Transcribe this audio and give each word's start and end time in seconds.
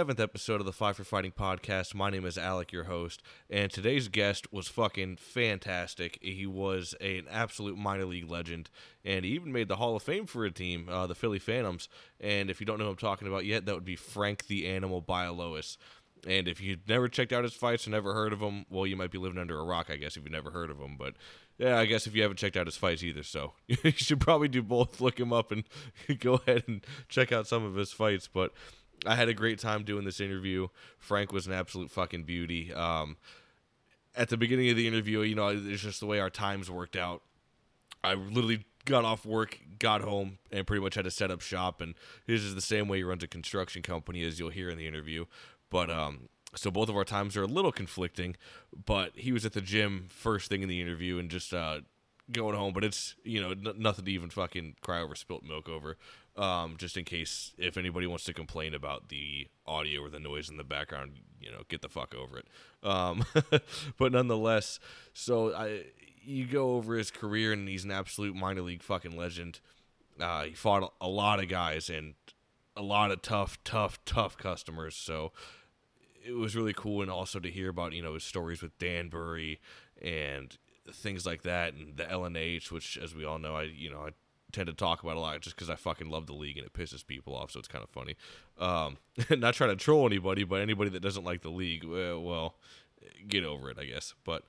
seventh 0.00 0.18
episode 0.18 0.60
of 0.60 0.64
the 0.64 0.72
Five 0.72 0.96
for 0.96 1.04
Fighting 1.04 1.30
podcast. 1.30 1.94
My 1.94 2.08
name 2.08 2.24
is 2.24 2.38
Alec, 2.38 2.72
your 2.72 2.84
host, 2.84 3.22
and 3.50 3.70
today's 3.70 4.08
guest 4.08 4.50
was 4.50 4.66
fucking 4.66 5.18
fantastic. 5.18 6.18
He 6.22 6.46
was 6.46 6.94
a, 7.02 7.18
an 7.18 7.26
absolute 7.30 7.76
minor 7.76 8.06
league 8.06 8.30
legend, 8.30 8.70
and 9.04 9.26
he 9.26 9.32
even 9.32 9.52
made 9.52 9.68
the 9.68 9.76
Hall 9.76 9.94
of 9.94 10.02
Fame 10.02 10.24
for 10.24 10.46
a 10.46 10.50
team, 10.50 10.88
uh, 10.88 11.06
the 11.06 11.14
Philly 11.14 11.38
Phantoms. 11.38 11.90
And 12.18 12.48
if 12.48 12.60
you 12.60 12.66
don't 12.66 12.78
know 12.78 12.86
who 12.86 12.92
I'm 12.92 12.96
talking 12.96 13.28
about 13.28 13.44
yet, 13.44 13.66
that 13.66 13.74
would 13.74 13.84
be 13.84 13.94
Frank 13.94 14.46
the 14.46 14.66
Animal 14.68 15.02
Bialowas. 15.02 15.76
And 16.26 16.48
if 16.48 16.62
you've 16.62 16.88
never 16.88 17.06
checked 17.06 17.34
out 17.34 17.44
his 17.44 17.52
fights 17.52 17.86
or 17.86 17.90
never 17.90 18.14
heard 18.14 18.32
of 18.32 18.40
him, 18.40 18.64
well, 18.70 18.86
you 18.86 18.96
might 18.96 19.10
be 19.10 19.18
living 19.18 19.38
under 19.38 19.58
a 19.58 19.64
rock, 19.64 19.90
I 19.90 19.96
guess, 19.96 20.16
if 20.16 20.22
you've 20.22 20.32
never 20.32 20.50
heard 20.50 20.70
of 20.70 20.78
him. 20.78 20.96
But 20.98 21.12
yeah, 21.58 21.78
I 21.78 21.84
guess 21.84 22.06
if 22.06 22.14
you 22.14 22.22
haven't 22.22 22.38
checked 22.38 22.56
out 22.56 22.66
his 22.66 22.76
fights 22.76 23.02
either, 23.02 23.22
so 23.22 23.52
you 23.66 23.90
should 23.90 24.20
probably 24.20 24.48
do 24.48 24.62
both. 24.62 25.02
Look 25.02 25.20
him 25.20 25.30
up 25.30 25.52
and 25.52 25.64
go 26.20 26.40
ahead 26.46 26.64
and 26.66 26.86
check 27.10 27.32
out 27.32 27.46
some 27.46 27.66
of 27.66 27.74
his 27.74 27.92
fights. 27.92 28.30
But 28.32 28.54
I 29.06 29.14
had 29.14 29.28
a 29.28 29.34
great 29.34 29.58
time 29.58 29.84
doing 29.84 30.04
this 30.04 30.20
interview. 30.20 30.68
Frank 30.98 31.32
was 31.32 31.46
an 31.46 31.52
absolute 31.52 31.90
fucking 31.90 32.24
beauty. 32.24 32.72
Um, 32.72 33.16
at 34.14 34.28
the 34.28 34.36
beginning 34.36 34.70
of 34.70 34.76
the 34.76 34.86
interview, 34.86 35.20
you 35.20 35.34
know, 35.34 35.48
it's 35.48 35.82
just 35.82 36.00
the 36.00 36.06
way 36.06 36.20
our 36.20 36.30
times 36.30 36.70
worked 36.70 36.96
out. 36.96 37.22
I 38.02 38.14
literally 38.14 38.64
got 38.84 39.04
off 39.04 39.24
work, 39.24 39.58
got 39.78 40.00
home, 40.00 40.38
and 40.50 40.66
pretty 40.66 40.82
much 40.82 40.94
had 40.94 41.04
to 41.04 41.10
set 41.10 41.30
up 41.30 41.40
shop. 41.40 41.80
And 41.80 41.94
his 42.26 42.44
is 42.44 42.54
the 42.54 42.60
same 42.60 42.88
way 42.88 42.98
he 42.98 43.04
runs 43.04 43.22
a 43.22 43.28
construction 43.28 43.82
company, 43.82 44.24
as 44.24 44.38
you'll 44.38 44.50
hear 44.50 44.70
in 44.70 44.78
the 44.78 44.86
interview. 44.86 45.26
But 45.70 45.90
um, 45.90 46.28
so 46.54 46.70
both 46.70 46.88
of 46.88 46.96
our 46.96 47.04
times 47.04 47.36
are 47.36 47.42
a 47.42 47.46
little 47.46 47.72
conflicting. 47.72 48.36
But 48.84 49.12
he 49.14 49.32
was 49.32 49.44
at 49.44 49.52
the 49.52 49.60
gym 49.60 50.06
first 50.08 50.48
thing 50.48 50.62
in 50.62 50.68
the 50.68 50.80
interview 50.80 51.18
and 51.18 51.30
just 51.30 51.54
uh, 51.54 51.80
going 52.32 52.56
home. 52.56 52.72
But 52.72 52.84
it's 52.84 53.14
you 53.24 53.40
know 53.40 53.50
n- 53.50 53.74
nothing 53.78 54.04
to 54.04 54.10
even 54.10 54.30
fucking 54.30 54.76
cry 54.80 55.00
over 55.00 55.14
spilt 55.14 55.44
milk 55.44 55.68
over. 55.68 55.96
Um, 56.36 56.76
just 56.78 56.96
in 56.96 57.04
case 57.04 57.52
if 57.58 57.76
anybody 57.76 58.06
wants 58.06 58.24
to 58.24 58.32
complain 58.32 58.72
about 58.72 59.08
the 59.08 59.48
audio 59.66 60.00
or 60.00 60.08
the 60.08 60.20
noise 60.20 60.48
in 60.48 60.56
the 60.56 60.64
background, 60.64 61.12
you 61.40 61.50
know, 61.50 61.62
get 61.68 61.82
the 61.82 61.88
fuck 61.88 62.14
over 62.14 62.38
it. 62.38 62.46
Um, 62.82 63.24
but 63.98 64.12
nonetheless, 64.12 64.78
so 65.12 65.54
I 65.54 65.84
you 66.22 66.46
go 66.46 66.74
over 66.76 66.96
his 66.96 67.10
career 67.10 67.52
and 67.52 67.68
he's 67.68 67.84
an 67.84 67.90
absolute 67.90 68.34
minor 68.34 68.62
league 68.62 68.82
fucking 68.82 69.16
legend. 69.16 69.60
Uh, 70.20 70.44
he 70.44 70.52
fought 70.52 70.92
a 71.00 71.08
lot 71.08 71.42
of 71.42 71.48
guys 71.48 71.88
and 71.88 72.14
a 72.76 72.82
lot 72.82 73.10
of 73.10 73.22
tough, 73.22 73.58
tough, 73.64 73.98
tough 74.04 74.36
customers. 74.36 74.94
So 74.94 75.32
it 76.24 76.32
was 76.32 76.54
really 76.54 76.74
cool 76.74 77.02
and 77.02 77.10
also 77.10 77.40
to 77.40 77.50
hear 77.50 77.68
about 77.68 77.92
you 77.92 78.02
know 78.02 78.14
his 78.14 78.24
stories 78.24 78.62
with 78.62 78.78
Danbury 78.78 79.60
and 80.00 80.56
things 80.92 81.26
like 81.26 81.42
that 81.42 81.74
and 81.74 81.96
the 81.96 82.04
LNH, 82.04 82.70
which 82.70 82.96
as 82.96 83.14
we 83.14 83.24
all 83.24 83.38
know, 83.38 83.56
I 83.56 83.62
you 83.62 83.90
know 83.90 84.00
I 84.00 84.10
tend 84.52 84.66
to 84.66 84.72
talk 84.72 85.02
about 85.02 85.16
a 85.16 85.20
lot 85.20 85.40
just 85.40 85.56
because 85.56 85.70
I 85.70 85.76
fucking 85.76 86.10
love 86.10 86.26
the 86.26 86.32
league 86.32 86.58
and 86.58 86.66
it 86.66 86.72
pisses 86.72 87.06
people 87.06 87.34
off, 87.34 87.50
so 87.52 87.58
it's 87.58 87.68
kind 87.68 87.84
of 87.84 87.90
funny. 87.90 88.16
Um, 88.58 88.98
not 89.38 89.54
trying 89.54 89.70
to 89.70 89.76
troll 89.76 90.06
anybody, 90.06 90.44
but 90.44 90.60
anybody 90.60 90.90
that 90.90 91.00
doesn't 91.00 91.24
like 91.24 91.42
the 91.42 91.50
league, 91.50 91.84
well, 91.84 92.22
well 92.22 92.54
get 93.28 93.44
over 93.44 93.70
it, 93.70 93.78
I 93.78 93.84
guess. 93.84 94.14
But 94.24 94.44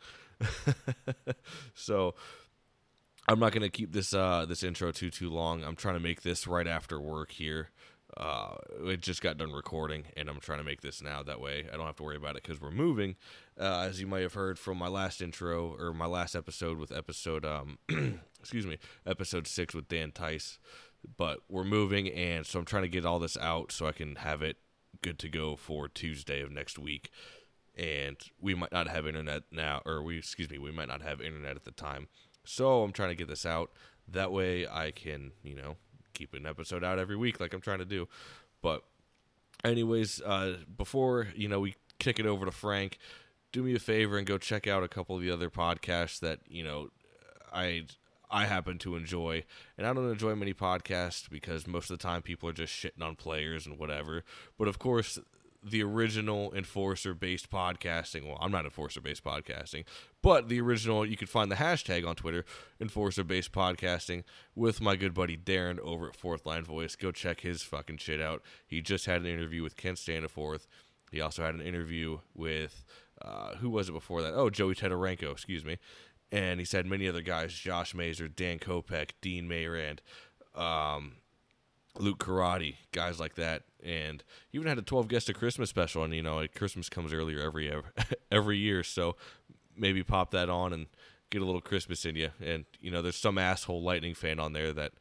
so 1.74 2.16
I'm 3.28 3.40
not 3.40 3.52
gonna 3.52 3.70
keep 3.70 3.94
this 3.94 4.14
uh, 4.14 4.46
this 4.48 4.64
intro 4.64 4.92
too 4.92 5.10
too 5.10 5.30
long. 5.30 5.64
I'm 5.64 5.76
trying 5.76 5.96
to 5.96 6.00
make 6.00 6.22
this 6.22 6.48
right 6.48 6.68
after 6.68 7.00
work 7.00 7.32
here. 7.32 7.70
Uh, 8.18 8.56
it 8.86 9.02
just 9.02 9.22
got 9.22 9.38
done 9.38 9.52
recording, 9.52 10.06
and 10.18 10.30
I'm 10.30 10.40
trying 10.40 10.60
to 10.60 10.64
make 10.64 10.82
this 10.82 11.02
now. 11.02 11.24
That 11.24 11.40
way, 11.40 11.66
I 11.72 11.78
don't 11.78 11.86
have 11.86 11.96
to 11.98 12.04
worry 12.04 12.18
about 12.18 12.36
it 12.36 12.44
because 12.44 12.60
we're 12.60 12.72
moving. 12.72 13.16
Uh, 13.60 13.86
as 13.90 14.02
you 14.02 14.08
might 14.08 14.22
have 14.22 14.34
heard 14.34 14.60
from 14.60 14.78
my 14.78 14.88
last 14.88 15.22
intro 15.22 15.76
or 15.80 15.94
my 15.94 16.06
last 16.06 16.36
episode 16.36 16.78
with 16.78 16.92
episode, 16.92 17.46
um, 17.46 17.78
excuse 18.40 18.66
me, 18.66 18.78
episode 19.06 19.48
six 19.48 19.74
with 19.74 19.88
Dan 19.88 20.12
Tice. 20.12 20.60
But 21.18 21.40
we're 21.50 21.64
moving, 21.64 22.10
and 22.10 22.46
so 22.46 22.60
I'm 22.60 22.66
trying 22.66 22.84
to 22.84 22.90
get 22.90 23.06
all 23.06 23.18
this 23.18 23.38
out 23.38 23.72
so 23.72 23.88
I 23.88 23.92
can 23.92 24.18
have 24.18 24.42
it 24.42 24.58
good 25.02 25.18
to 25.20 25.30
go 25.30 25.56
for 25.56 25.88
Tuesday 25.88 26.42
of 26.42 26.52
next 26.52 26.78
week. 26.78 27.10
And 27.76 28.18
we 28.40 28.54
might 28.54 28.72
not 28.72 28.88
have 28.88 29.08
internet 29.08 29.44
now, 29.52 29.82
or 29.86 30.04
we, 30.04 30.18
excuse 30.18 30.50
me, 30.50 30.58
we 30.58 30.72
might 30.72 30.90
not 30.90 31.02
have 31.02 31.22
internet 31.22 31.56
at 31.56 31.64
the 31.64 31.72
time. 31.72 32.08
So 32.44 32.84
I'm 32.84 32.92
trying 32.92 33.10
to 33.10 33.16
get 33.16 33.28
this 33.28 33.46
out. 33.46 33.72
That 34.08 34.32
way 34.32 34.68
I 34.68 34.92
can, 34.92 35.32
you 35.42 35.56
know, 35.56 35.78
keep 36.14 36.34
an 36.34 36.46
episode 36.46 36.84
out 36.84 37.00
every 37.00 37.16
week 37.16 37.40
like 37.40 37.54
I'm 37.54 37.62
trying 37.62 37.80
to 37.80 37.86
do. 37.86 38.08
But 38.62 38.84
anyways, 39.64 40.22
uh, 40.22 40.58
before 40.78 41.28
you 41.36 41.48
know 41.48 41.60
we 41.60 41.76
kick 42.00 42.20
it 42.20 42.26
over 42.26 42.46
to 42.46 42.52
Frank, 42.52 42.98
do 43.52 43.64
me 43.64 43.76
a 43.76 43.80
favor 43.80 44.18
and 44.18 44.26
go 44.26 44.38
check 44.38 44.68
out 44.68 44.84
a 44.84 44.88
couple 44.88 45.16
of 45.16 45.22
the 45.22 45.32
other 45.32 45.50
podcasts 45.50 46.20
that 46.20 46.40
you 46.48 46.64
know 46.64 46.90
I 47.54 47.86
I 48.32 48.46
happen 48.46 48.78
to 48.80 48.96
enjoy. 48.96 49.44
And 49.78 49.86
I 49.86 49.94
don't 49.94 50.10
enjoy 50.10 50.36
many 50.36 50.54
podcasts 50.54 51.30
because 51.30 51.68
most 51.68 51.92
of 51.92 52.00
the 52.00 52.04
time 52.04 52.22
people 52.22 52.48
are 52.50 52.54
just 52.54 52.74
shitting 52.74 53.04
on 53.04 53.16
players 53.16 53.68
and 53.68 53.78
whatever. 53.78 54.24
But 54.58 54.70
of 54.70 54.80
course, 54.80 55.20
the 55.64 55.84
original 55.84 56.52
enforcer 56.54 57.14
based 57.14 57.52
podcasting. 57.52 58.26
Well, 58.26 58.38
I'm 58.42 58.52
not 58.52 58.66
enforcer 58.66 59.02
based 59.02 59.24
podcasting, 59.24 59.84
but 60.22 60.50
the 60.50 60.60
original, 60.60 61.06
you 61.06 61.18
can 61.18 61.28
find 61.28 61.52
the 61.52 61.56
hashtag 61.56 62.08
on 62.08 62.16
Twitter, 62.16 62.46
enforcer 62.80 63.24
based 63.24 63.52
podcasting, 63.52 64.24
with 64.56 64.82
my 64.82 64.96
good 64.96 65.14
buddy 65.14 65.38
Darren 65.38 65.80
over 65.80 66.10
at 66.10 66.16
Fourth 66.16 66.46
Line 66.46 66.64
Voice. 66.64 66.96
Go 66.96 67.12
check 67.12 67.42
his 67.42 67.62
fucking 67.62 67.98
shit 67.98 68.22
out. 68.22 68.42
He 68.66 68.82
just 68.82 69.06
had 69.06 69.22
an 69.22 69.28
interview 69.28 69.62
with 69.62 69.78
Kent 69.78 69.98
Staniforth. 69.98 70.66
He 71.12 71.22
also 71.22 71.44
had 71.44 71.56
an 71.56 71.62
interview 71.62 72.20
with, 72.34 72.84
uh, 73.22 73.56
who 73.56 73.70
was 73.70 73.90
it 73.90 73.94
before 73.94 74.22
that? 74.22 74.34
Oh, 74.34 74.50
Joey 74.50 74.76
Tetarenko, 74.76 75.32
excuse 75.32 75.64
me. 75.64 75.78
And 76.32 76.60
he's 76.60 76.72
had 76.72 76.86
many 76.86 77.08
other 77.08 77.22
guys 77.22 77.54
Josh 77.54 77.94
Mazer, 77.94 78.30
Dan 78.30 78.58
Kopech, 78.58 79.12
Dean 79.22 79.48
Mayrand. 79.48 80.02
Um, 80.56 81.18
Luke 81.98 82.20
Karate, 82.20 82.76
guys 82.92 83.20
like 83.20 83.36
that, 83.36 83.64
and 83.84 84.24
he 84.50 84.58
even 84.58 84.68
had 84.68 84.78
a 84.78 84.84
12 84.84 85.08
guest 85.08 85.30
a 85.30 85.34
Christmas 85.34 85.70
special, 85.70 86.04
and 86.04 86.14
you 86.14 86.24
know, 86.24 86.46
Christmas 86.56 86.90
comes 86.90 87.14
earlier 87.14 87.40
every 87.40 87.72
every 88.32 88.58
year, 88.58 88.84
so 88.84 89.16
maybe 89.76 90.04
pop 90.04 90.32
that 90.32 90.50
on 90.50 90.74
and 90.74 90.88
get 91.30 91.42
a 91.42 91.46
little 91.46 91.62
Christmas 91.62 92.06
in 92.06 92.16
you. 92.16 92.30
And 92.44 92.66
you 92.80 92.92
know, 92.92 93.02
there's 93.02 93.16
some 93.16 93.38
asshole 93.38 93.82
Lightning 93.82 94.14
fan 94.14 94.40
on 94.40 94.54
there 94.54 94.74
that 94.74 94.92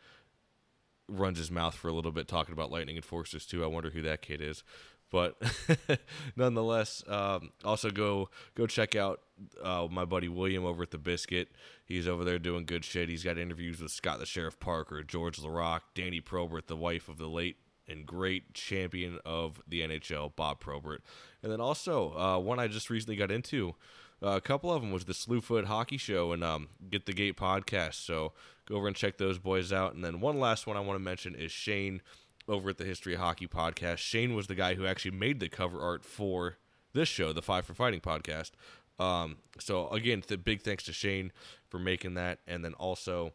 runs 1.08 1.38
his 1.38 1.50
mouth 1.50 1.74
for 1.74 1.88
a 1.88 1.92
little 1.92 2.12
bit 2.12 2.28
talking 2.28 2.52
about 2.52 2.70
Lightning 2.70 2.96
Enforcers 2.96 3.46
too. 3.46 3.64
I 3.64 3.66
wonder 3.66 3.90
who 3.90 4.02
that 4.02 4.22
kid 4.22 4.40
is, 4.40 4.62
but 5.10 5.42
nonetheless, 6.36 7.02
um, 7.08 7.50
also 7.64 7.90
go 7.90 8.30
go 8.54 8.66
check 8.66 8.94
out 8.94 9.20
uh, 9.62 9.88
my 9.90 10.04
buddy 10.04 10.28
William 10.28 10.64
over 10.64 10.82
at 10.84 10.92
the 10.92 10.98
Biscuit. 10.98 11.48
He's 11.84 12.06
over 12.06 12.24
there 12.24 12.38
doing 12.38 12.64
good 12.64 12.84
shit. 12.84 13.08
He's 13.08 13.24
got 13.24 13.36
interviews 13.36 13.80
with 13.80 13.90
Scott 13.90 14.20
the 14.20 14.26
Sheriff 14.26 14.60
Parker, 14.60 15.02
Georges 15.02 15.44
Laraque, 15.44 15.82
Danny 15.94 16.20
Probert, 16.20 16.68
the 16.68 16.76
wife 16.76 17.08
of 17.08 17.18
the 17.18 17.28
late 17.28 17.56
and 17.90 18.06
great 18.06 18.54
champion 18.54 19.18
of 19.24 19.60
the 19.66 19.80
NHL, 19.80 20.34
Bob 20.36 20.60
Probert, 20.60 21.02
and 21.42 21.50
then 21.50 21.60
also 21.60 22.16
uh, 22.16 22.38
one 22.38 22.58
I 22.58 22.68
just 22.68 22.90
recently 22.90 23.16
got 23.16 23.30
into. 23.30 23.74
Uh, 24.22 24.36
a 24.36 24.40
couple 24.40 24.70
of 24.70 24.82
them 24.82 24.90
was 24.90 25.06
the 25.06 25.14
Slewfoot 25.14 25.64
Hockey 25.64 25.96
Show 25.96 26.32
and 26.32 26.44
um, 26.44 26.68
Get 26.90 27.06
the 27.06 27.12
Gate 27.14 27.36
podcast. 27.36 27.94
So 27.94 28.32
go 28.66 28.76
over 28.76 28.86
and 28.86 28.94
check 28.94 29.16
those 29.16 29.38
boys 29.38 29.72
out. 29.72 29.94
And 29.94 30.04
then 30.04 30.20
one 30.20 30.38
last 30.38 30.66
one 30.66 30.76
I 30.76 30.80
want 30.80 30.98
to 30.98 31.02
mention 31.02 31.34
is 31.34 31.50
Shane 31.50 32.02
over 32.46 32.70
at 32.70 32.78
the 32.78 32.84
History 32.84 33.14
of 33.14 33.20
Hockey 33.20 33.46
podcast. 33.46 33.98
Shane 33.98 34.34
was 34.34 34.46
the 34.46 34.54
guy 34.54 34.74
who 34.74 34.84
actually 34.84 35.12
made 35.12 35.40
the 35.40 35.48
cover 35.48 35.80
art 35.80 36.04
for 36.04 36.56
this 36.92 37.08
show, 37.08 37.32
the 37.32 37.40
Five 37.40 37.64
for 37.64 37.72
Fighting 37.72 38.00
podcast. 38.00 38.50
Um, 38.98 39.38
so 39.58 39.88
again, 39.88 40.22
the 40.26 40.36
big 40.36 40.60
thanks 40.62 40.84
to 40.84 40.92
Shane 40.92 41.32
for 41.68 41.78
making 41.78 42.14
that, 42.14 42.40
and 42.46 42.62
then 42.62 42.74
also 42.74 43.32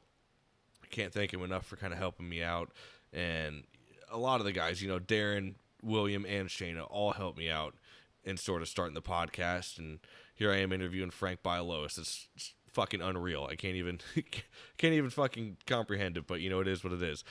I 0.84 0.88
can't 0.88 1.12
thank 1.12 1.34
him 1.34 1.42
enough 1.42 1.66
for 1.66 1.78
kind 1.78 1.94
of 1.94 1.98
helping 1.98 2.30
me 2.30 2.44
out. 2.44 2.72
And 3.12 3.64
a 4.12 4.18
lot 4.18 4.40
of 4.40 4.46
the 4.46 4.52
guys, 4.52 4.82
you 4.82 4.88
know, 4.88 5.00
Darren, 5.00 5.56
William, 5.82 6.26
and 6.26 6.50
Shayna 6.50 6.86
all 6.90 7.14
helped 7.14 7.38
me 7.38 7.50
out 7.50 7.76
in 8.24 8.38
sort 8.38 8.62
of 8.62 8.68
starting 8.68 8.96
the 8.96 9.02
podcast. 9.02 9.78
And 9.78 10.00
here 10.36 10.52
I 10.52 10.58
am 10.58 10.72
interviewing 10.72 11.12
Frank 11.12 11.42
Bialowas. 11.44 11.98
It's, 11.98 12.28
it's 12.36 12.54
fucking 12.74 13.02
unreal. 13.02 13.48
I 13.50 13.56
can't 13.56 13.76
even 13.76 14.00
can't 14.78 14.94
even 14.94 15.10
fucking 15.10 15.58
comprehend 15.66 16.18
it, 16.18 16.28
but 16.28 16.42
you 16.42 16.50
know 16.50 16.60
it 16.60 16.68
is 16.68 16.84
what 16.84 16.94
it 16.94 17.02
is. 17.02 17.24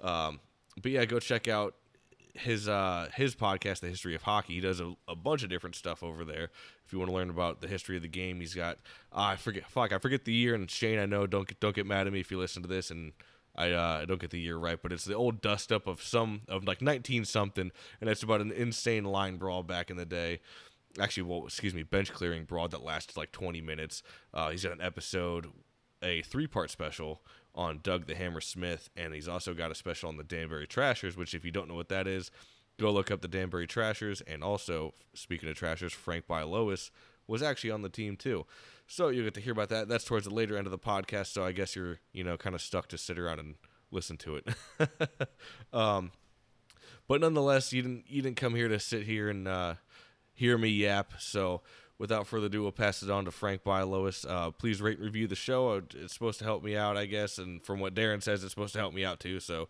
Um, 0.00 0.40
but 0.80 0.90
yeah, 0.92 1.04
go 1.04 1.18
check 1.18 1.48
out 1.48 1.74
his 2.34 2.68
uh 2.68 3.08
his 3.14 3.34
podcast, 3.34 3.80
The 3.80 3.88
History 3.88 4.14
of 4.14 4.22
Hockey. 4.22 4.54
He 4.54 4.60
does 4.60 4.80
a, 4.80 4.94
a 5.08 5.16
bunch 5.16 5.42
of 5.42 5.50
different 5.50 5.76
stuff 5.76 6.02
over 6.02 6.24
there. 6.24 6.50
If 6.86 6.92
you 6.92 6.98
want 6.98 7.10
to 7.10 7.14
learn 7.14 7.30
about 7.30 7.60
the 7.60 7.68
history 7.68 7.96
of 7.96 8.02
the 8.02 8.08
game, 8.08 8.40
he's 8.40 8.54
got 8.54 8.78
uh, 9.12 9.20
I 9.20 9.36
forget 9.36 9.68
fuck 9.68 9.92
I 9.92 9.98
forget 9.98 10.24
the 10.24 10.32
year. 10.32 10.54
And 10.54 10.70
Shane, 10.70 10.98
I 10.98 11.06
know 11.06 11.26
don't 11.26 11.58
don't 11.60 11.74
get 11.74 11.86
mad 11.86 12.06
at 12.06 12.12
me 12.12 12.20
if 12.20 12.30
you 12.30 12.38
listen 12.38 12.62
to 12.62 12.68
this 12.68 12.90
and. 12.90 13.12
I 13.54 13.72
uh, 13.72 14.00
I 14.02 14.04
don't 14.04 14.20
get 14.20 14.30
the 14.30 14.40
year 14.40 14.56
right, 14.56 14.80
but 14.80 14.92
it's 14.92 15.04
the 15.04 15.14
old 15.14 15.40
dust 15.40 15.72
up 15.72 15.86
of 15.86 16.02
some 16.02 16.42
of 16.48 16.64
like 16.64 16.80
nineteen 16.80 17.24
something, 17.24 17.70
and 18.00 18.10
it's 18.10 18.22
about 18.22 18.40
an 18.40 18.52
insane 18.52 19.04
line 19.04 19.36
brawl 19.36 19.62
back 19.62 19.90
in 19.90 19.96
the 19.96 20.06
day 20.06 20.40
actually, 21.00 21.22
well, 21.24 21.44
excuse 21.46 21.74
me, 21.74 21.82
bench 21.82 22.12
clearing 22.12 22.44
brawl 22.44 22.68
that 22.68 22.82
lasted 22.82 23.16
like 23.16 23.32
20 23.32 23.60
minutes. 23.60 24.02
Uh, 24.32 24.50
he's 24.50 24.62
got 24.62 24.72
an 24.72 24.80
episode, 24.80 25.46
a 26.02 26.22
three 26.22 26.46
part 26.46 26.70
special 26.70 27.22
on 27.54 27.80
Doug 27.82 28.06
the 28.06 28.14
Hammer 28.14 28.40
Smith, 28.40 28.88
and 28.96 29.14
he's 29.14 29.28
also 29.28 29.54
got 29.54 29.70
a 29.70 29.74
special 29.74 30.08
on 30.08 30.16
the 30.16 30.24
Danbury 30.24 30.66
Trashers, 30.66 31.16
which, 31.16 31.34
if 31.34 31.44
you 31.44 31.50
don't 31.50 31.68
know 31.68 31.74
what 31.74 31.88
that 31.90 32.06
is, 32.06 32.30
go 32.78 32.90
look 32.90 33.10
up 33.10 33.20
the 33.20 33.28
Danbury 33.28 33.66
Trashers. 33.66 34.20
And 34.22 34.42
also, 34.42 34.94
speaking 35.14 35.48
of 35.48 35.56
Trashers, 35.56 35.92
Frank 35.92 36.26
Bialowas 36.26 36.90
was 37.26 37.42
actually 37.42 37.70
on 37.70 37.82
the 37.82 37.88
team 37.88 38.16
too. 38.16 38.46
So 38.86 39.08
you'll 39.08 39.24
get 39.24 39.34
to 39.34 39.40
hear 39.40 39.52
about 39.52 39.70
that. 39.70 39.88
That's 39.88 40.04
towards 40.04 40.26
the 40.26 40.34
later 40.34 40.56
end 40.56 40.66
of 40.66 40.70
the 40.70 40.78
podcast. 40.78 41.28
So 41.28 41.44
I 41.44 41.52
guess 41.52 41.74
you're, 41.74 42.00
you 42.12 42.24
know, 42.24 42.36
kind 42.36 42.54
of 42.54 42.60
stuck 42.60 42.88
to 42.88 42.98
sit 42.98 43.18
around 43.18 43.38
and 43.38 43.54
listen 43.90 44.16
to 44.18 44.36
it. 44.36 44.48
um, 45.72 46.10
but 47.08 47.20
nonetheless, 47.20 47.72
you 47.72 47.82
didn't 47.82 48.04
you 48.08 48.22
didn't 48.22 48.36
come 48.36 48.54
here 48.54 48.68
to 48.68 48.78
sit 48.78 49.04
here 49.04 49.28
and 49.28 49.48
uh, 49.48 49.74
hear 50.34 50.58
me 50.58 50.68
yap. 50.68 51.12
So 51.18 51.62
without 51.98 52.26
further 52.26 52.46
ado, 52.46 52.62
we'll 52.62 52.72
pass 52.72 53.02
it 53.02 53.10
on 53.10 53.24
to 53.26 53.30
Frank 53.30 53.62
Bialowas. 53.64 54.28
Uh, 54.28 54.50
please 54.50 54.82
rate 54.82 54.98
and 54.98 55.04
review 55.04 55.26
the 55.26 55.36
show. 55.36 55.82
It's 55.94 56.12
supposed 56.12 56.38
to 56.40 56.44
help 56.44 56.62
me 56.64 56.76
out, 56.76 56.96
I 56.96 57.06
guess, 57.06 57.38
and 57.38 57.62
from 57.62 57.80
what 57.80 57.94
Darren 57.94 58.22
says, 58.22 58.42
it's 58.42 58.52
supposed 58.52 58.72
to 58.74 58.80
help 58.80 58.94
me 58.94 59.04
out 59.04 59.20
too. 59.20 59.40
So 59.40 59.68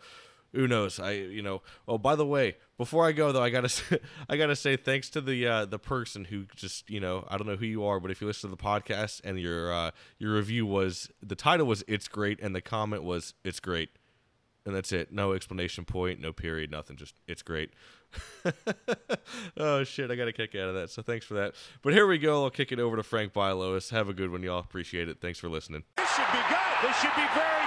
who 0.52 0.69
knows? 0.69 1.00
I 1.00 1.12
you 1.12 1.43
know. 1.43 1.62
Oh, 1.88 1.99
by 1.99 2.14
the 2.14 2.26
way, 2.26 2.56
before 2.76 3.06
I 3.06 3.12
go 3.12 3.32
though, 3.32 3.43
I 3.43 3.50
gotta 3.50 3.69
say, 3.70 3.99
I 4.28 4.37
gotta 4.37 4.56
say 4.56 4.76
thanks 4.76 5.08
to 5.10 5.20
the 5.20 5.46
uh, 5.46 5.64
the 5.64 5.78
person 5.78 6.26
who 6.26 6.44
just 6.54 6.88
you 6.90 7.00
know 7.00 7.26
I 7.28 7.38
don't 7.38 7.46
know 7.46 7.56
who 7.56 7.66
you 7.66 7.84
are, 7.84 8.00
but 8.00 8.10
if 8.10 8.20
you 8.20 8.26
listen 8.26 8.50
to 8.50 8.56
the 8.56 8.62
podcast 8.62 9.20
and 9.25 9.38
your 9.38 9.72
uh, 9.72 9.90
your 10.19 10.34
review 10.34 10.66
was 10.66 11.10
the 11.22 11.37
title 11.37 11.66
was 11.66 11.84
it's 11.88 12.08
great 12.08 12.40
and 12.40 12.54
the 12.54 12.60
comment 12.60 13.02
was 13.02 13.34
it's 13.44 13.60
great, 13.60 13.90
and 14.66 14.75
that's 14.75 14.93
it. 14.93 15.12
No 15.12 15.32
explanation 15.32 15.84
point, 15.84 16.20
no 16.20 16.32
period, 16.32 16.70
nothing. 16.70 16.96
Just 16.96 17.14
it's 17.26 17.43
great. 17.43 17.70
oh 19.56 19.84
shit, 19.84 20.10
I 20.10 20.16
got 20.16 20.28
a 20.28 20.32
kick 20.32 20.54
out 20.54 20.69
of 20.69 20.75
that. 20.75 20.90
So 20.90 21.00
thanks 21.00 21.25
for 21.25 21.34
that. 21.34 21.54
But 21.81 21.94
here 21.94 22.06
we 22.06 22.19
go. 22.19 22.44
I'll 22.44 22.50
kick 22.50 22.72
it 22.72 22.78
over 22.78 22.96
to 22.96 23.02
Frank 23.02 23.32
Bialowas. 23.32 23.90
Have 23.90 24.10
a 24.10 24.14
good 24.14 24.31
one, 24.31 24.43
y'all. 24.43 24.60
Appreciate 24.60 25.08
it. 25.08 25.19
Thanks 25.20 25.38
for 25.38 25.49
listening. 25.49 25.84
This 25.96 26.14
should 26.14 26.31
be 26.31 26.38
good. 26.49 26.88
This 26.88 26.96
should 27.00 27.16
be 27.16 27.26
very. 27.34 27.62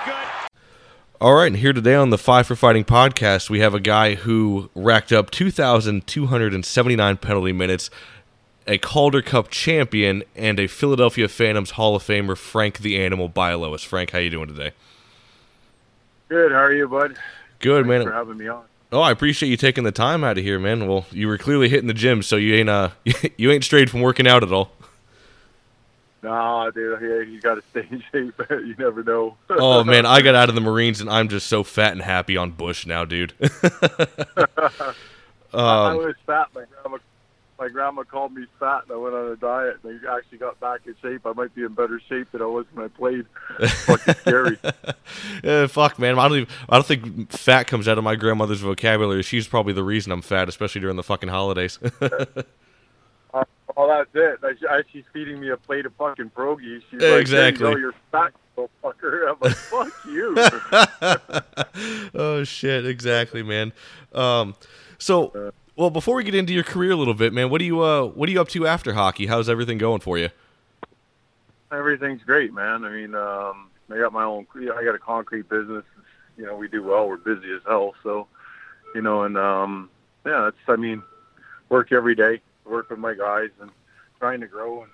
All 1.21 1.33
right, 1.33 1.47
and 1.47 1.55
here 1.57 1.71
today 1.71 1.95
on 1.95 2.09
the 2.09 2.17
Five 2.17 2.45
for 2.45 2.57
Fighting 2.57 2.83
podcast, 2.83 3.49
we 3.49 3.61
have 3.61 3.73
a 3.73 3.79
guy 3.79 4.15
who 4.15 4.69
racked 4.75 5.13
up 5.13 5.31
2,279 5.31 7.17
penalty 7.17 7.53
minutes, 7.53 7.89
a 8.67 8.77
Calder 8.77 9.21
Cup 9.21 9.49
champion, 9.49 10.23
and 10.35 10.59
a 10.59 10.67
Philadelphia 10.67 11.29
Phantoms 11.29 11.71
Hall 11.71 11.95
of 11.95 12.03
Famer, 12.03 12.37
Frank 12.37 12.79
the 12.79 13.01
Animal 13.01 13.29
Bialowas. 13.29 13.85
Frank, 13.85 14.11
how 14.11 14.19
you 14.19 14.29
doing 14.29 14.49
today? 14.49 14.71
Good. 16.27 16.51
How 16.51 16.57
are 16.57 16.73
you, 16.73 16.87
bud? 16.87 17.15
Good, 17.59 17.85
Thanks 17.85 17.87
man. 17.87 18.03
for 18.03 18.11
having 18.11 18.37
me 18.37 18.49
on. 18.49 18.63
Oh, 18.91 18.99
I 18.99 19.11
appreciate 19.11 19.49
you 19.49 19.57
taking 19.57 19.85
the 19.85 19.93
time 19.93 20.23
out 20.23 20.37
of 20.37 20.43
here, 20.43 20.59
man. 20.59 20.85
Well, 20.85 21.05
you 21.11 21.27
were 21.27 21.37
clearly 21.37 21.69
hitting 21.69 21.87
the 21.87 21.93
gym, 21.93 22.23
so 22.23 22.35
you 22.35 22.55
ain't 22.55 22.69
uh 22.69 22.89
you 23.37 23.51
ain't 23.51 23.63
strayed 23.63 23.89
from 23.89 24.01
working 24.01 24.27
out 24.27 24.43
at 24.43 24.51
all. 24.51 24.71
Nah, 26.25 26.71
dude. 26.71 26.99
Yeah, 27.01 27.31
you 27.31 27.39
got 27.39 27.55
to 27.55 27.61
stay 27.69 27.87
in 27.91 28.03
shape. 28.11 28.41
you 28.49 28.75
never 28.79 29.03
know. 29.03 29.37
Oh 29.49 29.83
man, 29.83 30.07
I 30.07 30.21
got 30.21 30.33
out 30.33 30.49
of 30.49 30.55
the 30.55 30.61
Marines 30.61 30.99
and 30.99 31.09
I'm 31.09 31.29
just 31.29 31.47
so 31.47 31.63
fat 31.63 31.91
and 31.91 32.01
happy 32.01 32.35
on 32.35 32.51
Bush 32.51 32.87
now, 32.87 33.05
dude. 33.05 33.33
I 33.43 34.93
um, 35.53 35.97
was 35.97 36.15
fat. 36.25 36.47
My 36.55 36.65
grandma, 36.65 36.97
my 37.59 37.69
grandma 37.69 38.03
called 38.03 38.33
me 38.33 38.47
fat, 38.59 38.83
and 38.83 38.91
I 38.91 38.95
went 38.95 39.13
on 39.13 39.31
a 39.31 39.35
diet, 39.35 39.77
and 39.83 40.01
I 40.07 40.17
actually 40.17 40.39
got 40.39 40.59
back 40.59 40.81
in 40.87 40.95
shape. 41.01 41.25
I 41.25 41.33
might 41.33 41.53
be 41.53 41.63
in 41.63 41.73
better 41.73 42.01
shape 42.09 42.31
than 42.31 42.41
I 42.41 42.45
was 42.45 42.65
when 42.73 42.85
I 42.85 42.89
played. 42.89 43.25
Fucking 43.85 44.13
scary. 44.15 44.57
eh, 45.43 45.67
fuck, 45.67 45.99
man. 45.99 46.17
I 46.17 46.27
don't 46.27 46.37
even. 46.39 46.53
I 46.67 46.75
don't 46.75 46.87
think 46.87 47.31
fat 47.31 47.67
comes 47.67 47.87
out 47.87 47.99
of 47.99 48.03
my 48.03 48.15
grandmother's 48.15 48.61
vocabulary. 48.61 49.21
She's 49.21 49.47
probably 49.47 49.73
the 49.73 49.83
reason 49.83 50.11
I'm 50.11 50.23
fat, 50.23 50.49
especially 50.49 50.81
during 50.81 50.97
the 50.97 51.03
fucking 51.03 51.29
holidays. 51.29 51.77
Oh, 53.77 53.87
that's 53.87 54.09
it. 54.13 54.39
I, 54.41 54.77
I, 54.77 54.83
she's 54.91 55.03
feeding 55.11 55.39
me 55.39 55.49
a 55.49 55.57
plate 55.57 55.85
of 55.85 55.93
fucking 55.95 56.31
pierogies. 56.31 56.81
She's 56.89 57.01
Exactly. 57.01 57.65
like, 57.65 57.75
you 57.75 57.81
you're 57.81 57.93
fat, 58.11 58.33
little 58.55 58.69
fucker. 58.83 59.29
I'm 59.29 59.35
like, 59.41 59.55
fuck 59.55 59.91
you. 60.05 60.33
oh 62.15 62.43
shit, 62.45 62.85
exactly, 62.85 63.43
man. 63.43 63.73
Um, 64.13 64.55
so, 64.97 65.51
well, 65.75 65.89
before 65.89 66.15
we 66.15 66.23
get 66.23 66.35
into 66.35 66.53
your 66.53 66.63
career 66.63 66.91
a 66.91 66.95
little 66.95 67.13
bit, 67.13 67.33
man, 67.33 67.49
what 67.49 67.59
do 67.59 67.65
you 67.65 67.81
uh, 67.81 68.05
what 68.05 68.29
are 68.29 68.31
you 68.31 68.39
up 68.39 68.47
to 68.49 68.65
after 68.65 68.93
hockey? 68.93 69.27
How's 69.27 69.49
everything 69.49 69.77
going 69.77 69.99
for 69.99 70.17
you? 70.17 70.29
Everything's 71.71 72.23
great, 72.23 72.53
man. 72.53 72.85
I 72.85 72.89
mean, 72.89 73.15
um, 73.15 73.69
I 73.91 73.97
got 73.97 74.13
my 74.13 74.23
own. 74.23 74.47
I 74.55 74.83
got 74.85 74.95
a 74.95 74.99
concrete 74.99 75.49
business. 75.49 75.83
You 76.37 76.45
know, 76.45 76.55
we 76.55 76.69
do 76.69 76.81
well. 76.83 77.09
We're 77.09 77.17
busy 77.17 77.51
as 77.53 77.61
hell. 77.67 77.93
So, 78.03 78.27
you 78.93 79.01
know, 79.01 79.23
and 79.23 79.37
um, 79.37 79.89
yeah, 80.25 80.47
it's. 80.47 80.57
I 80.67 80.77
mean, 80.77 81.03
work 81.67 81.91
every 81.91 82.15
day. 82.15 82.39
Work 82.65 82.89
with 82.89 82.99
my 82.99 83.13
guys 83.13 83.49
and 83.61 83.71
trying 84.19 84.41
to 84.41 84.47
grow 84.47 84.83
and 84.83 84.91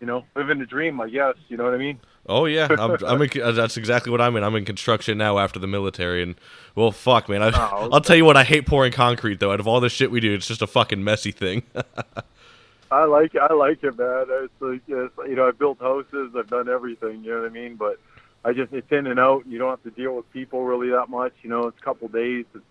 you 0.00 0.06
know, 0.06 0.24
living 0.36 0.58
the 0.58 0.66
dream. 0.66 1.00
I 1.00 1.08
guess. 1.08 1.34
You 1.48 1.56
know 1.56 1.64
what 1.64 1.74
I 1.74 1.78
mean? 1.78 2.00
Oh 2.28 2.44
yeah, 2.44 2.68
I'm, 2.78 2.96
I'm 3.04 3.22
in, 3.22 3.42
uh, 3.42 3.52
that's 3.52 3.76
exactly 3.76 4.10
what 4.12 4.20
I'm 4.20 4.36
in. 4.36 4.44
I'm 4.44 4.54
in 4.54 4.64
construction 4.64 5.18
now 5.18 5.38
after 5.38 5.58
the 5.58 5.66
military, 5.66 6.22
and 6.22 6.34
well, 6.74 6.92
fuck, 6.92 7.28
man. 7.28 7.42
I, 7.42 7.50
Oh, 7.54 7.88
I'll 7.92 8.00
tell 8.00 8.16
you 8.16 8.24
what, 8.24 8.36
I 8.36 8.44
hate 8.44 8.66
pouring 8.66 8.92
concrete 8.92 9.40
though. 9.40 9.52
Out 9.52 9.60
of 9.60 9.68
all 9.68 9.80
the 9.80 9.88
shit 9.88 10.10
we 10.10 10.20
do, 10.20 10.34
it's 10.34 10.46
just 10.46 10.62
a 10.62 10.66
fucking 10.66 11.02
messy 11.02 11.32
thing. 11.32 11.62
I 12.90 13.04
like. 13.04 13.36
I 13.36 13.52
like 13.52 13.82
it, 13.84 13.98
man. 13.98 14.26
It's 14.28 14.52
like, 14.60 14.80
it's, 14.86 15.14
you 15.28 15.36
know, 15.36 15.48
I've 15.48 15.58
built 15.58 15.78
houses. 15.78 16.32
I've 16.34 16.48
done 16.48 16.68
everything. 16.70 17.22
You 17.22 17.34
know 17.34 17.40
what 17.42 17.50
I 17.50 17.52
mean? 17.52 17.76
But 17.76 17.98
I 18.44 18.52
just 18.52 18.72
it's 18.72 18.90
in 18.90 19.06
and 19.06 19.20
out. 19.20 19.46
You 19.46 19.58
don't 19.58 19.70
have 19.70 19.82
to 19.82 19.90
deal 19.90 20.16
with 20.16 20.30
people 20.32 20.64
really 20.64 20.88
that 20.90 21.10
much. 21.10 21.34
You 21.42 21.50
know, 21.50 21.66
it's 21.66 21.78
a 21.78 21.84
couple 21.84 22.08
days. 22.08 22.46
It's, 22.54 22.64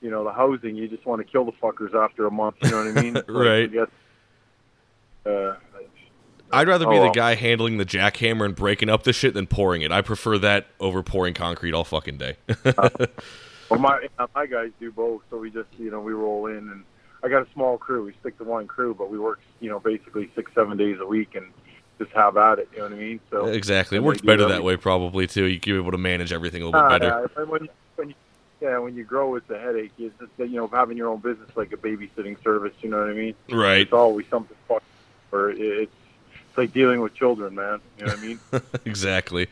you 0.00 0.10
know, 0.10 0.24
the 0.24 0.32
housing. 0.32 0.76
You 0.76 0.88
just 0.88 1.06
want 1.06 1.20
to 1.20 1.30
kill 1.30 1.44
the 1.44 1.52
fuckers 1.52 1.94
after 1.94 2.26
a 2.26 2.30
month. 2.30 2.56
You 2.62 2.70
know 2.70 2.84
what 2.84 2.98
I 2.98 3.02
mean? 3.02 3.16
It's 3.16 3.28
like, 3.28 3.46
Right. 3.46 3.88
I 5.26 5.28
uh, 5.30 5.56
I'd 6.52 6.68
rather 6.68 6.86
be 6.86 6.96
Oh, 6.96 7.04
the 7.04 7.10
guy 7.10 7.34
handling 7.34 7.78
the 7.78 7.84
jackhammer 7.84 8.44
and 8.44 8.54
breaking 8.54 8.88
up 8.88 9.02
the 9.02 9.12
shit 9.12 9.34
than 9.34 9.46
pouring 9.46 9.82
it. 9.82 9.90
I 9.90 10.00
prefer 10.02 10.38
that 10.38 10.68
over 10.78 11.02
pouring 11.02 11.34
concrete 11.34 11.74
all 11.74 11.84
fucking 11.84 12.18
day. 12.18 12.36
Well, 13.68 13.80
my 13.80 14.06
uh, 14.16 14.28
my 14.32 14.46
guys 14.46 14.70
do 14.78 14.92
both, 14.92 15.22
so 15.28 15.38
we 15.38 15.50
just 15.50 15.68
you 15.76 15.90
know 15.90 16.00
we 16.00 16.12
roll 16.12 16.46
in, 16.46 16.56
and 16.56 16.84
I 17.24 17.28
got 17.28 17.42
a 17.42 17.52
small 17.52 17.76
crew. 17.76 18.04
We 18.04 18.14
stick 18.20 18.38
to 18.38 18.44
one 18.44 18.68
crew, 18.68 18.94
but 18.94 19.10
we 19.10 19.18
work 19.18 19.40
you 19.58 19.68
know 19.68 19.80
basically 19.80 20.30
six 20.36 20.52
seven 20.54 20.76
days 20.76 20.98
a 21.00 21.04
week 21.04 21.34
and 21.34 21.46
just 21.98 22.12
have 22.12 22.36
at 22.36 22.60
it. 22.60 22.68
You 22.70 22.78
know 22.78 22.84
what 22.84 22.92
I 22.92 22.96
mean? 22.96 23.20
So 23.28 23.46
exactly, 23.46 23.96
it 23.96 24.04
works 24.04 24.20
better 24.20 24.46
that 24.46 24.62
way 24.62 24.76
probably 24.76 25.26
too. 25.26 25.46
You 25.46 25.58
can 25.58 25.72
be 25.72 25.78
able 25.80 25.90
to 25.90 25.98
manage 25.98 26.32
everything 26.32 26.62
a 26.62 26.66
little 26.66 26.80
bit 26.80 27.00
better. 27.00 27.28
yeah, 27.36 27.42
when 27.44 27.68
when 27.96 28.08
you, 28.10 28.14
yeah, 28.66 28.78
when 28.78 28.94
you 28.96 29.04
grow, 29.04 29.34
it's 29.36 29.48
a 29.50 29.58
headache. 29.58 29.92
It's 29.98 30.18
just 30.18 30.36
that, 30.38 30.48
you 30.50 30.56
know 30.56 30.66
having 30.68 30.96
your 30.96 31.08
own 31.08 31.20
business 31.20 31.48
like 31.56 31.72
a 31.72 31.76
babysitting 31.76 32.42
service. 32.42 32.72
You 32.82 32.90
know 32.90 32.98
what 33.00 33.10
I 33.10 33.14
mean? 33.14 33.34
Right. 33.50 33.80
It's 33.82 33.92
always 33.92 34.26
something. 34.28 34.56
fuck- 34.68 34.82
Or 35.32 35.50
it's 35.50 35.92
it's 36.48 36.58
like 36.58 36.72
dealing 36.72 37.00
with 37.00 37.14
children, 37.14 37.54
man. 37.54 37.80
You 37.98 38.06
know 38.06 38.12
what 38.12 38.18
I 38.18 38.22
mean? 38.26 38.40
exactly. 38.84 39.46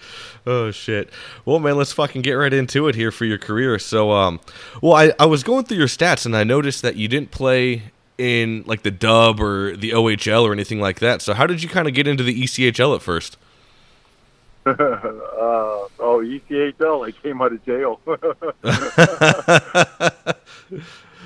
Oh 0.46 0.70
shit. 0.70 1.10
Well, 1.44 1.58
man, 1.58 1.76
let's 1.76 1.92
fucking 1.92 2.22
get 2.22 2.32
right 2.32 2.52
into 2.52 2.88
it 2.88 2.94
here 2.94 3.10
for 3.12 3.24
your 3.26 3.38
career. 3.38 3.78
So, 3.78 4.10
um, 4.12 4.40
well, 4.82 4.94
I, 4.94 5.12
I 5.18 5.26
was 5.26 5.42
going 5.42 5.64
through 5.64 5.78
your 5.78 5.86
stats 5.86 6.24
and 6.26 6.36
I 6.36 6.44
noticed 6.44 6.82
that 6.82 6.96
you 6.96 7.06
didn't 7.08 7.30
play 7.30 7.82
in 8.16 8.62
like 8.66 8.82
the 8.84 8.90
Dub 8.90 9.40
or 9.40 9.76
the 9.76 9.90
OHL 9.90 10.44
or 10.44 10.52
anything 10.52 10.80
like 10.80 11.00
that. 11.00 11.20
So, 11.22 11.34
how 11.34 11.46
did 11.46 11.62
you 11.62 11.68
kind 11.68 11.86
of 11.88 11.94
get 11.94 12.06
into 12.08 12.22
the 12.24 12.42
ECHL 12.42 12.94
at 12.96 13.02
first? 13.02 13.36
Uh, 14.66 14.72
oh, 14.72 16.22
ECHL. 16.24 17.06
I 17.06 17.10
came 17.12 17.40
out 17.42 17.52
of 17.52 17.64
jail. 17.64 18.00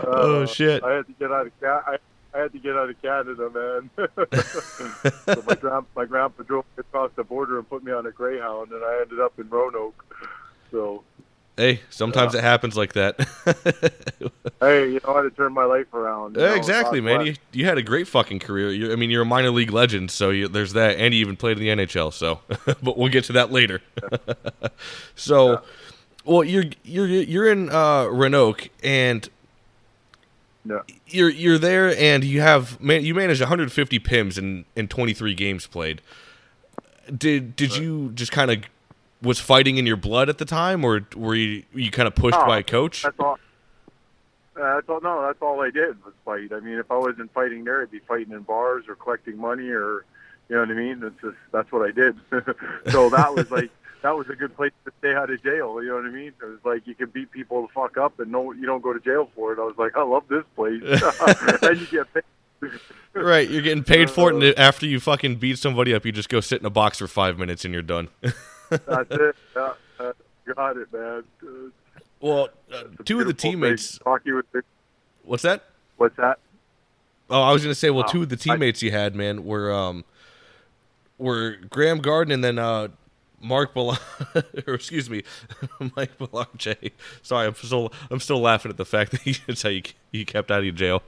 oh 0.01 0.43
Uh, 0.43 0.47
shit. 0.47 0.83
I 0.85 0.93
had 0.95 1.07
to 1.07 1.13
get 1.13 1.31
out 1.33 1.47
of 1.47 1.61
Ca- 1.61 1.83
I, 1.87 1.99
I 2.35 2.39
had 2.43 2.53
to 2.53 2.59
get 2.59 2.77
out 2.77 2.91
of 2.91 3.01
Canada, 3.03 3.51
man. 3.51 3.91
so 5.25 5.43
my 5.47 5.55
grand 5.55 5.87
my 5.97 6.05
grandpa 6.05 6.43
drove 6.45 6.65
me 6.77 6.81
across 6.81 7.11
the 7.17 7.25
border 7.25 7.59
and 7.59 7.69
put 7.69 7.83
me 7.83 7.93
on 7.93 8.07
a 8.07 8.11
Greyhound, 8.13 8.71
and 8.73 8.85
I 8.85 9.01
ended 9.03 9.21
up 9.21 9.39
in 9.39 9.49
Roanoke. 9.49 10.05
So 10.71 11.03
Hey, 11.59 11.81
sometimes 11.91 12.37
it 12.37 12.45
happens 12.45 12.77
like 12.77 12.93
that. 12.93 13.19
hey, 14.61 14.93
you 14.93 15.01
know 15.05 15.13
how 15.13 15.23
to 15.23 15.31
turn 15.31 15.53
my 15.53 15.65
life 15.65 15.93
around. 15.93 16.37
Yeah, 16.37 16.51
know, 16.51 16.55
exactly, 16.55 17.01
man. 17.01 17.27
You 17.27 17.35
you 17.53 17.65
had 17.65 17.79
a 17.79 17.83
great 17.83 18.07
fucking 18.07 18.39
career. 18.39 18.71
you 18.71 18.93
I 18.93 18.95
mean, 18.97 19.11
you're 19.11 19.23
a 19.23 19.27
minor 19.27 19.51
league 19.51 19.73
legend, 19.73 20.13
so 20.13 20.31
you, 20.31 20.47
there's 20.47 20.75
that, 20.75 20.99
and 20.99 21.13
you 21.13 21.19
even 21.21 21.35
played 21.35 21.59
in 21.59 21.65
the 21.65 21.85
NHL. 21.85 22.13
So, 22.13 22.39
but 22.81 22.97
we'll 22.97 23.09
get 23.09 23.25
to 23.25 23.33
that 23.33 23.51
later. 23.51 23.81
so, 25.17 25.51
Yeah. 25.51 25.59
well, 26.25 26.45
you're 26.45 26.67
you're 26.85 27.09
you're 27.09 27.51
in 27.51 27.71
uh, 27.71 28.05
Roanoke, 28.05 28.69
and 28.85 29.29
Yeah. 30.65 30.83
you're 31.09 31.31
you're 31.31 31.59
there, 31.59 31.93
and 31.99 32.23
you 32.23 32.41
have 32.41 32.81
man, 32.81 33.05
you 33.05 33.17
manage 33.17 33.41
150 33.41 33.99
pims 33.99 34.39
in 34.39 34.65
in 34.77 34.87
23 34.87 35.35
games 35.35 35.67
played. 35.67 36.03
Did 37.13 37.57
did 37.57 37.77
you 37.77 38.13
just 38.15 38.31
kind 38.31 38.53
of 38.53 38.59
was 39.23 39.41
fighting 39.41 39.77
in 39.79 39.87
your 39.87 39.97
blood 39.97 40.29
at 40.29 40.39
the 40.39 40.45
time, 40.45 40.85
or 40.85 41.07
were 41.17 41.35
you 41.35 41.65
you 41.75 41.91
kind 41.91 42.07
of 42.07 42.15
pushed 42.15 42.39
Oh, 42.39 42.47
by 42.47 42.59
a 42.59 42.63
coach? 42.63 43.03
That's 43.03 43.19
all. 43.19 43.39
Uh, 44.57 44.75
that's 44.75 44.89
all. 44.89 45.01
No, 45.01 45.23
that's 45.23 45.41
all 45.41 45.61
I 45.61 45.71
did 45.71 46.03
was 46.05 46.15
fight. 46.25 46.53
I 46.53 46.61
mean, 46.61 46.79
if 46.79 46.91
I 46.91 46.97
wasn't 46.97 47.33
fighting 47.33 47.65
there, 47.65 47.83
I'd 47.83 47.91
be 47.91 48.01
fighting 48.01 48.33
in 48.33 48.43
bars 48.43 48.85
or 48.89 48.95
collecting 48.95 49.39
money, 49.39 49.69
or 49.69 50.05
you 50.49 50.57
know 50.57 50.61
what 50.61 50.71
I 50.71 50.75
mean. 50.75 51.01
That's 51.01 51.21
just 51.21 51.37
that's 51.53 51.71
what 51.73 51.89
I 51.89 51.93
did. 51.93 52.17
so 52.91 53.09
that 53.11 53.35
was 53.35 53.51
like 53.51 53.71
that 54.03 54.17
was 54.17 54.29
a 54.29 54.37
good 54.37 54.55
place 54.57 54.73
to 54.85 54.93
stay 54.99 55.15
out 55.15 55.31
of 55.31 55.43
jail. 55.43 55.83
You 55.83 55.89
know 55.89 55.97
what 55.97 56.07
I 56.07 56.11
mean? 56.11 56.33
It 56.41 56.45
was 56.45 56.59
like 56.65 56.87
you 56.87 56.95
can 56.95 57.11
beat 57.11 57.31
people 57.31 57.63
the 57.63 57.69
fuck 57.69 57.97
up 57.97 58.19
and 58.21 58.31
no, 58.31 58.53
you 58.53 58.67
don't 58.67 58.83
go 58.83 58.93
to 58.93 59.01
jail 59.01 59.31
for 59.35 59.53
it. 59.53 59.59
I 59.59 59.65
was 59.65 59.77
like, 59.79 59.97
I 59.97 60.03
love 60.03 60.25
this 60.29 60.45
place. 60.57 60.83
and 61.63 61.81
you 61.81 61.87
get 61.87 62.13
paid. 62.15 62.23
Right, 63.15 63.49
you're 63.49 63.63
getting 63.63 63.85
paid 63.85 64.11
for 64.11 64.31
it, 64.33 64.35
and 64.35 64.59
after 64.59 64.85
you 64.85 64.99
fucking 64.99 65.37
beat 65.37 65.59
somebody 65.59 65.95
up, 65.95 66.05
you 66.05 66.11
just 66.11 66.29
go 66.29 66.41
sit 66.41 66.61
in 66.61 66.67
a 66.67 66.71
box 66.71 66.99
for 66.99 67.07
five 67.07 67.39
minutes 67.39 67.65
and 67.65 67.73
you're 67.73 67.83
done. 67.85 68.09
That's 68.87 69.11
it. 69.11 69.37
Yeah, 69.57 69.73
uh, 70.01 70.13
got 70.55 70.77
it, 70.77 70.93
man. 70.93 71.25
Uh, 71.43 71.47
well, 72.21 72.49
uh, 72.73 72.85
two 73.05 73.21
of 73.21 73.27
the 73.27 73.35
teammates. 73.35 73.99
Hockey 74.05 74.33
was. 74.33 74.45
What's 75.25 75.43
that? 75.43 75.65
What's 75.97 76.17
that? 76.17 76.39
Oh, 77.31 77.43
I 77.43 77.53
was 77.53 77.63
gonna 77.63 77.75
say, 77.75 77.91
well, 77.91 78.05
two 78.05 78.23
of 78.23 78.29
the 78.29 78.37
I- 78.37 78.39
teammates 78.39 78.83
you 78.83 78.91
had, 78.91 79.15
man, 79.15 79.45
were 79.45 79.73
um, 79.73 80.05
were 81.19 81.57
Graham 81.71 81.99
Garden 81.99 82.33
and 82.33 82.43
then 82.43 82.59
uh, 82.59 82.89
Mark 83.41 83.75
Bel- 83.75 83.99
or 84.67 84.75
excuse 84.75 85.09
me, 85.11 85.23
Mike 85.97 86.17
Belange. 86.19 86.93
Sorry, 87.23 87.47
I'm 87.47 87.55
still 87.55 87.93
I'm 88.11 88.21
still 88.21 88.41
laughing 88.41 88.71
at 88.71 88.77
the 88.79 88.85
fact 88.87 89.13
that 89.13 89.21
he, 89.23 89.37
that's 89.47 89.63
how 89.63 89.69
you 89.69 89.83
you 90.13 90.25
kept 90.25 90.51
out 90.51 90.65
of 90.65 90.75
jail. 90.75 91.03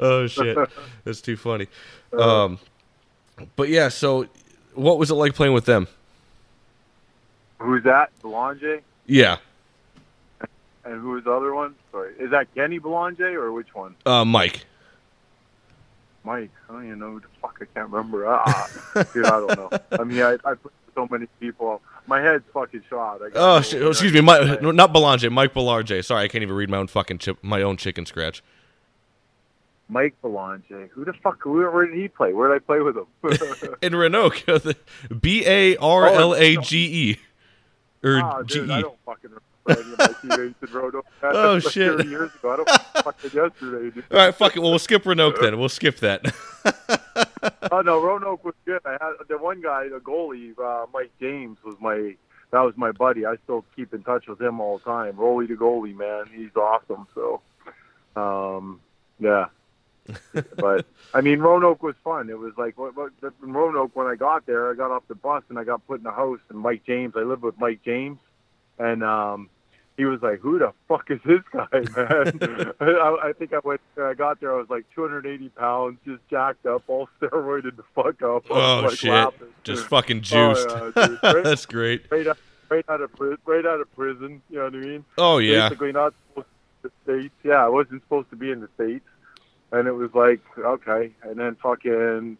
oh 0.00 0.26
shit, 0.26 0.56
that's 1.04 1.20
too 1.20 1.36
funny. 1.36 1.66
Um, 2.18 2.58
but 3.56 3.68
yeah, 3.68 3.88
so 3.88 4.26
what 4.74 4.98
was 4.98 5.10
it 5.10 5.14
like 5.14 5.34
playing 5.34 5.52
with 5.52 5.66
them? 5.66 5.88
Who's 7.62 7.84
that? 7.84 8.10
Belanger? 8.22 8.80
Yeah, 9.06 9.36
And 10.84 11.00
who 11.00 11.10
was 11.10 11.24
the 11.24 11.32
other 11.32 11.54
one? 11.54 11.74
Sorry. 11.90 12.14
Is 12.18 12.30
that 12.30 12.52
Kenny 12.54 12.78
Belanger 12.78 13.40
or 13.42 13.52
which 13.52 13.74
one? 13.74 13.94
uh, 14.06 14.24
Mike. 14.24 14.64
Mike. 16.24 16.50
I 16.68 16.72
don't 16.72 16.86
even 16.86 16.98
know 17.00 17.10
who 17.12 17.20
the 17.20 17.26
fuck. 17.40 17.58
I 17.60 17.64
can't 17.74 17.90
remember. 17.90 18.26
Ah, 18.28 18.68
dude, 19.12 19.26
I 19.26 19.30
don't 19.30 19.56
know. 19.56 19.70
I 20.00 20.04
mean, 20.04 20.22
I, 20.22 20.34
I 20.44 20.54
put 20.54 20.72
so 20.94 21.08
many 21.10 21.26
people. 21.40 21.82
My 22.06 22.20
head's 22.20 22.44
fucking 22.54 22.82
shot. 22.88 23.20
I 23.22 23.28
Oh, 23.34 23.60
shit, 23.60 23.82
oh, 23.82 23.90
excuse 23.90 24.12
me, 24.12 24.20
Mike, 24.20 24.60
no, 24.62 24.70
not 24.70 24.92
Belange, 24.92 25.28
Mike 25.30 25.52
Belange. 25.52 26.04
Sorry, 26.04 26.22
I 26.24 26.28
can't 26.28 26.42
even 26.42 26.54
read 26.54 26.70
my 26.70 26.76
own 26.78 26.86
fucking 26.86 27.18
chip, 27.18 27.38
my 27.42 27.62
own 27.62 27.76
chicken 27.76 28.06
scratch. 28.06 28.42
Mike 29.88 30.14
Belanger. 30.22 30.88
Who 30.92 31.04
the 31.04 31.12
fuck? 31.12 31.44
Where, 31.44 31.70
where 31.70 31.86
did 31.86 31.96
he 31.96 32.08
play? 32.08 32.32
Where 32.32 32.48
did 32.48 32.56
I 32.56 32.58
play 32.60 32.80
with 32.80 32.96
him? 32.96 33.74
In 33.82 33.94
Renault, 33.96 34.32
B 35.20 35.44
A 35.46 35.76
R 35.76 36.06
L 36.06 36.34
A 36.34 36.56
G 36.56 37.10
E 37.10 37.18
or 38.02 38.44
G 38.44 38.54
dude, 38.60 38.70
I 38.70 38.80
don't 38.80 38.98
fucking 39.06 39.30
remember 39.30 39.82
any 39.82 39.92
of 39.92 39.98
my 39.98 40.36
teammates 40.36 40.62
in 40.62 40.72
Roanoke. 40.72 41.06
That 41.20 41.36
Oh, 41.36 41.54
like 41.54 41.62
shit. 41.72 41.96
30 41.96 42.08
years 42.08 42.34
ago. 42.34 42.52
I 42.52 42.56
don't 42.56 42.70
fucking 43.04 43.30
yesterday, 43.32 43.90
dude. 43.94 44.04
All 44.10 44.18
right, 44.18 44.34
fuck 44.34 44.56
it. 44.56 44.60
Well, 44.60 44.70
we'll 44.70 44.78
skip 44.78 45.06
Renault 45.06 45.34
then. 45.40 45.58
We'll 45.58 45.68
skip 45.68 45.98
that. 45.98 46.34
Oh 47.70 47.80
no, 47.80 48.00
Roanoke 48.02 48.44
was 48.44 48.54
good. 48.66 48.80
I 48.84 48.92
had 48.92 49.12
the 49.28 49.38
one 49.38 49.62
guy, 49.62 49.88
the 49.88 49.98
goalie, 49.98 50.52
uh, 50.58 50.86
Mike 50.92 51.10
James, 51.20 51.56
was 51.64 51.74
my 51.80 52.14
that 52.50 52.60
was 52.60 52.74
my 52.76 52.92
buddy. 52.92 53.24
I 53.24 53.36
still 53.44 53.64
keep 53.74 53.94
in 53.94 54.02
touch 54.02 54.26
with 54.26 54.40
him 54.40 54.60
all 54.60 54.78
the 54.78 54.84
time. 54.84 55.16
Rolly 55.16 55.46
the 55.46 55.54
goalie, 55.54 55.96
man, 55.96 56.24
he's 56.32 56.54
awesome. 56.54 57.06
So, 57.14 57.40
um, 58.14 58.80
yeah. 59.18 59.46
But 60.56 60.86
I 61.14 61.20
mean, 61.20 61.40
Roanoke 61.40 61.82
was 61.82 61.94
fun. 62.02 62.28
It 62.30 62.38
was 62.38 62.52
like 62.56 62.78
what, 62.78 62.96
what, 62.96 63.12
in 63.42 63.52
Roanoke 63.52 63.94
when 63.94 64.06
I 64.06 64.14
got 64.16 64.46
there, 64.46 64.70
I 64.70 64.74
got 64.74 64.90
off 64.90 65.04
the 65.08 65.14
bus 65.14 65.42
and 65.48 65.58
I 65.58 65.64
got 65.64 65.86
put 65.86 66.00
in 66.00 66.06
a 66.06 66.12
house. 66.12 66.40
And 66.48 66.58
Mike 66.58 66.82
James, 66.86 67.14
I 67.16 67.20
lived 67.20 67.42
with 67.42 67.58
Mike 67.58 67.80
James, 67.84 68.18
and 68.78 69.04
um, 69.04 69.48
he 69.96 70.04
was 70.04 70.20
like, 70.22 70.40
"Who 70.40 70.58
the 70.58 70.72
fuck 70.88 71.10
is 71.10 71.20
this 71.24 71.42
guy, 71.52 71.66
man?" 71.72 72.72
I, 72.80 73.16
I 73.28 73.32
think 73.38 73.52
I 73.52 73.60
went. 73.62 73.80
I 74.00 74.14
got 74.14 74.40
there. 74.40 74.54
I 74.54 74.58
was 74.58 74.70
like 74.70 74.84
280 74.94 75.48
pounds, 75.50 75.98
just 76.04 76.26
jacked 76.28 76.66
up, 76.66 76.82
all 76.88 77.08
steroided 77.20 77.76
the 77.76 77.84
fuck 77.94 78.20
up. 78.22 78.44
Oh 78.50 78.80
like, 78.88 78.98
shit! 78.98 79.10
laughing. 79.10 79.48
Just 79.64 79.86
fucking 79.86 80.18
Oh, 80.32 80.54
juiced. 80.54 80.68
yeah. 80.96 81.16
Right- 81.22 81.44
That's 81.44 81.66
great. 81.66 82.06
right 82.10 82.26
out, 82.26 82.38
right 82.68 82.84
out 82.88 83.00
of 83.02 83.12
prison, 83.14 83.38
right 83.46 83.64
out 83.66 83.80
of 83.80 83.94
prison. 83.94 84.42
You 84.50 84.58
know 84.58 84.64
what 84.64 84.74
I 84.74 84.78
mean? 84.78 85.04
Oh 85.18 85.38
yeah. 85.38 85.68
Basically, 85.68 85.92
not 85.92 86.14
supposed 86.30 86.48
to 86.82 86.88
be 86.88 86.88
in 86.88 86.90
the 86.90 86.90
states. 87.20 87.34
Yeah, 87.44 87.64
I 87.64 87.68
wasn't 87.68 88.02
supposed 88.02 88.30
to 88.30 88.36
be 88.36 88.50
in 88.50 88.60
the 88.60 88.68
states, 88.74 89.04
and 89.72 89.88
it 89.88 89.92
was 89.92 90.14
like 90.14 90.40
okay. 90.58 91.10
And 91.22 91.38
then 91.38 91.56
fucking, 91.62 92.36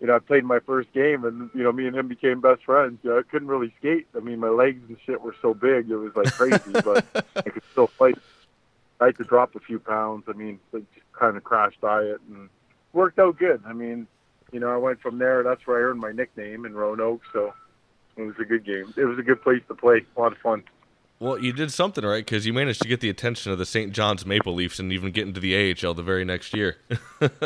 you 0.00 0.06
know, 0.06 0.16
I 0.16 0.18
played 0.18 0.44
my 0.44 0.58
first 0.60 0.92
game, 0.92 1.24
and 1.24 1.50
you 1.54 1.62
know, 1.62 1.72
me 1.72 1.86
and 1.86 1.94
him 1.94 2.08
became 2.08 2.40
best 2.40 2.64
friends. 2.64 2.98
You 3.02 3.10
know, 3.10 3.18
I 3.18 3.22
couldn't 3.22 3.48
really 3.48 3.72
skate. 3.78 4.06
I 4.16 4.20
mean, 4.20 4.40
my 4.40 4.48
legs 4.48 4.82
and 4.88 4.96
shit 5.04 5.20
were 5.20 5.36
so 5.40 5.54
big, 5.54 5.90
it 5.90 5.96
was 5.96 6.16
like 6.16 6.32
crazy, 6.32 6.72
but 6.84 7.04
I 7.36 7.42
could 7.42 7.62
still 7.70 7.86
fight. 7.86 8.18
I 9.00 9.06
had 9.06 9.16
to 9.18 9.24
drop 9.24 9.54
a 9.54 9.60
few 9.60 9.78
pounds. 9.78 10.24
I 10.28 10.32
mean, 10.32 10.58
like, 10.72 10.84
kind 11.12 11.36
of 11.36 11.44
crash 11.44 11.74
diet, 11.80 12.20
and 12.28 12.48
worked 12.92 13.18
out 13.18 13.38
good. 13.38 13.62
I 13.66 13.72
mean, 13.72 14.06
you 14.52 14.60
know, 14.60 14.70
I 14.70 14.76
went 14.76 15.00
from 15.00 15.18
there. 15.18 15.42
That's 15.42 15.66
where 15.66 15.78
I 15.78 15.90
earned 15.90 16.00
my 16.00 16.12
nickname 16.12 16.64
in 16.64 16.74
Roanoke. 16.74 17.22
So 17.32 17.52
it 18.16 18.22
was 18.22 18.36
a 18.40 18.44
good 18.44 18.64
game. 18.64 18.94
It 18.96 19.04
was 19.04 19.18
a 19.18 19.22
good 19.22 19.42
place 19.42 19.62
to 19.68 19.74
play. 19.74 20.04
A 20.16 20.20
lot 20.20 20.32
of 20.32 20.38
fun. 20.38 20.62
Well, 21.24 21.38
you 21.38 21.54
did 21.54 21.72
something 21.72 22.04
right 22.04 22.22
because 22.22 22.44
you 22.44 22.52
managed 22.52 22.82
to 22.82 22.88
get 22.88 23.00
the 23.00 23.08
attention 23.08 23.50
of 23.50 23.56
the 23.56 23.64
St. 23.64 23.92
John's 23.92 24.26
Maple 24.26 24.52
Leafs 24.52 24.78
and 24.78 24.92
even 24.92 25.10
get 25.10 25.26
into 25.26 25.40
the 25.40 25.72
AHL 25.72 25.94
the 25.94 26.02
very 26.02 26.24
next 26.24 26.54
year. 26.54 26.76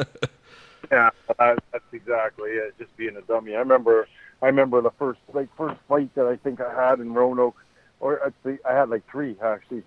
Yeah, 0.93 1.11
that's 1.39 1.61
exactly 1.93 2.51
it. 2.51 2.73
Just 2.79 2.97
being 2.97 3.15
a 3.17 3.21
dummy. 3.23 3.55
I 3.55 3.59
remember, 3.59 4.09
I 4.41 4.47
remember 4.47 4.81
the 4.81 4.93
first 4.93 5.19
like 5.35 5.49
first 5.55 5.79
fight 5.87 6.15
that 6.15 6.25
I 6.25 6.37
think 6.37 6.61
I 6.63 6.73
had 6.73 7.01
in 7.01 7.13
Roanoke, 7.13 7.57
or 8.01 8.25
actually 8.25 8.59
I 8.67 8.73
had 8.73 8.89
like 8.89 9.03
three 9.11 9.37
actually, 9.43 9.83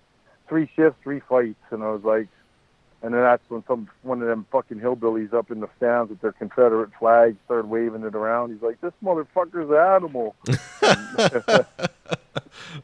three 0.48 0.70
shifts, 0.76 1.00
three 1.02 1.20
fights, 1.28 1.58
and 1.70 1.82
I 1.82 1.90
was 1.90 2.04
like, 2.04 2.28
and 3.02 3.14
then 3.14 3.22
that's 3.22 3.42
when 3.48 3.64
some 3.66 3.88
one 4.02 4.22
of 4.22 4.28
them 4.28 4.46
fucking 4.52 4.78
hillbillies 4.78 5.32
up 5.32 5.50
in 5.50 5.58
the 5.58 5.68
stands 5.78 6.10
with 6.10 6.20
their 6.20 6.32
Confederate 6.32 6.90
flag 7.00 7.36
started 7.46 7.68
waving 7.68 8.04
it 8.04 8.14
around. 8.14 8.52
He's 8.52 8.62
like, 8.62 8.80
"This 8.80 8.92
motherfucker's 9.02 9.70
an 9.70 9.76
animal." 9.76 10.36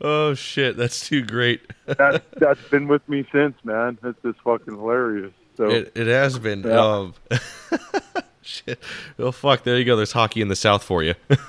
oh 0.01 0.35
shit, 0.35 0.77
that's 0.77 1.07
too 1.09 1.23
great. 1.23 1.61
that 1.87 2.25
that's 2.37 2.63
been 2.71 2.89
with 2.89 3.07
me 3.09 3.27
since, 3.33 3.57
man. 3.65 3.99
It's 4.03 4.19
just 4.23 4.41
fucking 4.41 4.75
hilarious. 4.75 5.33
So 5.57 5.69
It, 5.71 5.93
it 5.95 6.07
has 6.07 6.39
been. 6.39 6.63
Yeah. 6.63 6.79
Um, 6.81 7.15
shit. 8.43 8.81
Well, 9.17 9.33
fuck. 9.33 9.65
There 9.65 9.77
you 9.79 9.85
go. 9.85 9.97
There's 9.97 10.13
hockey 10.13 10.41
in 10.41 10.49
the 10.49 10.57
South 10.57 10.83
for 10.83 11.03
you. 11.03 11.15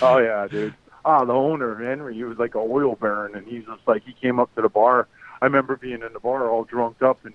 Oh 0.00 0.18
yeah, 0.18 0.46
dude. 0.46 0.74
Ah, 1.04 1.24
the 1.24 1.32
owner 1.32 1.74
Henry, 1.82 2.14
he 2.14 2.22
was 2.22 2.38
like 2.38 2.54
a 2.54 2.58
oil 2.58 2.94
baron, 2.94 3.34
and 3.34 3.46
he's 3.46 3.64
just 3.64 3.80
like 3.86 4.04
he 4.04 4.12
came 4.12 4.38
up 4.38 4.54
to 4.54 4.62
the 4.62 4.68
bar. 4.68 5.08
I 5.40 5.46
remember 5.46 5.76
being 5.76 6.02
in 6.02 6.12
the 6.12 6.20
bar 6.20 6.48
all 6.50 6.64
drunk 6.64 7.02
up, 7.02 7.24
and 7.24 7.34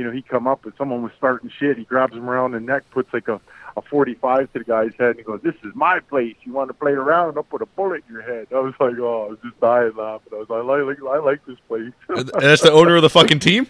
you 0.00 0.06
know 0.06 0.12
he 0.12 0.22
come 0.22 0.46
up 0.46 0.64
and 0.64 0.72
someone 0.78 1.02
was 1.02 1.12
starting 1.18 1.50
shit. 1.58 1.76
He 1.76 1.84
grabs 1.84 2.14
him 2.14 2.26
around 2.26 2.52
the 2.52 2.60
neck, 2.60 2.84
puts 2.90 3.12
like 3.12 3.28
a 3.28 3.38
a 3.76 3.82
45 3.82 4.50
to 4.54 4.58
the 4.60 4.64
guy's 4.64 4.92
head, 4.98 5.10
and 5.10 5.16
he 5.18 5.22
goes, 5.22 5.40
"This 5.42 5.54
is 5.62 5.74
my 5.74 6.00
place. 6.00 6.34
You 6.44 6.54
want 6.54 6.68
to 6.70 6.74
play 6.74 6.92
around? 6.92 7.36
I'll 7.36 7.42
put 7.42 7.60
a 7.60 7.66
bullet 7.66 8.02
in 8.08 8.14
your 8.14 8.22
head." 8.22 8.46
I 8.50 8.60
was 8.60 8.72
like, 8.80 8.94
"Oh, 8.98 9.26
I 9.26 9.28
was 9.28 9.38
just 9.44 9.60
dying 9.60 9.92
laughing." 9.94 10.32
I 10.32 10.36
was 10.36 10.48
like, 10.48 10.64
"I 10.64 10.82
like 10.82 10.98
I 11.02 11.18
like 11.18 11.44
this 11.44 11.58
place." 11.68 11.92
And 12.08 12.28
that's 12.40 12.62
the 12.62 12.72
owner 12.72 12.96
of 12.96 13.02
the 13.02 13.10
fucking 13.10 13.40
team. 13.40 13.66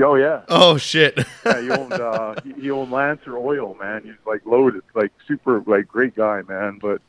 oh 0.00 0.14
yeah, 0.14 0.42
Oh 0.48 0.76
shit. 0.78 1.18
yeah. 1.44 1.60
He 1.60 1.70
owned 1.70 1.92
uh, 1.92 2.40
he, 2.44 2.52
he 2.52 2.70
owned 2.70 2.92
Lancer 2.92 3.36
Oil, 3.36 3.76
man. 3.80 4.02
He's 4.04 4.14
like 4.24 4.46
loaded, 4.46 4.82
like 4.94 5.10
super, 5.26 5.60
like 5.66 5.88
great 5.88 6.14
guy, 6.14 6.42
man. 6.48 6.78
But 6.80 7.02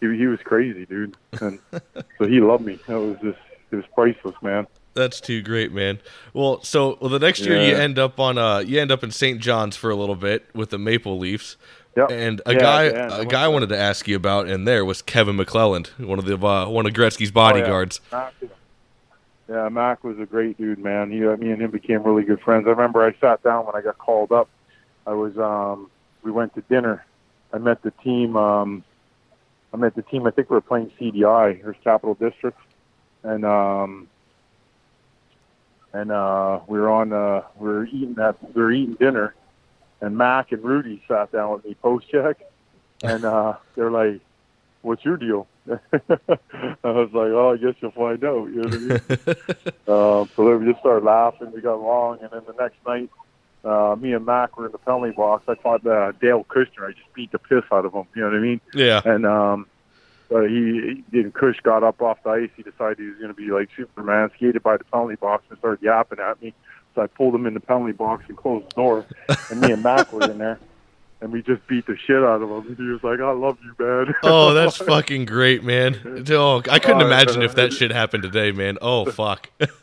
he 0.00 0.14
he 0.14 0.26
was 0.26 0.40
crazy, 0.44 0.84
dude. 0.84 1.16
And 1.40 1.58
so 2.18 2.26
he 2.26 2.40
loved 2.40 2.66
me. 2.66 2.74
It 2.86 2.92
was 2.92 3.16
just 3.22 3.38
it 3.70 3.76
was 3.76 3.84
priceless, 3.94 4.36
man. 4.42 4.66
That's 4.96 5.20
too 5.20 5.42
great, 5.42 5.72
man. 5.72 6.00
Well, 6.32 6.62
so 6.62 6.98
well, 7.00 7.10
the 7.10 7.18
next 7.18 7.40
year 7.40 7.60
you 7.60 7.76
end 7.76 7.98
up 7.98 8.18
on 8.18 8.38
uh 8.38 8.58
you 8.58 8.80
end 8.80 8.90
up 8.90 9.04
in 9.04 9.10
St. 9.10 9.40
John's 9.40 9.76
for 9.76 9.90
a 9.90 9.94
little 9.94 10.16
bit 10.16 10.46
with 10.54 10.70
the 10.70 10.78
Maple 10.78 11.18
Leafs. 11.18 11.56
Yep. 11.96 12.10
And 12.10 12.42
a 12.46 12.54
Yeah, 12.54 12.58
guy 12.58 12.84
yeah, 12.84 13.08
I 13.12 13.18
a 13.20 13.24
guy 13.26 13.42
there. 13.42 13.50
wanted 13.50 13.68
to 13.68 13.78
ask 13.78 14.08
you 14.08 14.16
about 14.16 14.48
in 14.48 14.64
there 14.64 14.84
was 14.84 15.02
Kevin 15.02 15.36
McClelland, 15.36 15.88
one 15.98 16.18
of 16.18 16.24
the 16.24 16.36
uh, 16.38 16.68
one 16.68 16.86
of 16.86 16.92
Gretzky's 16.94 17.30
bodyguards. 17.30 18.00
Mac, 18.10 18.34
yeah, 19.48 19.68
Mac 19.68 20.02
was 20.02 20.18
a 20.18 20.26
great 20.26 20.58
dude, 20.58 20.78
man. 20.78 21.10
He, 21.10 21.20
me 21.20 21.50
and 21.52 21.60
him 21.62 21.70
became 21.70 22.02
really 22.02 22.24
good 22.24 22.40
friends. 22.40 22.66
I 22.66 22.70
remember 22.70 23.04
I 23.04 23.14
sat 23.20 23.42
down 23.42 23.66
when 23.66 23.76
I 23.76 23.80
got 23.80 23.96
called 23.98 24.32
up. 24.32 24.48
I 25.06 25.12
was, 25.12 25.38
um, 25.38 25.90
we 26.22 26.32
went 26.32 26.54
to 26.54 26.62
dinner. 26.62 27.04
I 27.52 27.58
met 27.58 27.82
the 27.82 27.92
team. 27.92 28.36
Um, 28.36 28.82
I 29.72 29.76
met 29.76 29.94
the 29.94 30.02
team. 30.02 30.26
I 30.26 30.32
think 30.32 30.50
we 30.50 30.54
were 30.54 30.60
playing 30.62 30.90
CDI, 31.00 31.64
or 31.64 31.74
Capital 31.84 32.14
District, 32.14 32.58
and 33.22 33.44
um, 33.44 34.08
and 35.96 36.12
uh, 36.12 36.60
we 36.66 36.78
were 36.78 36.90
on. 36.90 37.12
Uh, 37.12 37.42
we 37.58 37.68
were 37.68 37.86
eating 37.86 38.14
that. 38.14 38.36
We 38.54 38.62
were 38.62 38.72
eating 38.72 38.94
dinner, 38.94 39.34
and 40.02 40.16
Mac 40.16 40.52
and 40.52 40.62
Rudy 40.62 41.02
sat 41.08 41.32
down 41.32 41.52
with 41.52 41.64
me 41.64 41.74
post 41.74 42.08
check, 42.10 42.38
and 43.02 43.24
uh, 43.24 43.54
they're 43.74 43.90
like, 43.90 44.20
"What's 44.82 45.04
your 45.04 45.16
deal?" 45.16 45.46
I 45.68 45.78
was 46.84 47.10
like, 47.12 47.32
"Oh, 47.32 47.54
I 47.54 47.56
guess 47.56 47.74
you'll 47.80 47.92
find 47.92 48.22
out." 48.24 48.48
You 48.48 48.62
know 48.62 48.68
what 48.68 48.74
I 48.74 48.78
mean? 48.78 49.00
Um, 49.88 50.30
so 50.36 50.56
we 50.58 50.66
just 50.66 50.80
started 50.80 51.04
laughing. 51.04 51.50
We 51.52 51.62
got 51.62 51.76
along, 51.76 52.18
and 52.20 52.30
then 52.30 52.42
the 52.46 52.62
next 52.62 52.76
night, 52.86 53.08
uh, 53.64 53.96
me 53.96 54.12
and 54.12 54.26
Mac 54.26 54.58
were 54.58 54.66
in 54.66 54.72
the 54.72 54.78
penalty 54.78 55.12
box. 55.12 55.44
I 55.48 55.54
fought 55.54 55.86
uh, 55.86 56.12
Dale 56.20 56.44
Kushner. 56.44 56.88
I 56.88 56.92
just 56.92 57.12
beat 57.14 57.32
the 57.32 57.38
piss 57.38 57.64
out 57.72 57.86
of 57.86 57.94
him. 57.94 58.04
You 58.14 58.20
know 58.20 58.28
what 58.28 58.36
I 58.36 58.40
mean? 58.40 58.60
yeah. 58.74 59.00
And 59.02 59.24
um, 59.24 59.66
uh, 60.34 60.40
he, 60.42 61.04
he 61.12 61.24
Kush 61.30 61.60
got 61.60 61.82
up 61.82 62.00
off 62.02 62.22
the 62.24 62.30
ice. 62.30 62.50
He 62.56 62.62
decided 62.62 62.98
he 62.98 63.06
was 63.06 63.16
going 63.16 63.28
to 63.28 63.34
be 63.34 63.50
like 63.50 63.68
Superman, 63.76 64.30
skated 64.36 64.62
by 64.62 64.76
the 64.76 64.84
penalty 64.84 65.16
box 65.16 65.44
and 65.50 65.58
started 65.58 65.82
yapping 65.84 66.18
at 66.18 66.40
me. 66.42 66.52
So 66.94 67.02
I 67.02 67.06
pulled 67.06 67.34
him 67.34 67.46
in 67.46 67.54
the 67.54 67.60
penalty 67.60 67.92
box 67.92 68.24
and 68.28 68.36
closed 68.36 68.70
the 68.70 68.74
door. 68.74 69.06
And 69.50 69.60
me 69.60 69.72
and 69.72 69.82
Mac 69.82 70.12
were 70.12 70.28
in 70.30 70.38
there, 70.38 70.58
and 71.20 71.30
we 71.30 71.42
just 71.42 71.66
beat 71.66 71.86
the 71.86 71.96
shit 71.96 72.24
out 72.24 72.42
of 72.42 72.50
him. 72.50 72.74
He 72.76 72.82
was 72.84 73.02
like, 73.04 73.20
"I 73.20 73.30
love 73.32 73.58
you, 73.62 73.74
man." 73.78 74.14
Oh, 74.22 74.54
that's 74.54 74.78
fucking 74.78 75.26
great, 75.26 75.62
man. 75.62 76.24
Oh, 76.30 76.62
I 76.70 76.78
couldn't 76.78 77.02
Oh, 77.02 77.06
imagine 77.06 77.42
if 77.42 77.54
that 77.56 77.72
shit 77.72 77.90
happened 77.92 78.22
today, 78.22 78.50
man. 78.50 78.78
Oh 78.80 79.04
fuck. 79.04 79.50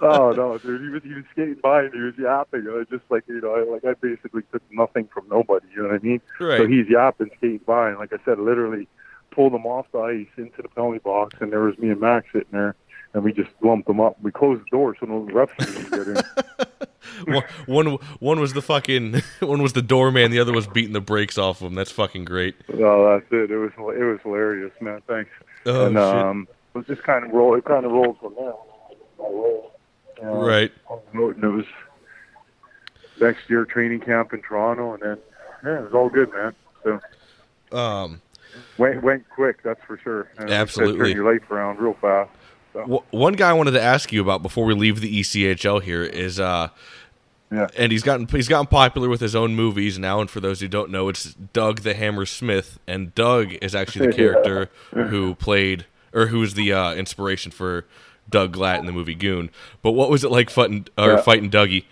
oh 0.00 0.32
no, 0.32 0.58
dude, 0.58 0.80
he 0.82 0.88
was 0.88 1.02
he 1.04 1.14
was 1.14 1.24
skating 1.30 1.60
by 1.62 1.84
and 1.84 1.94
he 1.94 2.00
was 2.00 2.14
yapping. 2.18 2.66
I 2.68 2.72
was 2.72 2.88
just 2.90 3.04
like 3.08 3.22
you 3.28 3.40
know, 3.40 3.54
I, 3.54 3.62
like 3.72 3.84
I 3.84 3.94
basically 3.94 4.42
took 4.52 4.62
nothing 4.70 5.06
from 5.14 5.26
nobody. 5.30 5.66
You 5.74 5.82
know 5.84 5.88
what 5.90 6.00
I 6.00 6.04
mean? 6.04 6.20
So 6.58 6.66
he's 6.66 6.88
yapping, 6.88 7.30
skating 7.38 7.60
by, 7.64 7.90
and 7.90 7.98
like 7.98 8.12
I 8.12 8.18
said, 8.24 8.38
literally 8.38 8.88
pulled 9.38 9.54
him 9.54 9.66
off 9.66 9.86
the 9.92 10.00
ice 10.00 10.26
into 10.36 10.62
the 10.62 10.68
penalty 10.68 10.98
box, 10.98 11.36
and 11.40 11.52
there 11.52 11.60
was 11.60 11.78
me 11.78 11.90
and 11.90 12.00
Max 12.00 12.26
sitting 12.32 12.48
there, 12.50 12.74
and 13.14 13.22
we 13.22 13.32
just 13.32 13.50
lumped 13.62 13.86
them 13.86 14.00
up. 14.00 14.16
We 14.20 14.32
closed 14.32 14.62
the 14.62 14.70
door 14.72 14.96
so 14.98 15.06
no 15.06 15.28
refs 15.32 15.56
didn't 15.58 15.90
get 15.90 16.08
in. 17.24 17.32
one, 17.32 17.44
one 17.66 17.98
one 18.18 18.40
was 18.40 18.52
the 18.52 18.62
fucking 18.62 19.22
one 19.40 19.62
was 19.62 19.74
the 19.74 19.82
doorman, 19.82 20.32
the 20.32 20.40
other 20.40 20.52
was 20.52 20.66
beating 20.66 20.92
the 20.92 21.00
brakes 21.00 21.38
off 21.38 21.60
of 21.60 21.68
him. 21.68 21.74
That's 21.76 21.92
fucking 21.92 22.24
great. 22.24 22.56
Oh, 22.74 23.12
that's 23.12 23.30
it. 23.30 23.52
It 23.52 23.58
was 23.58 23.70
it 23.96 24.02
was 24.02 24.18
hilarious, 24.24 24.72
man. 24.80 25.02
Thanks. 25.06 25.30
Oh 25.66 25.86
and 25.86 25.94
shit! 25.94 26.02
um, 26.02 26.48
it 26.74 26.78
was 26.78 26.86
just 26.88 27.04
kind 27.04 27.24
of 27.24 27.30
roll. 27.30 27.54
It 27.54 27.64
kind 27.64 27.86
of 27.86 27.92
rolled 27.92 28.18
from 28.18 28.34
there. 28.34 28.54
Uh, 30.20 30.32
right. 30.34 30.72
And 31.12 31.44
it 31.44 31.46
was 31.46 31.64
next 33.20 33.48
year 33.48 33.64
training 33.64 34.00
camp 34.00 34.32
in 34.32 34.42
Toronto, 34.42 34.94
and 34.94 35.02
then 35.02 35.18
yeah, 35.64 35.78
it 35.78 35.84
was 35.84 35.94
all 35.94 36.08
good, 36.08 36.32
man. 36.32 36.54
So 36.82 37.00
Um, 37.78 38.20
went 38.78 39.02
went 39.02 39.28
quick, 39.30 39.62
that's 39.62 39.80
for 39.86 39.98
sure. 39.98 40.28
And 40.38 40.50
Absolutely. 40.50 41.12
Turn 41.12 41.22
your 41.22 41.32
life 41.32 41.50
around 41.50 41.78
real 41.80 41.94
fast. 42.00 42.30
w- 42.74 43.02
one 43.10 43.34
guy 43.34 43.50
I 43.50 43.52
wanted 43.52 43.72
to 43.72 43.82
ask 43.82 44.12
you 44.12 44.20
about 44.22 44.42
before 44.42 44.64
we 44.64 44.74
leave 44.74 45.00
the 45.00 45.20
ECHL 45.20 45.82
here 45.82 46.02
is 46.02 46.38
uh. 46.40 46.68
Yeah. 47.50 47.66
And 47.78 47.90
he's 47.90 48.02
gotten 48.02 48.26
he's 48.28 48.46
gotten 48.46 48.66
popular 48.66 49.08
with 49.08 49.20
his 49.22 49.34
own 49.34 49.54
movies 49.54 49.98
now. 49.98 50.20
And 50.20 50.28
for 50.28 50.38
those 50.38 50.60
who 50.60 50.68
don't 50.68 50.90
know, 50.90 51.08
it's 51.08 51.32
Doug 51.32 51.80
the 51.80 51.94
Hammer 51.94 52.26
Smith, 52.26 52.78
and 52.86 53.14
Doug 53.14 53.54
is 53.62 53.74
actually 53.74 54.08
the 54.08 54.12
Yeah. 54.12 54.16
character 54.42 54.70
who 54.92 55.34
played 55.34 55.86
or 56.12 56.26
who 56.26 56.40
was 56.40 56.52
the 56.54 56.74
uh, 56.74 56.92
inspiration 56.94 57.50
for 57.50 57.86
Doug 58.28 58.54
Glatt 58.54 58.80
in 58.80 58.84
the 58.86 58.92
movie 58.92 59.14
Goon. 59.14 59.48
But 59.80 59.92
what 59.92 60.10
was 60.10 60.24
it 60.24 60.30
like 60.30 60.50
fighting 60.50 60.88
or 60.98 61.12
Yeah. 61.12 61.20
fighting 61.22 61.50
Dougie? 61.50 61.84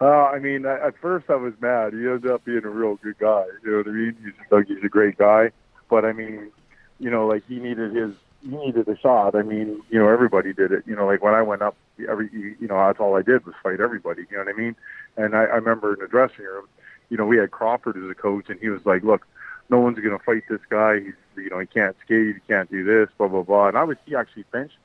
Uh, 0.00 0.30
I 0.32 0.38
mean, 0.38 0.64
at 0.64 0.96
first 0.98 1.28
I 1.28 1.34
was 1.34 1.52
mad. 1.60 1.92
He 1.92 1.98
ended 1.98 2.30
up 2.30 2.44
being 2.44 2.64
a 2.64 2.70
real 2.70 2.96
good 2.96 3.18
guy. 3.18 3.44
You 3.62 3.70
know 3.70 3.76
what 3.78 3.88
I 3.88 3.90
mean? 3.90 4.16
He's 4.24 4.32
like 4.50 4.66
he's 4.66 4.82
a 4.82 4.88
great 4.88 5.18
guy, 5.18 5.50
but 5.90 6.04
I 6.06 6.12
mean, 6.12 6.50
you 6.98 7.10
know, 7.10 7.26
like 7.26 7.42
he 7.46 7.58
needed 7.58 7.94
his 7.94 8.14
he 8.42 8.48
needed 8.48 8.88
a 8.88 8.96
shot. 8.96 9.34
I 9.34 9.42
mean, 9.42 9.82
you 9.90 9.98
know, 9.98 10.08
everybody 10.08 10.54
did 10.54 10.72
it. 10.72 10.84
You 10.86 10.96
know, 10.96 11.06
like 11.06 11.22
when 11.22 11.34
I 11.34 11.42
went 11.42 11.60
up, 11.60 11.76
every 12.08 12.30
you 12.32 12.66
know, 12.66 12.78
that's 12.78 12.98
all 12.98 13.14
I 13.16 13.22
did 13.22 13.44
was 13.44 13.54
fight 13.62 13.80
everybody. 13.80 14.22
You 14.30 14.38
know 14.38 14.44
what 14.44 14.54
I 14.54 14.58
mean? 14.58 14.74
And 15.18 15.36
I, 15.36 15.40
I 15.42 15.56
remember 15.56 15.92
in 15.92 16.00
the 16.00 16.08
dressing 16.08 16.46
room, 16.46 16.66
you 17.10 17.18
know, 17.18 17.26
we 17.26 17.36
had 17.36 17.50
Crawford 17.50 17.98
as 17.98 18.08
a 18.08 18.14
coach, 18.14 18.48
and 18.48 18.58
he 18.58 18.70
was 18.70 18.86
like, 18.86 19.02
"Look, 19.02 19.26
no 19.68 19.80
one's 19.80 19.98
going 19.98 20.16
to 20.16 20.24
fight 20.24 20.44
this 20.48 20.60
guy. 20.70 21.00
He's 21.00 21.14
you 21.36 21.50
know, 21.50 21.58
he 21.58 21.66
can't 21.66 21.96
skate, 22.02 22.36
he 22.36 22.40
can't 22.48 22.70
do 22.70 22.84
this, 22.84 23.10
blah 23.18 23.28
blah 23.28 23.42
blah." 23.42 23.68
And 23.68 23.76
I 23.76 23.84
was 23.84 23.98
he 24.06 24.16
actually 24.16 24.44
benched. 24.50 24.78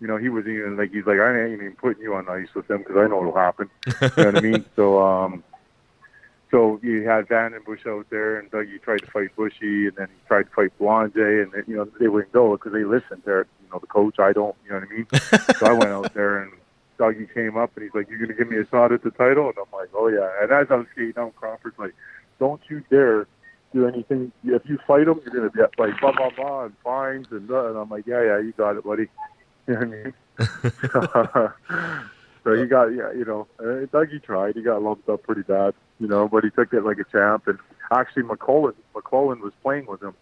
You 0.00 0.06
know, 0.06 0.16
he 0.16 0.30
was 0.30 0.46
even 0.46 0.76
like 0.76 0.92
he's 0.92 1.06
like, 1.06 1.18
"I 1.18 1.44
ain't 1.44 1.52
even 1.52 1.76
putting 1.76 2.02
you 2.02 2.14
on 2.14 2.28
ice 2.28 2.48
with 2.54 2.70
him 2.70 2.78
because 2.78 2.96
I 2.96 3.06
know 3.06 3.16
what'll 3.18 3.36
happen." 3.36 3.68
you 3.86 4.08
know 4.16 4.32
what 4.32 4.36
I 4.36 4.40
mean? 4.40 4.64
So, 4.74 5.02
um, 5.02 5.44
so 6.50 6.80
you 6.82 7.06
had 7.06 7.28
VandenBussche 7.28 7.86
out 7.86 8.06
there, 8.10 8.38
and 8.38 8.50
Dougie 8.50 8.82
tried 8.82 9.00
to 9.00 9.06
fight 9.06 9.34
Bushy, 9.36 9.86
and 9.86 9.96
then 9.96 10.08
he 10.08 10.26
tried 10.26 10.44
to 10.44 10.50
fight 10.50 10.76
Blonde, 10.78 11.14
and 11.14 11.52
then, 11.52 11.64
you 11.66 11.76
know 11.76 11.88
they 11.98 12.08
wouldn't 12.08 12.32
go 12.32 12.56
because 12.56 12.72
they 12.72 12.84
listened 12.84 13.24
to 13.24 13.46
you 13.62 13.70
know 13.72 13.78
the 13.78 13.86
coach. 13.86 14.18
I 14.18 14.32
don't, 14.32 14.56
you 14.64 14.70
know 14.70 14.80
what 14.80 14.88
I 14.88 14.92
mean? 14.92 15.06
so 15.58 15.66
I 15.66 15.72
went 15.72 15.90
out 15.90 16.12
there, 16.14 16.42
and 16.42 16.52
Dougie 16.98 17.32
came 17.32 17.56
up, 17.56 17.76
and 17.76 17.84
he's 17.84 17.94
like, 17.94 18.08
"You're 18.08 18.18
gonna 18.18 18.34
give 18.34 18.48
me 18.48 18.58
a 18.58 18.66
shot 18.66 18.92
at 18.92 19.02
the 19.02 19.10
title?" 19.10 19.48
And 19.48 19.58
I'm 19.58 19.78
like, 19.78 19.90
"Oh 19.94 20.08
yeah." 20.08 20.28
And 20.42 20.50
as 20.50 20.66
I 20.70 20.76
was 20.76 20.86
skating 20.92 21.12
down, 21.12 21.32
Crawford's 21.32 21.78
like, 21.78 21.94
"Don't 22.38 22.60
you 22.68 22.82
dare." 22.90 23.26
Do 23.72 23.86
anything? 23.86 24.32
If 24.42 24.68
you 24.68 24.80
fight 24.84 25.06
him, 25.06 25.20
you're 25.24 25.32
gonna 25.32 25.50
get 25.50 25.78
like 25.78 26.00
blah 26.00 26.10
blah 26.10 26.30
blah 26.30 26.64
and 26.64 26.74
fines 26.82 27.28
and 27.30 27.48
uh, 27.48 27.68
and 27.68 27.78
I'm 27.78 27.88
like, 27.88 28.04
yeah 28.04 28.20
yeah, 28.20 28.38
you 28.40 28.50
got 28.50 28.76
it, 28.76 28.82
buddy. 28.82 29.06
You 29.70 29.76
know 29.78 30.12
what 31.14 31.36
I 31.36 31.42
mean? 31.74 32.00
So 32.42 32.54
he 32.54 32.64
got, 32.64 32.86
yeah, 32.86 33.12
you 33.12 33.26
know, 33.26 33.46
uh, 33.58 33.84
Dougie 33.92 34.22
tried. 34.22 34.56
He 34.56 34.62
got 34.62 34.82
lumped 34.82 35.06
up 35.10 35.22
pretty 35.24 35.42
bad, 35.42 35.74
you 35.98 36.06
know, 36.08 36.26
but 36.26 36.42
he 36.42 36.48
took 36.48 36.72
it 36.72 36.86
like 36.86 36.96
a 36.98 37.04
champ. 37.04 37.46
And 37.46 37.58
actually, 37.92 38.22
McCullen, 38.22 38.72
McCullen 38.94 39.40
was 39.40 39.52
playing 39.62 39.84
with 39.84 40.02
him, 40.02 40.14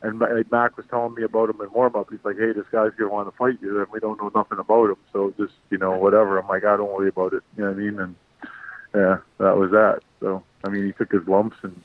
and 0.00 0.18
Mac 0.50 0.78
was 0.78 0.86
telling 0.88 1.14
me 1.14 1.22
about 1.22 1.50
him 1.50 1.60
in 1.60 1.70
warm 1.70 1.96
up. 1.96 2.08
He's 2.10 2.24
like, 2.24 2.38
"Hey, 2.38 2.52
this 2.52 2.64
guy's 2.72 2.92
gonna 2.98 3.12
want 3.12 3.30
to 3.30 3.36
fight 3.36 3.58
you, 3.60 3.78
and 3.78 3.86
we 3.92 4.00
don't 4.00 4.18
know 4.18 4.32
nothing 4.34 4.58
about 4.58 4.88
him, 4.88 4.96
so 5.12 5.34
just, 5.38 5.52
you 5.68 5.76
know, 5.76 5.98
whatever." 5.98 6.38
I'm 6.38 6.48
like, 6.48 6.64
"I 6.64 6.78
don't 6.78 6.90
worry 6.90 7.10
about 7.10 7.34
it." 7.34 7.42
You 7.58 7.64
know 7.64 7.72
what 7.72 7.76
I 7.76 7.82
mean? 7.82 8.00
And 8.00 8.14
yeah, 8.94 9.18
that 9.36 9.58
was 9.58 9.70
that. 9.72 10.00
So 10.20 10.42
I 10.64 10.70
mean, 10.70 10.86
he 10.86 10.92
took 10.92 11.12
his 11.12 11.28
lumps, 11.28 11.58
and 11.62 11.78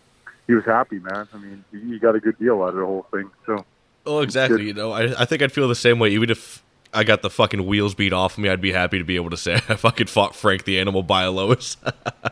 he 0.48 0.54
was 0.54 0.64
happy, 0.64 1.00
man. 1.00 1.28
I 1.34 1.38
mean, 1.38 1.66
he, 1.74 1.82
he 1.82 2.00
got 2.00 2.16
a 2.16 2.22
good 2.22 2.40
deal 2.40 2.64
out 2.64 2.70
of 2.70 2.76
the 2.76 2.86
whole 2.86 3.08
thing. 3.12 3.30
So 3.46 3.66
Oh, 4.06 4.20
exactly. 4.22 4.60
Good. 4.60 4.68
You 4.68 4.74
know, 4.74 4.92
I, 4.94 5.22
I 5.22 5.26
think 5.26 5.42
I'd 5.42 5.52
feel 5.52 5.68
the 5.68 5.76
same 5.76 6.00
way. 6.00 6.12
Even 6.12 6.30
if 6.30 6.64
I 6.96 7.04
got 7.04 7.22
the 7.22 7.30
fucking 7.30 7.66
wheels 7.66 7.94
beat 7.94 8.14
off 8.14 8.38
me, 8.38 8.50
I'd 8.50 8.62
be 8.62 8.72
happy 8.72 8.98
to 8.98 9.04
be 9.04 9.16
able 9.18 9.30
to 9.32 9.38
say 9.38 9.56
I 9.70 9.76
fucking 9.76 10.08
fought 10.08 10.36
Frank 10.36 10.64
the 10.66 10.80
Animal 10.80 11.04
Bialowas. 11.04 11.78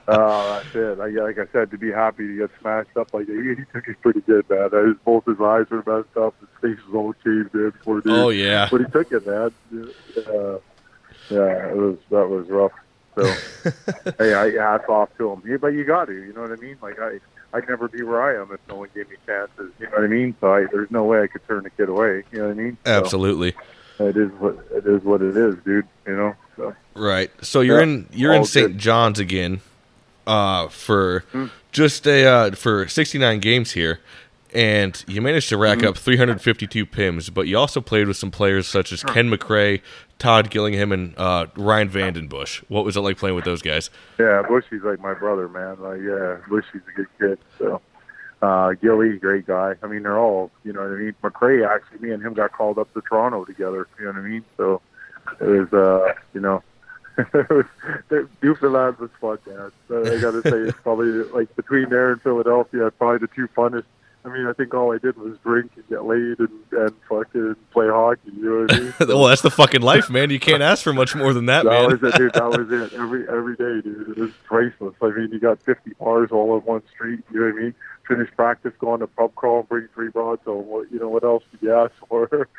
Oh, 0.06 0.62
that's 0.62 0.76
it. 0.76 1.00
I, 1.00 1.08
like 1.24 1.40
I 1.40 1.50
said, 1.54 1.72
to 1.72 1.78
be 1.78 1.90
happy 1.90 2.28
to 2.28 2.38
get 2.40 2.50
smashed 2.60 2.98
up 2.98 3.14
like 3.14 3.26
that, 3.26 3.34
he, 3.34 3.62
he 3.62 3.66
took 3.72 3.88
it 3.88 4.02
pretty 4.02 4.20
good, 4.22 4.48
man. 4.50 4.70
His, 4.72 4.98
both 5.06 5.24
his 5.26 5.40
eyes 5.40 5.66
were 5.70 5.78
messed 5.78 6.18
up. 6.18 6.36
His 6.42 6.50
face 6.62 6.86
was 6.88 6.94
all 6.94 7.14
caved 7.14 7.56
in. 7.56 7.72
Poor 7.84 8.02
dude. 8.02 8.12
oh 8.12 8.28
yeah. 8.28 8.68
But 8.70 8.82
he 8.82 8.88
took 8.88 9.12
it, 9.14 9.26
man. 9.26 9.54
Uh, 10.18 10.58
yeah, 11.30 11.70
it 11.70 11.78
was 11.78 11.98
that 12.10 12.28
was 12.28 12.50
rough. 12.50 12.74
So, 13.16 14.12
hey, 14.18 14.34
I 14.34 14.52
hats 14.52 14.90
off 14.90 15.10
to 15.20 15.32
him. 15.32 15.44
Yeah, 15.46 15.58
but 15.58 15.68
you 15.68 15.86
got 15.86 16.06
to, 16.06 16.14
you 16.14 16.34
know 16.34 16.42
what 16.42 16.52
I 16.52 16.56
mean? 16.56 16.78
Like 16.82 17.00
I, 17.00 17.20
I'd 17.54 17.70
never 17.70 17.88
be 17.88 18.04
where 18.04 18.22
I 18.22 18.42
am 18.42 18.52
if 18.52 18.60
no 18.68 18.76
one 18.76 18.90
gave 18.94 19.10
me 19.10 19.16
chances. 19.26 19.72
You 19.80 19.86
know 19.86 19.92
what 19.94 20.04
I 20.04 20.08
mean? 20.08 20.36
So 20.42 20.54
I, 20.54 20.66
there's 20.72 20.92
no 20.92 21.06
way 21.06 21.22
I 21.22 21.28
could 21.28 21.48
turn 21.48 21.64
the 21.64 21.70
kid 21.70 21.88
away. 21.90 22.24
You 22.32 22.40
know 22.40 22.48
what 22.48 22.52
I 22.52 22.62
mean? 22.62 22.78
So, 22.86 22.92
Absolutely. 22.92 23.54
It 24.08 24.18
is 24.18 24.32
what 24.40 24.58
it 24.72 24.86
is. 24.86 25.04
What 25.04 25.22
it 25.22 25.36
is, 25.38 25.56
dude. 25.66 25.88
You 26.08 26.16
know. 26.16 26.36
So 26.56 26.76
Right. 26.96 27.32
So 27.42 27.62
you're 27.62 27.78
Yeah, 27.78 27.84
in 27.84 28.10
you're 28.12 28.34
in 28.34 28.46
St. 28.46 28.78
John's 28.78 29.20
again, 29.20 29.62
uh, 30.28 30.68
for 30.68 31.24
Hmm. 31.32 31.48
just 31.72 32.06
a 32.08 32.26
uh, 32.26 32.52
for 32.52 32.88
69 32.88 33.40
games 33.40 33.72
here, 33.72 34.00
and 34.54 35.04
you 35.08 35.22
managed 35.22 35.50
to 35.50 35.58
rack 35.58 35.84
up 35.84 35.98
352 35.98 36.86
pims. 36.86 37.34
But 37.34 37.48
you 37.48 37.58
also 37.58 37.82
played 37.82 38.08
with 38.08 38.18
some 38.18 38.30
players 38.32 38.68
such 38.68 38.92
as 38.92 39.02
Ken 39.04 39.30
McRae, 39.32 39.82
Todd 40.20 40.50
Gillingham, 40.52 40.92
and 40.92 41.14
uh, 41.18 41.48
Ryan 41.58 41.90
VandenBussche. 41.90 42.64
What 42.68 42.86
was 42.86 42.96
it 42.96 43.02
like 43.02 43.18
playing 43.18 43.36
with 43.36 43.46
those 43.46 43.62
guys? 43.64 43.90
Yeah, 44.20 44.44
Bushy's 44.48 44.84
like 44.84 45.00
my 45.00 45.14
brother, 45.16 45.50
man. 45.50 45.78
Like, 45.82 46.00
yeah, 46.02 46.38
Bushy's 46.48 46.82
a 46.88 46.96
good 46.96 47.08
kid. 47.20 47.40
So, 47.58 47.82
uh, 48.44 48.74
Gilly, 48.74 49.18
great 49.18 49.48
guy. 49.48 49.76
I 49.82 49.88
mean, 49.88 50.04
they're 50.04 50.20
all, 50.20 50.52
you 50.66 50.74
know 50.74 50.82
what 50.82 50.92
I 50.92 50.96
mean. 50.96 51.16
McRae, 51.24 51.66
actually, 51.66 52.00
me 52.00 52.14
and 52.14 52.22
him 52.22 52.34
got 52.34 52.52
called 52.52 52.78
up 52.78 52.94
to 52.94 53.02
Toronto 53.02 53.46
together. 53.46 53.88
You 53.98 54.06
know 54.06 54.12
what 54.12 54.20
I 54.20 54.28
mean? 54.28 54.46
So, 54.58 54.82
it 55.40 55.46
was, 55.46 55.72
uh, 55.72 56.14
you 56.34 56.42
know, 56.42 56.62
it 57.18 57.50
was, 57.50 57.66
Newfoundland 58.42 58.98
was 58.98 59.12
fun, 59.22 59.38
man. 59.48 59.72
So 59.88 60.02
I 60.02 60.20
got 60.20 60.32
to 60.32 60.42
say, 60.42 60.58
it's 60.58 60.78
probably 60.84 61.08
like 61.08 61.56
between 61.56 61.90
there 61.90 62.12
and 62.12 62.22
Philadelphia, 62.22 62.92
probably 62.92 63.20
the 63.20 63.34
two 63.34 63.48
funnest. 63.56 63.86
I 64.26 64.30
mean, 64.30 64.46
I 64.46 64.54
think 64.54 64.74
all 64.74 64.94
I 64.94 64.98
did 64.98 65.18
was 65.18 65.38
drink 65.40 65.72
and 65.76 65.88
get 65.90 66.06
laid 66.06 66.40
and, 66.40 66.50
and 66.72 66.94
fucking 67.10 67.56
play 67.72 67.88
hockey. 67.88 68.32
You 68.38 68.44
know 68.44 68.62
what 68.62 68.74
I 68.74 68.80
mean? 68.80 68.94
well, 69.20 69.28
that's 69.28 69.42
the 69.42 69.52
fucking 69.52 69.82
life, 69.82 70.10
man. 70.10 70.30
You 70.30 70.40
can't 70.40 70.64
ask 70.64 70.82
for 70.82 70.94
much 70.94 71.14
more 71.14 71.34
than 71.34 71.46
that, 71.48 71.66
man. 71.66 71.74
That 71.74 71.90
man. 71.90 72.00
was 72.02 72.14
it, 72.14 72.18
dude. 72.18 72.34
That 72.34 72.58
was 72.58 72.72
it. 72.72 72.94
Every 72.98 73.28
every 73.28 73.56
day, 73.56 73.82
dude. 73.82 74.10
It 74.10 74.18
was 74.18 74.32
priceless. 74.46 74.96
I 75.02 75.10
mean, 75.10 75.30
you 75.32 75.40
got 75.40 75.62
50 75.62 75.94
bars 76.00 76.30
all 76.32 76.52
on 76.52 76.62
one 76.62 76.84
street. 76.94 77.20
You 77.34 77.42
know 77.42 77.46
what 77.48 77.56
I 77.56 77.64
mean? 77.64 77.76
Finish 78.08 78.30
practice, 78.36 78.74
go 78.80 78.92
on 78.92 79.00
the 79.00 79.08
pub 79.08 79.34
crawl, 79.36 79.60
and 79.60 79.70
bring 79.70 79.88
three 79.94 80.10
broads 80.10 80.42
home. 80.44 80.68
What 80.68 80.92
you 80.92 81.00
know? 81.00 81.08
What 81.08 81.24
else 81.24 81.44
did 81.52 81.62
you 81.62 81.74
ask 81.74 81.94
for? 82.10 82.50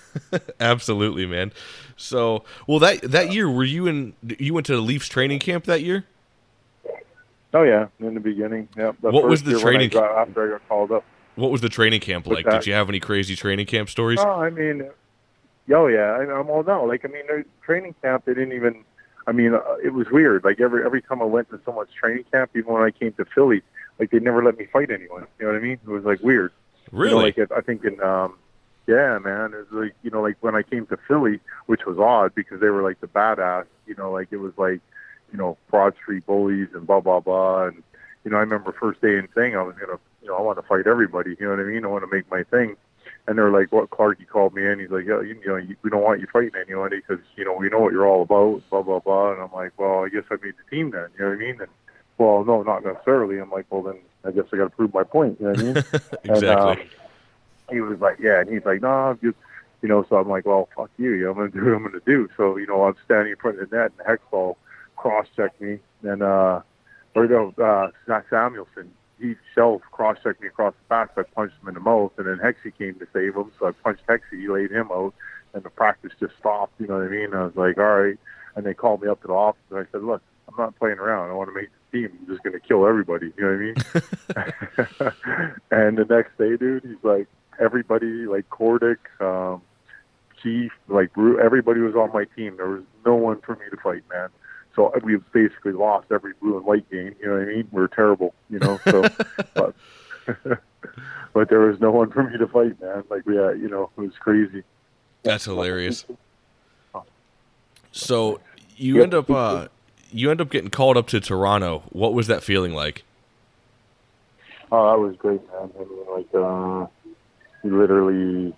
Absolutely, 0.60 1.26
man. 1.26 1.52
So, 1.96 2.44
well, 2.66 2.78
that 2.78 3.02
that 3.02 3.32
year, 3.32 3.50
were 3.50 3.64
you 3.64 3.86
in? 3.86 4.14
You 4.22 4.54
went 4.54 4.66
to 4.66 4.72
the 4.74 4.80
Leafs 4.80 5.08
training 5.08 5.40
camp 5.40 5.64
that 5.64 5.82
year? 5.82 6.04
oh 7.52 7.62
yeah, 7.62 7.86
in 8.00 8.14
the 8.14 8.20
beginning. 8.20 8.68
Yeah. 8.76 8.92
The 9.00 9.10
What 9.10 9.24
was 9.28 9.42
the 9.42 9.58
training- 9.60 9.90
got- 9.90 10.28
after 10.28 10.46
I 10.48 10.58
got 10.58 10.68
called 10.68 10.90
up? 10.90 11.04
What 11.36 11.50
was 11.50 11.60
the 11.60 11.68
training 11.68 12.00
camp 12.00 12.26
like? 12.26 12.44
Did 12.44 12.66
you 12.66 12.72
have 12.74 12.88
any 12.88 13.00
crazy 13.00 13.34
training 13.36 13.66
camp 13.66 13.90
stories? 13.90 14.20
Oh, 14.20 14.40
I 14.40 14.50
mean, 14.50 14.88
oh 15.72 15.86
yeah. 15.88 16.12
I, 16.12 16.22
I'm 16.22 16.48
all 16.48 16.62
no. 16.62 16.84
Like 16.84 17.04
I 17.04 17.08
mean, 17.08 17.26
their 17.26 17.44
training 17.64 17.94
camp. 18.02 18.24
They 18.24 18.34
didn't 18.34 18.52
even. 18.54 18.84
I 19.26 19.32
mean, 19.32 19.54
uh, 19.54 19.60
it 19.82 19.92
was 19.92 20.06
weird. 20.10 20.44
Like 20.44 20.60
every 20.60 20.84
every 20.84 21.02
time 21.02 21.20
I 21.20 21.24
went 21.24 21.50
to 21.50 21.60
someone's 21.64 21.90
training 21.92 22.24
camp, 22.32 22.50
even 22.54 22.72
when 22.72 22.82
I 22.82 22.90
came 22.90 23.12
to 23.14 23.24
Philly, 23.34 23.62
like 23.98 24.10
they 24.10 24.18
never 24.18 24.42
let 24.42 24.58
me 24.58 24.66
fight 24.72 24.90
anyone. 24.90 25.26
You 25.38 25.46
know 25.46 25.52
what 25.52 25.58
I 25.58 25.62
mean? 25.62 25.78
It 25.84 25.88
was 25.88 26.04
like 26.04 26.20
weird. 26.20 26.52
Really? 26.92 27.10
You 27.10 27.16
know, 27.16 27.22
like 27.22 27.38
it, 27.38 27.52
I 27.56 27.60
think 27.60 27.84
in 27.84 28.00
um, 28.00 28.34
yeah, 28.86 29.18
man. 29.18 29.54
It's 29.54 29.72
like 29.72 29.94
you 30.02 30.10
know, 30.10 30.22
like 30.22 30.36
when 30.40 30.54
I 30.54 30.62
came 30.62 30.86
to 30.86 30.98
Philly, 31.08 31.40
which 31.66 31.86
was 31.86 31.98
odd 31.98 32.34
because 32.34 32.60
they 32.60 32.68
were 32.68 32.82
like 32.82 33.00
the 33.00 33.06
badass. 33.06 33.66
You 33.86 33.94
know, 33.96 34.10
like 34.10 34.28
it 34.30 34.38
was 34.38 34.52
like 34.56 34.80
you 35.32 35.38
know 35.38 35.56
Broad 35.70 35.94
Street 35.96 36.26
bullies 36.26 36.68
and 36.74 36.86
blah 36.86 37.00
blah 37.00 37.20
blah. 37.20 37.66
And 37.66 37.82
you 38.24 38.30
know, 38.30 38.36
I 38.36 38.40
remember 38.40 38.72
first 38.72 39.00
day 39.00 39.16
in 39.16 39.26
thing, 39.28 39.56
I 39.56 39.62
was 39.62 39.74
gonna, 39.80 39.98
you 40.22 40.28
know, 40.28 40.36
I 40.36 40.40
want 40.40 40.58
to 40.58 40.66
fight 40.66 40.86
everybody. 40.86 41.36
You 41.38 41.46
know 41.46 41.50
what 41.50 41.60
I 41.60 41.64
mean? 41.64 41.84
I 41.84 41.88
want 41.88 42.04
to 42.08 42.14
make 42.14 42.30
my 42.30 42.42
thing. 42.44 42.76
And 43.26 43.38
they're 43.38 43.50
like, 43.50 43.72
"What?" 43.72 43.90
Clarke, 43.90 44.18
he 44.18 44.24
called 44.24 44.54
me 44.54 44.66
in. 44.66 44.78
He's 44.80 44.90
like, 44.90 45.06
"Yeah, 45.06 45.20
you, 45.20 45.38
you 45.42 45.48
know, 45.48 45.56
you, 45.56 45.76
we 45.82 45.88
don't 45.88 46.02
want 46.02 46.20
you 46.20 46.26
fighting 46.30 46.60
anyone 46.60 46.90
because 46.90 47.22
you 47.36 47.44
know 47.44 47.54
we 47.54 47.70
know 47.70 47.80
what 47.80 47.92
you're 47.92 48.06
all 48.06 48.22
about." 48.22 48.62
Blah 48.68 48.82
blah 48.82 48.98
blah. 48.98 49.32
And 49.32 49.42
I'm 49.42 49.52
like, 49.52 49.72
"Well, 49.78 50.04
I 50.04 50.08
guess 50.10 50.24
I 50.30 50.36
made 50.42 50.54
the 50.56 50.70
team 50.70 50.90
then." 50.90 51.08
You 51.18 51.24
know 51.24 51.30
what 51.30 51.36
I 51.36 51.40
mean? 51.40 51.60
And 51.60 51.70
well, 52.18 52.44
no, 52.44 52.62
not 52.62 52.84
necessarily. 52.84 53.38
I'm 53.38 53.50
like, 53.50 53.66
"Well, 53.70 53.82
then 53.82 53.98
I 54.24 54.30
guess 54.30 54.44
I 54.52 54.56
got 54.56 54.64
to 54.64 54.70
prove 54.70 54.94
my 54.94 55.04
point." 55.04 55.38
You 55.40 55.46
know 55.46 55.52
what 55.52 55.60
I 55.60 55.62
mean? 55.62 55.76
exactly. 56.24 56.30
And, 56.30 56.44
um, 56.44 56.76
he 57.70 57.80
was 57.80 57.98
like, 58.00 58.18
yeah, 58.20 58.40
and 58.40 58.50
he's 58.50 58.64
like, 58.64 58.82
no, 58.82 58.88
I'm 58.88 59.18
just, 59.22 59.36
you 59.82 59.88
know, 59.88 60.04
so 60.08 60.16
I'm 60.16 60.28
like, 60.28 60.44
well, 60.46 60.68
fuck 60.76 60.90
you, 60.98 61.12
you 61.12 61.24
know, 61.24 61.30
I'm 61.30 61.36
going 61.36 61.52
to 61.52 61.58
do 61.58 61.64
what 61.64 61.74
I'm 61.74 61.82
going 61.82 61.92
to 61.92 62.00
do. 62.04 62.28
So, 62.36 62.56
you 62.56 62.66
know, 62.66 62.84
I'm 62.84 62.94
standing 63.04 63.30
in 63.30 63.36
front 63.36 63.58
of 63.58 63.70
the 63.70 63.76
net 63.76 63.92
and 63.98 64.06
Hextall 64.06 64.56
cross-checked 64.96 65.60
me 65.60 65.78
and, 66.02 66.22
uh, 66.22 66.60
or 67.14 67.26
no, 67.26 67.54
uh, 67.58 67.90
Samuelsson, 68.06 68.88
he 69.18 69.36
shelf 69.54 69.82
cross-checked 69.92 70.42
me 70.42 70.48
across 70.48 70.74
the 70.74 70.88
back, 70.88 71.12
so 71.14 71.22
I 71.22 71.24
punched 71.24 71.54
him 71.62 71.68
in 71.68 71.74
the 71.74 71.80
mouth 71.80 72.12
and 72.18 72.26
then 72.26 72.38
Hexy 72.38 72.76
came 72.76 72.94
to 72.96 73.06
save 73.12 73.34
him. 73.34 73.50
So 73.58 73.68
I 73.68 73.70
punched 73.70 74.06
Hexy, 74.06 74.40
he 74.40 74.48
laid 74.48 74.70
him 74.70 74.90
out. 74.92 75.14
and 75.54 75.62
the 75.62 75.70
practice 75.70 76.12
just 76.20 76.36
stopped. 76.38 76.72
You 76.78 76.86
know 76.86 76.98
what 76.98 77.06
I 77.06 77.08
mean? 77.08 77.32
I 77.32 77.44
was 77.44 77.56
like, 77.56 77.78
all 77.78 77.84
right. 77.84 78.18
And 78.56 78.66
they 78.66 78.74
called 78.74 79.02
me 79.02 79.08
up 79.08 79.20
to 79.22 79.28
the 79.28 79.32
office, 79.32 79.62
and 79.70 79.78
I 79.78 79.86
said, 79.90 80.02
look, 80.02 80.22
I'm 80.48 80.54
not 80.58 80.76
playing 80.78 80.98
around. 80.98 81.30
I 81.30 81.32
want 81.32 81.48
to 81.48 81.54
make 81.54 81.70
team. 81.94 82.18
I'm 82.20 82.26
just 82.26 82.42
going 82.42 82.52
to 82.52 82.60
kill 82.60 82.86
everybody. 82.86 83.32
You 83.36 83.42
know 83.44 83.74
what 84.34 84.36
I 84.36 85.06
mean? 85.06 85.12
and 85.70 85.98
the 85.98 86.04
next 86.04 86.36
day, 86.36 86.56
dude, 86.56 86.82
he's 86.82 87.02
like, 87.02 87.28
everybody, 87.60 88.26
like 88.26 88.48
Kordic, 88.50 88.98
um, 89.20 89.62
Chief, 90.42 90.72
like 90.88 91.10
everybody 91.42 91.80
was 91.80 91.94
on 91.94 92.12
my 92.12 92.24
team. 92.36 92.56
There 92.56 92.68
was 92.68 92.82
no 93.06 93.14
one 93.14 93.40
for 93.40 93.56
me 93.56 93.64
to 93.70 93.76
fight, 93.78 94.02
man. 94.12 94.28
So 94.76 94.92
we 95.02 95.16
basically 95.32 95.72
lost 95.72 96.08
every 96.10 96.32
blue 96.40 96.56
and 96.56 96.66
white 96.66 96.90
game. 96.90 97.14
You 97.20 97.28
know 97.28 97.34
what 97.34 97.42
I 97.42 97.46
mean? 97.46 97.68
We 97.70 97.82
are 97.82 97.88
terrible, 97.88 98.34
you 98.50 98.58
know. 98.58 98.78
So, 98.84 99.04
but 99.54 99.74
but 101.32 101.48
there 101.48 101.60
was 101.60 101.80
no 101.80 101.92
one 101.92 102.10
for 102.10 102.24
me 102.24 102.36
to 102.36 102.46
fight, 102.46 102.80
man. 102.80 103.04
Like 103.08 103.24
we, 103.24 103.36
had, 103.36 103.60
you 103.60 103.68
know, 103.68 103.90
it 103.96 104.00
was 104.00 104.12
crazy. 104.18 104.64
That's 105.22 105.44
hilarious. 105.44 106.04
So 107.92 108.40
you 108.76 109.02
end 109.02 109.14
up 109.14 109.30
uh, 109.30 109.68
you 110.14 110.30
end 110.30 110.40
up 110.40 110.48
getting 110.48 110.70
called 110.70 110.96
up 110.96 111.08
to 111.08 111.20
Toronto. 111.20 111.82
What 111.90 112.14
was 112.14 112.28
that 112.28 112.44
feeling 112.44 112.72
like? 112.72 113.02
Oh, 114.70 114.90
that 114.90 114.98
was 114.98 115.16
great, 115.16 115.40
man. 115.52 115.70
I 115.74 115.78
mean, 115.78 116.06
like, 116.14 116.34
uh, 116.34 116.86
literally, 117.64 118.54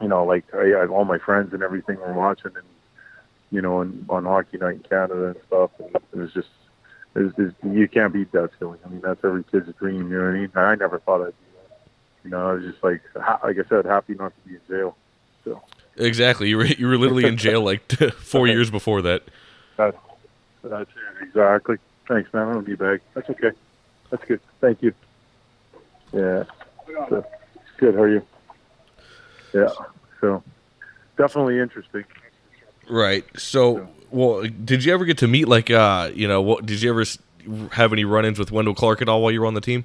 you 0.00 0.08
know, 0.08 0.24
like 0.24 0.44
I, 0.54 0.72
I, 0.72 0.86
all 0.86 1.06
my 1.06 1.18
friends 1.18 1.54
and 1.54 1.62
everything 1.62 1.98
were 1.98 2.12
watching, 2.12 2.52
and 2.54 2.64
you 3.50 3.62
know, 3.62 3.80
and 3.80 4.04
on 4.10 4.24
Hockey 4.24 4.58
Night 4.58 4.74
in 4.74 4.80
Canada 4.80 5.28
and 5.28 5.36
stuff. 5.46 5.70
And 5.78 5.96
it 5.96 6.16
was 6.18 6.32
just, 6.34 6.48
it 7.14 7.36
was, 7.38 7.52
you 7.62 7.88
can't 7.88 8.12
beat 8.12 8.30
that 8.32 8.50
feeling. 8.58 8.78
I 8.84 8.88
mean, 8.88 9.00
that's 9.00 9.24
every 9.24 9.44
kid's 9.44 9.72
dream. 9.78 10.10
You 10.10 10.18
know 10.18 10.24
what 10.24 10.34
I 10.34 10.38
mean? 10.38 10.50
I 10.54 10.74
never 10.74 10.98
thought 10.98 11.22
I'd 11.22 11.30
do 11.30 11.58
that. 11.68 11.88
You 12.24 12.30
know, 12.30 12.50
I 12.50 12.52
was 12.52 12.64
just 12.64 12.84
like, 12.84 13.00
like 13.14 13.56
I 13.58 13.68
said, 13.68 13.86
happy 13.86 14.14
not 14.14 14.34
to 14.34 14.48
be 14.48 14.56
in 14.56 14.60
jail. 14.68 14.96
So. 15.44 15.62
Exactly. 15.96 16.50
You 16.50 16.58
were 16.58 16.66
you 16.66 16.86
were 16.88 16.98
literally 16.98 17.24
in 17.24 17.38
jail 17.38 17.62
like 17.62 17.90
four 18.18 18.46
years 18.46 18.70
before 18.70 19.00
that. 19.02 19.22
That's 19.78 19.96
that's 20.68 20.90
it. 20.90 21.24
Exactly. 21.28 21.76
Thanks, 22.08 22.32
man. 22.32 22.48
I'll 22.48 22.62
be 22.62 22.76
back. 22.76 23.00
That's 23.14 23.28
okay. 23.30 23.50
That's 24.10 24.24
good. 24.24 24.40
Thank 24.60 24.82
you. 24.82 24.92
Yeah. 26.12 26.44
So, 27.08 27.24
good. 27.78 27.94
How 27.94 28.02
are 28.02 28.08
you? 28.08 28.22
Yeah. 29.52 29.68
So 30.20 30.42
definitely 31.16 31.58
interesting. 31.58 32.04
Right. 32.88 33.24
So, 33.36 33.88
well, 34.10 34.42
did 34.42 34.84
you 34.84 34.92
ever 34.92 35.04
get 35.04 35.18
to 35.18 35.28
meet 35.28 35.48
like 35.48 35.70
uh, 35.70 36.10
you 36.14 36.28
know, 36.28 36.42
what 36.42 36.66
did 36.66 36.82
you 36.82 36.90
ever 36.90 37.04
have 37.72 37.92
any 37.92 38.04
run-ins 38.04 38.38
with 38.38 38.52
Wendel 38.52 38.74
Clark 38.74 39.02
at 39.02 39.08
all 39.08 39.22
while 39.22 39.32
you 39.32 39.40
were 39.40 39.46
on 39.46 39.54
the 39.54 39.60
team? 39.60 39.84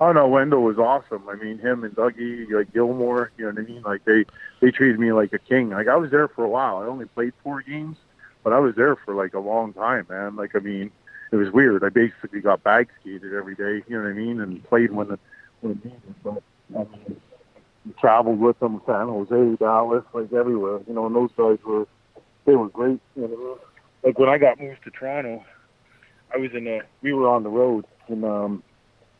Oh 0.00 0.12
no, 0.12 0.28
Wendell 0.28 0.62
was 0.62 0.78
awesome. 0.78 1.28
I 1.28 1.34
mean, 1.34 1.58
him 1.58 1.82
and 1.82 1.94
Dougie, 1.94 2.48
like 2.52 2.72
Gilmour, 2.72 3.30
you 3.36 3.44
know 3.44 3.50
what 3.50 3.60
I 3.60 3.66
mean? 3.66 3.82
Like 3.82 4.04
they 4.04 4.24
they 4.60 4.70
treated 4.70 5.00
me 5.00 5.12
like 5.12 5.32
a 5.32 5.38
king. 5.38 5.70
Like 5.70 5.88
I 5.88 5.96
was 5.96 6.10
there 6.10 6.28
for 6.28 6.44
a 6.44 6.48
while. 6.48 6.78
I 6.78 6.86
only 6.86 7.06
played 7.06 7.32
four 7.42 7.62
games, 7.62 7.96
but 8.48 8.56
I 8.56 8.60
was 8.60 8.74
there 8.76 8.96
for 8.96 9.14
like 9.14 9.34
a 9.34 9.38
long 9.38 9.74
time, 9.74 10.06
man. 10.08 10.34
Like 10.34 10.56
I 10.56 10.60
mean, 10.60 10.90
it 11.32 11.36
was 11.36 11.50
weird. 11.50 11.84
I 11.84 11.90
basically 11.90 12.40
got 12.40 12.62
bag 12.62 12.88
skated 12.98 13.34
every 13.34 13.54
day, 13.54 13.84
you 13.86 13.98
know 13.98 14.04
what 14.04 14.08
I 14.08 14.14
mean, 14.14 14.40
and 14.40 14.64
played 14.64 14.90
when 14.90 15.08
the 15.08 15.18
when 15.60 15.72
it 15.72 15.84
needed. 15.84 16.14
But 16.24 16.42
I 16.74 16.78
mean, 16.78 17.20
traveled 18.00 18.40
with 18.40 18.58
them, 18.58 18.80
San 18.86 19.08
Jose, 19.08 19.56
Dallas, 19.56 20.02
like 20.14 20.32
everywhere. 20.32 20.80
You 20.88 20.94
know, 20.94 21.04
and 21.04 21.14
those 21.14 21.28
guys 21.36 21.58
were 21.62 21.86
they 22.46 22.56
were 22.56 22.70
great. 22.70 23.00
You 23.16 23.28
know, 23.28 23.58
like 24.02 24.18
when 24.18 24.30
I 24.30 24.38
got 24.38 24.58
moved 24.58 24.82
to 24.84 24.90
Toronto, 24.92 25.44
I 26.32 26.38
was 26.38 26.52
in 26.54 26.66
a 26.66 26.80
we 27.02 27.12
were 27.12 27.28
on 27.28 27.42
the 27.42 27.50
road 27.50 27.84
in 28.08 28.24
um 28.24 28.62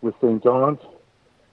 with 0.01 0.15
St. 0.23 0.43
John's, 0.43 0.81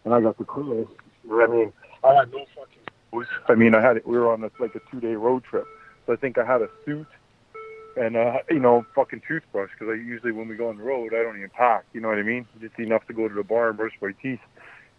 and 0.06 0.14
I 0.14 0.22
got 0.22 0.38
the 0.38 0.46
cruise. 0.46 0.88
I 1.30 1.48
mean, 1.48 1.74
I 2.06 2.14
had 2.14 2.32
no 2.32 2.46
fucking. 2.56 3.26
I 3.50 3.56
mean, 3.56 3.76
I 3.76 3.82
had 3.82 3.98
it. 3.98 4.08
We 4.08 4.18
were 4.18 4.32
on 4.32 4.46
a, 4.46 4.52
like 4.62 4.76
a 4.76 4.82
two 4.90 5.02
day 5.02 5.16
road 5.16 5.44
trip, 5.44 5.66
so 6.06 6.14
I 6.14 6.16
think 6.16 6.38
I 6.38 6.46
had 6.46 6.62
a 6.62 6.70
suit 6.86 7.08
and 7.96 8.18
uh, 8.18 8.40
you 8.50 8.60
know, 8.60 8.86
fucking 8.96 9.22
toothbrush 9.28 9.70
because 9.72 9.92
I 9.92 9.96
usually 9.96 10.32
when 10.32 10.48
we 10.48 10.56
go 10.56 10.70
on 10.70 10.78
the 10.78 10.84
road, 10.84 11.14
I 11.14 11.24
don't 11.24 11.38
even 11.38 11.50
pack. 11.50 11.86
You 11.94 12.02
know 12.02 12.10
what 12.10 12.18
I 12.18 12.24
mean? 12.24 12.46
Just 12.60 12.78
enough 12.80 13.06
to 13.08 13.14
go 13.14 13.28
to 13.28 13.34
the 13.34 13.44
bar 13.44 13.70
and 13.70 13.78
brush 13.78 13.94
my 14.02 14.12
teeth. 14.22 14.40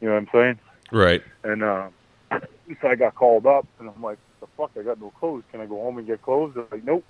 You 0.00 0.08
know 0.08 0.14
what 0.14 0.20
I'm 0.20 0.28
saying? 0.32 0.58
Right. 0.92 1.22
And 1.44 1.62
uh, 1.62 1.88
so 2.30 2.88
I 2.88 2.94
got 2.94 3.14
called 3.14 3.46
up, 3.46 3.66
and 3.78 3.88
I'm 3.88 4.02
like, 4.02 4.18
"The 4.40 4.46
fuck? 4.56 4.70
I 4.78 4.82
got 4.82 5.00
no 5.00 5.10
clothes. 5.10 5.44
Can 5.50 5.60
I 5.60 5.66
go 5.66 5.76
home 5.76 5.98
and 5.98 6.06
get 6.06 6.22
clothes?" 6.22 6.54
They're 6.54 6.64
like, 6.70 6.84
"Nope." 6.84 7.04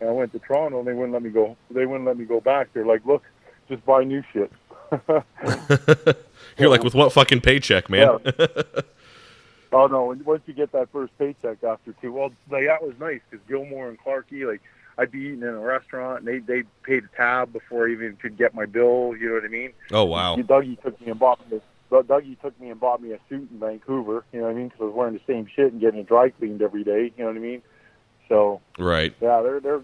And 0.00 0.08
I 0.08 0.12
went 0.12 0.32
to 0.32 0.38
Toronto, 0.38 0.80
and 0.80 0.88
they 0.88 0.92
wouldn't 0.92 1.12
let 1.12 1.22
me 1.22 1.30
go. 1.30 1.56
They 1.70 1.86
wouldn't 1.86 2.06
let 2.06 2.18
me 2.18 2.24
go 2.24 2.40
back. 2.40 2.72
They're 2.72 2.86
like, 2.86 3.04
"Look, 3.04 3.22
just 3.68 3.84
buy 3.84 4.04
new 4.04 4.22
shit." 4.32 4.52
You're 6.58 6.68
like, 6.68 6.84
with 6.84 6.94
what 6.94 7.12
fucking 7.12 7.40
paycheck, 7.40 7.90
man? 7.90 8.18
Yeah. 8.24 8.46
oh 9.72 9.86
no! 9.86 10.14
Once 10.24 10.42
you 10.46 10.54
get 10.54 10.72
that 10.72 10.90
first 10.92 11.16
paycheck 11.18 11.62
after 11.64 11.92
two, 12.00 12.12
well, 12.12 12.30
like 12.50 12.66
that 12.66 12.82
was 12.82 12.94
nice 13.00 13.20
because 13.28 13.44
Gilmour 13.48 13.88
and 13.88 13.98
Clarky, 13.98 14.46
like 14.46 14.62
I'd 14.96 15.10
be 15.10 15.20
eating 15.20 15.42
in 15.42 15.48
a 15.48 15.58
restaurant 15.58 16.20
and 16.20 16.28
they 16.28 16.38
they 16.38 16.62
paid 16.82 17.04
a 17.04 17.16
tab 17.16 17.52
before 17.52 17.88
I 17.88 17.92
even 17.92 18.16
could 18.16 18.36
get 18.36 18.54
my 18.54 18.66
bill. 18.66 19.14
You 19.18 19.28
know 19.28 19.34
what 19.34 19.44
I 19.44 19.48
mean? 19.48 19.72
Oh 19.92 20.04
wow! 20.04 20.36
Dougie 20.36 20.80
took 20.82 21.00
me 21.00 21.10
and 21.10 21.18
bought 21.18 21.40
me. 21.50 21.60
Dougie 21.90 22.40
took 22.40 22.58
me 22.60 22.70
and 22.70 22.80
bought 22.80 23.00
me 23.02 23.12
a 23.12 23.18
suit 23.28 23.48
in 23.50 23.58
Vancouver. 23.60 24.24
You 24.32 24.40
know 24.40 24.46
what 24.46 24.52
I 24.52 24.54
mean? 24.54 24.68
Because 24.68 24.80
I 24.80 24.84
was 24.84 24.94
wearing 24.94 25.14
the 25.14 25.20
same 25.26 25.46
shit 25.54 25.72
and 25.72 25.80
getting 25.80 26.00
it 26.00 26.08
dry 26.08 26.30
cleaned 26.30 26.62
every 26.62 26.84
day. 26.84 27.12
You 27.16 27.24
know 27.24 27.26
what 27.26 27.36
I 27.36 27.40
mean? 27.40 27.62
So 28.28 28.60
right. 28.78 29.14
Yeah, 29.20 29.42
they're 29.42 29.60
they're. 29.60 29.82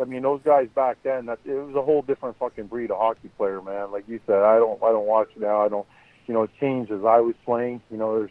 I 0.00 0.04
mean, 0.04 0.22
those 0.22 0.40
guys 0.42 0.68
back 0.74 0.98
then. 1.02 1.26
That 1.26 1.40
it 1.44 1.52
was 1.52 1.76
a 1.76 1.82
whole 1.82 2.02
different 2.02 2.38
fucking 2.38 2.66
breed 2.66 2.90
of 2.90 2.98
hockey 2.98 3.28
player, 3.36 3.60
man. 3.60 3.92
Like 3.92 4.08
you 4.08 4.20
said, 4.26 4.42
I 4.42 4.56
don't 4.56 4.82
I 4.82 4.90
don't 4.90 5.06
watch 5.06 5.28
it 5.36 5.40
now. 5.40 5.64
I 5.64 5.68
don't. 5.68 5.86
You 6.26 6.34
know, 6.34 6.44
it 6.44 6.50
changed 6.58 6.90
as 6.90 7.04
I 7.04 7.20
was 7.20 7.34
playing. 7.44 7.82
You 7.90 7.98
know, 7.98 8.18
there's. 8.18 8.30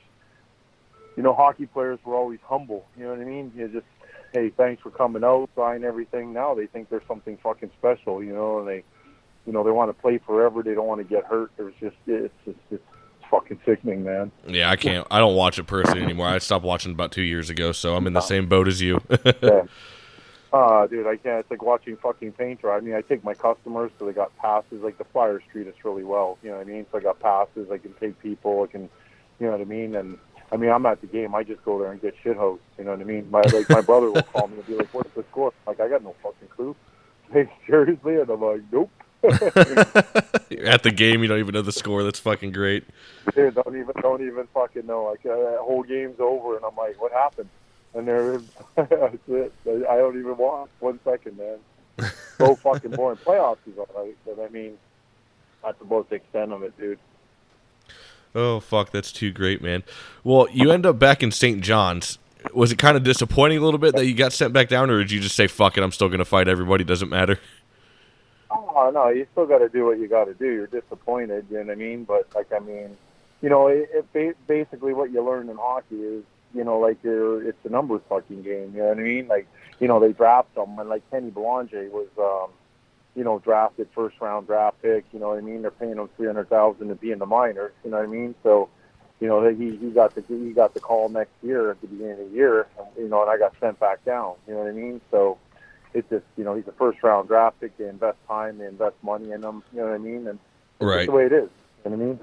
You 1.15 1.21
know, 1.21 1.35
hockey 1.35 1.67
players 1.67 1.99
were 2.03 2.15
always 2.15 2.39
humble. 2.43 2.87
You 2.97 3.03
know 3.03 3.11
what 3.11 3.19
I 3.19 3.25
mean? 3.25 3.51
You 3.55 3.67
just 3.67 3.85
hey, 4.33 4.49
thanks 4.49 4.81
for 4.81 4.89
coming 4.89 5.23
out, 5.23 5.49
sign 5.55 5.83
everything. 5.83 6.33
Now 6.33 6.53
they 6.55 6.65
think 6.65 6.89
there's 6.89 7.07
something 7.07 7.37
fucking 7.37 7.71
special, 7.77 8.23
you 8.23 8.33
know, 8.33 8.59
and 8.59 8.67
they, 8.67 8.83
you 9.45 9.53
know, 9.53 9.63
they 9.63 9.71
want 9.71 9.89
to 9.89 10.01
play 10.01 10.17
forever. 10.17 10.63
They 10.63 10.73
don't 10.73 10.87
want 10.87 10.99
to 10.99 11.05
get 11.05 11.23
hurt. 11.25 11.51
There's 11.57 11.75
just 11.79 11.95
it's 12.07 12.33
just 12.45 12.57
it's 12.71 12.83
fucking 13.29 13.59
sickening, 13.65 14.03
man. 14.03 14.31
Yeah, 14.47 14.69
I 14.69 14.75
can't. 14.75 15.07
I 15.09 15.19
don't 15.19 15.35
watch 15.35 15.59
it 15.59 15.63
personally 15.65 16.03
anymore. 16.03 16.27
I 16.27 16.39
stopped 16.39 16.65
watching 16.65 16.91
about 16.91 17.11
two 17.11 17.21
years 17.21 17.49
ago, 17.49 17.71
so 17.71 17.95
I'm 17.95 18.07
in 18.07 18.13
the 18.13 18.21
same 18.21 18.47
boat 18.47 18.67
as 18.67 18.81
you. 18.81 19.01
yeah. 19.41 19.63
Uh, 20.51 20.85
dude, 20.85 21.07
I 21.07 21.17
can't. 21.17 21.39
It's 21.39 21.49
like 21.49 21.63
watching 21.63 21.97
fucking 21.97 22.33
paint 22.33 22.61
dry. 22.61 22.77
I 22.77 22.79
mean, 22.79 22.93
I 22.93 23.01
take 23.01 23.23
my 23.23 23.33
customers, 23.33 23.91
so 23.97 24.05
they 24.05 24.13
got 24.13 24.35
passes. 24.37 24.83
Like 24.83 24.99
the 24.99 25.03
Flyers 25.05 25.41
treat 25.51 25.67
us 25.67 25.73
really 25.83 26.03
well. 26.03 26.37
You 26.43 26.51
know 26.51 26.57
what 26.57 26.67
I 26.67 26.69
mean? 26.69 26.85
So 26.91 26.99
I 26.99 27.01
got 27.01 27.19
passes. 27.19 27.71
I 27.71 27.79
can 27.79 27.93
take 27.93 28.19
people. 28.21 28.61
I 28.61 28.71
can, 28.71 28.83
you 29.39 29.47
know 29.47 29.51
what 29.51 29.61
I 29.61 29.65
mean? 29.65 29.95
And 29.95 30.19
I 30.53 30.57
mean, 30.57 30.69
I'm 30.69 30.85
at 30.85 31.01
the 31.01 31.07
game. 31.07 31.33
I 31.33 31.41
just 31.43 31.65
go 31.65 31.79
there 31.79 31.91
and 31.91 31.99
get 31.99 32.13
shit 32.21 32.37
hosed. 32.37 32.61
You 32.77 32.83
know 32.83 32.91
what 32.91 33.01
I 33.01 33.05
mean? 33.05 33.29
My 33.31 33.41
like 33.41 33.67
my 33.69 33.81
brother 33.81 34.11
will 34.11 34.21
call 34.21 34.47
me 34.47 34.57
and 34.57 34.67
be 34.67 34.75
like, 34.75 34.93
"What's 34.93 35.11
the 35.15 35.23
score?" 35.31 35.51
I'm 35.65 35.71
like, 35.71 35.79
I 35.79 35.89
got 35.89 36.03
no 36.03 36.15
fucking 36.21 36.47
clue. 36.49 36.75
Hey, 37.31 37.51
seriously? 37.65 38.17
And 38.17 38.29
I'm 38.29 38.39
like, 38.39 38.61
nope. 38.71 38.91
at 39.23 40.83
the 40.83 40.93
game, 40.95 41.23
you 41.23 41.27
don't 41.27 41.39
even 41.39 41.53
know 41.55 41.63
the 41.63 41.71
score. 41.71 42.03
That's 42.03 42.19
fucking 42.19 42.51
great. 42.51 42.83
Dude, 43.33 43.55
don't 43.55 43.75
even 43.75 43.93
don't 44.01 44.21
even 44.21 44.45
fucking 44.53 44.85
know. 44.85 45.05
Like 45.05 45.25
uh, 45.25 45.35
that 45.35 45.57
whole 45.61 45.81
game's 45.81 46.19
over, 46.19 46.55
and 46.55 46.63
I'm 46.63 46.75
like, 46.75 47.01
what 47.01 47.11
happened? 47.11 47.49
And 47.95 48.07
there, 48.07 48.37
that's 48.75 49.17
it. 49.27 49.53
I 49.65 49.97
don't 49.97 50.19
even 50.19 50.37
watch 50.37 50.69
one 50.79 50.99
second, 51.03 51.39
man. 51.39 52.11
So 52.37 52.53
fucking 52.55 52.91
boring. 52.91 53.17
Playoffs 53.17 53.57
is 53.65 53.79
alright, 53.79 54.15
but 54.25 54.39
I 54.39 54.49
mean, 54.49 54.77
that's 55.63 55.81
about 55.81 56.09
the 56.09 56.17
extent 56.17 56.51
of 56.51 56.61
it, 56.61 56.77
dude. 56.77 56.99
Oh 58.35 58.59
fuck, 58.59 58.91
that's 58.91 59.11
too 59.11 59.31
great, 59.31 59.61
man. 59.61 59.83
Well, 60.23 60.47
you 60.51 60.71
end 60.71 60.85
up 60.85 60.97
back 60.99 61.21
in 61.23 61.31
St. 61.31 61.61
John's. 61.61 62.17
Was 62.53 62.71
it 62.71 62.77
kind 62.77 62.97
of 62.97 63.03
disappointing 63.03 63.57
a 63.59 63.61
little 63.61 63.77
bit 63.79 63.95
that 63.95 64.05
you 64.05 64.13
got 64.13 64.33
sent 64.33 64.51
back 64.53 64.67
down, 64.67 64.89
or 64.89 64.97
did 64.99 65.11
you 65.11 65.19
just 65.21 65.35
say 65.35 65.47
"fuck 65.47 65.77
it"? 65.77 65.83
I'm 65.83 65.91
still 65.91 66.09
gonna 66.09 66.25
fight 66.25 66.47
everybody. 66.47 66.83
Doesn't 66.83 67.09
matter. 67.09 67.39
Oh 68.51 68.91
no, 68.93 69.09
you 69.09 69.25
still 69.31 69.45
got 69.45 69.59
to 69.59 69.69
do 69.69 69.85
what 69.85 69.99
you 69.99 70.07
got 70.07 70.25
to 70.25 70.33
do. 70.33 70.45
You're 70.45 70.67
disappointed, 70.67 71.45
you 71.49 71.57
know 71.57 71.63
what 71.65 71.71
I 71.71 71.75
mean? 71.75 72.03
But 72.03 72.27
like, 72.35 72.51
I 72.53 72.59
mean, 72.59 72.97
you 73.41 73.49
know, 73.49 73.67
it, 73.67 74.05
it 74.13 74.37
basically 74.47 74.93
what 74.93 75.11
you 75.11 75.23
learn 75.23 75.49
in 75.49 75.57
hockey 75.57 75.95
is, 75.95 76.23
you 76.53 76.63
know, 76.63 76.77
like 76.79 76.97
you're, 77.03 77.47
it's 77.47 77.57
a 77.65 77.69
numbers 77.69 78.01
fucking 78.09 78.43
game. 78.43 78.73
You 78.75 78.81
know 78.81 78.89
what 78.89 78.97
I 78.99 79.01
mean? 79.01 79.27
Like, 79.27 79.47
you 79.79 79.87
know, 79.87 79.99
they 79.99 80.11
draft 80.11 80.49
someone 80.55 80.87
like 80.89 81.09
Kenny 81.11 81.29
Belanger 81.31 81.89
was. 81.89 82.07
um 82.19 82.51
you 83.15 83.23
know, 83.23 83.39
drafted 83.39 83.87
first 83.93 84.19
round 84.19 84.47
draft 84.47 84.81
pick. 84.81 85.05
You 85.13 85.19
know 85.19 85.29
what 85.29 85.37
I 85.37 85.41
mean? 85.41 85.61
They're 85.61 85.71
paying 85.71 85.97
him 85.97 86.09
three 86.15 86.27
hundred 86.27 86.49
thousand 86.49 86.89
to 86.89 86.95
be 86.95 87.11
in 87.11 87.19
the 87.19 87.25
minors. 87.25 87.73
You 87.83 87.91
know 87.91 87.97
what 87.97 88.07
I 88.07 88.09
mean? 88.09 88.35
So, 88.43 88.69
you 89.19 89.27
know, 89.27 89.47
he 89.49 89.75
he 89.75 89.91
got 89.91 90.15
the 90.15 90.23
he 90.27 90.51
got 90.51 90.73
the 90.73 90.79
call 90.79 91.09
next 91.09 91.33
year 91.41 91.71
at 91.71 91.81
the 91.81 91.87
beginning 91.87 92.13
of 92.13 92.29
the 92.29 92.35
year. 92.35 92.67
You 92.97 93.07
know, 93.07 93.21
and 93.21 93.29
I 93.29 93.37
got 93.37 93.53
sent 93.59 93.79
back 93.79 94.03
down. 94.05 94.35
You 94.47 94.53
know 94.53 94.59
what 94.61 94.69
I 94.69 94.73
mean? 94.73 95.01
So, 95.11 95.37
it's 95.93 96.09
just 96.09 96.25
you 96.37 96.43
know 96.43 96.55
he's 96.55 96.67
a 96.67 96.71
first 96.73 97.01
round 97.03 97.27
draft 97.27 97.59
pick. 97.59 97.77
They 97.77 97.87
invest 97.87 98.17
time, 98.27 98.57
they 98.57 98.67
invest 98.67 98.95
money 99.03 99.31
in 99.31 99.43
him. 99.43 99.63
You 99.73 99.81
know 99.81 99.87
what 99.87 99.95
I 99.95 99.99
mean? 99.99 100.27
And 100.27 100.39
right. 100.79 101.05
the 101.05 101.11
way 101.11 101.25
it 101.25 101.33
is. 101.33 101.49
You 101.85 101.91
know 101.91 101.97
what 101.97 102.03
I 102.03 102.05
mean? 102.05 102.19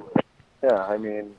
Yeah, 0.62 0.84
I 0.84 0.98
mean, 0.98 1.34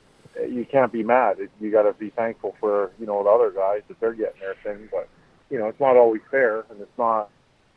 you 0.48 0.64
can't 0.64 0.92
be 0.92 1.02
mad. 1.02 1.36
You 1.60 1.70
got 1.70 1.82
to 1.82 1.92
be 1.92 2.10
thankful 2.10 2.56
for 2.58 2.90
you 2.98 3.06
know 3.06 3.22
the 3.22 3.30
other 3.30 3.50
guys 3.50 3.82
that 3.88 4.00
they're 4.00 4.14
getting 4.14 4.40
their 4.40 4.54
thing, 4.62 4.88
but 4.90 5.08
you 5.50 5.58
know 5.58 5.68
it's 5.68 5.80
not 5.80 5.96
always 5.96 6.22
fair, 6.30 6.64
and 6.70 6.80
it's 6.80 6.98
not 6.98 7.30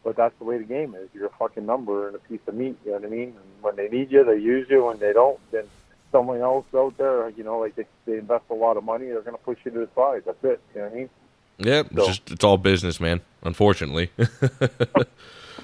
but 0.05 0.15
that's 0.15 0.37
the 0.37 0.45
way 0.45 0.59
the 0.59 0.63
game 0.63 0.93
is. 0.95 1.09
You're 1.13 1.25
a 1.25 1.37
fucking 1.39 1.65
number 1.65 2.07
and 2.07 2.15
a 2.15 2.19
piece 2.19 2.39
of 2.47 2.53
meat. 2.53 2.77
You 2.85 2.91
know 2.91 2.99
what 2.99 3.07
I 3.07 3.09
mean? 3.09 3.29
And 3.29 3.63
when 3.63 3.75
they 3.75 3.89
need 3.89 4.11
you, 4.11 4.23
they 4.23 4.37
use 4.37 4.67
you. 4.69 4.85
When 4.85 4.99
they 4.99 5.11
don't, 5.11 5.39
then 5.51 5.65
someone 6.11 6.39
else 6.41 6.67
out 6.75 6.95
there, 6.97 7.27
you 7.29 7.43
know, 7.43 7.57
like 7.57 7.75
they, 7.75 7.85
they 8.05 8.19
invest 8.19 8.45
a 8.51 8.53
lot 8.53 8.77
of 8.77 8.83
money, 8.83 9.07
they're 9.07 9.21
going 9.21 9.35
to 9.35 9.43
push 9.43 9.57
you 9.65 9.71
to 9.71 9.79
the 9.79 9.89
side. 9.95 10.21
That's 10.23 10.43
it. 10.43 10.61
You 10.75 10.81
know 10.81 10.87
what 10.87 10.93
I 10.93 10.95
mean? 10.95 11.09
Yep, 11.57 11.87
it's 11.91 12.07
just 12.07 12.31
it's 12.31 12.43
all 12.43 12.57
business, 12.57 12.99
man. 12.99 13.21
Unfortunately. 13.43 14.11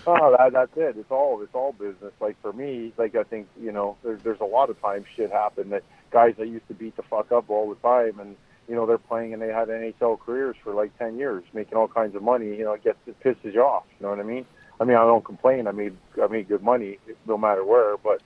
Oh, 0.08 0.36
that, 0.36 0.54
that's 0.54 0.75
it. 0.77 0.97
It's 0.97 1.12
all 1.12 1.41
it's 1.43 1.54
all 1.54 1.73
business. 1.73 2.12
Like 2.19 2.36
for 2.41 2.51
me, 2.51 2.91
like 2.97 3.15
I 3.15 3.21
think 3.21 3.47
you 3.62 3.71
know, 3.71 3.97
there's 4.04 4.19
there's 4.23 4.39
a 4.39 4.45
lot 4.45 4.71
of 4.71 4.82
times 4.82 5.06
shit 5.15 5.32
happen 5.32 5.69
that 5.69 5.84
guys 6.10 6.34
that 6.39 6.47
used 6.47 6.67
to 6.69 6.73
beat 6.73 6.95
the 6.95 7.04
fuck 7.04 7.32
up 7.32 7.49
all 7.49 7.69
the 7.69 7.75
time, 7.88 8.19
and 8.19 8.36
you 8.72 8.78
know 8.78 8.86
they're 8.86 8.98
playing 8.98 9.34
and 9.34 9.42
they 9.42 9.50
had 9.50 9.68
NHL 9.68 10.18
careers 10.22 10.56
for 10.64 10.74
like 10.74 10.98
ten 10.98 11.18
years, 11.18 11.44
making 11.52 11.78
all 11.78 11.90
kinds 11.90 12.16
of 12.16 12.24
money. 12.24 12.56
You 12.56 12.64
know, 12.64 12.72
it 12.72 12.84
gets 12.86 12.98
it 13.06 13.20
pisses 13.20 13.54
you 13.54 13.62
off. 13.62 13.84
You 14.00 14.06
know 14.06 14.12
what 14.12 14.20
I 14.20 14.24
mean? 14.24 14.46
I 14.80 14.86
mean, 14.86 14.96
I 14.96 15.02
don't 15.02 15.26
complain. 15.26 15.68
I 15.68 15.72
made 15.72 15.94
I 16.24 16.28
made 16.28 16.48
good 16.48 16.64
money 16.64 16.98
no 17.28 17.38
matter 17.38 17.66
where, 17.66 17.98
but 17.98 18.22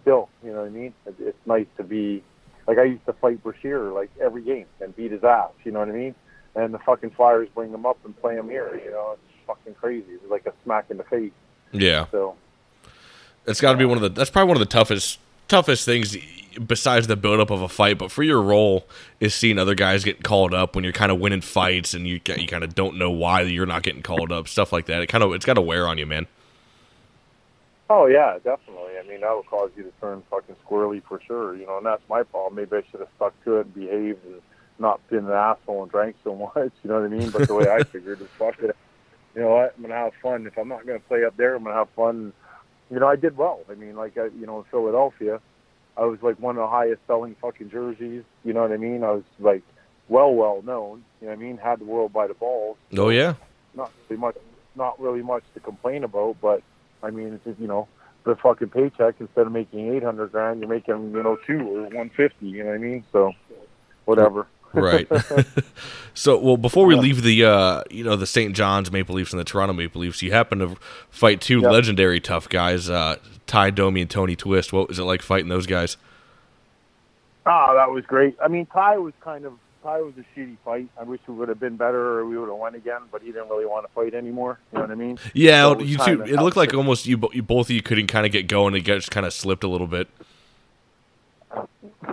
still, 0.00 0.30
you 0.42 0.50
know 0.50 0.60
what 0.60 0.68
I 0.68 0.70
mean? 0.70 0.94
It, 1.04 1.16
it's 1.18 1.46
nice 1.46 1.66
to 1.76 1.84
be 1.84 2.24
like 2.66 2.78
I 2.78 2.84
used 2.84 3.04
to 3.04 3.12
fight 3.12 3.42
Brashear 3.42 3.90
like 3.92 4.10
every 4.18 4.40
game 4.42 4.64
and 4.80 4.96
beat 4.96 5.12
his 5.12 5.24
ass. 5.24 5.50
You 5.62 5.72
know 5.72 5.80
what 5.80 5.90
I 5.90 5.92
mean? 5.92 6.14
And 6.54 6.72
the 6.72 6.78
fucking 6.78 7.10
Flyers 7.10 7.48
bring 7.54 7.70
him 7.70 7.84
up 7.84 7.98
and 8.06 8.18
play 8.18 8.34
him 8.34 8.48
here. 8.48 8.80
You 8.82 8.92
know, 8.92 9.12
it's 9.12 9.46
fucking 9.46 9.74
crazy. 9.74 10.06
It's 10.08 10.30
like 10.30 10.46
a 10.46 10.54
smack 10.64 10.86
in 10.90 10.96
the 10.96 11.04
face. 11.04 11.32
yeah. 11.72 12.06
So 12.10 12.34
It's 13.46 13.60
got 13.60 13.72
to 13.72 13.78
be 13.78 13.84
one 13.84 13.98
of 13.98 14.02
the. 14.02 14.08
That's 14.08 14.30
probably 14.30 14.48
one 14.48 14.56
of 14.56 14.66
the 14.66 14.72
toughest 14.72 15.18
toughest 15.48 15.84
things 15.84 16.16
besides 16.66 17.06
the 17.06 17.16
buildup 17.16 17.50
of 17.50 17.62
a 17.62 17.68
fight. 17.68 17.98
But 17.98 18.10
for 18.10 18.22
your 18.22 18.42
role 18.42 18.86
is 19.20 19.34
seeing 19.34 19.58
other 19.58 19.74
guys 19.74 20.04
get 20.04 20.22
called 20.22 20.54
up 20.54 20.74
when 20.74 20.84
you're 20.84 20.92
kind 20.92 21.12
of 21.12 21.18
winning 21.18 21.40
fights 21.40 21.94
and 21.94 22.06
you 22.06 22.20
you 22.36 22.46
kind 22.46 22.64
of 22.64 22.74
don't 22.74 22.96
know 22.96 23.10
why 23.10 23.42
you're 23.42 23.66
not 23.66 23.82
getting 23.82 24.02
called 24.02 24.32
up. 24.32 24.48
Stuff 24.48 24.72
like 24.72 24.86
that. 24.86 25.02
It 25.02 25.08
kind 25.08 25.24
of 25.24 25.32
it's 25.34 25.44
got 25.44 25.54
to 25.54 25.60
wear 25.60 25.86
on 25.86 25.98
you, 25.98 26.06
man. 26.06 26.26
Oh 27.90 28.06
yeah, 28.06 28.38
definitely. 28.42 28.92
I 28.98 29.06
mean, 29.06 29.20
that 29.20 29.30
will 29.32 29.42
cause 29.42 29.70
you 29.76 29.82
to 29.82 29.92
turn 30.00 30.22
fucking 30.30 30.56
squirrely 30.66 31.02
for 31.02 31.20
sure. 31.26 31.54
You 31.56 31.66
know, 31.66 31.76
and 31.76 31.86
that's 31.86 32.02
my 32.08 32.22
problem. 32.22 32.54
Maybe 32.54 32.76
I 32.76 32.90
should 32.90 33.00
have 33.00 33.08
stuck 33.16 33.44
to 33.44 33.56
it 33.56 33.66
and 33.66 33.74
behaved 33.74 34.24
and 34.24 34.40
not 34.78 35.06
been 35.08 35.26
an 35.26 35.32
asshole 35.32 35.82
and 35.82 35.92
drank 35.92 36.16
so 36.24 36.34
much. 36.54 36.72
You 36.82 36.90
know 36.90 37.00
what 37.00 37.04
I 37.04 37.08
mean? 37.08 37.30
But 37.30 37.48
the 37.48 37.54
way 37.54 37.68
I 37.68 37.82
figured 37.92 38.20
is 38.20 38.28
fuck 38.38 38.58
it. 38.60 38.76
You 39.34 39.42
know 39.42 39.50
what? 39.50 39.74
I'm 39.76 39.82
gonna 39.82 39.94
have 39.94 40.12
fun. 40.22 40.46
If 40.46 40.56
I'm 40.58 40.68
not 40.68 40.86
gonna 40.86 41.00
play 41.00 41.24
up 41.24 41.36
there, 41.36 41.54
I'm 41.54 41.64
gonna 41.64 41.76
have 41.76 41.90
fun. 41.90 42.32
You 42.90 43.00
know, 43.00 43.08
I 43.08 43.16
did 43.16 43.36
well. 43.36 43.60
I 43.70 43.74
mean, 43.74 43.96
like 43.96 44.18
I, 44.18 44.26
you 44.26 44.46
know, 44.46 44.58
in 44.58 44.64
Philadelphia, 44.64 45.40
I 45.96 46.04
was 46.04 46.22
like 46.22 46.38
one 46.40 46.56
of 46.56 46.62
the 46.62 46.68
highest 46.68 47.00
selling 47.06 47.36
fucking 47.40 47.70
jerseys. 47.70 48.24
You 48.44 48.52
know 48.52 48.62
what 48.62 48.72
I 48.72 48.76
mean? 48.76 49.04
I 49.04 49.10
was 49.10 49.24
like 49.38 49.62
well, 50.08 50.32
well 50.34 50.62
known. 50.62 51.04
You 51.20 51.28
know 51.28 51.34
what 51.34 51.38
I 51.38 51.42
mean? 51.42 51.56
Had 51.56 51.80
the 51.80 51.84
world 51.84 52.12
by 52.12 52.26
the 52.26 52.34
balls 52.34 52.76
Oh 52.96 53.08
yeah. 53.08 53.34
not 53.74 53.90
really 54.08 54.20
much, 54.20 54.36
not 54.76 55.00
really 55.00 55.22
much 55.22 55.44
to 55.54 55.60
complain 55.60 56.04
about. 56.04 56.36
But 56.40 56.62
I 57.02 57.10
mean, 57.10 57.34
it's 57.34 57.44
just, 57.44 57.58
you 57.58 57.66
know, 57.66 57.88
the 58.24 58.36
fucking 58.36 58.68
paycheck 58.68 59.16
instead 59.20 59.46
of 59.46 59.52
making 59.52 59.92
eight 59.94 60.02
hundred 60.02 60.32
grand, 60.32 60.60
you're 60.60 60.68
making 60.68 61.12
you 61.12 61.22
know 61.22 61.38
two 61.46 61.60
or 61.60 61.88
one 61.88 62.10
fifty. 62.10 62.46
You 62.48 62.64
know 62.64 62.70
what 62.70 62.74
I 62.74 62.78
mean? 62.78 63.04
So 63.12 63.32
whatever. 64.04 64.46
Right. 64.74 65.08
so, 66.14 66.38
well, 66.38 66.56
before 66.56 66.86
we 66.86 66.94
leave 66.94 67.22
the 67.22 67.44
uh, 67.44 67.82
you 67.90 68.04
know 68.04 68.16
the 68.16 68.26
St. 68.26 68.54
John's 68.54 68.90
Maple 68.90 69.14
Leafs 69.14 69.32
and 69.32 69.40
the 69.40 69.44
Toronto 69.44 69.72
Maple 69.72 70.00
Leafs, 70.00 70.22
you 70.22 70.32
happen 70.32 70.58
to 70.60 70.76
fight 71.10 71.40
two 71.40 71.60
Yep. 71.60 71.70
legendary 71.72 72.20
tough 72.20 72.48
guys, 72.48 72.88
uh, 72.88 73.16
Tie 73.46 73.70
Domi 73.70 74.02
and 74.02 74.10
Tony 74.10 74.36
Twist. 74.36 74.72
What 74.72 74.88
was 74.88 74.98
it 74.98 75.04
like 75.04 75.22
fighting 75.22 75.48
those 75.48 75.66
guys? 75.66 75.96
Ah, 77.44 77.74
that 77.74 77.90
was 77.90 78.04
great. 78.06 78.36
I 78.42 78.48
mean, 78.48 78.66
Tie 78.66 78.98
was 78.98 79.14
kind 79.20 79.44
of 79.44 79.54
Tie 79.82 80.00
was 80.00 80.14
a 80.16 80.38
shitty 80.38 80.56
fight. 80.64 80.88
I 80.98 81.02
wish 81.02 81.20
we 81.26 81.34
would 81.34 81.48
have 81.48 81.58
been 81.58 81.76
better 81.76 82.20
or 82.20 82.26
we 82.26 82.38
would 82.38 82.48
have 82.48 82.56
won 82.58 82.74
again, 82.76 83.00
but 83.10 83.20
he 83.20 83.32
didn't 83.32 83.48
really 83.48 83.66
want 83.66 83.84
to 83.84 83.92
fight 83.92 84.14
anymore. 84.14 84.60
You 84.72 84.78
know 84.78 84.84
what 84.84 84.90
I 84.92 84.94
mean? 84.94 85.18
Yeah, 85.34 85.62
So 85.72 85.80
you 85.80 85.98
two. 85.98 86.22
It 86.22 86.36
looked 86.36 86.56
like 86.56 86.72
almost 86.72 87.06
you, 87.06 87.20
you 87.32 87.42
both 87.42 87.66
of 87.66 87.72
you 87.72 87.82
couldn't 87.82 88.06
kind 88.06 88.24
of 88.24 88.30
get 88.30 88.46
going. 88.46 88.74
It 88.76 88.84
just 88.84 89.10
kind 89.10 89.26
of 89.26 89.32
slipped 89.32 89.64
a 89.64 89.68
little 89.68 89.88
bit. 89.88 90.08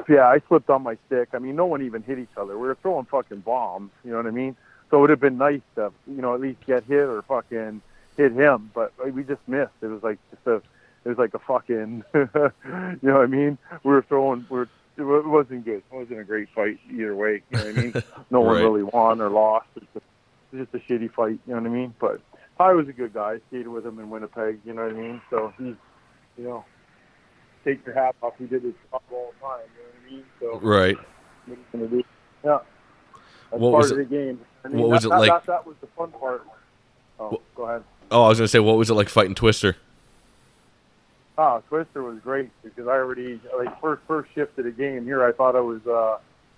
Yeah, 0.08 0.28
I 0.28 0.41
slipped 0.47 0.69
on 0.69 0.84
my 0.84 0.97
stick. 1.08 1.30
I 1.34 1.39
mean, 1.39 1.56
no 1.56 1.65
one 1.65 1.82
even 1.82 2.04
hit 2.04 2.19
each 2.19 2.36
other. 2.38 2.58
We 2.58 2.67
were 2.67 2.78
throwing 2.82 3.06
fucking 3.06 3.41
bombs. 3.41 3.91
You 4.04 4.12
know 4.12 4.17
what 4.17 4.28
I 4.28 4.32
mean? 4.32 4.56
So 4.89 4.97
it 4.97 5.02
would 5.02 5.10
have 5.12 5.19
been 5.19 5.38
nice 5.38 5.62
to, 5.75 5.91
you 6.08 6.21
know, 6.21 6.34
at 6.34 6.41
least 6.41 6.65
get 6.65 6.84
hit 6.86 7.08
or 7.08 7.21
fucking 7.23 7.82
hit 8.17 8.32
him. 8.34 8.71
But 8.73 8.93
we 9.13 9.23
just 9.23 9.41
missed. 9.47 9.71
It 9.82 9.88
was 9.88 10.04
like 10.04 10.17
just 10.32 10.45
a, 10.47 10.56
it 10.56 11.10
was 11.10 11.17
like 11.17 11.34
a 11.34 11.39
fucking, 11.39 12.04
you 12.13 12.30
know 12.34 12.52
what 13.02 13.21
I 13.21 13.28
mean? 13.28 13.58
We 13.84 13.91
were 13.91 14.02
throwing. 14.02 14.45
We 14.49 14.60
were. 14.60 14.69
It 14.97 15.04
wasn't 15.25 15.63
good. 15.63 15.78
It 15.78 15.95
wasn't 15.95 16.19
a 16.19 16.25
great 16.25 16.49
fight 16.49 16.78
either 16.91 17.15
way. 17.15 17.41
You 17.52 17.58
know 17.58 17.65
what 17.65 17.78
I 17.78 17.82
mean? 17.82 17.93
No 18.32 18.41
one 18.41 18.58
really 18.58 18.84
won 18.84 19.21
or 19.21 19.30
lost. 19.30 19.67
It's 19.78 19.86
just, 19.93 20.06
it 20.52 20.58
was 20.58 20.67
just 20.67 20.84
a 20.84 20.91
shitty 20.91 21.13
fight. 21.13 21.39
You 21.47 21.54
know 21.54 21.62
what 21.62 21.69
I 21.69 21.73
mean? 21.73 21.93
But 21.99 22.21
Tie 22.58 22.73
was 22.73 22.89
a 22.89 22.93
good 22.93 23.13
guy. 23.13 23.32
I 23.32 23.39
skated 23.47 23.69
with 23.69 23.86
him 23.86 23.97
in 23.99 24.10
Winnipeg. 24.10 24.60
You 24.65 24.73
know 24.73 24.84
what 24.84 24.91
I 24.91 24.97
mean? 24.97 25.21
So 25.30 25.54
he's, 25.58 25.75
you 26.38 26.43
know, 26.43 26.65
take 27.63 27.86
your 27.86 27.95
hat 27.95 28.15
off. 28.22 28.34
He 28.38 28.45
did 28.45 28.63
his 28.63 28.74
job 28.91 29.02
all 29.12 29.34
the 29.34 29.45
time. 29.45 29.60
You 29.76 29.84
know 29.84 29.89
what 29.89 30.08
I 30.08 30.12
mean? 30.12 30.26
So 30.62 30.67
Right. 30.67 30.98
what 31.45 31.58
are 31.58 31.78
gonna 31.78 31.88
do? 31.88 32.04
Yeah. 32.43 32.60
That's 33.52 33.62
What 33.62 33.72
part 33.72 33.82
was 33.82 33.91
of 33.91 34.00
it- 34.00 34.10
the 34.10 34.15
game. 34.15 34.41
I 34.63 34.67
mean, 34.67 34.80
what 34.82 34.89
was 34.89 35.02
that, 35.04 35.08
it 35.08 35.10
that, 35.12 35.19
like- 35.19 35.30
That, 35.32 35.45
that 35.45 35.65
was 35.67 35.76
the 35.82 35.88
fun 35.88 36.12
part. 36.12 36.43
Oh, 37.19 37.41
go 37.56 37.63
ahead. 37.63 37.84
Oh, 38.12 38.24
I 38.24 38.30
was 38.30 38.38
gonna 38.39 38.48
say, 38.48 38.60
what 38.60 38.78
was 38.78 38.89
it 38.89 38.93
like 38.93 39.10
fighting 39.10 39.36
Twister? 39.36 39.76
Ah, 41.38 41.60
Twister 41.69 42.04
was 42.04 42.19
great 42.19 42.50
because 42.63 42.88
I 42.88 42.91
already 42.91 43.39
like 43.58 43.80
first 43.80 44.02
first 44.08 44.30
shift 44.36 44.58
of 44.60 44.65
the 44.65 44.72
game 44.72 45.06
here. 45.06 45.24
I 45.24 45.32
thought 45.32 45.56
I 45.56 45.62
was 45.62 45.86
uh, 45.88 46.17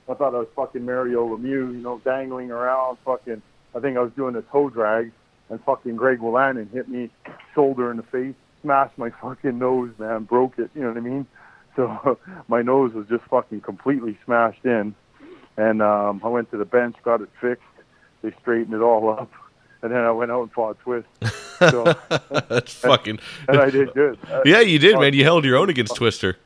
I 0.10 0.14
thought 0.16 0.34
I 0.34 0.40
was 0.40 0.48
fucking 0.56 0.84
Mario 0.84 1.28
Lemieux, 1.38 1.72
you 1.74 1.82
know, 1.82 2.00
dangling 2.04 2.50
around. 2.52 2.98
Fucking, 3.06 3.42
I 3.76 3.80
think 3.80 3.96
I 3.98 4.02
was 4.02 4.12
doing 4.14 4.36
a 4.36 4.42
toe 4.42 4.70
drag, 4.70 5.12
and 5.50 5.64
fucking 5.64 5.96
Greg 5.96 6.20
Willanen 6.20 6.72
hit 6.72 6.90
me 6.90 7.12
shoulder 7.54 7.92
in 7.92 7.98
the 7.98 8.04
face, 8.04 8.34
smashed 8.62 8.98
my 8.98 9.10
fucking 9.10 9.58
nose, 9.60 9.92
man, 9.98 10.24
broke 10.24 10.58
it. 10.60 10.70
You 10.76 10.82
know 10.82 10.88
what 10.90 10.98
I 10.98 11.02
mean? 11.02 11.26
So 11.76 12.18
my 12.48 12.62
nose 12.62 12.94
was 12.94 13.08
just 13.08 13.24
fucking 13.26 13.62
completely 13.62 14.18
smashed 14.26 14.66
in, 14.66 14.94
and 15.58 15.82
um, 15.82 16.22
I 16.24 16.28
went 16.28 16.52
to 16.52 16.58
the 16.58 16.66
bench, 16.66 16.96
got 17.04 17.22
it 17.22 17.30
fixed. 17.40 17.64
They 18.22 18.32
straightened 18.42 18.74
it 18.76 18.82
all 18.82 19.10
up, 19.10 19.32
and 19.82 19.92
then 19.92 20.00
I 20.02 20.12
went 20.12 20.32
out 20.32 20.42
and 20.44 20.52
fought 20.52 20.80
Twist, 20.80 21.08
So- 21.60 21.96
That's 22.50 22.74
fucking. 22.74 23.20
and 23.48 23.58
I 23.58 23.70
did 23.70 23.94
good. 23.94 24.20
Uh, 24.30 24.42
Yeah, 24.46 24.60
you 24.60 24.78
did, 24.80 25.00
man. 25.00 25.14
You 25.14 25.24
held 25.24 25.44
your 25.46 25.58
own 25.58 25.70
against 25.70 25.96
Twister. 25.96 26.38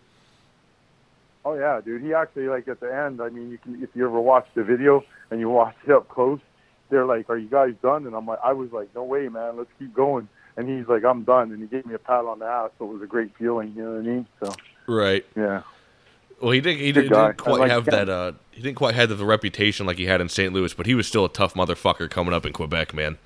Oh 1.43 1.54
yeah, 1.54 1.80
dude. 1.84 2.01
He 2.01 2.13
actually 2.13 2.47
like 2.47 2.67
at 2.67 2.80
the 2.80 2.93
end. 2.93 3.21
I 3.21 3.30
mean, 3.30 3.51
you 3.51 3.58
can 3.60 3.82
if 3.84 3.89
you 3.95 4.08
ever 4.08 4.19
watch 4.19 4.47
the 4.56 4.63
video 4.63 5.04
and 5.30 5.39
you 5.39 5.47
watch 5.49 5.75
it 5.86 5.91
up 5.91 6.08
close, 6.10 6.39
they're 6.89 7.06
like, 7.06 7.30
"Are 7.30 7.38
you 7.38 7.47
guys 7.47 7.75
done?" 7.84 8.08
And 8.08 8.15
I'm 8.15 8.25
like, 8.25 8.39
I 8.43 8.54
was 8.54 8.71
like, 8.71 8.89
"No 8.95 9.04
way, 9.04 9.28
man. 9.30 9.56
Let's 9.58 9.69
keep 9.78 9.93
going." 9.93 10.28
And 10.58 10.70
he's 10.70 10.88
like, 10.88 11.04
"I'm 11.04 11.24
done," 11.24 11.52
and 11.52 11.62
he 11.62 11.68
gave 11.68 11.86
me 11.86 11.96
a 11.96 12.00
pat 12.00 12.24
on 12.26 12.39
the 12.39 12.46
ass. 12.46 12.72
So 12.80 12.86
it 12.86 12.94
was 12.94 13.02
a 13.02 13.08
great 13.08 13.36
feeling. 13.38 13.74
You 13.76 13.84
know 13.84 13.91
what 13.91 14.00
I 14.00 14.02
mean? 14.04 14.28
So 14.39 14.54
Right. 14.88 15.26
yeah. 15.36 15.63
Well, 16.41 16.52
he 16.52 16.62
didn't. 16.62 16.80
He 16.80 16.91
didn't, 16.91 17.12
didn't 17.13 17.38
quite 17.38 17.60
like 17.60 17.72
have 17.72 17.86
that. 17.86 18.10
Uh, 18.10 18.34
he 18.52 18.62
didn't 18.62 18.76
quite 18.78 18.96
have 18.96 19.10
the 19.10 19.26
reputation 19.26 19.86
like 19.86 19.98
he 19.98 20.06
had 20.06 20.22
in 20.22 20.30
St. 20.30 20.54
Louis, 20.54 20.74
but 20.74 20.86
he 20.86 20.94
was 20.96 21.08
still 21.08 21.26
a 21.26 21.30
tough 21.30 21.54
motherfucker 21.56 22.10
coming 22.10 22.34
up 22.34 22.46
in 22.46 22.54
Quebec, 22.54 22.94
man. 22.94 23.18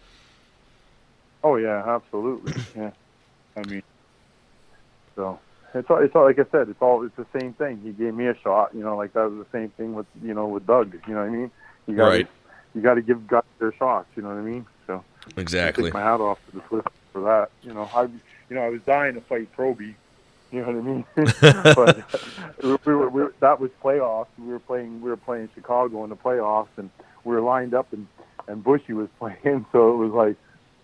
Oh 1.43 1.55
yeah, 1.55 1.83
absolutely. 1.87 2.53
Yeah. 2.75 2.91
I 3.57 3.67
mean, 3.67 3.83
so 5.15 5.39
it's 5.73 5.89
all, 5.89 5.97
it's 5.97 6.15
all 6.15 6.23
like 6.25 6.39
I 6.39 6.45
said. 6.51 6.69
It's 6.69 6.81
all 6.81 7.03
it's 7.03 7.15
the 7.15 7.25
same 7.39 7.53
thing. 7.53 7.81
He 7.83 7.91
gave 7.91 8.13
me 8.13 8.27
a 8.27 8.35
shot. 8.39 8.73
You 8.73 8.81
know, 8.81 8.95
like 8.95 9.13
that 9.13 9.29
was 9.29 9.45
the 9.45 9.57
same 9.57 9.69
thing 9.71 9.93
with 9.93 10.05
you 10.23 10.33
know 10.33 10.47
with 10.47 10.65
Doug. 10.65 10.93
You 11.07 11.13
know 11.13 11.21
what 11.21 11.27
I 11.29 11.31
mean? 11.31 11.51
You 11.87 11.95
got 11.95 12.07
Right. 12.07 12.27
you 12.75 12.81
got 12.81 12.93
to 12.95 13.01
give 13.01 13.27
guys 13.27 13.43
their 13.59 13.73
shots. 13.73 14.07
You 14.15 14.21
know 14.23 14.29
what 14.29 14.37
I 14.37 14.41
mean? 14.41 14.65
So. 14.87 15.03
I 15.37 15.41
Exactly. 15.41 15.85
take 15.85 15.93
my 15.93 16.01
hat 16.01 16.21
off 16.21 16.39
to 16.51 16.57
the 16.57 16.63
Swiss 16.69 16.83
for 17.11 17.21
that. 17.21 17.51
You 17.63 17.73
know, 17.73 17.89
I, 17.93 18.03
you 18.03 18.55
know, 18.55 18.61
I 18.61 18.69
was 18.69 18.81
dying 18.85 19.15
to 19.15 19.21
fight 19.21 19.49
Proby. 19.55 19.95
You 20.51 20.61
know 20.61 20.67
what 20.67 20.75
I 20.75 20.81
mean? 20.81 21.05
but 21.75 22.83
we 22.85 22.95
were, 22.95 23.09
we 23.09 23.21
were, 23.21 23.33
that 23.39 23.59
was 23.59 23.69
playoffs. 23.83 24.27
We 24.37 24.47
were 24.47 24.59
playing, 24.59 25.01
we 25.01 25.09
were 25.09 25.17
playing 25.17 25.49
Chicago 25.53 26.03
in 26.03 26.09
the 26.09 26.15
playoffs, 26.15 26.69
and 26.77 26.89
we 27.23 27.35
were 27.35 27.41
lined 27.41 27.75
up, 27.75 27.93
and 27.93 28.07
and 28.47 28.63
Bushy 28.63 28.93
was 28.93 29.07
playing. 29.19 29.65
So 29.71 29.93
it 29.93 29.97
was 29.97 30.11
like, 30.11 30.35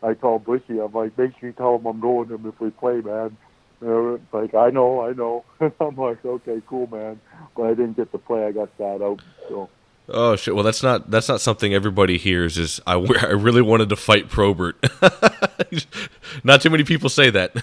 I 0.04 0.14
told 0.14 0.46
Bushy, 0.46 0.80
I'm 0.80 0.94
like, 0.94 1.18
make 1.18 1.38
sure 1.40 1.50
you 1.50 1.54
tell 1.54 1.76
him 1.76 1.86
I'm 1.86 2.00
going 2.00 2.30
him 2.30 2.46
if 2.46 2.60
we 2.60 2.70
play, 2.70 3.02
man. 3.02 3.36
You 3.82 3.88
know, 3.88 4.20
like 4.32 4.54
I 4.54 4.70
know, 4.70 5.02
I 5.02 5.14
know. 5.14 5.44
I'm 5.80 5.96
like, 5.96 6.24
okay, 6.24 6.62
cool, 6.68 6.88
man. 6.88 7.20
But 7.56 7.64
I 7.64 7.70
didn't 7.70 7.98
get 7.98 8.12
to 8.12 8.18
play. 8.18 8.46
I 8.46 8.52
got 8.52 8.70
sat 8.78 9.02
out. 9.02 9.22
So 9.50 9.70
Oh 10.08 10.36
shit! 10.36 10.54
Well, 10.54 10.64
that's 10.64 10.84
not 10.84 11.10
that's 11.10 11.28
not 11.28 11.42
something 11.42 11.74
everybody 11.74 12.18
hears. 12.18 12.58
Is 12.58 12.80
I, 12.86 12.94
I 13.22 13.32
really 13.32 13.62
wanted 13.62 13.90
to 13.90 13.96
fight 13.96 14.30
Probert. 14.30 14.78
not 16.44 16.62
too 16.62 16.70
many 16.70 16.84
people 16.84 17.10
say 17.10 17.30
that. 17.32 17.56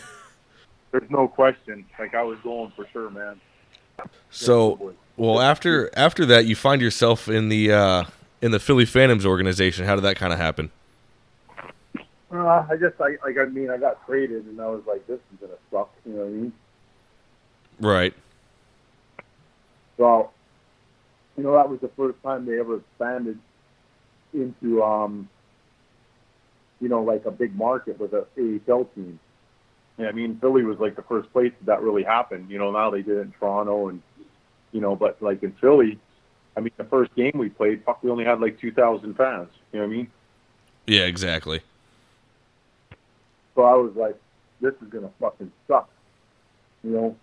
there's 0.91 1.11
no 1.11 1.29
question. 1.29 1.85
Like 1.99 2.15
I 2.15 2.23
was 2.23 2.39
going 2.41 2.73
for 2.75 2.87
sure, 2.93 3.11
man. 3.11 3.41
So, 4.31 4.95
well, 5.17 5.41
after 5.41 5.91
after 5.97 6.27
that, 6.27 6.47
you 6.47 6.57
find 6.57 6.83
yourself 6.83 7.29
in 7.29 7.49
the 7.49 7.73
uh, 7.73 8.05
in 8.41 8.51
the 8.51 8.59
Philly 8.59 8.87
Phantoms 8.87 9.25
organization. 9.25 9.85
How 9.85 9.95
did 9.95 10.03
that 10.03 10.17
kind 10.17 10.33
of 10.33 10.39
happen? 10.39 10.71
Uh, 12.33 12.67
I 12.71 12.77
just, 12.77 12.99
I, 12.99 13.19
like, 13.23 13.37
I 13.39 13.45
mean, 13.45 13.69
I 13.69 13.77
got 13.77 14.07
traded, 14.07 14.47
and 14.47 14.59
I 14.59 14.67
was 14.67 14.83
like, 14.87 15.07
this 15.07 15.19
is 15.19 15.41
gonna 15.41 15.53
suck. 15.71 15.93
You 16.07 16.13
know 16.15 16.21
what 16.21 16.27
I 16.27 16.31
mean? 16.31 16.53
Right. 17.79 18.15
So, 19.99 20.31
you 21.37 21.43
know, 21.43 21.53
that 21.53 21.69
was 21.69 21.81
the 21.81 21.89
first 21.89 22.23
time 22.23 22.47
they 22.47 22.59
ever 22.59 22.77
expanded 22.77 23.39
into, 24.35 24.83
um, 24.83 25.29
you 26.81 26.89
know, 26.89 27.03
like 27.03 27.25
a 27.25 27.31
big 27.31 27.55
market 27.55 27.99
with 27.99 28.13
a 28.13 28.27
AHL 28.39 28.85
team. 28.95 29.19
Yeah, 29.99 30.09
I 30.09 30.13
mean, 30.13 30.39
Philly 30.41 30.63
was 30.63 30.79
like 30.79 30.97
the 30.97 31.03
first 31.03 31.33
place 31.33 31.53
that, 31.61 31.67
that 31.67 31.83
really 31.83 32.03
happened. 32.03 32.51
You 32.51 32.59
know, 32.59 32.71
now 32.71 32.91
they 32.91 33.03
did 33.03 33.19
it 33.19 33.21
in 33.21 33.33
Toronto 33.39 33.89
and 33.89 34.03
you 34.73 34.81
know. 34.81 34.97
But 34.97 35.23
like 35.23 35.43
in 35.43 35.53
Philly, 35.53 35.99
I 36.57 36.61
mean, 36.61 36.73
the 36.77 36.85
first 36.85 37.15
game 37.15 37.33
we 37.35 37.49
played, 37.49 37.85
fuck, 37.85 38.03
we 38.03 38.11
only 38.11 38.25
had 38.25 38.41
like 38.41 38.59
two 38.59 38.73
thousand 38.73 39.15
fans. 39.15 39.49
You 39.73 39.81
know 39.81 39.87
what 39.87 39.93
I 39.93 39.97
mean? 39.97 40.11
Yeah, 40.87 41.03
exactly. 41.03 41.61
So 43.55 43.63
I 43.63 43.75
was 43.75 43.95
like, 43.95 44.17
this 44.61 44.75
is 44.83 44.89
gonna 44.89 45.11
fucking 45.21 45.53
suck, 45.69 45.91
you 46.83 46.91
know. 46.91 47.17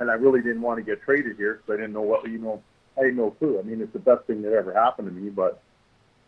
And 0.00 0.10
I 0.10 0.14
really 0.14 0.42
didn't 0.42 0.60
want 0.60 0.78
to 0.78 0.82
get 0.82 1.02
traded 1.02 1.36
here 1.36 1.54
because 1.54 1.74
I 1.74 1.76
didn't 1.76 1.94
know 1.94 2.02
what 2.02 2.28
you 2.28 2.38
know. 2.38 2.62
I 3.00 3.06
had 3.06 3.16
no 3.16 3.30
clue. 3.32 3.58
I 3.58 3.62
mean, 3.62 3.80
it's 3.80 3.92
the 3.92 3.98
best 3.98 4.24
thing 4.26 4.42
that 4.42 4.52
ever 4.52 4.72
happened 4.72 5.08
to 5.08 5.14
me, 5.14 5.30
but 5.30 5.60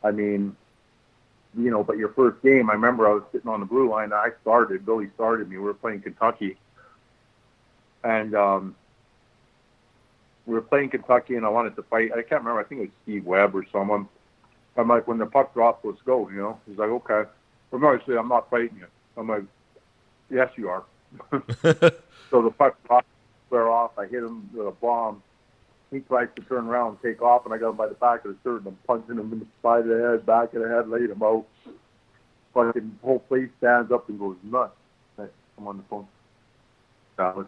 I 0.03 0.11
mean, 0.11 0.57
you 1.57 1.71
know, 1.71 1.83
but 1.83 1.97
your 1.97 2.11
first 2.11 2.43
game, 2.43 2.71
I 2.71 2.75
remember 2.75 3.09
I 3.09 3.15
was 3.15 3.23
sitting 3.33 3.49
on 3.49 3.61
the 3.61 3.67
blue 3.67 3.89
line. 3.89 4.13
I 4.13 4.31
started. 4.43 4.85
Billy 4.85 5.09
started 5.15 5.49
me. 5.49 5.57
We 5.57 5.65
were 5.65 5.75
playing 5.75 6.03
Kentucky, 6.03 6.57
and 8.05 8.35
um, 8.35 8.77
we 10.45 10.55
were 10.55 10.61
playing 10.61 10.91
Kentucky, 10.91 11.37
and 11.37 11.47
I 11.47 11.49
wanted 11.49 11.77
to 11.77 11.83
fight. 11.85 12.13
I 12.13 12.23
can't 12.23 12.43
remember. 12.43 12.61
I 12.61 12.65
think 12.65 12.81
it 12.81 12.85
was 12.85 12.91
Steve 13.05 13.25
Webb 13.25 13.55
or 13.55 13.65
someone. 13.73 14.09
I'm 14.77 14.89
like, 14.89 15.09
when 15.09 15.19
the 15.19 15.27
puck 15.27 15.55
drops, 15.55 15.85
let's 15.85 16.03
go. 16.03 16.29
You 16.29 16.37
know, 16.37 16.61
he's 16.69 16.79
like, 16.79 16.91
okay. 16.91 17.23
No, 17.73 17.89
I 17.89 17.99
said, 18.07 18.17
I'm 18.17 18.29
not 18.29 18.49
fighting 18.51 18.77
you. 18.79 18.87
I'm 19.17 19.29
like, 19.29 19.43
yes, 20.31 20.51
you 20.57 20.69
are. 20.69 20.85
so 22.31 22.43
the 22.43 22.51
puck 22.57 22.77
drops, 22.87 23.07
square 23.47 23.71
off. 23.71 23.99
I 23.99 24.07
hit 24.07 24.23
him 24.23 24.49
with 24.55 24.67
a 24.67 24.73
bomb. 24.73 25.23
He 25.91 26.01
tries 26.01 26.29
to 26.37 26.43
turn 26.43 26.67
around 26.67 26.89
and 26.89 27.03
take 27.03 27.23
off, 27.23 27.45
and 27.45 27.55
I 27.55 27.59
got 27.59 27.71
him 27.71 27.77
by 27.77 27.87
the 27.89 27.95
back 27.95 28.25
of 28.25 28.33
the 28.33 28.37
shirt, 28.43 28.59
and 28.63 28.69
I'm 28.69 28.79
punching 28.87 29.17
him 29.17 29.33
in 29.33 29.39
the 29.41 29.47
side 29.63 29.81
of 29.81 29.87
the 29.89 29.99
head, 30.11 30.27
back 30.27 30.53
of 30.55 30.63
the 30.63 30.69
head, 30.69 30.89
laid 30.89 31.11
him 31.11 31.23
out. 31.23 31.47
Fucking 32.55 32.99
whole 33.03 33.21
place 33.21 33.49
stands 33.59 33.93
up 33.93 34.09
and 34.09 34.19
goes 34.19 34.37
nuts. 34.43 34.73
Hey, 35.17 35.27
I'm 35.59 35.69
on 35.69 35.77
the 35.77 35.83
phone. 35.85 36.07
Dallas. 37.17 37.47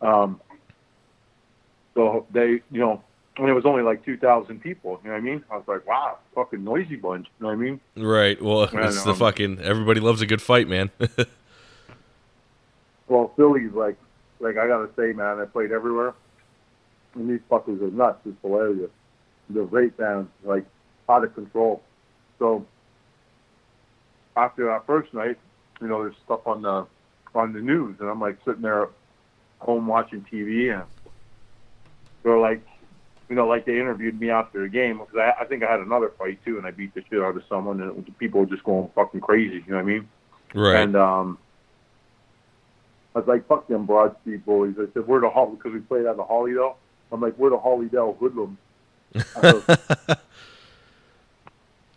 Um, 0.00 0.40
so 1.94 2.26
they, 2.32 2.60
you 2.70 2.80
know, 2.80 3.02
and 3.38 3.48
it 3.48 3.52
was 3.54 3.64
only 3.66 3.82
like 3.82 4.04
2,000 4.04 4.60
people. 4.60 5.00
You 5.02 5.10
know 5.10 5.14
what 5.16 5.22
I 5.22 5.24
mean? 5.24 5.44
I 5.50 5.56
was 5.56 5.64
like, 5.66 5.86
wow, 5.86 6.18
fucking 6.34 6.62
noisy 6.62 6.96
bunch. 6.96 7.26
You 7.38 7.44
know 7.46 7.48
what 7.48 7.52
I 7.54 7.56
mean? 7.56 7.80
Right. 7.96 8.40
Well, 8.40 8.68
Yeah, 8.72 8.88
it's 8.88 9.02
the 9.02 9.14
fucking 9.14 9.60
everybody 9.60 10.00
loves 10.00 10.20
a 10.20 10.26
good 10.26 10.42
fight, 10.42 10.68
man. 10.68 10.90
Well, 13.08 13.32
Philly's 13.36 13.72
like, 13.72 13.96
like 14.38 14.58
I 14.58 14.66
gotta 14.68 14.90
say, 14.96 15.12
man, 15.14 15.38
I 15.40 15.46
played 15.46 15.72
everywhere, 15.72 16.12
and 17.14 17.30
these 17.30 17.40
fuckers 17.50 17.80
are 17.82 17.90
nuts. 17.90 18.20
It's 18.26 18.36
hilarious. 18.42 18.90
They're 19.50 19.64
great 19.64 19.98
like 20.44 20.66
out 21.08 21.24
of 21.24 21.34
control. 21.34 21.82
So 22.38 22.66
after 24.36 24.66
that 24.66 24.86
first 24.86 25.12
night, 25.14 25.38
you 25.80 25.88
know, 25.88 26.02
there's 26.02 26.16
stuff 26.24 26.46
on 26.46 26.62
the 26.62 26.86
on 27.34 27.52
the 27.52 27.60
news, 27.60 27.96
and 28.00 28.08
I'm 28.08 28.20
like 28.20 28.38
sitting 28.44 28.62
there 28.62 28.84
at 28.84 28.88
home 29.58 29.86
watching 29.86 30.24
TV, 30.30 30.74
and 30.74 30.84
they're 32.22 32.38
like, 32.38 32.66
you 33.28 33.36
know, 33.36 33.46
like 33.46 33.64
they 33.64 33.78
interviewed 33.78 34.18
me 34.20 34.30
after 34.30 34.62
the 34.62 34.68
game 34.68 34.98
because 34.98 35.16
I, 35.16 35.42
I 35.42 35.44
think 35.44 35.62
I 35.62 35.70
had 35.70 35.80
another 35.80 36.12
fight 36.18 36.44
too, 36.44 36.58
and 36.58 36.66
I 36.66 36.70
beat 36.70 36.94
the 36.94 37.02
shit 37.08 37.20
out 37.20 37.36
of 37.36 37.42
someone, 37.48 37.80
and 37.80 38.06
it, 38.06 38.18
people 38.18 38.40
were 38.40 38.46
just 38.46 38.64
going 38.64 38.90
fucking 38.94 39.20
crazy. 39.20 39.64
You 39.66 39.72
know 39.72 39.76
what 39.76 39.82
I 39.82 39.84
mean? 39.84 40.08
right. 40.54 40.82
And 40.82 40.96
um, 40.96 41.38
I 43.14 43.20
was 43.20 43.28
like, 43.28 43.46
fuck 43.46 43.68
them 43.68 43.86
Broad 43.86 44.16
Street 44.20 44.44
bullies. 44.44 44.76
I 44.78 44.92
said, 44.92 45.06
we're 45.06 45.20
the 45.20 45.30
Holly, 45.30 45.56
because 45.56 45.72
we 45.72 45.80
played 45.80 46.06
at 46.06 46.16
the 46.16 46.24
Hollydale. 46.24 46.76
I'm 47.12 47.20
like, 47.20 47.36
we're 47.38 47.50
the 47.50 47.58
Hollydale 47.58 48.16
hoodlums. 48.18 48.58
I 49.36 49.40
go, 49.40 49.62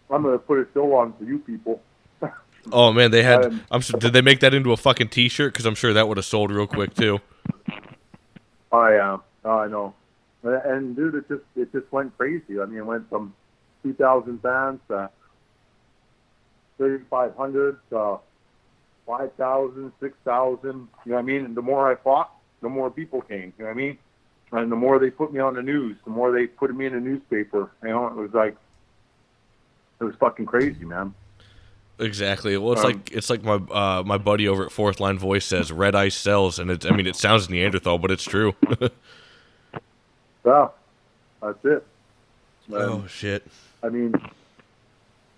I'm 0.10 0.22
going 0.24 0.34
to 0.40 0.40
put 0.40 0.60
a 0.60 0.68
show 0.74 0.96
on 0.96 1.14
for 1.14 1.24
you 1.24 1.40
people. 1.40 1.82
oh 2.72 2.94
man, 2.94 3.12
they 3.12 3.24
had. 3.24 3.46
Um, 3.46 3.62
I'm. 3.72 3.82
su- 3.82 3.98
Did 3.98 4.14
they 4.14 4.22
make 4.22 4.40
that 4.40 4.54
into 4.54 4.72
a 4.72 4.78
fucking 4.78 5.10
T-shirt? 5.10 5.54
Because 5.54 5.66
I'm 5.66 5.76
sure 5.76 5.94
that 5.94 6.08
would 6.08 6.18
have 6.18 6.26
sold 6.26 6.52
real 6.52 6.68
quick 6.68 6.94
too. 6.94 7.20
I 8.72 8.94
am. 8.94 9.22
Oh, 9.44 9.58
I 9.58 9.68
know. 9.68 9.94
And 10.44 10.96
dude, 10.96 11.16
it 11.16 11.28
just 11.28 11.44
it 11.56 11.72
just 11.72 11.92
went 11.92 12.18
crazy. 12.18 12.60
I 12.62 12.66
mean, 12.66 12.80
it 12.80 12.86
went 12.86 13.10
from 13.10 13.34
2,000 13.84 14.42
fans 14.42 14.80
to 14.88 15.10
3,500 16.78 17.78
to 17.92 18.20
5,000, 19.06 19.92
6,000. 20.00 20.66
You 20.66 20.72
know 20.74 20.88
what 21.06 21.20
I 21.20 21.22
mean? 21.22 21.46
And 21.46 21.56
the 21.56 21.62
more 21.62 21.92
I 21.92 21.96
fought, 21.96 22.32
the 22.62 22.70
more 22.70 22.90
people 22.90 23.22
came. 23.22 23.54
You 23.58 23.66
know 23.66 23.66
what 23.66 23.72
I 23.72 23.74
mean? 23.76 23.98
And 24.54 24.72
the 24.72 24.76
more 24.76 25.00
they 25.00 25.10
put 25.10 25.32
me 25.32 25.40
on 25.40 25.54
the 25.54 25.62
news, 25.62 25.96
the 26.04 26.10
more 26.12 26.32
they 26.32 26.46
put 26.48 26.76
me 26.76 26.86
in 26.86 26.94
the 26.94 27.00
newspaper. 27.00 27.72
You 27.84 27.90
know, 27.90 28.08
it 28.08 28.16
was 28.16 28.34
like 28.34 28.56
it 30.00 30.04
was 30.04 30.16
fucking 30.16 30.46
crazy, 30.46 30.84
man. 30.84 31.14
Exactly. 32.00 32.58
Well, 32.58 32.74
it's 32.74 32.84
Um, 32.84 32.92
like 32.92 33.12
it's 33.12 33.30
like 33.30 33.44
my 33.44 33.54
uh, 33.56 34.04
my 34.06 34.18
buddy 34.18 34.48
over 34.48 34.66
at 34.66 34.72
Fourth 34.72 35.00
Line 35.00 35.18
Voice 35.20 35.46
says, 35.46 35.72
"Red 35.72 35.96
ice 35.96 36.16
sells," 36.16 36.60
and 36.60 36.70
it's. 36.72 36.86
I 36.86 36.90
mean, 36.92 37.08
it 37.08 37.16
sounds 37.16 37.50
Neanderthal, 37.50 37.98
but 38.00 38.12
it's 38.12 38.24
true. 38.24 38.56
Yeah, 40.44 40.70
that's 41.42 41.64
it. 41.66 41.86
Oh 42.74 43.06
shit. 43.08 43.46
I 43.84 43.90
mean, 43.90 44.14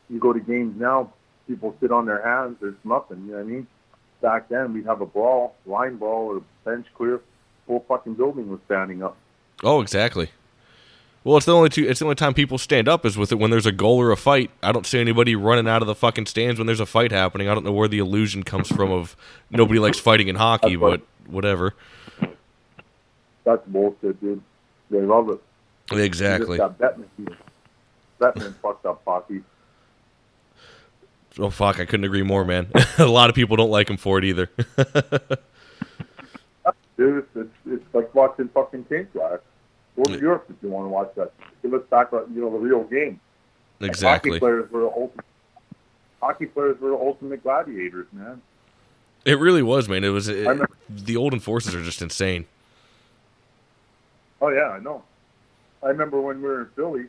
you 0.10 0.18
go 0.20 0.32
to 0.32 0.40
games 0.40 0.80
now, 0.80 1.12
people 1.46 1.76
sit 1.82 1.92
on 1.92 2.06
their 2.06 2.22
hands. 2.26 2.58
There's 2.62 2.76
nothing. 2.86 3.22
You 3.26 3.32
know 3.32 3.38
what 3.40 3.44
I 3.44 3.50
mean? 3.50 3.68
Back 4.22 4.48
then, 4.48 4.74
we'd 4.74 4.86
have 4.86 5.02
a 5.02 5.06
brawl, 5.06 5.56
line 5.66 5.98
brawl, 5.98 6.28
or 6.38 6.42
bench 6.64 6.88
clear. 6.96 7.20
Whole 7.68 7.86
fucking 7.88 8.16
building 8.16 8.50
was 8.50 8.60
standing 8.66 9.04
up. 9.04 9.18
Oh, 9.64 9.82
exactly. 9.82 10.30
Well, 11.24 11.38
it's 11.38 11.46
the 11.46 11.56
only 11.56 11.70
two. 11.70 11.88
It's 11.88 12.00
the 12.00 12.06
only 12.06 12.16
time 12.16 12.34
people 12.34 12.58
stand 12.58 12.90
up 12.90 13.06
is 13.06 13.18
with 13.18 13.32
it 13.32 13.36
when 13.36 13.50
there's 13.50 13.66
a 13.66 13.72
goal 13.72 13.98
or 14.02 14.12
a 14.12 14.18
fight. 14.18 14.52
I 14.62 14.74
don't 14.74 14.86
see 14.86 15.00
anybody 15.00 15.36
running 15.36 15.70
out 15.70 15.82
of 15.82 15.88
the 15.88 15.96
fucking 15.96 16.26
stands 16.26 16.60
when 16.60 16.68
there's 16.68 16.82
a 16.82 16.86
fight 16.86 17.12
happening. 17.12 17.48
I 17.48 17.54
don't 17.54 17.64
know 17.64 17.72
where 17.72 17.88
the 17.88 18.00
illusion 18.00 18.44
comes 18.44 18.68
from 18.68 18.92
of 18.92 19.16
nobody 19.50 19.80
likes 19.80 20.00
fighting 20.00 20.28
in 20.28 20.36
hockey, 20.36 20.76
but 20.76 21.02
whatever. 21.28 21.76
That's 23.46 23.66
bullshit, 23.68 24.20
dude. 24.20 24.42
They 24.90 25.02
love 25.02 25.30
it. 25.30 25.42
Exactly. 25.98 26.58
Bettman. 26.58 27.06
here. 27.18 27.38
Fucked 28.62 28.86
up 28.86 29.02
hockey. 29.06 29.44
Oh 31.40 31.50
fuck, 31.50 31.80
I 31.80 31.86
couldn't 31.86 32.04
agree 32.04 32.24
more, 32.24 32.46
man. 32.46 32.68
a 32.98 33.06
lot 33.06 33.30
of 33.30 33.36
people 33.36 33.56
don't 33.58 33.72
like 33.72 33.90
him 33.90 33.98
for 33.98 34.18
it 34.20 34.26
either. 34.26 34.50
Dude, 37.04 37.26
it's, 37.36 37.50
it's, 37.66 37.94
like 37.94 38.16
watching 38.16 38.48
fucking 38.50 38.86
King 38.86 39.08
Flash. 39.12 39.40
Go 39.98 40.04
to 40.04 40.20
Europe 40.20 40.46
if 40.50 40.56
you 40.62 40.70
want 40.70 40.86
to 40.86 40.90
watch 40.90 41.12
that. 41.16 41.34
It 41.62 41.70
looks 41.70 41.90
back 41.90 42.08
at 42.08 42.14
uh, 42.14 42.26
you 42.34 42.42
know 42.42 42.50
the 42.50 42.58
real 42.58 42.84
game. 42.86 43.20
Exactly. 43.82 43.90
Hockey 44.30 44.30
exactly. 44.30 44.40
players 44.40 44.72
were 44.72 44.82
the 44.82 44.88
ultimate. 44.88 45.26
Hockey 46.22 46.46
players 46.46 46.80
were 46.80 46.92
the 46.92 46.96
ultimate 46.96 47.44
gladiators, 47.44 48.08
man. 48.14 48.42
It 49.26 49.38
really 49.38 49.62
was, 49.62 49.90
man. 49.90 50.04
It 50.06 50.10
was. 50.10 50.30
It, 50.30 50.48
remember- 50.48 50.70
the 50.90 51.18
old 51.18 51.34
enforcers 51.34 51.76
are 51.76 51.84
just 51.84 52.02
insane. 52.02 52.46
Oh 54.42 54.50
yeah, 54.50 54.70
I 54.70 54.80
know. 54.80 55.04
I 55.84 55.88
remember 55.88 56.22
when 56.22 56.38
we 56.38 56.48
were 56.48 56.62
in 56.62 56.68
Philly, 56.76 57.06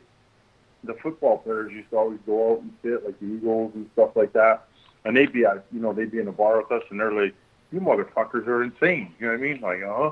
the 0.83 0.93
football 0.95 1.37
players 1.37 1.71
used 1.71 1.89
to 1.91 1.97
always 1.97 2.19
go 2.25 2.53
out 2.53 2.61
and 2.61 2.73
sit 2.83 3.05
like 3.05 3.17
the 3.19 3.27
Eagles 3.27 3.71
and 3.75 3.89
stuff 3.93 4.11
like 4.15 4.33
that, 4.33 4.67
and 5.05 5.15
they'd 5.15 5.31
be 5.31 5.45
at 5.45 5.65
you 5.71 5.79
know 5.79 5.93
they'd 5.93 6.11
be 6.11 6.19
in 6.19 6.27
a 6.27 6.33
bar 6.33 6.61
with 6.61 6.71
us, 6.71 6.83
and 6.89 6.99
they're 6.99 7.13
like, 7.13 7.33
"You 7.75 7.81
motherfuckers 7.81 8.47
are 8.47 8.63
insane." 8.63 9.13
You 9.19 9.27
know 9.27 9.33
what 9.33 9.39
I 9.39 9.43
mean? 9.43 9.59
Like, 9.61 9.83
uh 9.83 9.93
huh. 9.93 10.11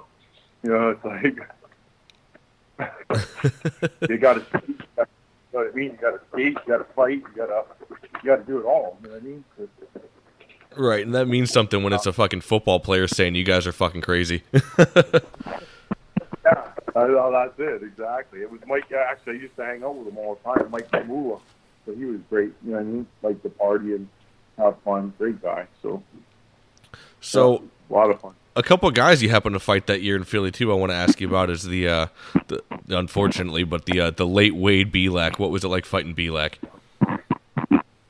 you 0.64 0.70
know, 0.70 0.90
it's 0.90 1.06
like 1.06 1.40
you 4.10 4.18
got 4.18 4.34
to. 4.34 4.64
You 4.68 4.76
know 4.98 5.66
what 5.66 5.74
I 5.74 5.76
mean? 5.76 5.92
You 5.92 5.98
got 6.02 6.12
to 6.12 6.20
skate, 6.32 6.54
you 6.54 6.60
got 6.68 6.78
to 6.80 6.94
fight, 6.96 7.18
you 7.18 7.28
got 7.36 7.46
to, 7.46 7.64
you 8.24 8.30
got 8.30 8.36
to 8.38 8.44
do 8.44 8.60
it 8.60 8.66
all. 8.66 8.98
You 9.04 9.08
know 9.08 9.14
what 9.14 9.22
I 9.22 9.26
mean? 9.26 9.46
Right, 10.76 11.06
and 11.06 11.14
that 11.14 11.28
means 11.28 11.52
something 11.52 11.84
when 11.84 11.94
it's 11.94 12.08
a 12.08 12.14
fucking 12.14 12.42
football 12.42 12.80
player 12.80 13.08
saying 13.08 13.36
you 13.36 13.44
guys 13.44 13.68
are 13.68 13.72
fucking 13.72 14.02
crazy. 14.02 14.44
Yeah, 16.96 17.30
that's 17.32 17.60
it 17.60 17.84
exactly. 17.84 18.42
It 18.42 18.52
was 18.52 18.62
Mike. 18.68 18.92
Actually, 18.92 19.38
I 19.38 19.42
used 19.42 19.56
to 19.56 19.66
hang 19.66 19.84
out 19.84 19.96
with 19.96 20.08
him 20.08 20.18
all 20.18 20.36
the 20.36 20.54
time. 20.54 20.70
Mike 20.70 20.92
Mamula, 20.92 21.42
so 21.86 21.96
he 21.96 22.06
was 22.06 22.20
great. 22.30 22.54
You 22.64 22.72
know 22.72 22.78
what 22.78 22.82
I 22.82 22.84
mean? 22.84 23.08
Like 23.22 23.42
to 23.44 23.50
party 23.50 23.94
and 23.94 24.08
have 24.58 24.80
fun. 24.84 25.14
Great 25.18 25.42
guy. 25.42 25.66
So 25.82 26.04
so, 27.24 27.64
a 27.90 27.94
lot 27.94 28.10
of 28.10 28.20
fun. 28.20 28.34
a 28.56 28.64
couple 28.64 28.88
of 28.90 28.96
guys 28.96 29.24
you 29.24 29.30
happened 29.30 29.54
to 29.54 29.60
fight 29.60 29.88
that 29.88 30.02
year 30.02 30.16
in 30.16 30.24
Philly 30.24 30.52
too. 30.52 30.72
I 30.72 30.76
want 30.76 30.92
to 30.92 30.96
ask 30.96 31.20
you 31.22 31.28
about 31.28 31.50
is 31.50 31.64
the, 31.64 31.88
uh, 31.88 32.08
the 32.48 32.62
unfortunately, 32.90 33.64
but 33.64 33.86
the 33.86 34.00
uh, 34.00 34.12
the 34.12 34.28
late 34.28 34.56
Wade 34.56 34.92
Belak. 34.92 35.40
What 35.40 35.52
was 35.52 35.64
it 35.64 35.70
like 35.70 35.86
fighting 35.86 36.14
Belak? 36.16 36.56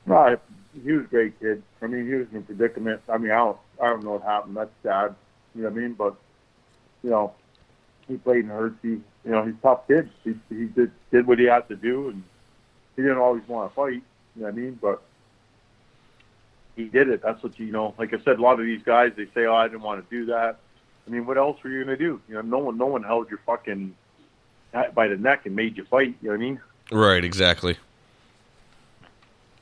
Right, 0.06 0.38
he 0.82 0.92
was 0.92 1.04
a 1.06 1.08
great 1.08 1.38
kid. 1.40 1.62
I 1.80 1.86
mean, 1.86 2.06
he 2.06 2.14
was 2.14 2.26
in 2.30 2.38
a 2.38 2.40
predicament. 2.42 3.00
I 3.08 3.18
mean, 3.18 3.30
I 3.30 3.36
don't, 3.36 3.56
I 3.82 3.86
don't 3.88 4.04
know 4.04 4.12
what 4.12 4.22
happened. 4.22 4.56
That's 4.56 4.70
sad. 4.82 5.14
You 5.54 5.62
know 5.62 5.70
what 5.70 5.78
I 5.78 5.80
mean? 5.80 5.92
But 5.94 6.14
you 7.02 7.10
know, 7.10 7.32
he 8.06 8.16
played 8.16 8.44
in 8.44 8.50
Hershey. 8.50 8.76
You 8.84 9.02
know, 9.24 9.44
he's 9.44 9.54
a 9.54 9.62
tough 9.62 9.86
kid. 9.88 10.10
He, 10.24 10.34
he 10.50 10.64
did 10.66 10.90
did 11.10 11.26
what 11.26 11.38
he 11.38 11.46
had 11.46 11.68
to 11.68 11.76
do, 11.76 12.08
and 12.08 12.22
he 12.96 13.02
didn't 13.02 13.18
always 13.18 13.46
want 13.48 13.70
to 13.70 13.74
fight. 13.74 14.02
You 14.36 14.42
know 14.42 14.44
what 14.46 14.52
I 14.52 14.56
mean? 14.56 14.78
But 14.80 15.02
he 16.76 16.84
did 16.84 17.08
it. 17.08 17.22
That's 17.22 17.42
what 17.42 17.58
you 17.58 17.70
know. 17.72 17.94
Like 17.98 18.12
I 18.12 18.18
said, 18.18 18.38
a 18.38 18.42
lot 18.42 18.58
of 18.58 18.66
these 18.66 18.82
guys 18.82 19.12
they 19.16 19.26
say, 19.34 19.46
"Oh, 19.46 19.54
I 19.54 19.68
didn't 19.68 19.82
want 19.82 20.08
to 20.08 20.16
do 20.16 20.26
that." 20.26 20.58
I 21.06 21.10
mean, 21.10 21.26
what 21.26 21.36
else 21.36 21.62
were 21.62 21.70
you 21.70 21.84
gonna 21.84 21.96
do? 21.96 22.20
You 22.28 22.34
know, 22.34 22.40
no 22.40 22.58
one, 22.58 22.78
no 22.78 22.86
one 22.86 23.02
held 23.02 23.30
your 23.30 23.40
fucking 23.46 23.94
by 24.94 25.08
the 25.08 25.16
neck 25.16 25.46
and 25.46 25.54
made 25.54 25.76
you 25.76 25.84
fight. 25.84 26.14
You 26.20 26.30
know 26.30 26.30
what 26.30 26.34
I 26.34 26.38
mean? 26.38 26.60
Right, 26.90 27.24
exactly. 27.24 27.78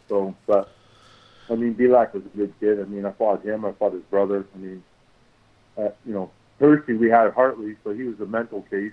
So, 0.08 0.34
but 0.46 0.72
I 1.50 1.54
mean, 1.54 1.74
Belak 1.74 2.14
was 2.14 2.24
a 2.24 2.36
good 2.36 2.52
kid. 2.60 2.80
I 2.80 2.84
mean, 2.84 3.04
I 3.04 3.12
fought 3.12 3.44
him. 3.44 3.64
I 3.64 3.72
fought 3.72 3.92
his 3.92 4.02
brother. 4.04 4.46
I 4.54 4.58
mean, 4.58 4.82
uh, 5.76 5.88
you 6.06 6.14
know, 6.14 6.30
Hershey 6.58 6.94
we 6.94 7.10
had 7.10 7.32
Hartley, 7.32 7.76
so 7.84 7.92
he 7.92 8.04
was 8.04 8.20
a 8.20 8.26
mental 8.26 8.62
case. 8.62 8.92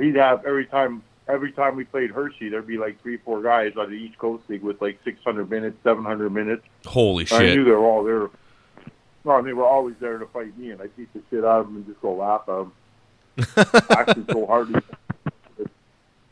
he'd 0.00 0.16
have 0.16 0.44
every 0.44 0.66
time 0.66 1.02
every 1.28 1.52
time 1.52 1.76
we 1.76 1.84
played 1.84 2.10
Hershey, 2.10 2.48
there'd 2.48 2.66
be 2.66 2.78
like 2.78 3.00
three, 3.02 3.16
four 3.18 3.42
guys 3.42 3.72
out 3.76 3.84
of 3.84 3.90
the 3.90 3.96
East 3.96 4.18
Coast 4.18 4.44
League 4.48 4.62
with 4.62 4.80
like 4.80 4.98
600 5.04 5.50
minutes, 5.50 5.76
700 5.82 6.30
minutes. 6.30 6.62
Holy 6.86 7.24
shit! 7.24 7.40
I 7.40 7.54
knew 7.54 7.64
they 7.64 7.70
were 7.70 7.78
all 7.78 8.04
there. 8.04 8.30
Well, 9.24 9.42
they 9.42 9.52
were 9.52 9.64
always 9.66 9.96
there 10.00 10.18
to 10.18 10.26
fight 10.26 10.56
me, 10.56 10.70
and 10.70 10.80
I 10.80 10.86
beat 10.96 11.12
the 11.12 11.20
shit 11.30 11.44
out 11.44 11.60
of 11.60 11.66
them 11.66 11.76
and 11.76 11.86
just 11.86 12.00
go 12.00 12.14
laugh 12.14 12.42
at 12.48 12.56
them. 12.56 12.72
I 13.90 14.00
actually 14.00 14.24
told 14.24 14.48
Hardy, 14.48 14.74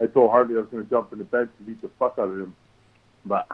I 0.00 0.06
told 0.06 0.30
Hardy 0.30 0.54
I 0.54 0.58
was 0.58 0.68
going 0.70 0.84
to 0.84 0.90
jump 0.90 1.12
in 1.12 1.18
the 1.18 1.24
bench 1.24 1.50
and 1.58 1.66
beat 1.66 1.82
the 1.82 1.90
fuck 1.98 2.14
out 2.18 2.28
of 2.28 2.38
him. 2.38 2.54
But 3.26 3.48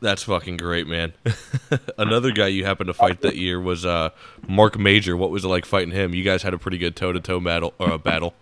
That's 0.00 0.24
fucking 0.24 0.56
great, 0.56 0.86
man. 0.86 1.12
Another 1.98 2.32
guy 2.32 2.48
you 2.48 2.64
happened 2.64 2.88
to 2.88 2.94
fight 2.94 3.20
that 3.20 3.36
year 3.36 3.60
was 3.60 3.86
uh, 3.86 4.10
Mark 4.48 4.78
Major. 4.78 5.16
What 5.16 5.30
was 5.30 5.44
it 5.44 5.48
like 5.48 5.64
fighting 5.64 5.92
him? 5.92 6.14
You 6.14 6.24
guys 6.24 6.42
had 6.42 6.54
a 6.54 6.58
pretty 6.58 6.78
good 6.78 6.96
toe 6.96 7.12
to 7.12 7.20
toe 7.20 7.40
battle. 7.40 7.72
Uh, 7.78 7.98
battle. 7.98 8.34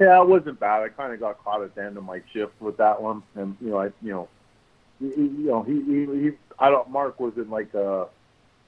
Yeah, 0.00 0.20
it 0.20 0.28
wasn't 0.28 0.58
bad. 0.60 0.82
I 0.82 0.88
kind 0.88 1.12
of 1.12 1.20
got 1.20 1.42
caught 1.44 1.62
at 1.62 1.74
the 1.74 1.82
end 1.84 1.96
of 1.96 2.04
my 2.04 2.20
shift 2.32 2.60
with 2.60 2.76
that 2.78 3.00
one, 3.00 3.22
and 3.34 3.56
you 3.60 3.70
know, 3.70 3.80
I 3.80 3.86
you 4.02 4.12
know, 4.12 4.28
he, 4.98 5.06
you 5.06 5.46
know, 5.46 5.62
he, 5.62 5.74
he, 5.82 6.22
he 6.22 6.30
I 6.58 6.70
don't. 6.70 6.88
Mark 6.90 7.18
wasn't 7.20 7.50
like 7.50 7.72
a 7.74 8.06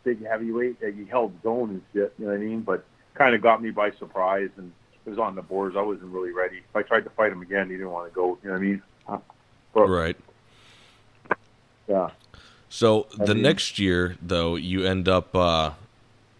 big 0.04 0.24
heavyweight. 0.24 0.82
Like 0.82 0.96
he 0.96 1.04
held 1.04 1.32
zone 1.42 1.70
and 1.70 1.82
shit. 1.92 2.14
You 2.18 2.26
know 2.26 2.32
what 2.32 2.40
I 2.40 2.44
mean? 2.44 2.60
But 2.62 2.84
kind 3.14 3.34
of 3.34 3.42
got 3.42 3.62
me 3.62 3.70
by 3.70 3.90
surprise, 3.92 4.50
and 4.56 4.72
it 5.04 5.10
was 5.10 5.18
on 5.18 5.34
the 5.34 5.42
boards. 5.42 5.76
I 5.76 5.82
wasn't 5.82 6.12
really 6.12 6.32
ready. 6.32 6.58
If 6.58 6.76
I 6.76 6.82
tried 6.82 7.04
to 7.04 7.10
fight 7.10 7.32
him 7.32 7.42
again, 7.42 7.68
he 7.70 7.76
didn't 7.76 7.90
want 7.90 8.10
to 8.10 8.14
go. 8.14 8.38
You 8.42 8.48
know 8.48 8.54
what 8.54 8.60
I 8.60 8.64
mean? 8.64 8.82
But, 9.72 9.86
Right. 9.88 10.16
Yeah. 11.88 12.10
So 12.68 13.06
I 13.20 13.24
the 13.26 13.34
mean- 13.34 13.42
next 13.42 13.78
year, 13.78 14.16
though, 14.20 14.56
you 14.56 14.84
end 14.84 15.08
up 15.08 15.34
uh, 15.34 15.72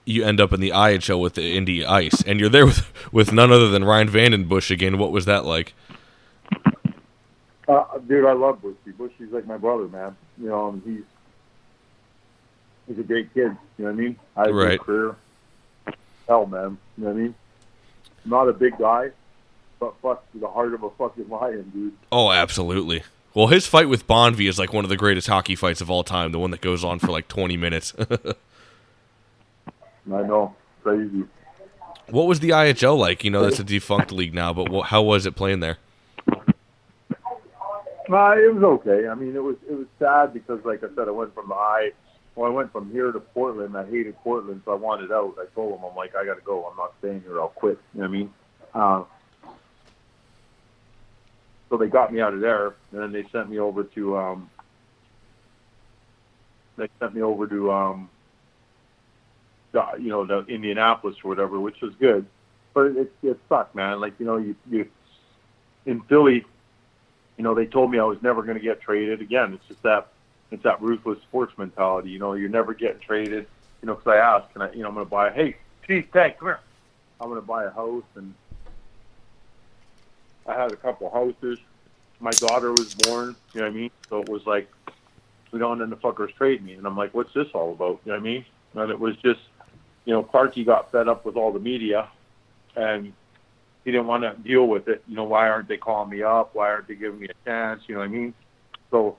you 0.07 0.25
end 0.25 0.41
up 0.41 0.53
in 0.53 0.61
the 0.61 0.71
IHL 0.71 1.21
with 1.21 1.35
the 1.35 1.57
Indy 1.57 1.85
Ice, 1.85 2.23
and 2.23 2.41
you're 2.41 2.49
there 2.49 2.65
with 2.65 2.87
with 3.13 3.33
none 3.33 3.53
other 3.53 3.69
than 3.69 3.85
Ryan 3.85 4.09
VandenBussche 4.09 4.71
again. 4.71 4.97
What 4.99 5.13
was 5.13 5.27
that 5.27 5.45
like? 5.45 5.75
Uh, 7.69 7.85
dude, 8.07 8.25
I 8.25 8.33
love 8.33 8.63
Bushy. 8.63 8.93
Bushy's 8.97 9.33
like 9.33 9.47
my 9.47 9.57
brother, 9.57 9.89
man. 9.89 10.17
You 10.39 10.49
know, 10.49 10.81
he's 10.85 11.03
he's 12.87 12.99
a 12.99 13.03
great 13.03 13.35
kid. 13.35 13.57
You 13.77 13.85
know 13.85 13.85
what 13.87 13.91
I 13.91 13.95
mean? 13.95 14.17
I 14.37 14.49
Right. 14.51 14.79
good 14.79 14.81
career. 14.81 15.17
Hell, 16.29 16.47
man. 16.47 16.79
You 16.97 17.05
know 17.05 17.11
what 17.11 17.17
I 17.19 17.23
mean? 17.23 17.35
Not 18.25 18.49
a 18.49 18.53
big 18.53 18.79
guy, 18.79 19.11
but 19.81 19.95
fuck, 20.01 20.25
the 20.35 20.49
heart 20.49 20.75
of 20.75 20.83
a 20.85 20.91
fucking 20.91 21.29
lion, 21.29 21.71
dude. 21.75 21.93
Oh, 22.11 22.31
absolutely. 22.31 23.03
Well, 23.35 23.49
his 23.49 23.67
fight 23.67 23.89
with 23.89 24.07
Bonvie 24.07 24.49
is 24.49 24.59
like 24.59 24.73
one 24.73 24.85
of 24.85 24.89
the 24.89 24.97
greatest 24.97 25.27
hockey 25.29 25.55
fights 25.57 25.81
of 25.81 25.91
all 25.91 26.03
time. 26.05 26.33
The 26.33 26.39
one 26.39 26.53
that 26.53 26.61
goes 26.61 26.83
on 26.85 26.99
for 26.99 27.09
like 27.09 27.29
20 27.29 27.57
minutes. 27.57 27.93
I 30.13 30.23
know, 30.23 30.55
crazy. 30.83 31.25
what 32.11 32.27
was 32.27 32.41
the 32.41 32.51
IHL 32.51 32.99
like? 32.99 33.25
You 33.25 33.31
know, 33.31 33.43
that's 33.43 33.59
a 33.59 33.65
defunct 33.65 34.13
league 34.13 34.35
now, 34.35 34.53
but 34.53 34.69
what, 34.69 34.87
how 34.87 35.03
was 35.03 35.27
it 35.27 35.35
playing 35.35 35.61
there? 35.61 35.79
Uh, 38.09 38.37
it 38.37 38.55
was 38.55 38.63
okay. 38.63 39.09
I 39.09 39.15
mean, 39.15 39.35
it 39.35 39.43
was 39.43 39.57
it 39.69 39.75
was 39.75 39.87
sad 39.99 40.33
because, 40.33 40.65
like 40.65 40.85
I 40.85 40.89
said, 40.95 41.09
I 41.09 41.11
went 41.11 41.35
from 41.35 41.49
the 41.49 41.55
I. 41.55 41.91
Well, 42.37 42.51
I 42.51 42.55
went 42.55 42.71
from 42.71 42.93
here 42.93 43.11
to 43.11 43.19
Portland. 43.19 43.77
I 43.77 43.85
hated 43.87 44.15
Portland, 44.19 44.63
so 44.65 44.73
I 44.73 44.75
wanted 44.77 45.11
out. 45.11 45.37
I 45.41 45.47
told 45.55 45.73
them, 45.73 45.85
I'm 45.85 45.97
like, 45.97 46.15
I 46.15 46.25
got 46.25 46.35
to 46.35 46.43
go. 46.43 46.67
I'm 46.67 46.77
not 46.77 46.93
staying 46.99 47.23
here. 47.23 47.41
I'll 47.41 47.49
quit. 47.49 47.79
You 47.95 48.03
know 48.03 48.09
what 48.09 48.15
I 48.15 48.19
mean? 48.19 48.35
Uh, 48.75 49.05
so 51.69 51.77
they 51.79 51.89
got 51.89 52.13
me 52.13 52.21
out 52.21 52.35
of 52.35 52.41
there, 52.41 52.75
and 52.93 53.01
then 53.01 53.11
they 53.11 53.25
sent 53.33 53.51
me 53.51 53.59
over 53.59 53.85
to. 53.85 54.17
Um, 54.17 54.51
they 56.77 56.89
sent 57.01 57.15
me 57.15 57.23
over 57.23 57.47
to, 57.47 57.73
um, 57.73 58.11
you 59.73 60.09
know, 60.09 60.25
the 60.25 60.45
Indianapolis 60.47 61.17
or 61.23 61.29
whatever, 61.29 61.61
which 61.61 61.81
was 61.81 61.95
good, 61.97 62.27
but 62.75 62.87
it 62.87 63.13
it 63.23 63.39
sucked, 63.49 63.75
man. 63.75 64.01
Like 64.01 64.15
you 64.19 64.27
know, 64.27 64.37
you 64.37 64.57
you 64.71 64.89
in 65.85 66.01
Philly 66.03 66.45
you 67.37 67.45
know, 67.45 67.55
they 67.55 67.67
told 67.67 67.91
me 67.91 67.99
I 67.99 68.05
was 68.05 68.21
never 68.23 68.43
going 68.43 68.57
to 68.57 68.63
get 68.63 68.81
traded 68.81 69.21
again. 69.21 69.55
It's 69.55 69.67
just 69.69 69.83
that 69.83 70.09
it's 70.51 70.63
that 70.63 70.81
ruthless 70.81 71.21
sports 71.23 71.53
mentality. 71.59 72.11
You 72.11 72.19
know, 72.19 72.35
you're 72.35 72.49
never 72.49 72.73
getting 72.73 73.01
traded. 73.01 73.47
You 73.83 73.87
know, 73.87 73.95
because 73.95 74.13
I 74.13 74.17
asked, 74.17 74.53
can 74.53 74.63
I? 74.63 74.73
You 74.73 74.83
know, 74.83 74.89
I'm 74.89 74.95
going 74.95 75.07
to 75.07 75.11
buy. 75.11 75.31
Hey, 75.31 75.57
geez, 75.87 76.05
Tag, 76.13 76.39
come 76.39 76.49
here. 76.49 76.61
I'm 77.21 77.29
going 77.29 77.41
to 77.41 77.47
buy 77.47 77.65
a 77.65 77.71
house, 77.71 78.05
and 78.15 78.35
I 80.47 80.55
had 80.55 80.73
a 80.73 80.77
couple 80.77 81.11
houses. 81.11 81.59
My 82.21 82.31
daughter 82.31 82.73
was 82.73 82.95
born. 82.95 83.37
You 83.53 83.61
know 83.61 83.67
what 83.67 83.73
I 83.73 83.77
mean? 83.77 83.91
So 84.09 84.21
it 84.23 84.29
was 84.29 84.47
like, 84.47 84.71
we 85.51 85.59
don't 85.59 85.83
end 85.83 85.93
the 85.93 85.97
fuckers 85.97 86.35
trade 86.35 86.65
me, 86.65 86.75
and 86.75 86.87
I'm 86.87 86.97
like, 86.97 87.13
what's 87.15 87.33
this 87.35 87.49
all 87.55 87.73
about? 87.73 88.01
You 88.05 88.13
know 88.13 88.19
what 88.19 88.21
I 88.21 88.31
mean? 88.31 88.45
And 88.75 88.91
it 88.91 88.99
was 88.99 89.17
just, 89.17 89.41
you 90.07 90.13
know, 90.13 90.23
Clarky 90.23 90.65
got 90.65 90.91
fed 90.91 91.09
up 91.09 91.27
with 91.27 91.37
all 91.37 91.53
the 91.53 91.59
media, 91.59 92.09
and 92.77 93.13
he 93.85 93.91
didn't 93.91 94.07
want 94.07 94.23
to 94.23 94.35
deal 94.49 94.67
with 94.67 94.89
it. 94.89 95.03
You 95.07 95.17
know, 95.17 95.25
why 95.25 95.49
aren't 95.49 95.69
they 95.69 95.77
calling 95.77 96.11
me 96.11 96.23
up? 96.23 96.55
Why 96.55 96.71
aren't 96.71 96.89
they 96.89 96.95
giving 96.95 97.21
me 97.21 97.29
a 97.29 97.45
chance? 97.45 97.83
You 97.87 97.97
know 97.97 98.01
what 98.01 98.09
I 98.09 98.13
mean? 98.13 98.35
So, 98.91 99.17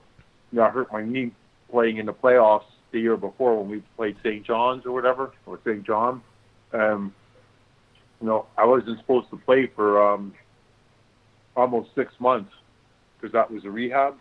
you 0.52 0.58
know, 0.58 0.64
I 0.64 0.70
hurt 0.70 0.92
my 0.92 1.04
knee 1.04 1.32
playing 1.70 1.98
in 1.98 2.06
the 2.06 2.14
playoffs 2.14 2.64
the 2.92 3.00
year 3.00 3.18
before 3.18 3.60
when 3.60 3.70
we 3.70 3.84
played 3.98 4.16
St. 4.24 4.46
John's 4.46 4.86
or 4.86 4.94
whatever, 4.94 5.34
or 5.46 5.60
St. 5.66 5.86
John. 5.86 6.22
Um, 6.74 7.14
you 8.22 8.28
know, 8.28 8.48
I 8.58 8.66
wasn't 8.66 8.98
supposed 9.00 9.30
to 9.30 9.38
play 9.38 9.68
for 9.76 10.14
um, 10.14 10.34
almost 11.56 11.90
six 11.96 12.14
months 12.20 12.52
because 13.20 13.34
that 13.34 13.52
was 13.52 13.66
a 13.66 13.70
rehab. 13.70 14.16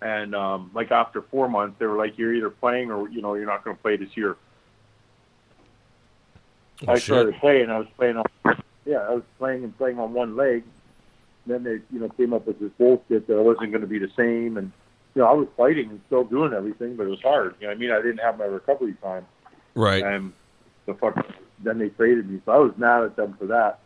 And 0.00 0.34
um, 0.34 0.70
like 0.74 0.92
after 0.92 1.22
four 1.22 1.48
months, 1.48 1.76
they 1.78 1.86
were 1.86 1.96
like, 1.96 2.18
"You're 2.18 2.34
either 2.34 2.50
playing 2.50 2.90
or 2.90 3.08
you 3.08 3.22
know 3.22 3.34
you're 3.34 3.46
not 3.46 3.64
going 3.64 3.76
to 3.76 3.82
play 3.82 3.96
this 3.96 4.10
year." 4.16 4.36
Oh, 6.86 6.92
I 6.92 6.94
shit. 6.96 7.04
started 7.04 7.34
playing. 7.36 7.70
I 7.70 7.78
was 7.78 7.86
playing 7.96 8.16
on, 8.16 8.24
yeah, 8.84 8.98
I 8.98 9.14
was 9.14 9.22
playing 9.38 9.64
and 9.64 9.76
playing 9.78 9.98
on 9.98 10.12
one 10.12 10.36
leg. 10.36 10.64
Then 11.46 11.62
they, 11.62 11.78
you 11.92 12.00
know, 12.00 12.08
came 12.10 12.32
up 12.32 12.46
with 12.46 12.58
this 12.58 12.70
bullshit 12.78 13.26
that 13.26 13.36
I 13.36 13.40
wasn't 13.40 13.70
going 13.70 13.82
to 13.82 13.86
be 13.86 13.98
the 13.98 14.10
same, 14.16 14.56
and 14.56 14.72
you 15.14 15.22
know, 15.22 15.28
I 15.28 15.32
was 15.32 15.46
fighting 15.56 15.90
and 15.90 16.00
still 16.06 16.24
doing 16.24 16.52
everything, 16.52 16.96
but 16.96 17.04
it 17.06 17.10
was 17.10 17.20
hard. 17.22 17.54
You 17.60 17.66
know, 17.66 17.72
I 17.72 17.76
mean, 17.76 17.90
I 17.90 17.96
didn't 17.96 18.18
have 18.18 18.38
my 18.38 18.46
recovery 18.46 18.94
time, 19.02 19.26
Right. 19.74 20.02
and 20.02 20.32
the 20.86 20.94
fuck. 20.94 21.14
Then 21.62 21.78
they 21.78 21.88
traded 21.90 22.28
me, 22.28 22.40
so 22.44 22.52
I 22.52 22.56
was 22.58 22.72
mad 22.76 23.04
at 23.04 23.16
them 23.16 23.34
for 23.38 23.46
that. 23.46 23.78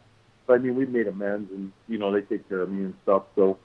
But 0.46 0.54
I 0.54 0.58
mean, 0.58 0.74
we 0.76 0.86
made 0.86 1.06
amends, 1.08 1.50
and 1.52 1.72
you 1.88 1.98
know, 1.98 2.10
they 2.12 2.22
take 2.22 2.48
care 2.48 2.62
of 2.62 2.70
me 2.70 2.84
and 2.84 2.94
stuff. 3.02 3.24
So 3.34 3.58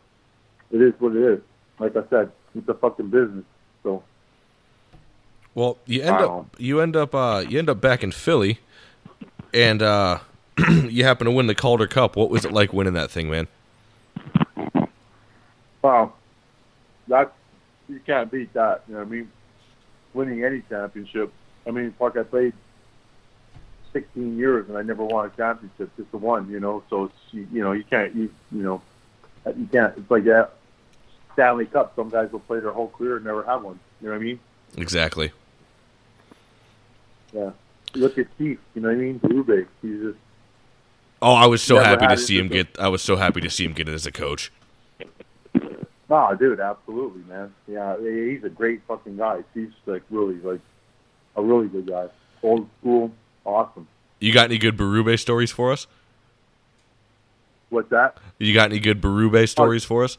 it 0.72 0.82
is 0.82 0.94
what 1.00 1.16
it 1.16 1.24
is. 1.24 1.40
Like 1.80 1.96
I 1.96 2.02
said, 2.10 2.32
it's 2.56 2.68
a 2.68 2.74
fucking 2.74 3.10
business. 3.10 3.46
So 3.84 4.04
Well, 5.56 5.78
you 5.86 6.02
end 6.02 6.18
up 6.18 6.56
you 6.58 6.82
end 6.82 6.96
up 6.96 7.14
uh, 7.16 7.46
you 7.48 7.60
end 7.60 7.70
up 7.70 7.80
back 7.80 8.04
in 8.04 8.12
Philly, 8.12 8.60
and 9.54 9.82
uh, 9.82 10.20
you 10.70 11.04
happen 11.04 11.26
to 11.26 11.32
win 11.32 11.48
the 11.48 11.56
Calder 11.56 11.88
Cup. 11.88 12.16
What 12.16 12.30
was 12.30 12.46
it 12.46 12.52
like 12.52 12.74
winning 12.74 12.94
that 12.94 13.12
thing, 13.12 13.30
man? 13.30 13.48
Wow, 15.82 16.14
that's 17.08 17.32
you 17.90 18.00
can't 18.06 18.32
beat 18.32 18.54
that. 18.54 18.84
You 18.88 18.94
know 18.94 19.02
what 19.02 19.08
I 19.08 19.12
mean? 19.12 19.32
Winning 20.14 20.44
any 20.44 20.62
championship. 20.70 21.32
I 21.68 21.72
mean, 21.72 21.94
fuck, 21.98 22.18
I 22.18 22.24
played 22.24 22.54
16 23.92 24.38
years 24.38 24.68
and 24.70 24.78
I 24.78 24.82
never 24.82 25.04
won 25.04 25.26
a 25.26 25.30
championship, 25.30 25.96
just 25.98 26.12
the 26.12 26.18
one. 26.18 26.50
You 26.50 26.60
know, 26.60 26.84
so 26.90 27.06
it's 27.06 27.16
you, 27.32 27.48
you 27.52 27.64
know 27.64 27.72
you 27.74 27.84
can't 27.84 28.16
you 28.16 28.32
you 28.52 28.64
know 28.64 28.82
you 29.46 29.68
can't. 29.72 29.98
It's 29.98 30.10
like 30.10 30.24
that 30.26 30.54
Stanley 31.34 31.66
Cup. 31.66 31.94
Some 31.96 32.10
guys 32.10 32.32
will 32.32 32.40
play 32.40 32.60
their 32.60 32.72
whole 32.72 32.90
career 32.90 33.18
and 33.18 33.26
never 33.26 33.44
have 33.44 33.64
one. 33.64 33.80
You 34.02 34.08
know 34.08 34.14
what 34.14 34.22
I 34.22 34.24
mean? 34.24 34.40
Exactly. 34.78 35.32
Yeah. 37.34 37.52
Look 37.96 38.18
at 38.18 38.28
Keith. 38.38 38.60
You 38.76 38.82
know 38.82 38.90
what 38.90 38.98
I 38.98 39.00
mean? 39.00 39.20
Rube. 39.24 39.68
He's 39.82 40.02
just 40.02 40.18
Oh, 41.24 41.36
I 41.36 41.46
was 41.46 41.64
so 41.64 41.80
happy 41.80 42.06
to 42.06 42.18
see 42.18 42.38
him 42.38 42.50
get. 42.50 42.78
I 42.78 42.90
was 42.90 43.02
so 43.02 43.16
happy 43.16 43.40
to 43.40 43.50
see 43.50 43.64
him 43.64 43.72
get 43.72 43.88
it 43.88 43.94
as 43.94 44.06
a 44.06 44.12
coach. 44.12 44.52
Oh, 46.10 46.36
dude, 46.36 46.60
absolutely, 46.60 47.24
man. 47.24 47.54
Yeah, 47.66 47.96
he's 47.98 48.44
a 48.44 48.50
great 48.50 48.82
fucking 48.90 49.16
guy. 49.16 49.44
He's 49.54 49.70
like 49.86 50.04
really 50.10 50.36
like 50.36 50.60
a 51.38 51.42
really 51.42 51.70
good 51.70 51.88
guy. 51.88 52.10
Old 52.44 52.68
school, 52.80 53.12
awesome. 53.46 53.88
You 54.20 54.34
got 54.34 54.46
any 54.46 54.58
good 54.58 54.76
Berube 54.76 55.18
stories 55.18 55.50
for 55.50 55.72
us? 55.72 55.88
What's 57.70 57.90
that? 57.92 58.18
You 58.38 58.54
got 58.54 58.72
any 58.72 58.80
good 58.82 59.02
Berube 59.02 59.48
stories 59.48 59.86
for 59.86 60.04
us? 60.04 60.18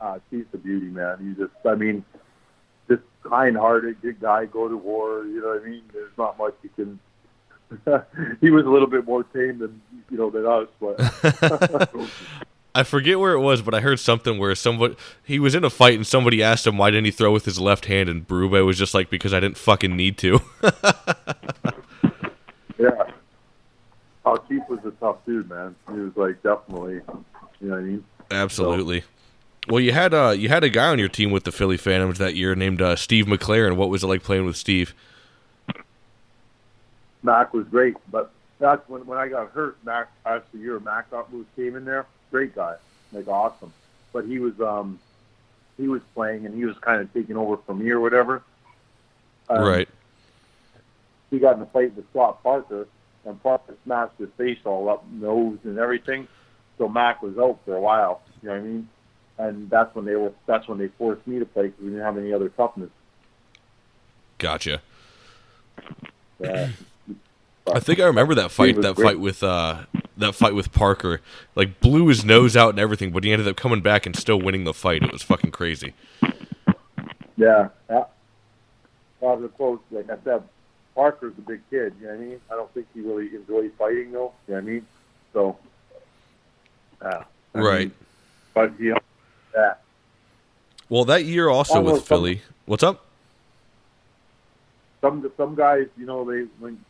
Uh, 0.00 0.18
he's 0.28 0.44
a 0.52 0.58
beauty, 0.58 0.86
man. 0.86 1.18
He's 1.24 1.36
just, 1.36 1.64
I 1.64 1.76
mean, 1.76 2.04
kind-hearted, 3.22 4.00
good 4.02 4.20
guy. 4.20 4.46
Go 4.46 4.68
to 4.68 4.76
war. 4.76 5.24
You 5.24 5.40
know 5.40 5.48
what 5.48 5.62
I 5.62 5.66
mean? 5.68 5.82
There's 5.92 6.16
not 6.18 6.38
much 6.38 6.54
you 6.62 6.70
can. 6.76 6.98
he 8.40 8.50
was 8.50 8.66
a 8.66 8.68
little 8.68 8.88
bit 8.88 9.06
more 9.06 9.24
tame 9.24 9.58
than 9.58 9.80
you 10.10 10.18
know 10.18 10.28
than 10.28 10.44
us, 10.44 10.68
but 10.78 10.96
I 12.74 12.82
forget 12.84 13.18
where 13.18 13.32
it 13.32 13.40
was, 13.40 13.62
but 13.62 13.74
I 13.74 13.80
heard 13.80 13.98
something 13.98 14.38
where 14.38 14.54
somebody 14.54 14.96
he 15.22 15.38
was 15.38 15.54
in 15.54 15.64
a 15.64 15.70
fight 15.70 15.94
and 15.94 16.06
somebody 16.06 16.42
asked 16.42 16.66
him 16.66 16.76
why 16.78 16.90
didn't 16.90 17.06
he 17.06 17.10
throw 17.10 17.32
with 17.32 17.44
his 17.44 17.58
left 17.58 17.86
hand, 17.86 18.08
and 18.08 18.26
Berube 18.26 18.64
was 18.64 18.78
just 18.78 18.94
like 18.94 19.08
because 19.10 19.32
I 19.32 19.40
didn't 19.40 19.56
fucking 19.56 19.96
need 19.96 20.18
to. 20.18 20.40
yeah. 22.78 23.10
Oh, 24.24 24.36
Chief 24.48 24.62
was 24.68 24.80
a 24.84 24.90
tough 24.92 25.24
dude, 25.26 25.48
man. 25.48 25.74
He 25.90 25.98
was 25.98 26.16
like 26.16 26.42
definitely, 26.42 27.00
you 27.60 27.68
know 27.68 27.70
what 27.70 27.78
I 27.78 27.82
mean? 27.82 28.04
Absolutely. 28.30 29.04
Well, 29.68 29.80
you 29.80 29.92
had 29.92 30.12
uh 30.12 30.30
you 30.30 30.48
had 30.48 30.64
a 30.64 30.68
guy 30.68 30.88
on 30.88 30.98
your 30.98 31.08
team 31.08 31.30
with 31.30 31.44
the 31.44 31.52
Philly 31.52 31.76
Phantoms 31.76 32.18
that 32.18 32.34
year 32.34 32.54
named 32.54 32.82
uh, 32.82 32.96
Steve 32.96 33.26
McLaren. 33.26 33.76
What 33.76 33.90
was 33.90 34.02
it 34.02 34.08
like 34.08 34.22
playing 34.22 34.44
with 34.44 34.56
Steve? 34.56 34.94
Mac 37.22 37.54
was 37.54 37.66
great, 37.68 37.96
but 38.10 38.32
that's 38.58 38.86
when 38.88 39.06
when 39.06 39.18
I 39.18 39.28
got 39.28 39.50
hurt. 39.52 39.76
Mac 39.84 40.08
last 40.24 40.46
year, 40.52 40.80
Mac 40.80 41.06
Moose 41.30 41.46
came 41.54 41.76
in 41.76 41.84
there. 41.84 42.06
Great 42.32 42.54
guy, 42.54 42.76
like 43.12 43.28
awesome. 43.28 43.72
But 44.12 44.24
he 44.24 44.40
was 44.40 44.60
um 44.60 44.98
he 45.76 45.86
was 45.86 46.02
playing 46.14 46.44
and 46.44 46.54
he 46.54 46.64
was 46.64 46.76
kind 46.78 47.00
of 47.00 47.12
taking 47.12 47.36
over 47.36 47.56
from 47.58 47.78
me 47.78 47.90
or 47.90 48.00
whatever. 48.00 48.42
Um, 49.48 49.62
right. 49.62 49.88
He 51.30 51.38
got 51.38 51.56
in 51.56 51.62
a 51.62 51.66
fight 51.66 51.94
with 51.96 52.08
Scott 52.10 52.42
Parker, 52.42 52.88
and 53.24 53.42
Parker 53.42 53.74
smashed 53.84 54.18
his 54.18 54.28
face 54.36 54.58
all 54.64 54.88
up, 54.88 55.04
nose 55.10 55.58
and 55.64 55.78
everything. 55.78 56.26
So 56.78 56.88
Mac 56.88 57.22
was 57.22 57.38
out 57.38 57.60
for 57.64 57.76
a 57.76 57.80
while. 57.80 58.22
You 58.42 58.48
know 58.48 58.54
what 58.56 58.60
I 58.60 58.66
mean? 58.66 58.88
And 59.38 59.68
that's 59.70 59.94
when 59.94 60.04
they 60.04 60.14
were. 60.14 60.32
That's 60.46 60.68
when 60.68 60.78
they 60.78 60.88
forced 60.88 61.26
me 61.26 61.38
to 61.38 61.46
play 61.46 61.64
because 61.64 61.80
we 61.80 61.88
didn't 61.90 62.04
have 62.04 62.18
any 62.18 62.32
other 62.32 62.48
toughness. 62.50 62.90
Gotcha. 64.38 64.82
Yeah. 66.38 66.70
I 67.72 67.80
think 67.80 68.00
I 68.00 68.04
remember 68.04 68.34
that 68.34 68.50
fight. 68.50 68.80
That 68.82 68.96
great. 68.96 69.04
fight 69.06 69.20
with 69.20 69.42
uh, 69.42 69.84
that 70.16 70.34
fight 70.34 70.54
with 70.54 70.72
Parker. 70.72 71.20
Like 71.54 71.80
blew 71.80 72.08
his 72.08 72.24
nose 72.24 72.56
out 72.56 72.70
and 72.70 72.78
everything, 72.78 73.10
but 73.12 73.24
he 73.24 73.32
ended 73.32 73.48
up 73.48 73.56
coming 73.56 73.80
back 73.80 74.04
and 74.06 74.16
still 74.16 74.40
winning 74.40 74.64
the 74.64 74.74
fight. 74.74 75.02
It 75.02 75.12
was 75.12 75.22
fucking 75.22 75.52
crazy. 75.52 75.94
Yeah, 77.36 77.68
yeah. 77.88 78.04
Well, 79.20 79.36
the 79.38 79.48
close, 79.48 79.78
like 79.90 80.10
I 80.10 80.16
said, 80.24 80.42
Parker's 80.94 81.32
a 81.38 81.40
big 81.40 81.60
kid. 81.70 81.94
You 82.00 82.06
know 82.08 82.12
what 82.14 82.20
I 82.20 82.24
mean? 82.24 82.40
I 82.50 82.54
don't 82.54 82.74
think 82.74 82.86
he 82.92 83.00
really 83.00 83.34
enjoys 83.34 83.70
fighting, 83.78 84.12
though. 84.12 84.32
You 84.48 84.54
know 84.54 84.54
what 84.54 84.56
I 84.58 84.60
mean? 84.60 84.86
So, 85.32 85.56
yeah. 87.00 87.24
I 87.54 87.58
Right. 87.58 87.78
mean, 87.80 87.92
but 88.54 88.80
you 88.80 88.96
yeah. 89.54 89.74
Well, 90.88 91.04
that 91.06 91.24
year 91.24 91.48
also 91.48 91.76
Almost 91.76 91.94
with 91.94 92.08
Philly. 92.08 92.42
What's 92.66 92.82
up? 92.82 93.06
Some 95.00 95.30
some 95.36 95.54
guys, 95.54 95.86
you 95.96 96.06
know, 96.06 96.24
they 96.24 96.46
when 96.58 96.84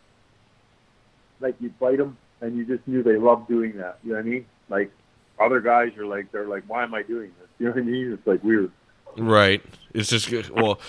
like 1.40 1.54
you 1.60 1.72
fight 1.78 1.98
them, 1.98 2.16
and 2.40 2.56
you 2.56 2.64
just 2.64 2.86
knew 2.86 3.02
they 3.02 3.16
loved 3.16 3.48
doing 3.48 3.76
that. 3.78 3.98
You 4.04 4.10
know 4.10 4.16
what 4.16 4.26
I 4.26 4.28
mean? 4.28 4.46
Like 4.68 4.92
other 5.38 5.60
guys, 5.60 5.92
you're 5.96 6.06
like, 6.06 6.30
they're 6.32 6.46
like, 6.46 6.64
why 6.66 6.82
am 6.82 6.94
I 6.94 7.02
doing 7.02 7.32
this? 7.40 7.48
You 7.58 7.66
know 7.66 7.72
what 7.72 7.80
I 7.80 7.84
mean? 7.84 8.12
It's 8.12 8.26
like 8.26 8.42
weird. 8.44 8.70
Right. 9.16 9.62
It's 9.94 10.08
just 10.08 10.50
well, 10.50 10.80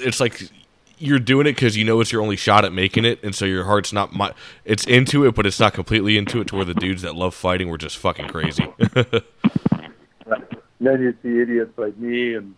it's 0.00 0.20
like 0.20 0.48
you're 0.98 1.18
doing 1.18 1.46
it 1.46 1.52
because 1.52 1.76
you 1.76 1.84
know 1.84 2.00
it's 2.00 2.12
your 2.12 2.22
only 2.22 2.36
shot 2.36 2.64
at 2.64 2.72
making 2.72 3.04
it, 3.04 3.22
and 3.22 3.34
so 3.34 3.44
your 3.44 3.64
heart's 3.64 3.92
not. 3.92 4.12
My, 4.12 4.32
it's 4.64 4.84
into 4.84 5.26
it, 5.26 5.34
but 5.34 5.46
it's 5.46 5.60
not 5.60 5.74
completely 5.74 6.16
into 6.18 6.40
it. 6.40 6.48
To 6.48 6.56
where 6.56 6.64
the 6.64 6.74
dudes 6.74 7.02
that 7.02 7.14
love 7.14 7.34
fighting 7.34 7.68
were 7.68 7.78
just 7.78 7.96
fucking 7.96 8.28
crazy. 8.28 8.66
then 10.80 11.02
you 11.02 11.14
see 11.22 11.40
idiots 11.40 11.76
like 11.76 11.96
me, 11.96 12.34
and 12.34 12.54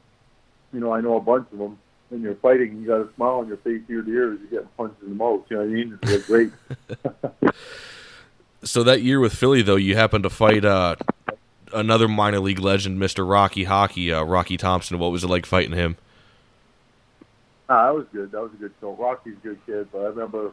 you 0.72 0.80
know 0.80 0.92
I 0.92 1.00
know 1.00 1.16
a 1.16 1.20
bunch 1.20 1.46
of 1.52 1.58
them. 1.58 1.78
And 2.10 2.22
you're 2.22 2.34
fighting, 2.34 2.70
and 2.70 2.82
you 2.82 2.88
got 2.88 3.00
a 3.02 3.14
smile 3.14 3.38
on 3.38 3.46
your 3.46 3.56
face 3.58 3.82
ear 3.88 4.02
to 4.02 4.10
ear 4.10 4.32
as 4.32 4.40
you're 4.40 4.50
getting 4.50 4.68
punched 4.76 5.00
in 5.00 5.10
the 5.10 5.14
mouth. 5.14 5.44
You 5.48 5.58
know 5.58 5.62
what 5.62 5.70
I 5.70 5.72
mean? 5.72 5.98
It's 6.02 6.28
like 6.28 6.50
great. 7.40 7.54
so 8.64 8.82
that 8.82 9.02
year 9.02 9.20
with 9.20 9.32
Philly, 9.32 9.62
though, 9.62 9.76
you 9.76 9.94
happened 9.94 10.24
to 10.24 10.30
fight 10.30 10.64
uh, 10.64 10.96
another 11.72 12.08
minor 12.08 12.40
league 12.40 12.58
legend, 12.58 12.98
Mister 12.98 13.24
Rocky 13.24 13.62
Hockey, 13.62 14.12
uh, 14.12 14.24
Rocky 14.24 14.56
Thompson. 14.56 14.98
What 14.98 15.12
was 15.12 15.22
it 15.22 15.28
like 15.28 15.46
fighting 15.46 15.72
him? 15.76 15.96
Ah, 17.68 17.86
that 17.86 17.94
was 17.94 18.06
good. 18.12 18.32
That 18.32 18.42
was 18.42 18.52
a 18.52 18.56
good 18.56 18.72
show. 18.80 18.94
Rocky's 18.94 19.36
a 19.36 19.46
good 19.46 19.58
kid, 19.64 19.88
but 19.92 20.00
I 20.00 20.06
remember, 20.06 20.52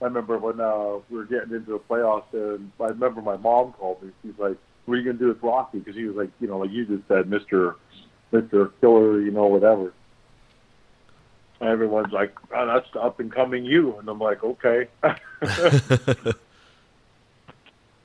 I 0.00 0.04
remember 0.06 0.38
when 0.38 0.58
uh, 0.58 1.00
we 1.10 1.18
were 1.18 1.26
getting 1.26 1.54
into 1.54 1.72
the 1.72 1.78
playoffs, 1.78 2.32
and 2.32 2.72
I 2.80 2.86
remember 2.86 3.20
my 3.20 3.36
mom 3.36 3.74
called 3.74 4.02
me. 4.02 4.10
She's 4.22 4.38
like, 4.38 4.56
"What 4.86 4.94
are 4.94 4.98
you 4.98 5.04
gonna 5.04 5.18
do 5.18 5.28
with 5.28 5.42
Rocky?" 5.42 5.78
Because 5.78 5.94
he 5.94 6.04
was 6.04 6.16
like, 6.16 6.30
you 6.40 6.48
know, 6.48 6.58
like 6.58 6.70
you 6.70 6.86
just 6.86 7.06
said, 7.08 7.28
Mister, 7.28 7.76
Mister 8.32 8.72
Killer, 8.80 9.20
you 9.20 9.30
know, 9.30 9.46
whatever. 9.46 9.92
And 11.60 11.68
everyone's 11.68 12.12
like, 12.12 12.34
oh, 12.54 12.66
"That's 12.66 12.90
the 12.92 13.00
up 13.00 13.20
and 13.20 13.30
coming 13.32 13.64
you," 13.64 13.98
and 13.98 14.08
I'm 14.08 14.18
like, 14.18 14.42
"Okay." 14.42 14.88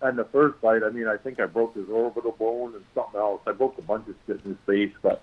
And 0.01 0.17
the 0.17 0.25
first 0.25 0.59
fight, 0.59 0.81
I 0.83 0.89
mean, 0.89 1.07
I 1.07 1.17
think 1.17 1.39
I 1.39 1.45
broke 1.45 1.75
his 1.75 1.87
orbital 1.87 2.31
bone 2.31 2.73
and 2.73 2.83
something 2.95 3.19
else. 3.19 3.41
I 3.45 3.51
broke 3.51 3.77
a 3.77 3.83
bunch 3.83 4.07
of 4.07 4.15
shit 4.25 4.41
in 4.43 4.51
his 4.51 4.59
face, 4.65 4.93
but 5.03 5.21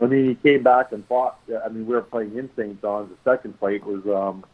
I 0.00 0.06
mean, 0.06 0.28
he 0.28 0.34
came 0.34 0.62
back 0.62 0.92
and 0.92 1.06
fought. 1.06 1.38
I 1.64 1.68
mean, 1.70 1.86
we 1.86 1.94
were 1.94 2.02
playing 2.02 2.36
in 2.36 2.50
St. 2.54 2.80
John's. 2.82 3.10
The 3.10 3.30
second 3.30 3.58
fight 3.58 3.84
was 3.86 4.04
um, 4.06 4.44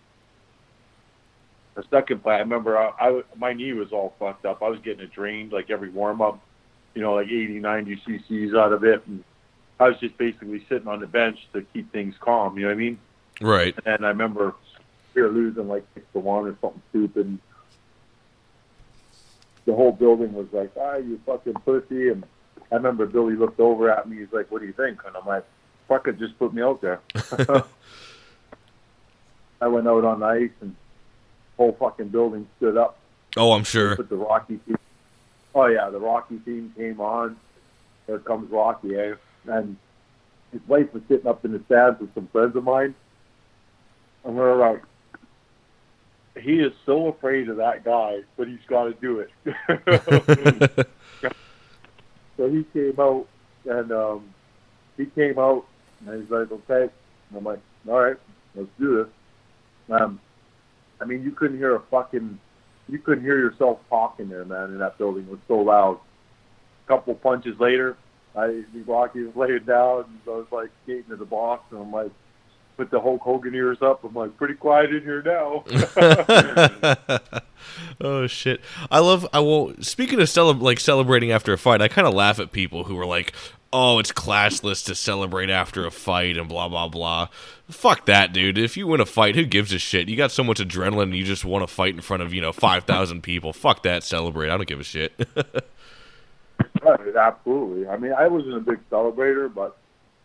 the 1.79 1.85
second 1.91 2.23
fight. 2.23 2.37
I 2.37 2.41
remember 2.41 2.77
I, 2.77 2.91
I 2.99 3.23
my 3.37 3.53
knee 3.53 3.73
was 3.73 3.93
all 3.93 4.13
fucked 4.19 4.45
up. 4.45 4.63
I 4.63 4.69
was 4.69 4.81
getting 4.81 5.05
it 5.05 5.13
drained 5.13 5.53
like 5.53 5.71
every 5.71 5.91
warm 5.91 6.21
up, 6.21 6.41
you 6.95 7.03
know, 7.03 7.15
like 7.15 7.29
80, 7.29 7.61
90 7.61 8.03
cc's 8.05 8.53
out 8.55 8.73
of 8.73 8.83
it, 8.83 9.07
and 9.07 9.23
I 9.79 9.89
was 9.89 9.97
just 10.01 10.19
basically 10.19 10.67
sitting 10.69 10.89
on 10.89 10.99
the 10.99 11.07
bench 11.07 11.39
to 11.53 11.63
keep 11.73 11.93
things 11.93 12.17
calm. 12.19 12.57
You 12.57 12.63
know 12.63 12.69
what 12.71 12.75
I 12.75 12.79
mean? 12.79 12.99
right. 13.41 13.77
And 13.87 14.05
I 14.05 14.09
remember 14.09 14.57
we 15.15 15.23
were 15.23 15.29
losing 15.29 15.69
like 15.69 15.87
six 15.95 16.05
to 16.15 16.19
one 16.19 16.47
or 16.47 16.57
something 16.61 16.83
stupid. 16.91 17.39
The 19.65 19.75
whole 19.75 19.93
building 19.93 20.33
was 20.33 20.49
like, 20.53 20.73
"Ah, 20.81 20.97
you 20.97 21.21
fucking 21.27 21.55
pussy!" 21.65 22.09
And 22.09 22.25
I 22.73 22.75
remember 22.75 23.07
Billy 23.07 23.37
looked 23.37 23.61
over 23.61 23.89
at 23.89 24.09
me. 24.09 24.19
He's 24.19 24.33
like, 24.33 24.51
"What 24.51 24.63
do 24.63 24.67
you 24.67 24.73
think?" 24.73 24.99
And 25.07 25.17
I'm 25.17 25.27
like, 25.27 25.45
"Fuck 25.87 26.09
it, 26.09 26.19
just 26.19 26.37
put 26.41 26.53
me 26.53 26.61
out 26.63 26.81
there." 26.81 27.01
I 29.61 29.67
went 29.69 29.87
out 29.87 30.05
on 30.05 30.21
the 30.21 30.27
ice, 30.27 30.51
and 30.61 30.75
whole 31.59 31.73
fucking 31.73 32.09
building 32.09 32.49
stood 32.57 32.79
up. 32.79 32.97
Oh, 33.37 33.53
I'm 33.53 33.65
sure. 33.65 33.97
Put 33.97 34.09
the 34.09 34.17
Rocky 34.17 34.57
team. 34.59 34.79
Oh 35.55 35.67
yeah, 35.67 35.91
the 35.91 35.99
Rocky 35.99 36.39
team 36.39 36.73
came 36.77 37.01
on. 37.01 37.37
There 38.07 38.19
comes 38.19 38.51
Rocky, 38.51 38.97
eh? 38.97 39.15
And 39.47 39.77
his 40.53 40.63
wife 40.67 40.95
was 40.95 41.03
sitting 41.09 41.27
up 41.27 41.45
in 41.45 41.53
the 41.53 41.61
stands 41.67 42.01
with 42.01 42.15
some 42.15 42.29
friends 42.29 42.57
of 42.57 42.65
mine, 42.65 42.95
and 44.25 44.35
we're 44.35 44.57
like, 44.57 44.83
he 46.41 46.61
is 46.61 46.73
so 46.87 47.09
afraid 47.09 47.49
of 47.49 47.57
that 47.57 47.85
guy, 47.85 48.21
but 48.37 48.49
he's 48.49 48.59
got 48.67 48.85
to 48.85 48.95
do 48.95 49.21
it. 49.21 49.31
so 52.37 52.49
he 52.49 52.65
came 52.73 52.95
out, 52.99 53.27
and 53.67 53.93
um, 53.93 54.25
he 54.97 55.07
came 55.07 55.39
out, 55.39 55.67
and 56.07 56.23
he's 56.23 56.31
like, 56.31 56.51
okay. 56.51 56.83
And 57.29 57.39
I'm 57.39 57.45
like, 57.45 57.61
all 57.89 58.01
right, 58.01 58.17
let's 58.55 58.71
do 58.79 59.05
this. 59.05 60.01
Um, 60.01 60.21
I 61.01 61.05
mean, 61.05 61.23
you 61.23 61.31
couldn't 61.31 61.59
hear 61.59 61.77
a 61.77 61.81
fucking, 61.91 62.39
you 62.89 62.99
couldn't 62.99 63.25
hear 63.25 63.39
yourself 63.39 63.79
talking 63.89 64.29
there, 64.29 64.45
man, 64.45 64.71
in 64.71 64.79
that 64.79 64.99
building. 64.99 65.25
It 65.25 65.31
was 65.31 65.41
so 65.49 65.59
loud. 65.59 66.01
A 66.85 66.89
couple 66.89 67.15
punches 67.15 67.59
later, 67.61 67.97
I 68.37 68.63
Rocky 68.87 69.23
was 69.23 69.37
laying 69.37 69.65
down, 69.65 70.05
and 70.05 70.21
I 70.27 70.31
was 70.31 70.47
like 70.51 70.71
skating 70.85 71.11
to 71.11 71.17
the 71.17 71.25
box, 71.25 71.65
and 71.71 71.81
I'm 71.81 71.93
like, 71.93 72.11
put 72.77 72.91
the 72.91 73.01
Hulk 73.01 73.21
Hogan 73.21 73.55
ears 73.55 73.79
up. 73.83 74.05
I'm 74.05 74.15
like, 74.15 74.37
pretty 74.37 74.55
quiet 74.55 74.95
in 74.95 75.03
here 75.03 75.23
now. 75.23 75.65
oh 78.01 78.27
shit! 78.27 78.61
I 78.91 79.01
love. 79.01 79.27
I 79.33 79.41
will. 79.41 79.75
Speaking 79.81 80.21
of 80.21 80.29
cele- 80.29 80.55
like 80.55 80.81
celebrating 80.81 81.33
after 81.33 81.53
a 81.53 81.59
fight, 81.59 81.83
I 81.83 81.89
kind 81.89 82.07
of 82.07 82.15
laugh 82.15 82.39
at 82.39 82.53
people 82.53 82.85
who 82.85 82.99
are 82.99 83.07
like, 83.07 83.35
"Oh, 83.73 83.99
it's 83.99 84.13
classless 84.13 84.85
to 84.87 84.95
celebrate 84.95 85.51
after 85.51 85.87
a 85.87 85.91
fight," 85.91 86.37
and 86.37 86.49
blah 86.49 86.69
blah 86.69 86.89
blah. 86.89 87.29
Fuck 87.69 88.07
that, 88.07 88.33
dude. 88.33 88.59
If 88.59 88.77
you 88.77 88.87
win 88.87 89.01
a 89.01 89.07
fight, 89.07 89.35
who 89.37 89.45
gives 89.45 89.73
a 89.73 89.79
shit? 89.79 90.09
You 90.09 90.17
got 90.17 90.33
so 90.33 90.43
much 90.45 90.59
adrenaline, 90.59 91.03
and 91.05 91.17
you 91.17 91.25
just 91.25 91.45
want 91.45 91.67
to 91.69 91.73
fight 91.73 91.95
in 91.95 92.01
front 92.01 92.23
of 92.23 92.33
you 92.33 92.41
know 92.41 92.53
five 92.53 92.85
thousand 92.85 93.23
people. 93.25 93.53
Fuck 93.53 93.83
that. 93.83 94.03
Celebrate. 94.05 94.51
I 94.51 94.57
don't 94.57 94.69
give 94.69 94.81
a 94.81 94.85
shit. 94.85 95.13
Right, 96.83 97.17
Absolutely. 97.17 97.89
I 97.89 97.97
mean, 97.97 98.13
I 98.13 98.27
wasn't 98.29 98.55
a 98.55 98.61
big 98.61 98.79
celebrator, 98.91 99.53
but 99.53 99.77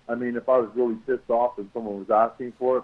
I 0.08 0.16
mean, 0.16 0.36
if 0.36 0.48
I 0.50 0.58
was 0.58 0.70
really 0.76 0.96
pissed 1.08 1.30
off 1.30 1.58
and 1.58 1.70
someone 1.74 2.00
was 2.00 2.10
asking 2.10 2.54
for 2.60 2.78
it, 2.78 2.84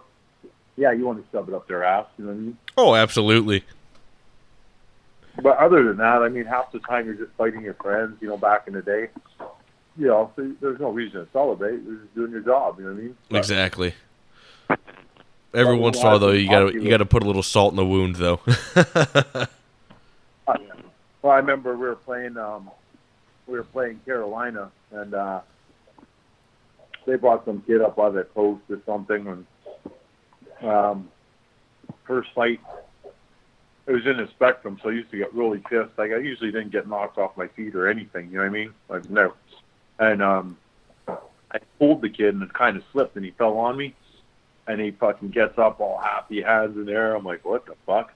yeah, 0.77 0.91
you 0.91 1.05
want 1.05 1.23
to 1.23 1.31
shove 1.31 1.47
it 1.49 1.53
up 1.55 1.67
their 1.67 1.83
ass. 1.83 2.05
You 2.17 2.25
know 2.25 2.31
what 2.31 2.37
I 2.37 2.41
mean? 2.41 2.57
oh, 2.77 2.95
absolutely. 2.95 3.63
But 5.41 5.57
other 5.57 5.83
than 5.83 5.97
that, 5.97 6.21
I 6.21 6.29
mean, 6.29 6.45
half 6.45 6.71
the 6.71 6.79
time 6.79 7.05
you're 7.05 7.15
just 7.15 7.31
fighting 7.37 7.61
your 7.61 7.73
friends. 7.75 8.17
You 8.21 8.29
know, 8.29 8.37
back 8.37 8.67
in 8.67 8.73
the 8.73 8.81
day, 8.81 9.09
you 9.99 10.07
know, 10.07 10.31
so 10.35 10.51
there's 10.61 10.79
no 10.79 10.89
reason 10.89 11.25
to 11.25 11.31
celebrate. 11.31 11.81
You're 11.83 11.95
just 11.97 12.15
doing 12.15 12.31
your 12.31 12.41
job. 12.41 12.79
You 12.79 12.85
know 12.85 12.91
what 12.93 12.99
I 12.99 13.01
mean? 13.03 13.17
But- 13.29 13.37
Exactly. 13.37 13.93
Every 15.53 15.77
once 15.77 15.97
in 15.99 16.05
a 16.05 16.09
while, 16.09 16.19
though, 16.19 16.29
you 16.31 16.47
gotta 16.47 16.71
you 16.73 16.89
gotta 16.89 17.05
put 17.07 17.23
a 17.23 17.25
little 17.25 17.41
salt 17.43 17.73
in 17.73 17.77
the 17.77 17.85
wound, 17.85 18.15
though. 18.15 18.39
Oh. 20.47 20.55
Well, 21.21 21.33
I 21.33 21.37
remember 21.37 21.73
we 21.75 21.81
were 21.87 21.95
playing. 21.95 22.37
Um, 22.37 22.71
we 23.45 23.53
were 23.57 23.63
playing 23.63 23.99
Carolina, 24.05 24.71
and 24.91 25.13
uh, 25.13 25.41
they 27.05 27.17
brought 27.17 27.45
some 27.45 27.61
kid 27.67 27.81
up 27.81 27.95
by 27.95 28.09
the 28.09 28.23
coast 28.23 28.61
or 28.69 28.79
something, 28.85 29.27
and 29.27 30.67
um, 30.67 31.09
first 32.05 32.29
fight. 32.33 32.59
It 33.85 33.91
was 33.91 34.05
in 34.07 34.17
the 34.17 34.27
spectrum, 34.29 34.79
so 34.81 34.89
I 34.89 34.93
used 34.93 35.11
to 35.11 35.17
get 35.17 35.33
really 35.33 35.59
pissed. 35.59 35.91
Like 35.97 36.11
I 36.11 36.17
usually 36.17 36.51
didn't 36.51 36.71
get 36.71 36.87
knocked 36.87 37.17
off 37.17 37.35
my 37.37 37.47
feet 37.49 37.75
or 37.75 37.87
anything. 37.87 38.27
You 38.31 38.37
know 38.37 38.43
what 38.43 38.45
I 38.45 38.49
mean? 38.49 38.73
Like 38.87 39.09
no. 39.09 39.33
And 39.99 40.21
um, 40.21 40.57
I 41.07 41.59
pulled 41.77 42.01
the 42.01 42.09
kid, 42.09 42.33
and 42.33 42.43
it 42.43 42.53
kind 42.53 42.77
of 42.77 42.83
slipped, 42.91 43.15
and 43.15 43.25
he 43.25 43.31
fell 43.31 43.57
on 43.57 43.77
me. 43.77 43.93
And 44.67 44.79
he 44.79 44.91
fucking 44.91 45.29
gets 45.29 45.57
up 45.57 45.79
all 45.79 45.99
happy, 45.99 46.41
hands 46.41 46.77
in 46.77 46.85
the 46.85 46.93
air. 46.93 47.15
I'm 47.15 47.25
like, 47.25 47.43
what 47.43 47.65
the 47.65 47.75
fuck? 47.85 48.13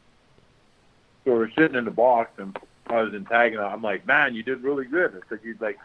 So 1.26 1.32
we're 1.32 1.52
sitting 1.52 1.76
in 1.76 1.86
the 1.86 1.92
box, 1.92 2.32
and 2.38 2.58
I 2.88 3.02
was 3.02 3.14
in 3.14 3.26
tagging. 3.26 3.60
I'm 3.60 3.82
like, 3.82 4.06
man, 4.06 4.36
you 4.36 4.44
did 4.44 4.62
really 4.62 4.86
good. 4.86 5.16
I 5.16 5.28
said, 5.30 5.40
you 5.44 5.58
like, 5.60 5.80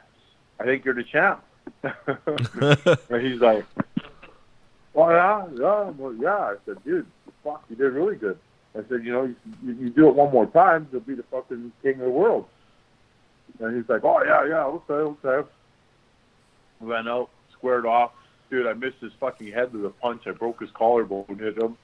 I 0.61 0.65
think 0.65 0.85
you're 0.85 0.95
the 0.95 1.05
champ. 1.05 1.43
and 1.83 3.23
he's 3.23 3.41
like, 3.41 3.65
oh 4.95 5.11
yeah, 5.11 5.47
yeah, 5.55 5.91
well, 5.91 6.15
yeah. 6.15 6.37
I 6.37 6.55
said, 6.67 6.83
dude, 6.85 7.07
fuck, 7.45 7.65
you 7.71 7.77
did 7.77 7.93
really 7.93 8.17
good. 8.17 8.39
I 8.75 8.81
said, 8.89 9.05
you 9.05 9.13
know, 9.13 9.25
you, 9.25 9.73
you 9.73 9.91
do 9.91 10.09
it 10.09 10.15
one 10.15 10.33
more 10.33 10.47
time, 10.47 10.89
you'll 10.93 11.01
be 11.01 11.15
the 11.15 11.23
fucking 11.25 11.73
king 11.83 11.95
of 11.95 12.01
the 12.01 12.11
world. 12.11 12.47
And 13.61 13.77
he's 13.77 13.89
like, 13.89 14.05
oh 14.05 14.23
yeah, 14.23 14.47
yeah, 14.47 14.65
okay, 14.65 14.95
okay. 15.25 15.49
Went 16.81 17.09
out, 17.09 17.31
squared 17.53 17.87
off. 17.87 18.13
Dude, 18.51 18.67
I 18.67 18.73
missed 18.73 18.99
his 19.01 19.13
fucking 19.21 19.53
head 19.53 19.73
with 19.73 19.85
a 19.85 19.91
punch. 19.91 20.27
I 20.27 20.31
broke 20.33 20.61
his 20.61 20.71
collarbone, 20.71 21.25
hit 21.39 21.59
him. 21.59 21.77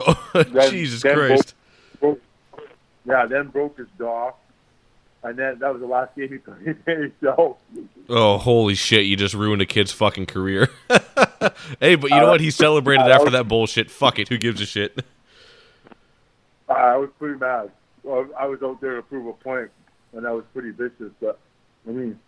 Oh, 0.00 0.44
Jesus 0.70 1.02
then 1.02 1.14
Christ. 1.14 1.54
Broke, 2.00 2.20
yeah, 3.04 3.26
then 3.26 3.48
broke 3.48 3.76
his 3.78 3.86
jaw. 3.98 4.32
And 5.22 5.38
then 5.38 5.58
that 5.58 5.70
was 5.70 5.82
the 5.82 5.86
last 5.86 6.16
game 6.16 6.30
he 6.30 6.38
played 6.38 6.66
in 6.86 7.10
NHL. 7.22 7.56
Oh, 8.08 8.38
holy 8.38 8.74
shit! 8.74 9.04
You 9.04 9.16
just 9.16 9.34
ruined 9.34 9.60
a 9.60 9.66
kid's 9.66 9.92
fucking 9.92 10.24
career. 10.26 10.70
hey, 11.78 11.94
but 11.96 12.10
you 12.10 12.16
know 12.16 12.28
Uh, 12.28 12.30
what? 12.30 12.40
He 12.40 12.50
celebrated 12.50 13.02
after 13.06 13.24
was- 13.24 13.32
that 13.34 13.46
bullshit. 13.46 13.90
Fuck 13.90 14.18
it. 14.18 14.28
Who 14.28 14.38
gives 14.38 14.62
a 14.62 14.66
shit? 14.66 15.04
I 16.68 16.96
was 16.96 17.10
pretty 17.18 17.38
mad. 17.38 17.70
I 18.08 18.46
was 18.46 18.62
out 18.62 18.80
there 18.80 18.96
to 18.96 19.02
prove 19.02 19.26
a 19.26 19.32
point, 19.34 19.70
and 20.14 20.26
I 20.26 20.32
was 20.32 20.44
pretty 20.54 20.70
vicious. 20.70 21.12
But 21.20 21.38
I 21.86 21.90
mean, 21.90 22.18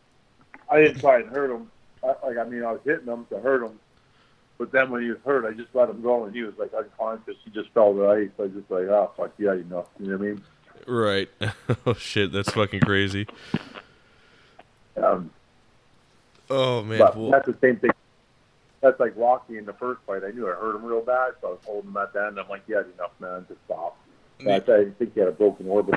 I 0.72 0.80
didn't 0.80 1.00
try 1.00 1.20
and 1.20 1.28
hurt 1.28 1.50
him. 1.50 1.70
I, 2.02 2.14
like 2.26 2.38
I 2.38 2.44
mean, 2.44 2.64
I 2.64 2.72
was 2.72 2.80
hitting 2.84 3.06
him 3.06 3.26
to 3.30 3.38
hurt 3.40 3.62
him. 3.62 3.78
But 4.58 4.72
then 4.72 4.90
when 4.90 5.02
he 5.02 5.10
was 5.10 5.18
hurt, 5.24 5.44
I 5.44 5.56
just 5.56 5.74
let 5.74 5.88
him 5.88 6.02
go, 6.02 6.24
and 6.24 6.34
he 6.34 6.42
was 6.42 6.54
like 6.58 6.72
unconscious. 6.74 7.36
He 7.44 7.50
just 7.50 7.70
fell 7.70 7.92
to 7.92 8.00
the 8.00 8.08
ice. 8.08 8.30
I 8.38 8.42
was 8.42 8.52
just 8.52 8.70
like, 8.70 8.84
oh 8.84 9.10
fuck 9.16 9.32
yeah, 9.38 9.54
you 9.54 9.64
know, 9.64 9.86
you 9.98 10.08
know 10.08 10.16
what 10.16 10.24
I 10.24 10.28
mean? 10.28 10.42
Right. 10.86 11.28
oh 11.86 11.94
shit, 11.94 12.32
that's 12.32 12.50
fucking 12.50 12.80
crazy. 12.80 13.26
Um, 14.96 15.30
Oh 16.52 16.82
man. 16.82 16.98
but 16.98 17.16
Well, 17.16 17.30
that's 17.30 17.46
the 17.46 17.56
same 17.60 17.76
thing. 17.78 17.90
That's 18.80 18.98
like 19.00 19.14
Rocky 19.16 19.58
in 19.58 19.64
the 19.64 19.72
first 19.74 20.00
fight. 20.06 20.22
I 20.24 20.32
knew 20.32 20.48
I 20.48 20.54
hurt 20.54 20.76
him 20.76 20.84
real 20.84 21.00
bad, 21.00 21.32
so 21.40 21.48
I 21.48 21.50
was 21.52 21.60
holding 21.64 21.90
him 21.90 21.96
at 21.96 22.12
the 22.12 22.26
end. 22.26 22.38
I'm 22.38 22.48
like, 22.48 22.62
yeah, 22.66 22.82
enough, 22.94 23.12
man, 23.20 23.46
just 23.48 23.60
stop. 23.64 23.96
I 24.46 24.56
I 24.56 24.90
think 24.98 25.14
he 25.14 25.20
had 25.20 25.28
a 25.28 25.32
broken 25.32 25.68
orbit. 25.68 25.94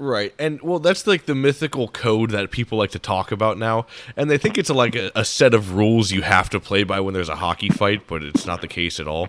Right, 0.00 0.32
and 0.38 0.60
well, 0.62 0.78
that's 0.78 1.08
like 1.08 1.26
the 1.26 1.34
mythical 1.34 1.88
code 1.88 2.30
that 2.30 2.52
people 2.52 2.78
like 2.78 2.92
to 2.92 3.00
talk 3.00 3.32
about 3.32 3.58
now, 3.58 3.86
and 4.16 4.30
they 4.30 4.38
think 4.38 4.56
it's 4.56 4.70
like 4.70 4.94
a, 4.94 5.10
a 5.16 5.24
set 5.24 5.54
of 5.54 5.74
rules 5.74 6.12
you 6.12 6.22
have 6.22 6.48
to 6.50 6.60
play 6.60 6.84
by 6.84 7.00
when 7.00 7.14
there's 7.14 7.28
a 7.28 7.34
hockey 7.34 7.68
fight, 7.68 8.06
but 8.06 8.22
it's 8.22 8.46
not 8.46 8.60
the 8.60 8.68
case 8.68 9.00
at 9.00 9.08
all. 9.08 9.28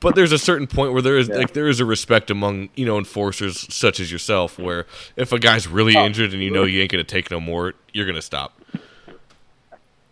But 0.00 0.16
there's 0.16 0.32
a 0.32 0.38
certain 0.38 0.66
point 0.66 0.92
where 0.92 1.02
there 1.02 1.18
is 1.18 1.28
Yeah. 1.28 1.36
like 1.36 1.52
there 1.52 1.68
is 1.68 1.78
a 1.78 1.84
respect 1.84 2.30
among 2.32 2.68
you 2.74 2.84
know 2.84 2.98
enforcers 2.98 3.72
such 3.72 4.00
as 4.00 4.10
yourself, 4.10 4.58
where 4.58 4.86
if 5.16 5.30
a 5.32 5.38
guy's 5.38 5.68
really 5.68 5.96
Oh, 5.96 6.04
injured 6.04 6.32
and 6.32 6.42
you 6.42 6.50
know 6.50 6.64
you 6.64 6.80
ain't 6.82 6.90
gonna 6.90 7.04
take 7.04 7.30
no 7.30 7.38
more, 7.38 7.74
you're 7.92 8.06
gonna 8.06 8.20
stop. 8.20 8.60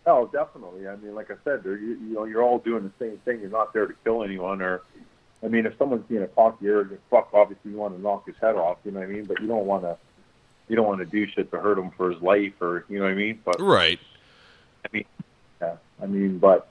Oh, 0.07 0.27
definitely. 0.33 0.87
I 0.87 0.95
mean, 0.97 1.17
like 1.17 1.33
I 1.33 1.35
said, 1.43 1.63
you, 1.65 1.75
you 1.75 2.15
know, 2.15 2.25
you're 2.25 2.43
all 2.45 2.59
doing 2.61 2.85
the 2.85 3.05
same 3.05 3.19
thing. 3.25 3.41
You're 3.41 3.51
not 3.51 3.73
there 3.73 3.87
to 3.87 3.95
kill 4.05 4.23
anyone, 4.23 4.63
or, 4.63 4.83
I 5.43 5.49
mean, 5.49 5.67
if 5.67 5.77
someone's 5.79 6.07
being 6.09 6.23
a 6.23 6.29
cocky 6.29 6.67
arrogant 6.67 7.01
fuck, 7.11 7.31
obviously 7.33 7.71
you 7.71 7.77
want 7.77 7.95
to 7.97 8.03
knock 8.03 8.27
his 8.27 8.37
head 8.41 8.57
off. 8.57 8.79
You 8.85 8.93
know 8.93 9.01
what 9.01 9.09
I 9.09 9.13
mean? 9.13 9.25
But 9.25 9.41
you 9.41 9.47
don't 9.47 9.67
want 9.67 9.85
to, 9.85 9.97
you 10.69 10.77
don't 10.77 10.87
want 10.87 11.01
to 11.01 11.07
do 11.07 11.27
shit 11.31 11.51
to 11.51 11.59
hurt 11.59 11.79
him 11.79 11.91
for 11.97 12.11
his 12.11 12.21
life, 12.23 12.55
or 12.61 12.85
you 12.89 12.99
know 12.99 13.05
what 13.05 13.13
I 13.13 13.17
mean? 13.17 13.41
But 13.45 13.61
Right. 13.61 13.99
I 14.85 14.89
mean, 14.93 15.05
yeah, 15.61 15.77
I 16.03 16.07
mean, 16.07 16.39
but 16.39 16.69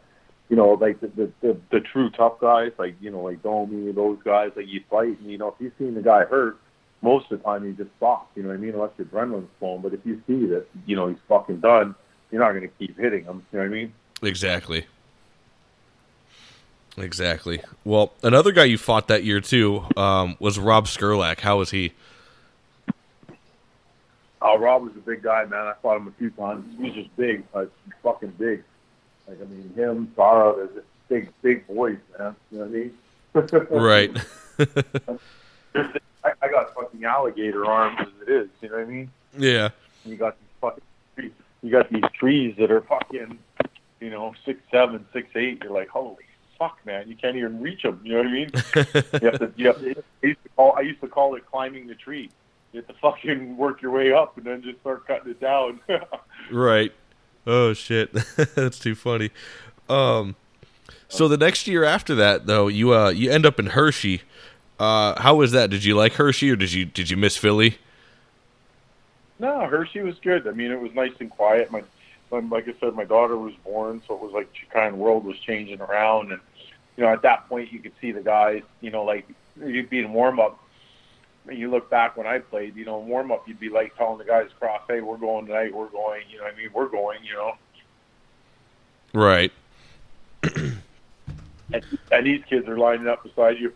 you 0.50 0.56
know, 0.56 0.74
like 0.74 1.00
the 1.00 1.08
the, 1.08 1.32
the, 1.42 1.58
the 1.72 1.80
true 1.80 2.10
tough 2.10 2.40
guys, 2.40 2.72
like 2.78 2.96
you 3.00 3.12
know, 3.12 3.22
like 3.22 3.44
Domi, 3.44 3.92
those 3.92 4.18
guys, 4.24 4.52
like 4.56 4.68
you 4.68 4.82
fight, 4.90 5.20
and 5.20 5.32
you 5.32 5.38
know, 5.38 5.50
if 5.50 5.56
you've 5.60 5.74
seen 5.78 5.96
the 5.96 6.02
guy 6.02 6.26
hurt, 6.26 6.58
most 7.02 7.32
of 7.32 7.40
the 7.40 7.44
time 7.44 7.66
you 7.66 7.74
just 7.74 7.92
stop. 7.98 8.32
You 8.36 8.44
know 8.44 8.50
what 8.50 8.56
I 8.56 8.58
mean? 8.58 8.74
Unless 8.74 8.92
your 8.98 9.08
adrenaline's 9.08 9.50
flowing. 9.60 9.82
But 9.82 9.94
if 9.94 10.00
you 10.06 10.22
see 10.28 10.46
that, 10.48 10.66
you 10.86 10.96
know, 10.96 11.08
he's 11.08 11.18
fucking 11.28 11.60
done, 11.60 11.96
you're 12.32 12.42
not 12.42 12.52
going 12.52 12.64
to 12.64 12.74
keep 12.80 12.98
hitting 12.98 13.26
him. 13.26 13.46
You 13.52 13.60
know 13.60 13.66
what 13.66 13.72
I 13.72 13.76
mean? 13.76 13.94
Exactly. 14.24 14.86
Exactly. 16.98 17.62
Well, 17.84 18.14
another 18.24 18.52
guy 18.52 18.66
you 18.66 18.78
fought 18.78 19.08
that 19.10 19.24
year 19.24 19.42
too 19.42 19.86
um, 19.98 20.38
was 20.40 20.58
Rob 20.58 20.86
Skrlac. 20.86 21.42
How 21.42 21.58
was 21.58 21.72
he? 21.72 21.94
Oh, 24.42 24.58
Rob 24.58 24.84
was 24.84 24.94
a 24.96 25.00
big 25.00 25.24
guy, 25.24 25.46
man. 25.46 25.66
I 25.68 25.74
fought 25.82 25.98
him 25.98 26.08
a 26.08 26.12
few 26.12 26.30
times. 26.30 26.66
He 26.78 26.84
was 26.84 26.94
just 26.94 27.16
big, 27.18 27.44
like 27.54 27.70
fucking 28.04 28.36
big. 28.38 28.64
Like 29.28 29.42
I 29.42 29.46
mean, 29.46 29.74
him, 29.76 30.12
Tara, 30.16 30.56
they're 30.56 30.68
just 30.68 30.88
big, 31.10 31.30
big 31.42 31.68
boys, 31.68 31.98
man. 32.18 32.36
You 32.52 32.60
know 32.60 32.66
what 32.66 32.70
I 32.70 32.74
mean? 32.74 32.94
Right. 33.70 34.12
I, 36.24 36.32
I 36.42 36.48
got 36.48 36.74
fucking 36.74 37.04
alligator 37.04 37.66
arms 37.66 37.98
as 38.00 38.08
it 38.28 38.32
is. 38.32 38.50
You 38.62 38.70
know 38.70 38.76
what 38.78 38.84
I 38.84 38.90
mean? 38.90 39.12
yeah. 39.38 39.70
And 40.04 40.14
you 40.14 40.18
got 40.18 40.38
these 40.40 40.50
fucking 40.62 40.84
trees. 41.16 41.32
You 41.62 41.72
got 41.72 41.92
these 41.92 42.04
trees 42.18 42.56
that 42.58 42.72
are 42.72 42.82
fucking, 42.82 43.38
you 44.00 44.10
know, 44.10 44.34
six 44.46 44.62
seven, 44.72 45.06
six 45.12 45.28
eight. 45.36 45.62
You're 45.64 45.74
like, 45.74 45.90
holy 45.90 46.24
fuck, 46.58 46.78
man! 46.86 47.08
You 47.08 47.16
can't 47.16 47.36
even 47.36 47.62
reach 47.62 47.84
them. 47.84 48.00
You 48.04 48.14
know 48.14 48.18
what 48.20 48.28
I 48.28 48.32
mean? 48.32 48.50
you 49.22 49.30
have 49.30 49.40
to. 49.40 49.54
You 49.56 49.68
have 49.68 49.80
to. 49.80 50.04
I 50.24 50.28
used 50.28 50.44
to 50.44 50.50
call. 50.56 50.76
I 50.78 50.82
used 50.82 51.02
to 51.02 51.08
call 51.08 51.36
it 51.36 51.46
climbing 51.46 51.88
the 51.88 51.96
tree. 51.96 52.30
You 52.72 52.82
have 52.82 52.88
to 52.88 52.94
fucking 53.02 53.56
work 53.56 53.82
your 53.82 53.92
way 53.92 54.12
up 54.12 54.36
and 54.36 54.46
then 54.46 54.62
just 54.62 54.80
start 54.82 55.08
cutting 55.08 55.32
it 55.32 55.40
down. 55.40 55.80
Right. 56.52 56.92
Oh 57.48 57.74
shit. 57.74 58.12
That's 58.56 58.78
too 58.78 58.94
funny. 58.94 59.32
Um 59.90 60.36
so 61.08 61.28
the 61.28 61.38
next 61.38 61.68
year 61.68 61.84
after 61.84 62.14
that 62.16 62.46
though, 62.46 62.68
you 62.68 62.94
uh 62.94 63.10
you 63.10 63.32
end 63.32 63.48
up 63.48 63.60
in 63.60 63.68
Hershey. 63.68 64.22
Uh 64.80 65.20
how 65.20 65.36
was 65.36 65.54
that? 65.54 65.72
Did 65.72 65.84
you 65.86 65.96
like 65.96 66.14
Hershey 66.14 66.52
or 66.52 66.56
did 66.56 66.72
you 66.74 66.86
did 66.86 67.10
you 67.10 67.18
miss 67.18 67.36
Philly? 67.36 67.80
no, 69.40 69.66
Hershey 69.68 70.02
was 70.02 70.16
good. 70.20 70.48
I 70.48 70.52
mean, 70.52 70.72
it 70.72 70.80
was 70.80 70.94
nice 70.94 71.14
and 71.20 71.30
quiet. 71.30 71.72
My, 71.72 71.84
like 72.40 72.68
I 72.68 72.74
said, 72.80 72.94
my 72.94 73.06
daughter 73.06 73.38
was 73.38 73.54
born, 73.64 74.02
so 74.08 74.16
it 74.16 74.22
was 74.22 74.32
like 74.34 74.50
she 74.54 74.66
kind 74.68 74.94
of 74.94 75.00
world 75.00 75.26
was 75.26 75.38
changing 75.40 75.82
around, 75.82 76.32
and 76.32 76.42
you 76.98 77.04
know, 77.04 77.12
at 77.12 77.22
that 77.24 77.50
point, 77.50 77.72
you 77.72 77.80
could 77.80 77.94
see 78.00 78.12
the 78.12 78.22
guys. 78.22 78.62
You 78.82 78.92
know, 78.92 79.04
like 79.04 79.28
you'd 79.64 79.90
be 79.90 80.00
in 80.00 80.14
warm 80.14 80.40
up. 80.40 80.60
And 81.48 81.60
you 81.60 81.70
look 81.70 81.92
back 81.92 82.18
when 82.18 82.26
I 82.26 82.40
played, 82.40 82.76
you 82.76 82.86
know, 82.86 83.00
in 83.02 83.08
warm 83.08 83.32
up, 83.32 83.48
you'd 83.48 83.60
be 83.60 83.70
like 83.70 83.96
telling 83.98 84.18
the 84.18 84.24
guys 84.24 84.48
across, 84.56 84.82
"Hey, 84.88 85.02
we're 85.02 85.18
going 85.18 85.46
tonight. 85.46 85.76
We're 85.76 85.90
going." 85.90 86.24
You 86.30 86.40
know, 86.40 86.46
what 86.46 86.54
I 86.54 86.58
mean, 86.58 86.70
we're 86.74 86.88
going. 86.90 87.20
You 87.24 87.34
know, 87.34 87.54
Right. 89.14 89.52
and, 90.44 91.84
and 92.12 92.26
these 92.26 92.44
kids 92.50 92.68
are 92.68 92.78
lining 92.78 93.08
up 93.08 93.24
beside 93.24 93.60
you. 93.60 93.74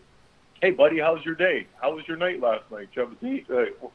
Hey, 0.61 0.71
buddy, 0.71 0.99
how's 0.99 1.23
your 1.23 1.35
day? 1.35 1.67
How 1.81 1.95
was 1.95 2.07
your 2.07 2.17
night 2.17 2.41
last 2.41 2.69
night? 2.71 2.89
Did 2.93 2.95
you 2.95 3.01
have 3.03 3.11
a 3.11 3.15
date? 3.25 3.49
Like, 3.49 3.91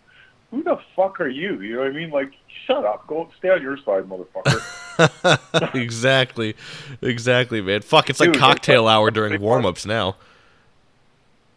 who 0.51 0.63
the 0.63 0.79
fuck 0.97 1.21
are 1.21 1.29
you? 1.29 1.61
You 1.61 1.75
know 1.75 1.81
what 1.81 1.89
I 1.89 1.93
mean? 1.93 2.11
Like, 2.11 2.33
shut 2.67 2.85
up. 2.85 3.07
Go 3.07 3.29
stay 3.39 3.51
on 3.51 3.63
your 3.63 3.77
side, 3.79 4.05
motherfucker. 4.05 5.75
exactly. 5.75 6.55
Exactly, 7.03 7.61
man. 7.61 7.83
Fuck, 7.83 8.11
it's 8.11 8.21
like 8.21 8.35
cocktail 8.35 8.89
hour 8.89 9.11
during 9.11 9.41
warm-ups 9.41 9.87
now. 9.87 10.17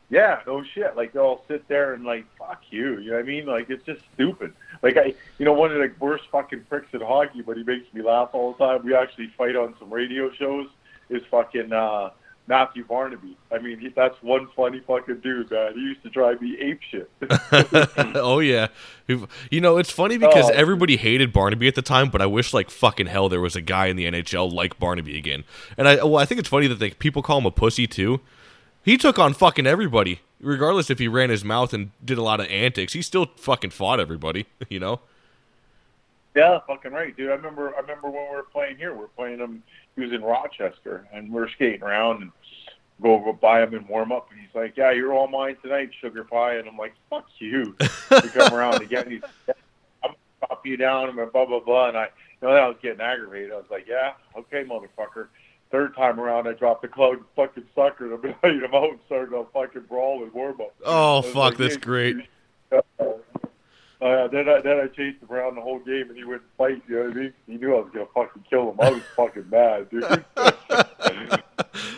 yeah, 0.10 0.42
no 0.48 0.64
shit. 0.64 0.96
Like 0.96 1.14
they'll 1.14 1.44
sit 1.48 1.68
there 1.68 1.94
and 1.94 2.04
like, 2.04 2.26
fuck 2.38 2.62
you. 2.70 3.00
You 3.00 3.12
know 3.12 3.16
what 3.18 3.24
I 3.24 3.28
mean? 3.28 3.46
Like 3.46 3.70
it's 3.70 3.86
just 3.86 4.02
stupid. 4.14 4.54
Like 4.82 4.98
I, 4.98 5.14
you 5.38 5.46
know, 5.46 5.54
one 5.54 5.72
of 5.72 5.78
the 5.78 5.92
worst 6.00 6.26
fucking 6.32 6.66
pricks 6.70 6.94
in 6.94 7.02
hockey, 7.02 7.42
but 7.42 7.58
he 7.58 7.64
makes 7.64 7.92
me 7.94 8.02
laugh 8.02 8.30
all 8.34 8.54
the 8.54 8.66
time. 8.66 8.86
We 8.86 8.96
actually 8.96 9.28
fight 9.38 9.56
on 9.56 9.76
some 9.80 9.92
radio 9.92 10.32
shows. 10.32 10.68
Is 11.10 11.24
fucking 11.32 11.72
uh, 11.72 12.10
Matthew 12.48 12.86
Barnaby. 12.86 13.36
I 13.52 13.58
mean, 13.60 13.78
he, 13.80 13.90
that's 13.90 14.16
one 14.24 14.48
funny 14.56 14.80
fucking 14.88 15.20
dude, 15.20 15.52
man. 15.52 15.74
He 15.74 15.82
used 15.82 16.02
to 16.04 16.10
drive 16.10 16.42
me 16.42 16.58
ape 16.60 16.80
shit. 16.90 17.12
oh 18.16 18.40
yeah. 18.40 18.68
You 19.08 19.62
know, 19.62 19.78
it's 19.78 19.92
funny 19.92 20.18
because 20.18 20.50
Oh. 20.50 20.54
everybody 20.54 20.96
hated 20.98 21.34
Barnaby 21.34 21.68
at 21.68 21.76
the 21.76 21.82
time, 21.82 22.10
but 22.10 22.22
I 22.22 22.26
wish 22.26 22.54
like 22.54 22.70
fucking 22.70 23.08
hell 23.08 23.28
there 23.30 23.42
was 23.42 23.56
a 23.56 23.62
guy 23.62 23.88
in 23.88 23.98
the 23.98 24.06
NHL 24.06 24.52
like 24.52 24.80
Barnaby 24.80 25.18
again. 25.18 25.44
And 25.78 25.88
I 25.88 25.96
well, 25.98 26.18
I 26.18 26.26
think 26.26 26.40
it's 26.40 26.50
funny 26.50 26.68
that 26.68 26.76
they, 26.80 26.92
people 26.92 27.22
call 27.22 27.40
him 27.40 27.46
a 27.46 27.52
pussy 27.52 27.86
too. 27.88 28.22
He 28.84 28.98
took 28.98 29.20
on 29.20 29.34
fucking 29.34 29.68
everybody, 29.68 30.22
regardless 30.40 30.90
if 30.90 31.00
he 31.00 31.10
ran 31.10 31.30
his 31.30 31.44
mouth 31.44 31.74
and 31.74 31.92
did 32.06 32.18
a 32.18 32.22
lot 32.24 32.40
of 32.40 32.48
antics. 32.48 32.94
He 32.94 33.02
still 33.02 33.26
fucking 33.36 33.72
fought 33.72 34.00
everybody, 34.00 34.46
you 34.70 34.80
know. 34.80 35.02
Yeah, 36.36 36.60
fucking 36.68 36.92
right, 36.92 37.16
dude. 37.18 37.30
I 37.32 37.34
remember. 37.34 37.74
I 37.76 37.82
remember 37.82 38.10
when 38.10 38.30
we 38.30 38.36
were 38.38 38.44
playing 38.44 38.78
here. 38.78 38.94
We 38.94 39.00
were 39.00 39.08
playing 39.10 39.40
him. 39.40 39.64
He 39.98 40.04
was 40.04 40.14
in 40.14 40.22
Rochester, 40.22 41.08
and 41.12 41.34
we 41.34 41.42
were 41.42 41.50
skating 41.50 41.82
around 41.82 42.22
and 42.22 42.32
go, 43.02 43.18
go 43.20 43.34
by 43.34 43.64
him 43.64 43.74
and 43.74 43.90
warm 43.90 44.12
up. 44.12 44.30
And 44.32 44.40
he's 44.40 44.54
like, 44.54 44.78
"Yeah, 44.78 44.92
you're 44.92 45.12
all 45.12 45.28
mine 45.28 45.58
tonight, 45.64 45.90
sugar 46.00 46.24
pie." 46.24 46.56
And 46.58 46.68
I'm 46.70 46.78
like, 46.78 46.94
"Fuck 47.10 47.26
you." 47.40 47.76
we 48.12 48.30
come 48.30 48.54
around 48.54 48.82
again. 48.84 49.10
He's, 49.10 49.22
"I'm 49.50 49.56
gonna 50.04 50.16
chop 50.42 50.66
you 50.68 50.78
down," 50.78 51.10
and 51.10 51.32
blah 51.32 51.46
blah 51.46 51.60
blah. 51.60 51.90
And 51.90 51.98
I, 51.98 52.10
you 52.42 52.48
know, 52.48 52.54
I 52.54 52.68
was 52.68 52.78
getting 52.82 53.02
aggravated. 53.02 53.52
I 53.52 53.56
was 53.56 53.66
like, 53.72 53.88
"Yeah, 53.88 54.14
okay, 54.38 54.64
motherfucker." 54.64 55.28
Third 55.72 55.96
time 55.98 56.18
around, 56.20 56.48
I 56.48 56.54
dropped 56.54 56.84
the 56.84 56.88
club, 56.88 57.14
and 57.14 57.26
fucking 57.36 57.66
sucker. 57.76 58.06
And 58.14 58.24
I'm 58.24 58.36
letting 58.44 58.62
him 58.62 58.74
out 58.74 58.90
and 58.92 59.00
started 59.08 59.36
a 59.36 59.44
fucking 59.52 59.82
brawl 59.90 60.22
and 60.24 60.32
warm 60.32 60.62
up. 60.62 60.76
Oh 60.86 61.24
fuck, 61.24 61.36
like, 61.36 61.58
that's 61.58 61.74
"Yeah, 61.74 61.80
great. 61.82 62.16
uh, 62.72 62.82
then 64.00 64.50
I 64.50 64.62
then 64.62 64.80
I 64.80 64.88
chased 64.88 65.22
him 65.22 65.30
around 65.30 65.56
the 65.56 65.62
whole 65.62 65.80
game, 65.80 66.10
and 66.10 66.18
he 66.18 66.24
wouldn't 66.24 66.44
fight. 66.58 66.82
You 66.88 66.96
know 66.96 67.04
what 67.04 67.12
I 67.12 67.20
mean? 67.20 67.34
He 67.48 67.58
knew 67.58 67.76
I 67.76 67.80
was 67.80 67.90
gonna 67.94 68.06
fucking 68.14 68.44
kill 68.50 68.72
him. 68.72 68.80
I 68.80 68.90
was 68.92 69.02
fucking 69.16 69.50
mad, 69.50 69.90
dude. 69.90 70.26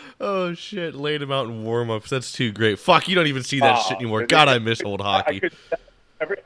oh 0.20 0.54
shit, 0.54 0.94
laid 0.94 1.22
him 1.22 1.30
out 1.32 1.46
in 1.46 1.64
warm-ups. 1.64 2.10
That's 2.10 2.32
too 2.32 2.52
great. 2.52 2.78
Fuck, 2.78 3.08
you 3.08 3.14
don't 3.14 3.26
even 3.26 3.42
see 3.42 3.60
that 3.60 3.82
shit 3.82 3.98
anymore. 3.98 4.26
God, 4.26 4.48
I 4.48 4.58
miss 4.58 4.82
old 4.82 5.02
I, 5.02 5.04
I 5.04 5.22
hockey. 5.22 5.40
couldn't. 5.40 5.58
Every, 6.20 6.36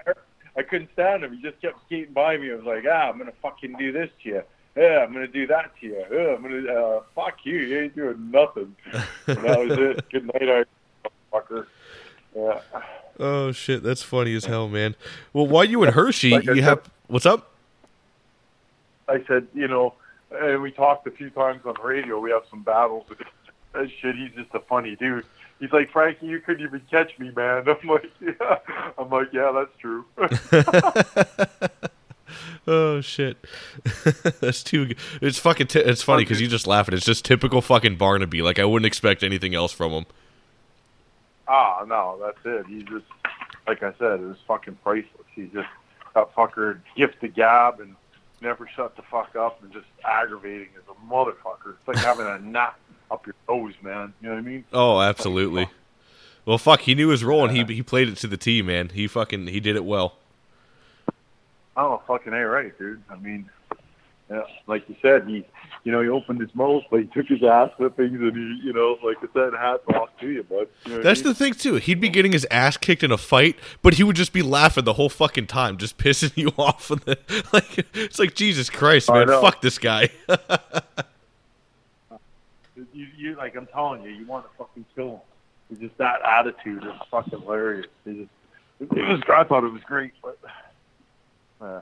I 0.56 0.62
couldn't 0.62 0.90
stand 0.92 1.24
him. 1.24 1.32
He 1.36 1.42
just 1.42 1.60
kept 1.60 1.84
skating 1.86 2.12
by 2.12 2.36
me. 2.36 2.52
I 2.52 2.54
was 2.56 2.64
like, 2.64 2.84
ah, 2.88 3.08
I'm 3.10 3.18
gonna 3.18 3.32
fucking 3.42 3.76
do 3.78 3.92
this 3.92 4.10
to 4.22 4.28
you. 4.28 4.42
Yeah, 4.76 5.04
I'm 5.04 5.12
gonna 5.12 5.28
do 5.28 5.46
that 5.48 5.70
to 5.80 5.86
you. 5.86 6.04
Yeah, 6.10 6.34
I'm 6.34 6.42
gonna 6.42 6.72
uh, 6.72 7.02
fuck 7.14 7.38
you. 7.44 7.58
You 7.58 7.80
ain't 7.82 7.94
doing 7.94 8.30
nothing. 8.30 8.74
And 9.26 9.36
that 9.38 9.58
was 9.58 9.78
it. 9.78 10.10
Good 10.10 10.26
night, 10.26 10.48
I 10.48 10.64
fucker. 11.32 11.66
Yeah. 12.36 12.60
Oh 13.20 13.52
shit, 13.52 13.82
that's 13.82 14.02
funny 14.02 14.34
as 14.34 14.44
hell, 14.46 14.68
man. 14.68 14.96
Well, 15.32 15.46
while 15.46 15.64
you 15.64 15.82
in 15.84 15.92
Hershey, 15.92 16.30
Like 16.30 16.44
you 16.44 16.56
said- 16.56 16.64
have 16.64 16.90
what's 17.06 17.26
up? 17.26 17.50
I 19.08 19.22
said, 19.28 19.46
you 19.54 19.68
know, 19.68 19.94
and 20.32 20.62
we 20.62 20.70
talked 20.72 21.06
a 21.06 21.10
few 21.10 21.30
times 21.30 21.60
on 21.66 21.74
the 21.80 21.86
radio. 21.86 22.18
We 22.18 22.30
have 22.30 22.42
some 22.50 22.62
battles. 22.62 23.06
That 23.72 23.88
shit. 24.00 24.16
He's 24.16 24.32
just 24.34 24.54
a 24.54 24.60
funny 24.60 24.96
dude. 24.96 25.24
He's 25.60 25.72
like 25.72 25.90
Frankie, 25.92 26.26
you 26.26 26.40
couldn't 26.40 26.64
even 26.66 26.80
catch 26.90 27.16
me, 27.18 27.30
man. 27.36 27.64
I'm 27.68 27.88
like, 27.88 28.10
yeah. 28.20 28.58
I'm 28.98 29.10
like, 29.10 29.28
yeah, 29.32 29.52
that's 29.54 29.76
true. 29.78 30.04
Oh 32.66 33.02
shit, 33.02 33.36
that's 34.40 34.62
too. 34.62 34.86
Good. 34.86 34.96
It's 35.20 35.38
fucking. 35.38 35.66
T- 35.66 35.80
it's 35.80 36.02
funny 36.02 36.24
because 36.24 36.40
you 36.40 36.48
just 36.48 36.66
laughing. 36.66 36.94
It's 36.94 37.04
just 37.04 37.22
typical 37.24 37.60
fucking 37.60 37.96
Barnaby. 37.96 38.40
Like 38.40 38.58
I 38.58 38.64
wouldn't 38.64 38.86
expect 38.86 39.22
anything 39.22 39.54
else 39.54 39.70
from 39.70 39.92
him. 39.92 40.06
Ah, 41.48 41.84
no, 41.86 42.18
that's 42.22 42.38
it. 42.44 42.66
He's 42.66 42.84
just, 42.84 43.06
like 43.66 43.82
I 43.82 43.92
said, 43.98 44.20
it 44.20 44.26
was 44.26 44.36
fucking 44.46 44.78
priceless. 44.82 45.26
He's 45.34 45.50
just 45.52 45.68
that 46.14 46.34
fucker 46.34 46.80
gift 46.96 47.20
the 47.20 47.28
gab 47.28 47.80
and 47.80 47.96
never 48.40 48.68
shut 48.68 48.96
the 48.96 49.02
fuck 49.02 49.34
up 49.36 49.62
and 49.62 49.72
just 49.72 49.86
aggravating 50.04 50.68
as 50.76 50.82
a 50.88 51.12
motherfucker. 51.12 51.74
It's 51.78 51.88
like 51.88 51.96
having 51.98 52.26
a 52.26 52.38
gnat 52.42 52.76
up 53.10 53.26
your 53.26 53.34
nose, 53.48 53.74
man. 53.82 54.12
You 54.20 54.28
know 54.28 54.34
what 54.34 54.40
I 54.40 54.46
mean? 54.46 54.64
Oh, 54.72 55.00
absolutely. 55.00 55.68
Well, 56.44 56.58
fuck. 56.58 56.80
He 56.82 56.94
knew 56.94 57.08
his 57.08 57.24
role 57.24 57.44
and 57.44 57.56
he 57.56 57.74
he 57.74 57.82
played 57.82 58.08
it 58.08 58.16
to 58.18 58.26
the 58.26 58.36
T, 58.36 58.60
man. 58.62 58.90
He 58.90 59.06
fucking 59.06 59.46
he 59.46 59.60
did 59.60 59.76
it 59.76 59.84
well. 59.84 60.16
Oh, 61.76 61.94
a 61.94 61.98
fucking 62.06 62.32
a 62.32 62.46
right, 62.46 62.76
dude. 62.78 63.02
I 63.10 63.16
mean, 63.16 63.50
yeah, 64.30 64.42
like 64.66 64.88
you 64.88 64.96
said, 65.02 65.28
he, 65.28 65.44
you 65.84 65.92
know, 65.92 66.00
he 66.00 66.08
opened 66.08 66.40
his 66.40 66.54
mouth, 66.54 66.82
but 66.90 67.00
he 67.00 67.06
took 67.08 67.26
his 67.26 67.42
ass 67.42 67.70
whippings, 67.78 68.18
and 68.20 68.34
he, 68.34 68.60
you 68.66 68.72
know, 68.72 68.96
like 69.04 69.18
I 69.18 69.26
said, 69.34 69.52
hats 69.52 69.82
off 69.94 70.08
to 70.20 70.30
you, 70.30 70.42
bud. 70.42 70.66
You 70.86 70.92
know 70.92 70.96
what 70.96 71.00
I 71.00 71.02
That's 71.02 71.20
mean? 71.22 71.28
the 71.28 71.34
thing 71.34 71.52
too. 71.52 71.74
He'd 71.74 72.00
be 72.00 72.08
getting 72.08 72.32
his 72.32 72.46
ass 72.50 72.78
kicked 72.78 73.02
in 73.02 73.12
a 73.12 73.18
fight, 73.18 73.56
but 73.82 73.94
he 73.94 74.02
would 74.02 74.16
just 74.16 74.32
be 74.32 74.40
laughing 74.40 74.84
the 74.84 74.94
whole 74.94 75.10
fucking 75.10 75.46
time, 75.46 75.76
just 75.76 75.98
pissing 75.98 76.34
you 76.36 76.52
off. 76.56 76.90
And 76.90 77.06
like 77.52 77.86
it's 77.94 78.18
like 78.18 78.34
Jesus 78.34 78.70
Christ, 78.70 79.10
man. 79.10 79.28
Fuck 79.28 79.60
this 79.60 79.76
guy. 79.76 80.08
you, 82.94 83.06
you, 83.16 83.34
like 83.36 83.56
I'm 83.56 83.66
telling 83.66 84.04
you, 84.04 84.10
you 84.10 84.24
want 84.26 84.46
to 84.46 84.50
fucking 84.56 84.86
kill 84.94 85.10
him. 85.10 85.20
It's 85.70 85.80
just 85.80 85.98
that 85.98 86.22
attitude 86.22 86.82
is 86.82 86.92
fucking 87.10 87.40
hilarious. 87.40 87.86
It, 88.06 88.28
just, 88.80 88.90
it 88.92 89.08
was, 89.08 89.20
I 89.28 89.44
thought 89.44 89.64
it 89.64 89.72
was 89.72 89.82
great, 89.82 90.12
but. 90.22 90.38
Uh, 91.60 91.80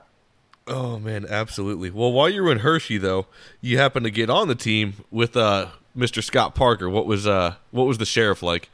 Oh 0.65 0.97
man, 0.97 1.25
absolutely. 1.27 1.89
Well, 1.89 2.11
while 2.11 2.29
you 2.29 2.43
were 2.43 2.51
in 2.51 2.59
Hershey, 2.59 2.97
though, 2.97 3.25
you 3.59 3.77
happened 3.77 4.05
to 4.05 4.11
get 4.11 4.29
on 4.29 4.47
the 4.47 4.55
team 4.55 4.93
with 5.11 5.35
uh, 5.35 5.67
Mr. 5.97 6.23
Scott 6.23 6.55
Parker. 6.55 6.89
What 6.89 7.05
was 7.05 7.27
uh, 7.27 7.55
what 7.71 7.83
was 7.83 7.97
the 7.97 8.05
sheriff 8.05 8.41
like? 8.41 8.69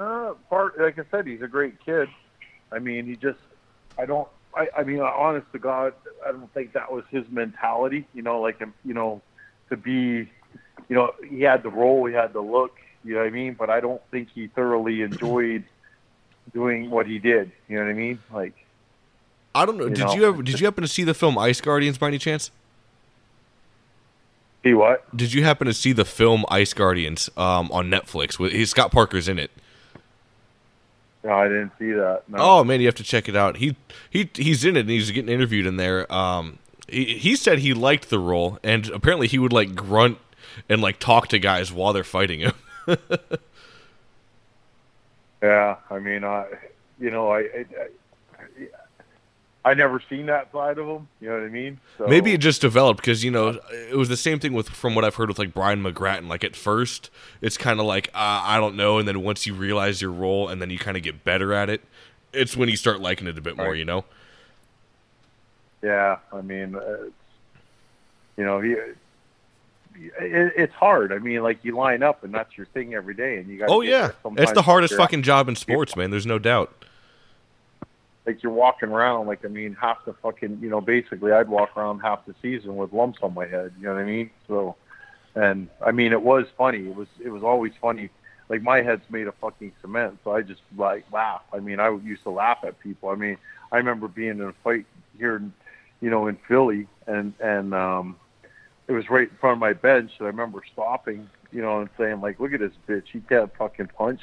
Uh, 0.00 0.34
part 0.48 0.80
like 0.80 0.98
I 0.98 1.04
said, 1.10 1.26
he's 1.26 1.42
a 1.42 1.48
great 1.48 1.84
kid. 1.84 2.08
I 2.72 2.78
mean, 2.78 3.04
he 3.04 3.16
just, 3.16 3.38
I 3.98 4.06
don't, 4.06 4.26
I, 4.56 4.68
I 4.78 4.82
mean, 4.84 5.00
honest 5.00 5.46
to 5.52 5.58
God, 5.58 5.92
I 6.26 6.32
don't 6.32 6.52
think 6.54 6.72
that 6.72 6.90
was 6.90 7.04
his 7.10 7.24
mentality. 7.30 8.06
You 8.14 8.22
know, 8.22 8.40
like 8.40 8.60
you 8.84 8.94
know, 8.94 9.20
to 9.68 9.76
be, 9.76 10.30
you 10.88 10.96
know, 10.96 11.12
he 11.28 11.42
had 11.42 11.62
the 11.62 11.70
role, 11.70 12.06
he 12.06 12.14
had 12.14 12.32
the 12.32 12.40
look. 12.40 12.78
You 13.04 13.14
know 13.14 13.20
what 13.20 13.26
I 13.26 13.30
mean? 13.30 13.54
But 13.54 13.68
I 13.68 13.80
don't 13.80 14.00
think 14.10 14.28
he 14.34 14.46
thoroughly 14.46 15.02
enjoyed 15.02 15.64
doing 16.54 16.90
what 16.90 17.06
he 17.06 17.18
did. 17.18 17.52
You 17.68 17.76
know 17.76 17.84
what 17.84 17.90
I 17.90 17.94
mean? 17.94 18.18
Like, 18.32 18.54
I 19.54 19.66
don't 19.66 19.76
know. 19.76 19.84
You 19.84 19.94
did 19.94 20.06
know, 20.06 20.14
you 20.14 20.24
ever 20.26 20.42
did 20.42 20.60
you 20.60 20.66
happen 20.66 20.82
to 20.82 20.88
see 20.88 21.04
the 21.04 21.14
film 21.14 21.38
Ice 21.38 21.60
Guardians 21.60 21.98
by 21.98 22.08
any 22.08 22.18
chance? 22.18 22.50
See 24.62 24.74
what? 24.74 25.14
Did 25.16 25.32
you 25.32 25.44
happen 25.44 25.66
to 25.66 25.74
see 25.74 25.92
the 25.92 26.04
film 26.04 26.44
Ice 26.48 26.72
Guardians 26.72 27.28
um, 27.36 27.70
on 27.72 27.90
Netflix? 27.90 28.38
With 28.38 28.68
Scott 28.68 28.92
Parker's 28.92 29.28
in 29.28 29.38
it. 29.38 29.50
No, 31.24 31.32
I 31.32 31.44
didn't 31.48 31.72
see 31.78 31.92
that. 31.92 32.22
No. 32.28 32.38
Oh 32.38 32.64
man, 32.64 32.80
you 32.80 32.86
have 32.86 32.94
to 32.96 33.04
check 33.04 33.28
it 33.28 33.36
out. 33.36 33.58
He 33.58 33.76
he 34.10 34.30
he's 34.34 34.64
in 34.64 34.76
it 34.76 34.80
and 34.80 34.90
he's 34.90 35.10
getting 35.10 35.32
interviewed 35.32 35.66
in 35.66 35.76
there. 35.76 36.12
Um, 36.12 36.58
he, 36.88 37.18
he 37.18 37.36
said 37.36 37.60
he 37.60 37.74
liked 37.74 38.10
the 38.10 38.18
role 38.18 38.58
and 38.62 38.88
apparently 38.90 39.28
he 39.28 39.38
would 39.38 39.52
like 39.52 39.74
grunt 39.74 40.18
and 40.68 40.80
like 40.80 40.98
talk 40.98 41.28
to 41.28 41.38
guys 41.38 41.72
while 41.72 41.92
they're 41.92 42.04
fighting 42.04 42.40
him. 42.40 42.54
Yeah, 45.42 45.76
I 45.90 45.98
mean, 45.98 46.22
I, 46.22 46.46
you 47.00 47.10
know, 47.10 47.32
I, 47.32 47.40
I, 47.40 47.64
I, 47.78 48.46
I 49.64 49.74
never 49.74 50.02
seen 50.10 50.26
that 50.26 50.50
side 50.50 50.78
of 50.78 50.88
him. 50.88 51.08
You 51.20 51.28
know 51.28 51.34
what 51.34 51.44
I 51.44 51.48
mean? 51.48 51.78
So, 51.96 52.06
Maybe 52.08 52.32
it 52.32 52.38
just 52.38 52.60
developed 52.60 53.00
because 53.00 53.22
you 53.22 53.30
know 53.30 53.60
it 53.70 53.96
was 53.96 54.08
the 54.08 54.16
same 54.16 54.40
thing 54.40 54.54
with 54.54 54.68
from 54.68 54.94
what 54.94 55.04
I've 55.04 55.14
heard 55.14 55.28
with 55.28 55.38
like 55.38 55.54
Brian 55.54 55.82
McGrattan. 55.82 56.28
Like 56.28 56.42
at 56.42 56.56
first, 56.56 57.10
it's 57.40 57.56
kind 57.56 57.78
of 57.78 57.86
like 57.86 58.08
uh, 58.08 58.42
I 58.44 58.58
don't 58.58 58.74
know, 58.74 58.98
and 58.98 59.06
then 59.06 59.22
once 59.22 59.46
you 59.46 59.54
realize 59.54 60.02
your 60.02 60.10
role 60.10 60.48
and 60.48 60.60
then 60.60 60.70
you 60.70 60.78
kind 60.78 60.96
of 60.96 61.02
get 61.04 61.22
better 61.22 61.52
at 61.52 61.70
it, 61.70 61.80
it's 62.32 62.56
when 62.56 62.68
you 62.68 62.76
start 62.76 63.00
liking 63.00 63.28
it 63.28 63.38
a 63.38 63.40
bit 63.40 63.56
more. 63.56 63.68
Right. 63.68 63.78
You 63.78 63.84
know? 63.84 64.04
Yeah, 65.82 66.18
I 66.32 66.40
mean, 66.40 66.76
uh, 66.76 66.80
it's, 66.80 67.14
you 68.36 68.44
know, 68.44 68.60
he, 68.60 68.72
it, 68.72 68.92
it's 70.18 70.74
hard. 70.74 71.12
I 71.12 71.18
mean, 71.18 71.42
like 71.42 71.64
you 71.64 71.76
line 71.76 72.02
up 72.02 72.24
and 72.24 72.32
that's 72.32 72.56
your 72.56 72.66
thing 72.66 72.94
every 72.94 73.14
day, 73.14 73.38
and 73.38 73.48
you 73.48 73.58
got. 73.58 73.68
Oh 73.70 73.80
yeah, 73.80 74.10
it's 74.36 74.52
the 74.52 74.62
hardest 74.62 74.94
fucking 74.94 75.22
job 75.22 75.48
in 75.48 75.54
sports, 75.54 75.94
man. 75.94 76.10
There's 76.10 76.26
no 76.26 76.40
doubt. 76.40 76.84
Like 78.26 78.42
you're 78.42 78.52
walking 78.52 78.90
around, 78.90 79.26
like 79.26 79.44
I 79.44 79.48
mean, 79.48 79.74
half 79.74 80.04
the 80.04 80.12
fucking, 80.14 80.60
you 80.62 80.70
know, 80.70 80.80
basically, 80.80 81.32
I'd 81.32 81.48
walk 81.48 81.76
around 81.76 82.00
half 82.00 82.24
the 82.24 82.34
season 82.40 82.76
with 82.76 82.92
lumps 82.92 83.18
on 83.22 83.34
my 83.34 83.46
head. 83.46 83.72
You 83.78 83.84
know 83.84 83.94
what 83.94 84.02
I 84.02 84.04
mean? 84.04 84.30
So, 84.46 84.76
and 85.34 85.68
I 85.84 85.90
mean, 85.90 86.12
it 86.12 86.22
was 86.22 86.46
funny. 86.56 86.88
It 86.88 86.94
was, 86.94 87.08
it 87.24 87.30
was 87.30 87.42
always 87.42 87.72
funny. 87.80 88.10
Like 88.48 88.62
my 88.62 88.82
head's 88.82 89.02
made 89.10 89.26
of 89.26 89.34
fucking 89.36 89.72
cement, 89.80 90.18
so 90.22 90.32
I 90.32 90.42
just 90.42 90.60
like 90.76 91.04
laugh. 91.12 91.42
I 91.52 91.58
mean, 91.58 91.80
I 91.80 91.90
used 91.90 92.22
to 92.24 92.30
laugh 92.30 92.58
at 92.64 92.78
people. 92.80 93.08
I 93.08 93.14
mean, 93.14 93.38
I 93.72 93.78
remember 93.78 94.08
being 94.08 94.30
in 94.30 94.42
a 94.42 94.52
fight 94.62 94.86
here, 95.16 95.36
in, 95.36 95.52
you 96.00 96.10
know, 96.10 96.26
in 96.26 96.36
Philly, 96.46 96.86
and 97.06 97.32
and 97.40 97.74
um, 97.74 98.16
it 98.88 98.92
was 98.92 99.08
right 99.08 99.28
in 99.28 99.36
front 99.40 99.54
of 99.54 99.58
my 99.58 99.72
bench. 99.72 100.12
And 100.18 100.26
I 100.26 100.30
remember 100.30 100.62
stopping, 100.72 101.30
you 101.50 101.62
know, 101.62 101.80
and 101.80 101.88
saying 101.96 102.20
like, 102.20 102.40
"Look 102.40 102.52
at 102.52 102.60
this 102.60 102.72
bitch. 102.86 103.04
He 103.12 103.20
can't 103.20 103.50
fucking 103.56 103.88
punch." 103.96 104.20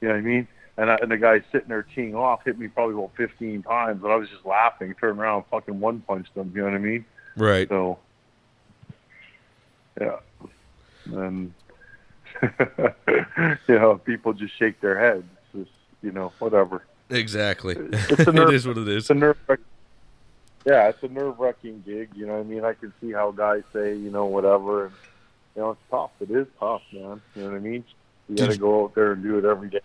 You 0.00 0.08
know 0.08 0.14
what 0.14 0.18
I 0.18 0.22
mean? 0.22 0.48
And, 0.76 0.90
I, 0.90 0.96
and 1.00 1.10
the 1.10 1.16
guy 1.16 1.40
sitting 1.52 1.68
there 1.68 1.84
teeing 1.84 2.14
off 2.14 2.44
hit 2.44 2.58
me 2.58 2.66
probably 2.68 2.94
about 2.94 3.12
15 3.16 3.62
times, 3.62 4.02
and 4.02 4.12
I 4.12 4.16
was 4.16 4.28
just 4.28 4.44
laughing. 4.44 4.94
Turned 5.00 5.20
around, 5.20 5.36
and 5.36 5.46
fucking 5.46 5.78
one 5.78 6.00
punched 6.00 6.34
him. 6.34 6.52
You 6.54 6.62
know 6.62 6.68
what 6.68 6.74
I 6.74 6.78
mean? 6.78 7.04
Right. 7.36 7.68
So, 7.68 7.98
yeah. 10.00 10.16
And, 11.06 11.54
you 13.68 13.78
know, 13.78 13.98
people 13.98 14.32
just 14.32 14.58
shake 14.58 14.80
their 14.80 14.98
heads. 14.98 15.24
Just, 15.54 15.70
you 16.02 16.10
know, 16.10 16.32
whatever. 16.40 16.82
Exactly. 17.10 17.76
It's 17.78 18.26
a 18.26 18.32
nerve- 18.32 18.50
is 18.54 18.66
what 18.66 18.78
it 18.78 18.88
is. 18.88 19.04
It's 19.04 19.10
a 19.10 19.14
nerve 19.14 19.38
Yeah, 20.64 20.88
it's 20.88 21.02
a 21.04 21.08
nerve 21.08 21.38
wracking 21.38 21.84
gig. 21.86 22.10
You 22.16 22.26
know 22.26 22.34
what 22.34 22.40
I 22.40 22.44
mean? 22.44 22.64
I 22.64 22.72
can 22.72 22.92
see 23.00 23.12
how 23.12 23.30
guys 23.30 23.62
say, 23.72 23.94
you 23.94 24.10
know, 24.10 24.26
whatever. 24.26 24.86
And, 24.86 24.94
you 25.54 25.62
know, 25.62 25.70
it's 25.70 25.80
tough. 25.88 26.10
It 26.20 26.30
is 26.32 26.48
tough, 26.58 26.82
man. 26.92 27.22
You 27.36 27.42
know 27.42 27.50
what 27.50 27.56
I 27.56 27.60
mean? 27.60 27.84
You 28.28 28.36
got 28.36 28.50
to 28.50 28.56
go 28.56 28.84
out 28.84 28.94
there 28.96 29.12
and 29.12 29.22
do 29.22 29.38
it 29.38 29.44
every 29.44 29.68
day. 29.68 29.80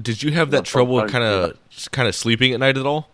Did 0.00 0.22
you 0.22 0.32
have 0.32 0.50
that 0.52 0.64
trouble 0.64 1.04
kind 1.08 1.24
of 1.24 1.58
kind 1.92 2.08
of 2.08 2.14
sleeping 2.14 2.52
at 2.52 2.60
night 2.60 2.76
at 2.78 2.86
all? 2.86 3.08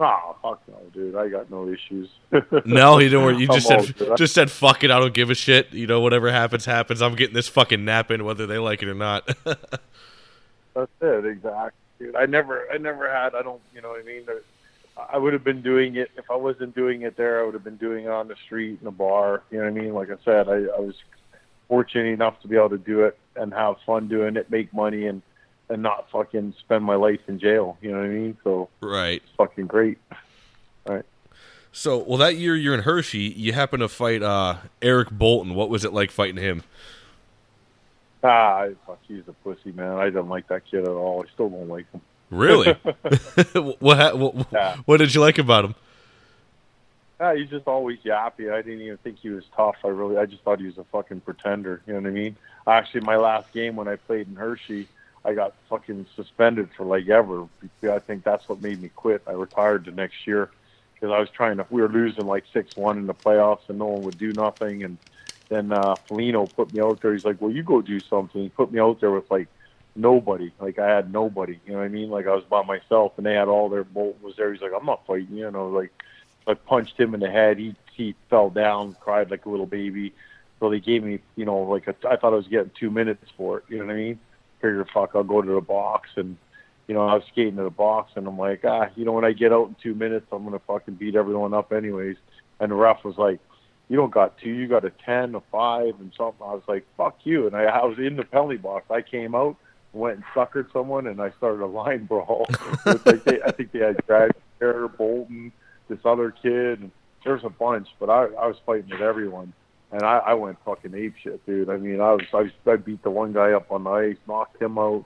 Oh, 0.00 0.36
fuck 0.42 0.60
no, 0.66 0.76
dude. 0.92 1.14
I 1.14 1.28
got 1.28 1.50
no 1.50 1.68
issues. 1.68 2.10
No, 2.64 2.98
you 2.98 3.08
don't. 3.10 3.24
worry. 3.24 3.36
You 3.36 3.46
I'm 3.50 3.60
just 3.60 3.68
said 3.68 4.16
just 4.16 4.34
said 4.34 4.50
fuck 4.50 4.82
it. 4.82 4.90
I 4.90 4.98
don't 4.98 5.14
give 5.14 5.30
a 5.30 5.34
shit. 5.34 5.72
You 5.72 5.86
know, 5.86 6.00
whatever 6.00 6.30
happens, 6.32 6.64
happens. 6.64 7.00
I'm 7.00 7.14
getting 7.14 7.34
this 7.34 7.48
fucking 7.48 7.84
nap 7.84 8.10
in, 8.10 8.24
whether 8.24 8.46
they 8.46 8.58
like 8.58 8.82
it 8.82 8.88
or 8.88 8.94
not. 8.94 9.26
That's 9.44 10.90
it, 11.00 11.24
exactly. 11.24 11.78
Dude, 12.00 12.16
I 12.16 12.26
never, 12.26 12.66
I 12.72 12.78
never 12.78 13.08
had. 13.08 13.36
I 13.36 13.42
don't, 13.42 13.60
you 13.72 13.80
know 13.80 13.90
what 13.90 14.00
I 14.00 14.02
mean. 14.02 14.26
I 14.96 15.16
would 15.16 15.32
have 15.32 15.44
been 15.44 15.62
doing 15.62 15.94
it 15.94 16.10
if 16.16 16.28
I 16.28 16.34
wasn't 16.34 16.74
doing 16.74 17.02
it 17.02 17.16
there. 17.16 17.40
I 17.40 17.44
would 17.44 17.54
have 17.54 17.62
been 17.62 17.76
doing 17.76 18.06
it 18.06 18.10
on 18.10 18.26
the 18.26 18.36
street 18.44 18.78
in 18.80 18.86
a 18.88 18.92
bar. 18.92 19.42
You 19.52 19.58
know 19.58 19.64
what 19.70 19.78
I 19.78 19.82
mean? 19.82 19.94
Like 19.94 20.10
I 20.10 20.16
said, 20.24 20.48
I, 20.48 20.54
I 20.54 20.80
was 20.80 20.96
fortunate 21.68 22.06
enough 22.06 22.40
to 22.42 22.48
be 22.48 22.56
able 22.56 22.70
to 22.70 22.78
do 22.78 23.04
it 23.04 23.18
and 23.36 23.52
have 23.52 23.76
fun 23.86 24.08
doing 24.08 24.36
it, 24.36 24.50
make 24.50 24.72
money, 24.72 25.06
and 25.06 25.22
and 25.68 25.82
not 25.82 26.10
fucking 26.10 26.54
spend 26.60 26.84
my 26.84 26.94
life 26.94 27.20
in 27.26 27.38
jail. 27.38 27.78
You 27.80 27.92
know 27.92 27.98
what 27.98 28.04
I 28.04 28.08
mean? 28.08 28.36
So 28.44 28.68
right. 28.80 29.22
it's 29.22 29.32
fucking 29.36 29.66
great. 29.66 29.98
All 30.86 30.96
right. 30.96 31.04
So, 31.72 31.98
well, 31.98 32.18
that 32.18 32.36
year 32.36 32.54
you're 32.54 32.74
in 32.74 32.82
Hershey, 32.82 33.18
you 33.36 33.52
happen 33.52 33.80
to 33.80 33.88
fight 33.88 34.22
uh, 34.22 34.58
Eric 34.82 35.10
Boulton. 35.10 35.54
What 35.54 35.70
was 35.70 35.84
it 35.84 35.92
like 35.92 36.10
fighting 36.10 36.36
him? 36.36 36.62
Ah, 38.22 38.66
fuck, 38.86 39.00
he's 39.08 39.22
a 39.26 39.32
pussy, 39.32 39.72
man. 39.72 39.92
I 39.98 40.10
don't 40.10 40.28
like 40.28 40.48
that 40.48 40.62
kid 40.70 40.82
at 40.84 40.88
all. 40.88 41.24
I 41.26 41.32
still 41.32 41.48
don't 41.50 41.68
like 41.68 41.90
him. 41.92 42.00
Really? 42.30 42.72
what, 43.80 43.98
ha- 43.98 44.14
what 44.14 44.46
Yeah. 44.52 44.76
what 44.84 44.98
did 44.98 45.14
you 45.14 45.20
like 45.20 45.38
about 45.38 45.64
him? 45.64 45.74
Ah, 47.20 47.34
he's 47.34 47.48
just 47.48 47.66
always 47.68 47.98
yappy. 48.00 48.52
I 48.52 48.62
didn't 48.62 48.82
even 48.82 48.96
think 48.98 49.18
he 49.18 49.30
was 49.30 49.44
tough. 49.56 49.76
I 49.84 49.88
really, 49.88 50.16
I 50.16 50.26
just 50.26 50.42
thought 50.42 50.58
he 50.58 50.66
was 50.66 50.78
a 50.78 50.84
fucking 50.84 51.20
pretender. 51.20 51.80
You 51.86 51.94
know 51.94 52.00
what 52.00 52.08
I 52.08 52.12
mean? 52.12 52.36
Actually, 52.66 53.02
my 53.02 53.16
last 53.16 53.52
game 53.52 53.76
when 53.76 53.88
I 53.88 53.96
played 53.96 54.26
in 54.26 54.34
Hershey, 54.34 54.88
I 55.24 55.34
got 55.34 55.54
fucking 55.70 56.06
suspended 56.16 56.70
for 56.76 56.84
like 56.84 57.08
ever. 57.08 57.46
I 57.84 57.98
think 58.00 58.24
that's 58.24 58.48
what 58.48 58.60
made 58.60 58.82
me 58.82 58.90
quit. 58.94 59.22
I 59.26 59.32
retired 59.32 59.84
the 59.84 59.92
next 59.92 60.26
year 60.26 60.50
because 60.94 61.12
I 61.12 61.20
was 61.20 61.28
trying 61.30 61.56
to. 61.58 61.66
We 61.70 61.82
were 61.82 61.88
losing 61.88 62.26
like 62.26 62.44
six 62.52 62.76
one 62.76 62.98
in 62.98 63.06
the 63.06 63.14
playoffs, 63.14 63.68
and 63.68 63.78
no 63.78 63.86
one 63.86 64.02
would 64.02 64.18
do 64.18 64.32
nothing. 64.32 64.82
And 64.82 64.98
then 65.48 65.72
uh, 65.72 65.96
Foligno 66.08 66.46
put 66.46 66.74
me 66.74 66.80
out 66.80 67.00
there. 67.00 67.14
He's 67.14 67.24
like, 67.24 67.40
"Well, 67.40 67.52
you 67.52 67.62
go 67.62 67.80
do 67.80 68.00
something." 68.00 68.42
He 68.42 68.48
put 68.48 68.72
me 68.72 68.80
out 68.80 69.00
there 69.00 69.12
with 69.12 69.30
like 69.30 69.48
nobody. 69.96 70.52
Like 70.60 70.78
I 70.78 70.88
had 70.88 71.12
nobody. 71.12 71.58
You 71.64 71.72
know 71.72 71.78
what 71.78 71.84
I 71.84 71.88
mean? 71.88 72.10
Like 72.10 72.26
I 72.26 72.34
was 72.34 72.44
by 72.44 72.62
myself, 72.62 73.12
and 73.16 73.24
they 73.24 73.34
had 73.34 73.48
all 73.48 73.68
their 73.68 73.84
Boulton 73.84 74.22
was 74.22 74.36
there. 74.36 74.52
He's 74.52 74.62
like, 74.62 74.72
I'm 74.76 74.86
not 74.86 75.06
fighting 75.06 75.36
you. 75.36 75.46
Was 75.46 75.72
like, 75.72 75.92
I 76.46 76.54
punched 76.54 76.98
him 76.98 77.14
in 77.14 77.20
the 77.20 77.30
head. 77.30 77.58
He 77.58 77.74
he 77.92 78.14
fell 78.28 78.50
down, 78.50 78.96
cried 79.00 79.30
like 79.30 79.46
a 79.46 79.50
little 79.50 79.66
baby. 79.66 80.12
So 80.60 80.70
they 80.70 80.80
gave 80.80 81.02
me, 81.02 81.20
you 81.36 81.44
know, 81.44 81.58
like 81.58 81.86
a, 81.88 81.94
I 82.08 82.16
thought 82.16 82.32
I 82.32 82.36
was 82.36 82.48
getting 82.48 82.70
two 82.78 82.90
minutes 82.90 83.30
for 83.36 83.58
it. 83.58 83.64
You 83.68 83.78
know 83.78 83.86
what 83.86 83.92
I 83.92 83.96
mean? 83.96 84.18
Figure, 84.60 84.86
fuck, 84.92 85.10
I'll 85.14 85.24
go 85.24 85.42
to 85.42 85.52
the 85.52 85.60
box 85.60 86.10
and 86.16 86.36
you 86.86 86.94
know, 86.94 87.06
I 87.06 87.14
was 87.14 87.24
skating 87.32 87.56
to 87.56 87.62
the 87.62 87.70
box 87.70 88.12
and 88.14 88.26
I'm 88.26 88.38
like, 88.38 88.60
ah, 88.64 88.88
you 88.94 89.04
know, 89.04 89.12
when 89.12 89.24
I 89.24 89.32
get 89.32 89.52
out 89.52 89.68
in 89.68 89.76
two 89.82 89.94
minutes, 89.94 90.26
I'm 90.30 90.44
gonna 90.44 90.58
fucking 90.60 90.94
beat 90.94 91.16
everyone 91.16 91.54
up 91.54 91.72
anyways. 91.72 92.16
And 92.60 92.70
the 92.70 92.76
ref 92.76 93.04
was 93.04 93.16
like, 93.16 93.40
you 93.88 93.96
don't 93.96 94.10
got 94.10 94.38
two, 94.38 94.50
you 94.50 94.66
got 94.66 94.84
a 94.84 94.90
ten, 94.90 95.34
a 95.34 95.40
five, 95.52 95.94
and 96.00 96.12
something. 96.16 96.46
I 96.46 96.54
was 96.54 96.62
like, 96.66 96.86
fuck 96.96 97.18
you. 97.24 97.46
And 97.46 97.56
I, 97.56 97.64
I 97.64 97.84
was 97.84 97.98
in 97.98 98.16
the 98.16 98.24
penalty 98.24 98.56
box. 98.56 98.90
I 98.90 99.02
came 99.02 99.34
out, 99.34 99.56
went 99.92 100.16
and 100.16 100.24
suckered 100.34 100.72
someone, 100.72 101.06
and 101.06 101.20
I 101.20 101.30
started 101.32 101.62
a 101.62 101.66
line 101.66 102.04
brawl. 102.04 102.46
like 102.86 103.24
they, 103.24 103.42
I 103.42 103.50
think 103.50 103.72
they 103.72 103.80
had 103.80 104.04
Brad 104.06 104.32
Bolton, 104.58 105.52
this 105.88 105.98
other 106.04 106.30
kid. 106.30 106.80
And 106.80 106.90
there's 107.24 107.44
a 107.44 107.50
bunch, 107.50 107.88
but 107.98 108.10
I, 108.10 108.24
I 108.24 108.46
was 108.46 108.56
fighting 108.64 108.90
with 108.90 109.00
everyone. 109.00 109.52
And 109.92 110.02
I, 110.02 110.18
I 110.18 110.34
went 110.34 110.58
fucking 110.64 110.94
ape 110.94 111.14
shit, 111.22 111.44
dude. 111.46 111.70
I 111.70 111.76
mean, 111.76 112.00
I 112.00 112.12
was, 112.12 112.24
I 112.32 112.70
I 112.70 112.76
beat 112.76 113.02
the 113.02 113.10
one 113.10 113.32
guy 113.32 113.52
up 113.52 113.70
on 113.70 113.84
the 113.84 113.90
ice, 113.90 114.16
knocked 114.26 114.60
him 114.60 114.78
out 114.78 115.04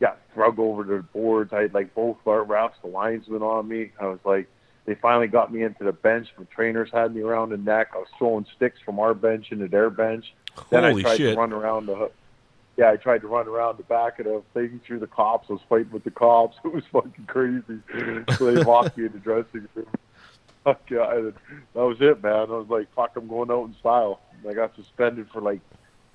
got 0.00 0.18
drug 0.34 0.58
over 0.58 0.84
the 0.84 1.02
boards. 1.02 1.52
I 1.52 1.62
had 1.62 1.74
like 1.74 1.94
both 1.94 2.16
refs, 2.24 2.72
the 2.82 2.88
linesmen 2.88 3.42
on 3.42 3.68
me. 3.68 3.92
I 4.00 4.06
was 4.06 4.18
like, 4.24 4.48
they 4.86 4.94
finally 4.94 5.28
got 5.28 5.52
me 5.52 5.62
into 5.62 5.84
the 5.84 5.92
bench. 5.92 6.28
The 6.38 6.44
trainers 6.46 6.90
had 6.92 7.14
me 7.14 7.22
around 7.22 7.50
the 7.50 7.56
neck. 7.56 7.88
I 7.94 7.98
was 7.98 8.08
throwing 8.18 8.46
sticks 8.56 8.78
from 8.84 8.98
our 9.00 9.14
bench 9.14 9.46
into 9.50 9.68
their 9.68 9.88
bench. 9.90 10.34
Holy 10.54 10.66
then 10.70 10.84
I 10.84 11.00
tried 11.00 11.16
shit. 11.16 11.34
to 11.34 11.40
run 11.40 11.52
around 11.52 11.86
the. 11.86 12.10
Yeah, 12.76 12.90
I 12.90 12.96
tried 12.96 13.20
to 13.20 13.28
run 13.28 13.46
around 13.46 13.78
the 13.78 13.84
back 13.84 14.18
of 14.18 14.26
the 14.26 14.42
thing 14.52 14.80
through 14.84 14.98
the 14.98 15.06
cops. 15.06 15.46
I 15.48 15.54
was 15.54 15.62
fighting 15.68 15.92
with 15.92 16.04
the 16.04 16.10
cops. 16.10 16.56
It 16.64 16.72
was 16.72 16.84
fucking 16.92 17.26
crazy. 17.26 17.80
so 18.36 18.52
they 18.52 18.62
locked 18.64 18.98
me 18.98 19.06
in 19.06 19.12
the 19.12 19.18
dressing 19.18 19.68
room. 19.74 19.86
Fuck 20.64 20.90
yeah, 20.90 21.14
and 21.14 21.34
that 21.74 21.84
was 21.84 21.98
it, 22.00 22.22
man. 22.22 22.32
I 22.32 22.44
was 22.44 22.68
like, 22.68 22.92
fuck, 22.94 23.12
I'm 23.16 23.28
going 23.28 23.50
out 23.50 23.66
in 23.66 23.74
style. 23.80 24.20
I 24.48 24.54
got 24.54 24.74
suspended 24.76 25.28
for 25.30 25.40
like 25.40 25.60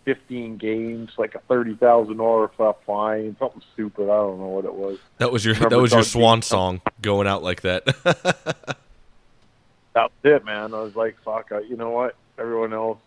15 0.06 0.58
games, 0.58 1.12
like 1.18 1.36
a 1.36 1.39
thirty 1.47 1.76
thousand 1.76 2.18
dollar 2.18 2.50
fine, 2.86 3.36
something 3.38 3.62
stupid. 3.74 4.04
I 4.04 4.16
don't 4.16 4.39
know 4.39 4.47
what 4.47 4.66
it 4.66 4.74
was. 4.74 4.97
That 5.20 5.32
was 5.32 5.45
your 5.45 5.56
that 5.56 5.80
was 5.80 5.91
your 5.93 6.04
swan 6.04 6.41
song 6.41 6.82
going 7.02 7.28
out 7.28 7.43
like 7.43 7.62
that. 7.62 7.88
That 9.95 10.04
was 10.04 10.12
it, 10.24 10.45
man. 10.45 10.74
I 10.74 10.82
was 10.82 10.95
like, 10.95 11.18
fuck, 11.26 11.52
I, 11.52 11.62
you 11.62 11.76
know 11.76 11.89
what? 11.89 12.16
Everyone 12.38 12.74
else 12.74 13.00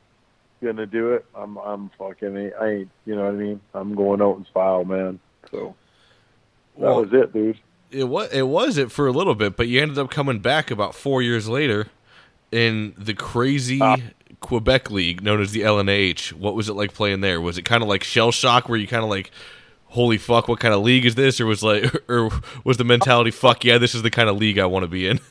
gonna 0.63 0.87
do 0.87 1.13
it. 1.13 1.25
I'm, 1.35 1.57
I'm 1.57 1.91
fucking, 1.99 2.53
I 2.61 2.69
ain't, 2.69 2.91
you 3.07 3.15
know 3.15 3.25
what 3.25 3.35
I 3.35 3.37
mean? 3.37 3.61
I'm 3.73 3.95
going 3.95 4.21
out 4.21 4.39
in 4.39 4.45
style, 4.47 4.85
man. 4.85 5.21
So 5.51 5.75
that 6.79 6.81
Well, 6.81 7.03
was 7.03 7.13
it, 7.13 7.33
dude. 7.33 7.59
It 7.93 8.05
was 8.05 8.33
it 8.33 8.43
was 8.49 8.79
it 8.79 8.91
for 8.91 9.07
a 9.07 9.13
little 9.13 9.35
bit, 9.35 9.57
but 9.57 9.69
you 9.69 9.81
ended 9.81 9.99
up 9.99 10.11
coming 10.11 10.39
back 10.41 10.71
about 10.71 10.95
four 10.95 11.23
years 11.23 11.49
later 11.49 11.89
in 12.51 12.95
the 12.99 13.15
crazy 13.15 13.79
Ah. 13.81 13.97
Quebec 14.41 14.91
League 14.91 15.23
known 15.23 15.41
as 15.41 15.53
the 15.53 15.61
LNH. 15.61 16.33
What 16.33 16.55
was 16.55 16.69
it 16.69 16.75
like 16.75 16.93
playing 16.93 17.21
there? 17.21 17.41
Was 17.41 17.59
it 17.59 17.65
kind 17.65 17.83
of 17.83 17.89
like 17.89 18.03
shell 18.05 18.33
shock, 18.33 18.69
where 18.69 18.79
you 18.79 18.87
kind 18.89 19.05
of 19.05 19.11
like, 19.11 19.31
holy 19.87 20.19
fuck, 20.19 20.49
what 20.49 20.59
kind 20.61 20.75
of 20.75 20.83
league 20.83 21.05
is 21.07 21.15
this? 21.15 21.41
Or 21.41 21.47
was 21.47 21.63
like, 21.63 21.85
or 22.09 22.31
was 22.65 22.77
the 22.77 22.85
mentality, 22.85 23.31
fuck 23.31 23.65
yeah, 23.65 23.79
this 23.79 23.95
is 23.95 24.03
the 24.03 24.11
kind 24.11 24.29
of 24.29 24.37
league 24.37 24.59
I 24.59 24.67
want 24.67 24.83
to 24.85 24.89
be 24.89 25.07
in? 25.09 25.21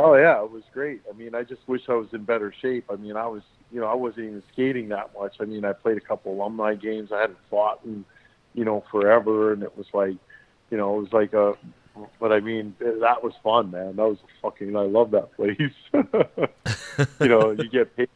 Oh 0.00 0.14
yeah, 0.14 0.40
it 0.44 0.52
was 0.52 0.62
great. 0.72 1.00
I 1.12 1.16
mean, 1.16 1.34
I 1.34 1.42
just 1.42 1.66
wish 1.66 1.82
I 1.88 1.94
was 1.94 2.06
in 2.12 2.22
better 2.22 2.54
shape. 2.62 2.84
I 2.88 2.94
mean, 2.94 3.16
I 3.16 3.26
was, 3.26 3.42
you 3.72 3.80
know, 3.80 3.88
I 3.88 3.94
wasn't 3.94 4.26
even 4.26 4.42
skating 4.52 4.90
that 4.90 5.10
much. 5.18 5.34
I 5.40 5.44
mean, 5.44 5.64
I 5.64 5.72
played 5.72 5.96
a 5.96 6.00
couple 6.00 6.32
alumni 6.34 6.76
games. 6.76 7.10
I 7.10 7.22
hadn't 7.22 7.38
fought 7.50 7.80
in, 7.84 8.04
you 8.54 8.64
know, 8.64 8.84
forever, 8.92 9.52
and 9.52 9.64
it 9.64 9.76
was 9.76 9.88
like, 9.92 10.14
you 10.70 10.76
know, 10.76 10.96
it 10.98 11.02
was 11.02 11.12
like 11.12 11.32
a. 11.32 11.54
But 12.20 12.32
I 12.32 12.38
mean, 12.40 12.76
that 12.78 13.24
was 13.24 13.32
fun, 13.42 13.72
man. 13.72 13.96
That 13.96 14.08
was 14.08 14.18
fucking. 14.40 14.76
I 14.76 14.82
love 14.82 15.10
that 15.10 15.34
place. 15.34 15.58
you 17.20 17.28
know, 17.28 17.50
you 17.50 17.68
get 17.68 17.96
paid 17.96 18.08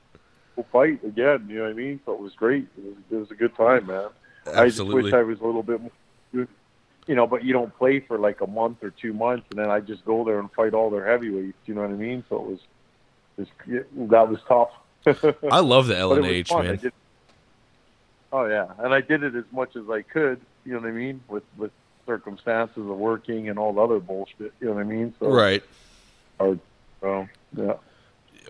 to 0.56 0.62
fight 0.70 1.02
again. 1.04 1.46
You 1.48 1.58
know 1.58 1.62
what 1.64 1.70
I 1.70 1.74
mean? 1.74 2.00
So 2.06 2.12
it 2.12 2.20
was 2.20 2.32
great. 2.34 2.68
It 2.78 2.84
was, 2.84 2.94
it 3.10 3.16
was 3.16 3.30
a 3.32 3.34
good 3.34 3.56
time, 3.56 3.86
man. 3.86 4.08
Absolutely. 4.46 4.60
I 4.62 4.68
just 4.68 4.84
wish 4.84 5.12
I 5.12 5.22
was 5.22 5.40
a 5.40 5.44
little 5.44 5.62
bit 5.64 5.80
more, 5.80 6.46
you 7.06 7.14
know, 7.14 7.26
but 7.26 7.42
you 7.44 7.52
don't 7.52 7.76
play 7.76 8.00
for 8.00 8.18
like 8.18 8.40
a 8.40 8.46
month 8.46 8.82
or 8.82 8.90
two 8.90 9.12
months, 9.12 9.46
and 9.50 9.58
then 9.58 9.70
I 9.70 9.80
just 9.80 10.04
go 10.04 10.24
there 10.24 10.38
and 10.38 10.50
fight 10.52 10.74
all 10.74 10.90
their 10.90 11.06
heavyweights. 11.06 11.58
You 11.66 11.74
know 11.74 11.82
what 11.82 11.90
I 11.90 11.94
mean? 11.94 12.24
So 12.28 12.36
it 12.36 12.60
was, 13.38 13.48
that 14.10 14.28
was 14.28 14.38
tough. 14.46 14.70
I 15.50 15.60
love 15.60 15.88
the 15.88 15.94
But 16.08 16.18
it 16.18 16.20
was 16.22 16.46
LNH, 16.48 16.64
man. 16.64 16.76
did- 16.76 16.92
oh 18.32 18.44
yeah, 18.46 18.66
and 18.78 18.94
I 18.94 19.00
did 19.00 19.24
it 19.24 19.34
as 19.34 19.44
much 19.50 19.74
as 19.74 19.88
I 19.90 20.02
could. 20.02 20.40
You 20.64 20.74
know 20.74 20.78
what 20.80 20.88
I 20.88 20.92
mean? 20.92 21.20
With 21.28 21.42
with 21.56 21.72
circumstances 22.06 22.78
of 22.78 22.96
working 22.96 23.48
and 23.48 23.58
all 23.58 23.72
the 23.72 23.80
other 23.80 24.00
bullshit. 24.00 24.52
You 24.60 24.68
know 24.68 24.74
what 24.74 24.80
I 24.80 24.84
mean? 24.84 25.14
So 25.18 25.28
Right. 25.28 25.62
So 26.38 27.28
yeah. 27.56 27.74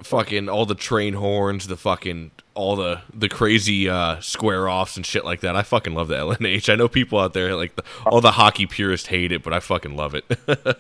fucking 0.03 0.49
all 0.49 0.67
the 0.67 0.75
train 0.75 1.15
horns, 1.15 1.67
the 1.67 1.77
fucking 1.77 2.31
all 2.55 2.77
the 2.77 3.01
the 3.13 3.29
crazy 3.29 3.89
uh, 3.89 4.21
square 4.21 4.69
offs 4.69 4.97
and 4.97 5.05
shit 5.05 5.25
like 5.25 5.41
that. 5.41 5.57
I 5.57 5.63
fucking 5.63 5.95
love 5.95 6.09
the 6.09 6.17
LNH. 6.17 6.73
I 6.73 6.77
know 6.77 6.89
people 6.89 7.19
out 7.19 7.35
there 7.35 7.55
like 7.57 7.77
the, 7.77 7.85
all 8.07 8.21
the 8.21 8.33
hockey 8.33 8.67
purists 8.67 9.09
hate 9.09 9.33
it, 9.33 9.43
but 9.43 9.53
I 9.53 9.61
fucking 9.61 9.97
love 9.97 10.15
it. 10.15 10.25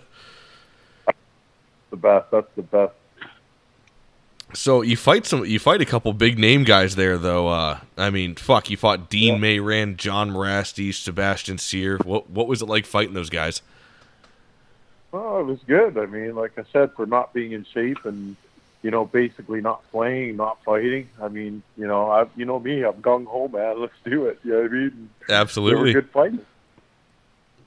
The 1.92 1.98
best. 1.98 2.30
That's 2.30 2.48
the 2.56 2.62
best. 2.62 2.94
So 4.54 4.82
you 4.82 4.96
fight 4.96 5.24
some, 5.26 5.44
you 5.44 5.58
fight 5.58 5.80
a 5.80 5.84
couple 5.86 6.12
big 6.12 6.38
name 6.38 6.64
guys 6.64 6.94
there, 6.96 7.16
though. 7.16 7.48
Uh, 7.48 7.78
I 7.96 8.10
mean, 8.10 8.34
fuck, 8.34 8.68
you 8.70 8.76
fought 8.76 9.08
Dean 9.08 9.34
Yeah. 9.34 9.40
Mayrand, 9.40 9.98
John 9.98 10.30
Mirasty, 10.30 10.92
Sebastian 10.92 11.58
Sear. 11.58 11.98
What 11.98 12.28
what 12.30 12.46
was 12.48 12.60
it 12.62 12.66
like 12.66 12.84
fighting 12.86 13.14
those 13.14 13.30
guys? 13.30 13.62
Oh, 15.12 15.40
it 15.40 15.44
was 15.44 15.60
good. 15.66 15.98
I 15.98 16.06
mean, 16.06 16.34
like 16.34 16.58
I 16.58 16.64
said, 16.72 16.92
for 16.94 17.06
not 17.06 17.32
being 17.32 17.52
in 17.52 17.64
shape 17.72 18.04
and 18.04 18.36
you 18.82 18.90
know, 18.90 19.04
basically 19.04 19.60
not 19.60 19.88
playing, 19.92 20.36
not 20.36 20.58
fighting. 20.64 21.08
I 21.22 21.28
mean, 21.28 21.62
you 21.76 21.86
know, 21.86 22.10
I 22.10 22.26
you 22.36 22.44
know 22.44 22.58
me, 22.58 22.82
I'm 22.84 22.94
gung 22.94 23.26
ho, 23.26 23.48
man. 23.48 23.80
Let's 23.80 23.94
do 24.04 24.26
it. 24.26 24.40
You 24.44 24.52
know 24.52 24.62
what 24.62 24.70
I 24.70 24.74
mean? 24.74 25.10
Absolutely. 25.28 25.92
good 25.92 26.10
fighters. 26.10 26.40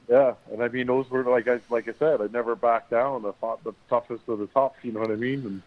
Yeah, 0.10 0.34
and 0.52 0.62
I 0.62 0.68
mean, 0.68 0.86
those 0.88 1.10
were 1.10 1.24
like 1.24 1.48
I 1.48 1.60
like 1.70 1.88
I 1.88 1.94
said, 1.98 2.22
I 2.22 2.28
never 2.28 2.56
backed 2.56 2.92
down. 2.92 3.26
I 3.26 3.32
fought 3.42 3.64
the 3.64 3.74
toughest 3.90 4.28
of 4.28 4.40
the 4.40 4.48
tough. 4.48 4.74
You 4.84 4.92
know 4.92 5.00
what 5.00 5.10
I 5.12 5.16
mean? 5.16 5.46
And 5.46 5.62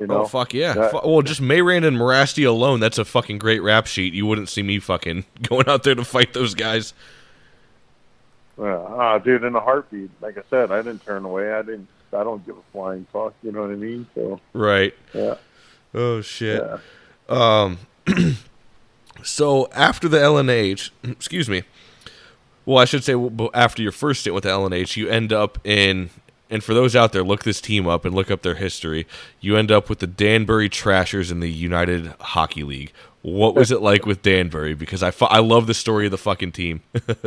you 0.00 0.06
know, 0.06 0.22
Oh 0.22 0.26
fuck 0.26 0.52
yeah! 0.54 0.90
well, 1.04 1.22
just 1.22 1.40
Mayrand 1.40 1.84
and 1.84 1.96
Mirasty 1.96 2.46
alone, 2.46 2.80
that's 2.80 2.98
a 2.98 3.04
fucking 3.04 3.38
great 3.38 3.62
rap 3.62 3.86
sheet. 3.86 4.12
You 4.14 4.26
wouldn't 4.26 4.48
see 4.48 4.62
me 4.62 4.78
fucking 4.80 5.24
going 5.42 5.68
out 5.68 5.82
there 5.84 5.94
to 5.94 6.04
fight 6.04 6.32
those 6.32 6.54
guys. 6.54 6.92
Yeah, 8.58 8.76
ah, 8.88 9.18
dude, 9.18 9.42
in 9.44 9.54
a 9.56 9.60
heartbeat. 9.60 10.10
Like 10.20 10.38
I 10.38 10.42
said, 10.48 10.70
I 10.70 10.76
didn't 10.82 11.04
turn 11.04 11.24
away. 11.24 11.52
I 11.52 11.62
didn't. 11.62 11.88
I 12.12 12.22
don't 12.22 12.44
give 12.46 12.56
a 12.56 12.62
flying 12.72 13.06
fuck. 13.12 13.34
You 13.42 13.50
know 13.52 13.62
what 13.62 13.70
I 13.70 13.74
mean? 13.74 14.06
So 14.14 14.40
Right. 14.52 14.94
yeah, 15.12 15.34
Oh 15.92 16.20
shit. 16.20 16.62
yeah. 16.62 16.78
Um, 17.28 17.78
so 19.22 19.68
after 19.72 20.08
the 20.08 20.18
LNH, 20.18 20.90
excuse 21.04 21.48
me. 21.48 21.64
Well, 22.66 22.78
I 22.78 22.84
should 22.84 23.04
say 23.04 23.14
after 23.52 23.82
your 23.82 23.92
first 23.92 24.20
stint 24.20 24.34
with 24.34 24.44
the 24.44 24.50
LNH, 24.50 24.96
you 24.96 25.08
end 25.08 25.32
up 25.32 25.58
in. 25.66 26.10
And 26.50 26.62
for 26.62 26.74
those 26.74 26.94
out 26.94 27.12
there, 27.12 27.24
look 27.24 27.44
this 27.44 27.60
team 27.60 27.88
up 27.88 28.04
and 28.04 28.14
look 28.14 28.30
up 28.30 28.42
their 28.42 28.54
history. 28.54 29.06
You 29.40 29.56
end 29.56 29.72
up 29.72 29.88
with 29.88 29.98
the 29.98 30.06
Danbury 30.06 30.68
Trashers 30.68 31.30
in 31.30 31.40
the 31.40 31.50
United 31.50 32.12
Hockey 32.20 32.62
League. 32.62 32.92
What 33.22 33.54
was 33.54 33.70
it 33.70 33.80
like 33.80 34.04
with 34.04 34.22
Danbury? 34.22 34.74
Because 34.74 35.02
I, 35.02 35.10
fu- 35.10 35.24
I 35.24 35.38
love 35.38 35.66
the 35.66 35.74
story 35.74 36.04
of 36.04 36.10
the 36.10 36.18
fucking 36.18 36.52
team. 36.52 36.82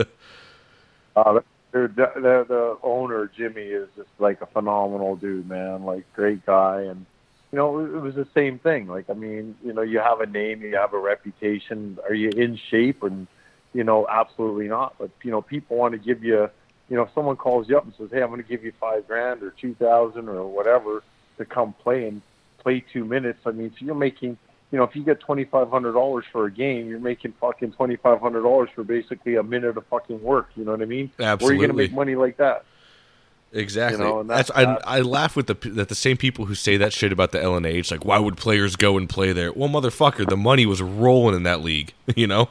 Uh, 1.15 1.39
the, 1.71 2.77
owner 2.83 3.31
Jimmy 3.35 3.63
is 3.63 3.87
just 3.95 4.09
like 4.19 4.41
a 4.41 4.45
phenomenal 4.45 5.15
dude, 5.15 5.49
man. 5.49 5.83
Like 5.83 6.05
great 6.13 6.45
guy, 6.45 6.81
and 6.81 7.05
you 7.51 7.57
know 7.57 7.79
it 7.79 8.01
was 8.01 8.15
the 8.15 8.27
same 8.33 8.59
thing. 8.59 8.87
Like 8.87 9.09
I 9.09 9.13
mean, 9.13 9.55
you 9.63 9.73
know, 9.73 9.81
you 9.81 9.99
have 9.99 10.21
a 10.21 10.25
name, 10.25 10.61
you 10.61 10.75
have 10.75 10.93
a 10.93 10.99
reputation. 10.99 11.97
Are 12.07 12.13
you 12.13 12.29
in 12.29 12.59
shape? 12.69 13.03
And 13.03 13.27
you 13.73 13.83
know, 13.83 14.07
absolutely 14.07 14.67
not. 14.67 14.95
But 14.99 15.11
you 15.23 15.31
know, 15.31 15.41
people 15.41 15.77
want 15.77 15.93
to 15.93 15.97
give 15.97 16.23
you. 16.23 16.49
You 16.89 16.95
know, 16.95 17.03
if 17.03 17.09
someone 17.13 17.35
calls 17.35 17.67
you 17.69 17.77
up 17.77 17.83
and 17.83 17.93
says, 17.97 18.09
"Hey, 18.11 18.21
I'm 18.21 18.29
going 18.29 18.41
to 18.41 18.47
give 18.47 18.63
you 18.63 18.71
five 18.79 19.07
grand 19.07 19.43
or 19.43 19.51
two 19.51 19.73
thousand 19.75 20.29
or 20.29 20.45
whatever 20.47 21.03
to 21.37 21.45
come 21.45 21.73
play 21.73 22.07
and 22.07 22.21
play 22.59 22.83
two 22.93 23.03
minutes," 23.05 23.39
I 23.45 23.51
mean, 23.51 23.71
so 23.79 23.85
you're 23.85 23.95
making. 23.95 24.37
You 24.71 24.77
know, 24.79 24.83
if 24.83 24.95
you 24.97 25.03
get 25.03 25.19
twenty 25.21 25.45
five 25.45 25.69
hundred 25.69 25.93
dollars 25.93 26.25
for 26.31 26.45
a 26.45 26.51
game, 26.51 26.89
you're 26.89 26.99
making 26.99 27.33
fucking 27.39 27.71
twenty 27.73 27.95
five 27.95 28.19
hundred 28.19 28.41
dollars 28.43 28.69
for 28.75 28.83
basically 28.83 29.35
a 29.35 29.43
minute 29.43 29.77
of 29.77 29.85
fucking 29.87 30.21
work. 30.21 30.49
You 30.55 30.65
know 30.65 30.71
what 30.71 30.81
I 30.81 30.85
mean? 30.85 31.09
Absolutely. 31.19 31.45
Where 31.45 31.51
are 31.51 31.53
you 31.53 31.59
going 31.67 31.77
to 31.77 31.83
make 31.83 31.93
money 31.93 32.15
like 32.15 32.37
that? 32.37 32.65
Exactly. 33.53 34.03
You 34.05 34.09
know, 34.09 34.23
that's, 34.23 34.49
that's- 34.51 34.81
I, 34.85 34.97
I 34.97 35.01
laugh 35.01 35.37
with 35.37 35.47
the 35.47 35.53
that 35.69 35.87
the 35.87 35.95
same 35.95 36.17
people 36.17 36.45
who 36.45 36.53
say 36.55 36.75
that 36.77 36.91
shit 36.91 37.13
about 37.13 37.31
the 37.31 37.37
LNH. 37.39 37.91
Like, 37.91 38.03
why 38.03 38.19
would 38.19 38.35
players 38.35 38.75
go 38.75 38.97
and 38.97 39.07
play 39.07 39.31
there? 39.31 39.53
Well, 39.53 39.69
motherfucker, 39.69 40.27
the 40.27 40.35
money 40.35 40.65
was 40.65 40.81
rolling 40.81 41.35
in 41.35 41.43
that 41.43 41.61
league. 41.61 41.93
You 42.17 42.27
know. 42.27 42.49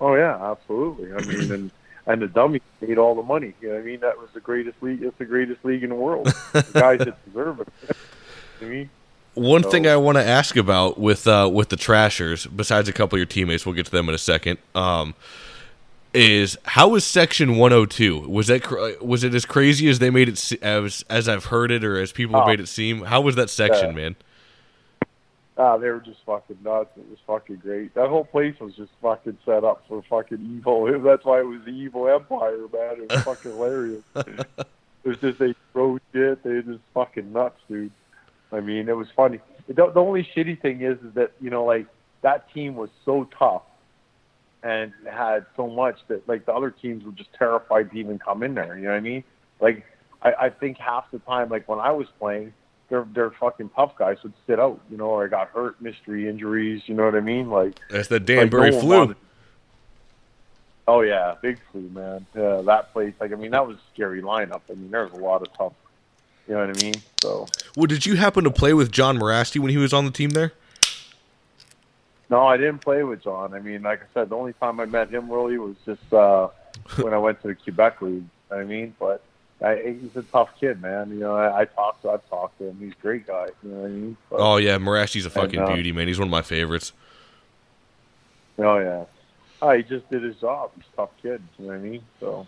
Oh 0.00 0.14
yeah, 0.14 0.36
absolutely. 0.50 1.12
I 1.12 1.20
mean, 1.26 1.52
and 1.52 1.70
and 2.06 2.20
the 2.22 2.26
dummies 2.26 2.62
made 2.80 2.98
all 2.98 3.14
the 3.14 3.22
money. 3.22 3.54
You 3.60 3.68
know 3.68 3.74
what 3.74 3.80
I 3.82 3.84
mean? 3.84 4.00
That 4.00 4.18
was 4.18 4.28
the 4.34 4.40
greatest 4.40 4.82
league. 4.82 5.02
It's 5.02 5.16
the 5.18 5.24
greatest 5.24 5.64
league 5.64 5.82
in 5.84 5.90
the 5.90 5.94
world. 5.96 6.26
the 6.52 6.66
guys 6.72 6.98
that 7.00 7.24
deserve 7.26 7.60
it. 7.60 7.68
You 8.60 8.66
know 8.66 8.72
I 8.72 8.76
mean? 8.76 8.90
One 9.34 9.62
thing 9.62 9.86
I 9.86 9.96
want 9.96 10.18
to 10.18 10.24
ask 10.24 10.56
about 10.56 10.98
with 10.98 11.26
uh, 11.26 11.48
with 11.52 11.70
the 11.70 11.76
Trashers, 11.76 12.46
besides 12.46 12.88
a 12.88 12.92
couple 12.92 13.16
of 13.16 13.18
your 13.20 13.26
teammates, 13.26 13.64
we'll 13.64 13.74
get 13.74 13.86
to 13.86 13.92
them 13.92 14.08
in 14.10 14.14
a 14.14 14.18
second. 14.18 14.58
Um, 14.74 15.14
is 16.14 16.58
how 16.64 16.88
was 16.88 17.04
Section 17.04 17.56
102? 17.56 18.28
Was 18.28 18.48
that 18.48 18.98
was 19.00 19.24
it 19.24 19.34
as 19.34 19.46
crazy 19.46 19.88
as 19.88 19.98
they 20.00 20.10
made 20.10 20.28
it 20.28 20.62
as 20.62 21.02
as 21.08 21.28
I've 21.28 21.46
heard 21.46 21.70
it 21.70 21.82
or 21.82 21.98
as 21.98 22.12
people 22.12 22.36
have 22.38 22.44
Oh. 22.46 22.50
made 22.50 22.60
it 22.60 22.68
seem? 22.68 23.02
How 23.04 23.22
was 23.22 23.34
that 23.36 23.48
section, 23.48 23.90
Yeah. 23.90 23.96
man? 23.96 24.16
Ah, 25.58 25.76
they 25.76 25.90
were 25.90 26.00
just 26.00 26.20
fucking 26.24 26.58
nuts. 26.64 26.90
It 26.96 27.08
was 27.10 27.18
fucking 27.26 27.56
great. 27.56 27.94
That 27.94 28.08
whole 28.08 28.24
place 28.24 28.58
was 28.58 28.74
just 28.74 28.90
fucking 29.02 29.36
set 29.44 29.64
up 29.64 29.84
for 29.86 30.02
fucking 30.08 30.56
evil. 30.56 30.86
That's 31.04 31.24
why 31.24 31.40
it 31.40 31.46
was 31.46 31.60
the 31.64 31.72
evil 31.72 32.08
empire, 32.08 32.56
man. 32.72 33.02
It 33.02 33.12
was 33.12 33.22
fucking 33.24 33.50
hilarious. 33.50 34.02
It 34.16 34.66
was 35.04 35.18
just 35.18 35.38
they 35.38 35.54
throw 35.72 35.98
shit. 36.12 36.42
They 36.42 36.62
just 36.62 36.80
fucking 36.94 37.32
nuts, 37.32 37.58
dude. 37.68 37.92
I 38.50 38.60
mean, 38.60 38.88
it 38.88 38.96
was 38.96 39.08
funny. 39.14 39.40
The, 39.66 39.74
the 39.74 40.00
only 40.00 40.26
shitty 40.34 40.60
thing 40.60 40.80
is, 40.80 40.98
is 40.98 41.14
that 41.14 41.32
you 41.40 41.50
know, 41.50 41.64
like 41.64 41.86
that 42.22 42.52
team 42.52 42.74
was 42.74 42.90
so 43.04 43.28
tough 43.38 43.62
and 44.62 44.92
had 45.10 45.44
so 45.56 45.68
much 45.68 45.96
that 46.08 46.26
like 46.28 46.46
the 46.46 46.52
other 46.52 46.70
teams 46.70 47.04
were 47.04 47.12
just 47.12 47.32
terrified 47.34 47.90
to 47.90 47.96
even 47.98 48.18
come 48.18 48.42
in 48.42 48.54
there. 48.54 48.76
You 48.76 48.84
know 48.84 48.90
what 48.90 48.96
I 48.96 49.00
mean? 49.00 49.24
Like 49.60 49.84
I, 50.22 50.32
I 50.32 50.50
think 50.50 50.78
half 50.78 51.10
the 51.10 51.18
time, 51.20 51.48
like 51.48 51.68
when 51.68 51.78
I 51.78 51.90
was 51.90 52.06
playing, 52.18 52.52
their 52.92 53.04
their 53.12 53.30
fucking 53.30 53.70
tough 53.70 53.96
guys 53.96 54.18
would 54.22 54.34
sit 54.46 54.60
out. 54.60 54.78
You 54.90 54.98
know, 54.98 55.06
or 55.08 55.26
got 55.28 55.48
hurt, 55.48 55.80
mystery 55.80 56.28
injuries. 56.28 56.82
You 56.86 56.94
know 56.94 57.04
what 57.06 57.14
I 57.16 57.20
mean? 57.20 57.50
Like 57.50 57.80
That's 57.90 58.08
the 58.08 58.16
like, 58.16 58.26
Danbury 58.26 58.70
no 58.70 58.80
flu. 58.80 58.98
wanted- 58.98 59.16
Oh 60.86 61.00
yeah, 61.00 61.36
big 61.40 61.58
flu, 61.70 61.88
man. 61.90 62.26
Yeah, 62.34 62.60
that 62.66 62.92
place. 62.92 63.14
Like 63.20 63.32
I 63.32 63.36
mean, 63.36 63.52
that 63.52 63.66
was 63.66 63.76
a 63.76 63.80
scary 63.94 64.20
lineup. 64.20 64.60
I 64.70 64.74
mean, 64.74 64.90
there 64.90 65.04
was 65.04 65.12
a 65.12 65.16
lot 65.16 65.40
of 65.42 65.52
tough. 65.56 65.72
You 66.48 66.54
know 66.54 66.66
what 66.66 66.76
I 66.76 66.82
mean? 66.82 66.94
So 67.20 67.46
Well, 67.76 67.86
did 67.86 68.04
you 68.04 68.16
happen 68.16 68.42
to 68.44 68.50
play 68.50 68.74
with 68.74 68.90
John 68.90 69.16
Mirasty 69.18 69.60
when 69.60 69.70
he 69.70 69.76
was 69.78 69.92
on 69.92 70.04
the 70.04 70.10
team 70.10 70.30
there? 70.30 70.52
no, 72.28 72.46
I 72.46 72.56
didn't 72.56 72.78
play 72.80 73.02
with 73.04 73.22
John. 73.22 73.54
I 73.54 73.60
mean, 73.60 73.82
like 73.82 74.00
I 74.02 74.06
said, 74.14 74.30
the 74.30 74.36
only 74.36 74.54
time 74.54 74.80
I 74.80 74.86
met 74.86 75.08
him 75.10 75.30
really 75.30 75.56
was 75.58 75.76
just 75.86 76.12
uh 76.12 76.48
when 77.00 77.14
I 77.14 77.18
went 77.18 77.40
to 77.42 77.48
the 77.48 77.54
Quebec 77.54 78.02
League. 78.02 78.24
I 78.50 78.64
mean, 78.64 78.94
but 78.98 79.22
I, 79.62 79.96
he's 80.00 80.16
a 80.16 80.22
tough 80.22 80.50
kid, 80.58 80.82
man. 80.82 81.10
You 81.10 81.20
know, 81.20 81.36
I, 81.36 81.60
I 81.60 81.64
talked 81.66 82.02
to, 82.02 82.10
I've 82.10 82.28
talked 82.28 82.58
to 82.58 82.68
him. 82.68 82.78
He's 82.80 82.92
a 82.92 83.02
great 83.02 83.26
guy. 83.26 83.48
You 83.62 83.70
know 83.70 83.80
what 83.80 83.86
I 83.86 83.90
mean? 83.90 84.16
But, 84.28 84.40
Oh 84.40 84.56
yeah, 84.56 84.78
Mirasty's 84.78 85.26
a 85.26 85.30
fucking 85.30 85.60
know. 85.60 85.66
Uh, 85.66 85.74
beauty, 85.74 85.92
man. 85.92 86.08
He's 86.08 86.18
one 86.18 86.28
of 86.28 86.32
my 86.32 86.42
favorites. 86.42 86.92
Oh 88.58 88.78
yeah. 88.78 89.04
Oh, 89.60 89.70
he 89.70 89.82
just 89.84 90.10
did 90.10 90.22
his 90.22 90.36
job. 90.36 90.72
He's 90.74 90.84
a 90.92 90.96
tough 90.96 91.10
kid. 91.22 91.40
You 91.58 91.66
know 91.66 91.72
what 91.72 91.76
I 91.76 91.78
mean? 91.78 92.02
So 92.18 92.46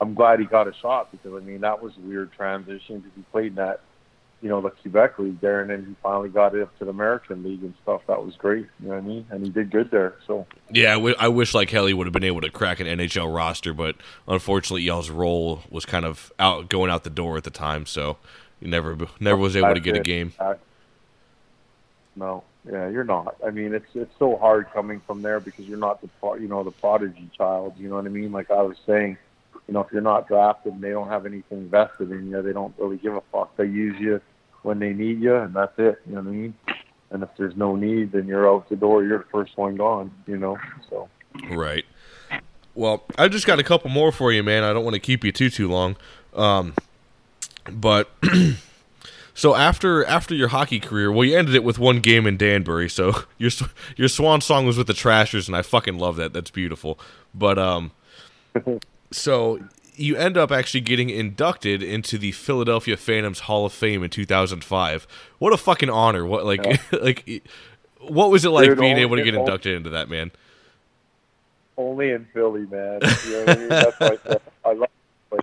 I'm 0.00 0.14
glad 0.14 0.38
he 0.38 0.46
got 0.46 0.68
a 0.68 0.74
shot 0.74 1.10
because 1.10 1.34
I 1.34 1.44
mean 1.44 1.62
that 1.62 1.82
was 1.82 1.96
a 1.96 2.00
weird 2.00 2.32
transition 2.32 3.00
because 3.00 3.16
he 3.16 3.22
played 3.32 3.46
in 3.48 3.54
that, 3.56 3.80
you 4.42 4.48
know, 4.50 4.60
the 4.60 4.70
Quebec 4.70 5.18
League 5.18 5.40
there, 5.40 5.60
and 5.62 5.70
then 5.70 5.86
he 5.86 5.96
finally 6.02 6.28
got 6.28 6.54
it 6.54 6.62
up 6.62 6.78
to 6.78 6.84
the 6.84 6.90
American 6.90 7.42
League 7.42 7.62
and 7.62 7.74
stuff. 7.82 8.02
That 8.06 8.24
was 8.24 8.36
great. 8.36 8.66
You 8.80 8.88
know 8.88 8.94
what 8.94 8.98
I 8.98 9.00
mean? 9.00 9.26
And 9.30 9.42
he 9.42 9.50
did 9.50 9.70
good 9.70 9.90
there. 9.90 10.16
So 10.26 10.46
Yeah, 10.70 10.92
I, 10.92 10.94
w- 10.94 11.16
I 11.18 11.28
wish 11.28 11.54
like 11.54 11.70
hell 11.70 11.86
he 11.86 11.94
would 11.94 12.06
have 12.06 12.12
been 12.12 12.24
able 12.24 12.42
to 12.42 12.50
crack 12.50 12.78
an 12.78 12.86
NHL 12.86 13.34
roster, 13.34 13.72
but 13.72 13.96
unfortunately, 14.28 14.82
y'all's 14.82 15.10
role 15.10 15.62
was 15.70 15.86
kind 15.86 16.04
of 16.04 16.32
out 16.38 16.68
going 16.68 16.90
out 16.90 17.04
the 17.04 17.10
door 17.10 17.36
at 17.36 17.44
the 17.44 17.50
time, 17.50 17.86
so 17.86 18.18
he 18.60 18.68
never 18.68 18.96
never 19.20 19.38
was 19.38 19.56
able 19.56 19.68
to 19.68 19.74
That's 19.74 19.84
get 19.84 19.96
a 19.96 20.00
game. 20.00 20.32
Uh, 20.38 20.54
no, 22.14 22.44
yeah, 22.70 22.88
you're 22.88 23.04
not. 23.04 23.36
I 23.46 23.50
mean, 23.50 23.74
it's 23.74 23.86
it's 23.94 24.12
so 24.18 24.36
hard 24.36 24.70
coming 24.72 25.00
from 25.06 25.22
there 25.22 25.40
because 25.40 25.66
you're 25.66 25.78
not 25.78 26.00
the 26.00 26.08
pro- 26.20 26.34
you 26.34 26.48
know 26.48 26.62
the 26.62 26.70
prodigy 26.72 27.30
child. 27.36 27.74
You 27.78 27.88
know 27.88 27.96
what 27.96 28.06
I 28.06 28.08
mean? 28.08 28.32
Like 28.32 28.50
I 28.50 28.62
was 28.62 28.76
saying, 28.86 29.18
you 29.66 29.74
know, 29.74 29.80
if 29.80 29.92
you're 29.92 30.02
not 30.02 30.28
drafted 30.28 30.74
and 30.74 30.82
they 30.82 30.90
don't 30.90 31.08
have 31.08 31.26
anything 31.26 31.68
vested 31.68 32.10
in 32.10 32.30
you, 32.30 32.42
they 32.42 32.52
don't 32.52 32.74
really 32.78 32.98
give 32.98 33.14
a 33.14 33.22
fuck. 33.32 33.56
They 33.56 33.64
use 33.64 33.96
you 33.98 34.20
when 34.62 34.78
they 34.78 34.92
need 34.92 35.20
you, 35.20 35.34
and 35.34 35.54
that's 35.54 35.76
it. 35.78 36.00
You 36.06 36.14
know 36.14 36.20
what 36.22 36.28
I 36.28 36.32
mean? 36.32 36.54
And 37.10 37.22
if 37.22 37.28
there's 37.36 37.56
no 37.56 37.76
need, 37.76 38.12
then 38.12 38.26
you're 38.26 38.48
out 38.48 38.68
the 38.68 38.76
door. 38.76 39.04
You're 39.04 39.18
the 39.18 39.24
first 39.32 39.56
one 39.56 39.76
gone. 39.76 40.12
You 40.26 40.38
know, 40.38 40.58
so. 40.90 41.08
Right. 41.50 41.84
Well, 42.74 43.04
I 43.16 43.28
just 43.28 43.46
got 43.46 43.58
a 43.58 43.64
couple 43.64 43.90
more 43.90 44.12
for 44.12 44.32
you, 44.32 44.42
man. 44.42 44.62
I 44.62 44.72
don't 44.72 44.84
want 44.84 44.94
to 44.94 45.00
keep 45.00 45.24
you 45.24 45.32
too 45.32 45.50
too 45.50 45.68
long. 45.68 45.96
Um, 46.34 46.74
but 47.70 48.10
so 49.34 49.54
after 49.54 50.04
after 50.04 50.34
your 50.34 50.48
hockey 50.48 50.78
career, 50.78 51.10
well, 51.10 51.24
you 51.24 51.36
ended 51.36 51.54
it 51.54 51.64
with 51.64 51.78
one 51.78 52.00
game 52.00 52.26
in 52.26 52.36
Danbury. 52.36 52.88
So 52.88 53.24
your 53.38 53.50
your 53.96 54.08
swan 54.08 54.40
song 54.40 54.66
was 54.66 54.76
with 54.78 54.86
the 54.86 54.94
Trashers, 54.94 55.48
and 55.48 55.56
I 55.56 55.62
fucking 55.62 55.98
love 55.98 56.16
that. 56.16 56.32
That's 56.32 56.50
beautiful. 56.50 56.98
But 57.34 57.58
um, 57.58 57.92
so 59.16 59.60
you 59.94 60.16
end 60.16 60.36
up 60.36 60.52
actually 60.52 60.82
getting 60.82 61.08
inducted 61.10 61.82
into 61.82 62.18
the 62.18 62.32
Philadelphia 62.32 62.96
Phantoms 62.96 63.40
Hall 63.40 63.64
of 63.64 63.72
Fame 63.72 64.02
in 64.02 64.10
2005. 64.10 65.06
What 65.38 65.52
a 65.52 65.56
fucking 65.56 65.90
honor! 65.90 66.26
What 66.26 66.44
like 66.44 66.92
like 67.02 67.42
what 68.00 68.30
was 68.30 68.44
it 68.44 68.50
like 68.50 68.66
Dude, 68.66 68.78
being 68.78 68.94
all- 68.94 69.00
able 69.00 69.16
to 69.16 69.22
get 69.22 69.34
inducted 69.34 69.74
into 69.74 69.90
that, 69.90 70.08
man? 70.08 70.30
only 71.78 72.10
in 72.10 72.26
Philly, 72.32 72.66
man. 72.70 73.00
You 73.26 73.32
know 73.32 73.44
what 73.44 73.50
I 73.50 73.54
mean? 73.56 73.68
That's 73.68 74.00
why 74.00 74.18
I, 74.64 74.70
I 74.70 74.72
love 74.72 74.88
this 74.88 75.28
place. 75.28 75.42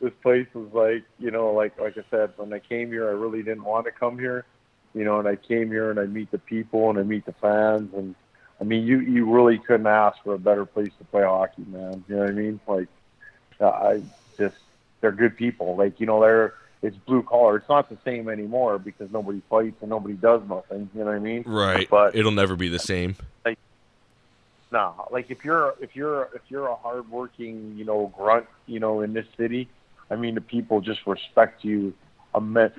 This 0.00 0.12
place 0.20 0.46
was 0.54 0.68
like, 0.72 1.04
you 1.20 1.30
know, 1.30 1.52
like 1.52 1.78
like 1.80 1.96
I 1.96 2.02
said, 2.10 2.32
when 2.36 2.52
I 2.52 2.58
came 2.58 2.88
here, 2.88 3.08
I 3.08 3.12
really 3.12 3.42
didn't 3.44 3.62
want 3.64 3.84
to 3.86 3.92
come 3.92 4.18
here, 4.18 4.44
you 4.94 5.04
know, 5.04 5.20
and 5.20 5.28
I 5.28 5.36
came 5.36 5.68
here 5.68 5.90
and 5.90 6.00
I 6.00 6.06
meet 6.06 6.30
the 6.32 6.38
people 6.38 6.90
and 6.90 6.98
I 6.98 7.02
meet 7.04 7.24
the 7.26 7.32
fans, 7.34 7.94
and 7.94 8.14
I 8.60 8.64
mean, 8.64 8.86
you 8.86 9.00
you 9.00 9.30
really 9.30 9.58
couldn't 9.58 9.86
ask 9.86 10.22
for 10.22 10.34
a 10.34 10.38
better 10.38 10.64
place 10.64 10.92
to 10.98 11.04
play 11.04 11.22
hockey, 11.22 11.64
man. 11.66 12.04
You 12.08 12.16
know 12.16 12.22
what 12.22 12.30
I 12.30 12.32
mean? 12.32 12.60
Like, 12.66 12.88
uh, 13.60 13.68
I 13.68 14.02
just 14.38 14.56
they're 15.00 15.12
good 15.12 15.36
people. 15.36 15.76
Like, 15.76 15.98
you 16.00 16.06
know, 16.06 16.20
they're 16.20 16.54
it's 16.82 16.96
blue 16.96 17.22
collar. 17.22 17.56
It's 17.56 17.68
not 17.68 17.88
the 17.88 17.98
same 18.04 18.28
anymore 18.28 18.78
because 18.78 19.10
nobody 19.12 19.40
fights 19.48 19.76
and 19.80 19.90
nobody 19.90 20.14
does 20.14 20.42
nothing. 20.48 20.90
You 20.94 21.00
know 21.00 21.06
what 21.06 21.14
I 21.14 21.20
mean? 21.20 21.44
Right. 21.46 21.88
But- 21.88 22.14
it'll 22.14 22.32
never 22.32 22.56
be 22.56 22.68
the 22.68 22.78
same. 22.78 23.16
No, 24.72 25.06
like 25.10 25.30
if 25.30 25.44
you're 25.44 25.74
if 25.80 25.94
you're 25.94 26.30
if 26.34 26.40
you're 26.48 26.66
a 26.68 26.74
hardworking, 26.74 27.74
you 27.76 27.84
know, 27.84 28.10
grunt, 28.16 28.46
you 28.64 28.80
know, 28.80 29.02
in 29.02 29.12
this 29.12 29.26
city, 29.36 29.68
I 30.10 30.16
mean, 30.16 30.34
the 30.34 30.40
people 30.40 30.80
just 30.80 31.06
respect 31.06 31.62
you 31.62 31.92
immense, 32.34 32.72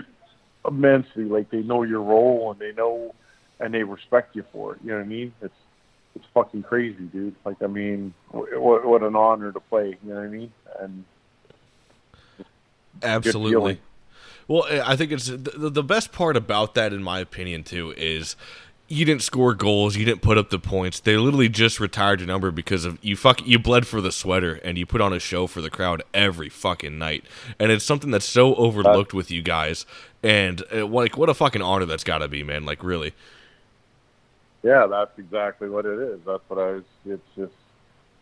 immensely. 0.67 1.25
Like 1.25 1.51
they 1.51 1.61
know 1.61 1.83
your 1.83 2.01
role 2.01 2.51
and 2.51 2.59
they 2.59 2.71
know 2.71 3.13
and 3.59 3.71
they 3.71 3.83
respect 3.83 4.35
you 4.35 4.43
for 4.51 4.73
it. 4.73 4.79
You 4.83 4.89
know 4.89 4.97
what 4.97 5.03
I 5.03 5.07
mean? 5.07 5.33
It's 5.43 5.53
it's 6.15 6.25
fucking 6.33 6.63
crazy, 6.63 7.03
dude. 7.03 7.35
Like 7.45 7.61
I 7.61 7.67
mean, 7.67 8.13
wh- 8.29 8.59
what 8.59 8.85
what 8.85 9.03
an 9.03 9.15
honor 9.15 9.51
to 9.51 9.59
play. 9.59 9.97
You 10.03 10.09
know 10.09 10.15
what 10.15 10.25
I 10.25 10.27
mean? 10.27 10.51
And 10.79 11.05
Absolutely. 13.01 13.79
Well, 14.47 14.65
I 14.69 14.95
think 14.95 15.11
it's 15.11 15.27
the, 15.27 15.69
the 15.69 15.83
best 15.83 16.11
part 16.11 16.35
about 16.35 16.75
that, 16.75 16.91
in 16.91 17.01
my 17.01 17.19
opinion, 17.19 17.63
too, 17.63 17.93
is 17.95 18.35
you 18.89 19.05
didn't 19.05 19.23
score 19.23 19.53
goals, 19.53 19.95
you 19.95 20.03
didn't 20.05 20.21
put 20.21 20.37
up 20.37 20.49
the 20.49 20.59
points. 20.59 20.99
They 20.99 21.15
literally 21.15 21.49
just 21.49 21.79
retired 21.79 22.19
your 22.19 22.27
number 22.27 22.51
because 22.51 22.83
of 22.85 22.99
you. 23.01 23.15
Fuck, 23.15 23.45
you 23.47 23.57
bled 23.57 23.87
for 23.87 24.01
the 24.01 24.11
sweater 24.11 24.55
and 24.55 24.77
you 24.77 24.85
put 24.85 25.01
on 25.01 25.13
a 25.13 25.19
show 25.19 25.47
for 25.47 25.61
the 25.61 25.69
crowd 25.69 26.03
every 26.13 26.49
fucking 26.49 26.97
night, 26.97 27.23
and 27.59 27.71
it's 27.71 27.85
something 27.85 28.11
that's 28.11 28.27
so 28.27 28.55
overlooked 28.55 29.13
with 29.13 29.31
you 29.31 29.41
guys. 29.41 29.85
And 30.21 30.61
uh, 30.73 30.85
like, 30.85 31.17
what 31.17 31.29
a 31.29 31.33
fucking 31.33 31.61
honor 31.61 31.85
that's 31.85 32.03
got 32.03 32.19
to 32.19 32.27
be, 32.27 32.43
man. 32.43 32.65
Like, 32.65 32.83
really. 32.83 33.13
Yeah, 34.63 34.87
that's 34.87 35.17
exactly 35.19 35.69
what 35.69 35.85
it 35.85 35.99
is. 35.99 36.21
That's 36.25 36.43
what 36.47 36.57
I 36.57 36.71
was. 36.71 36.83
It's 37.05 37.27
just, 37.35 37.53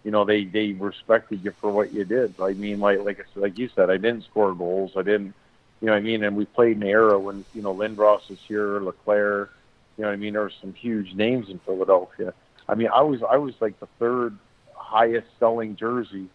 you 0.03 0.09
know, 0.09 0.25
they 0.25 0.45
they 0.45 0.73
respected 0.73 1.43
you 1.45 1.51
for 1.51 1.71
what 1.71 1.93
you 1.93 2.03
did. 2.03 2.33
I 2.41 2.53
mean, 2.53 2.79
like 2.79 3.03
like 3.05 3.25
like 3.35 3.57
you 3.59 3.69
said, 3.75 3.91
I 3.91 3.97
didn't 3.97 4.25
score 4.25 4.53
goals. 4.53 4.93
I 4.97 5.03
didn't, 5.03 5.35
you 5.79 5.87
know, 5.87 5.91
what 5.93 5.99
I 5.99 6.01
mean, 6.01 6.23
and 6.23 6.35
we 6.35 6.45
played 6.45 6.77
in 6.77 6.83
an 6.83 6.89
era 6.89 7.19
when 7.19 7.45
you 7.53 7.61
know 7.61 7.73
Lindros 7.75 8.29
is 8.31 8.39
here, 8.47 8.79
LeClair. 8.79 9.49
You 9.97 10.03
know, 10.03 10.07
what 10.07 10.13
I 10.13 10.17
mean, 10.17 10.33
there 10.33 10.41
were 10.41 10.51
some 10.61 10.73
huge 10.73 11.13
names 11.13 11.49
in 11.49 11.59
Philadelphia. 11.59 12.33
I 12.67 12.73
mean, 12.73 12.89
I 12.91 13.01
was 13.01 13.21
I 13.21 13.37
was 13.37 13.53
like 13.61 13.79
the 13.79 13.87
third 13.99 14.35
highest 14.73 15.27
selling 15.39 15.75
jersey 15.75 16.27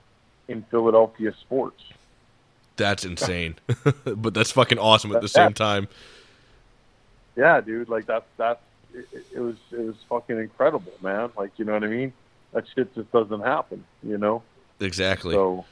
in 0.46 0.62
Philadelphia 0.70 1.34
sports. 1.40 1.82
That's 2.76 3.04
insane, 3.04 3.56
but 4.04 4.34
that's 4.34 4.52
fucking 4.52 4.78
awesome 4.78 5.14
at 5.16 5.22
the 5.22 5.28
same 5.28 5.52
time. 5.52 5.88
Yeah, 7.34 7.60
dude, 7.60 7.88
like 7.88 8.06
that's 8.06 8.26
that's 8.36 8.60
it, 9.12 9.26
it- 9.34 9.40
was 9.40 9.56
it 9.72 9.78
was 9.80 9.96
fucking 10.08 10.38
incredible, 10.38 10.92
man. 11.02 11.30
Like 11.36 11.52
you 11.58 11.64
know 11.64 11.72
what 11.74 11.84
I 11.84 11.88
mean? 11.88 12.12
That 12.52 12.64
shit 12.74 12.94
just 12.94 13.10
doesn't 13.12 13.40
happen, 13.42 13.84
you 14.02 14.16
know. 14.18 14.42
Exactly. 14.80 15.34
So, 15.34 15.64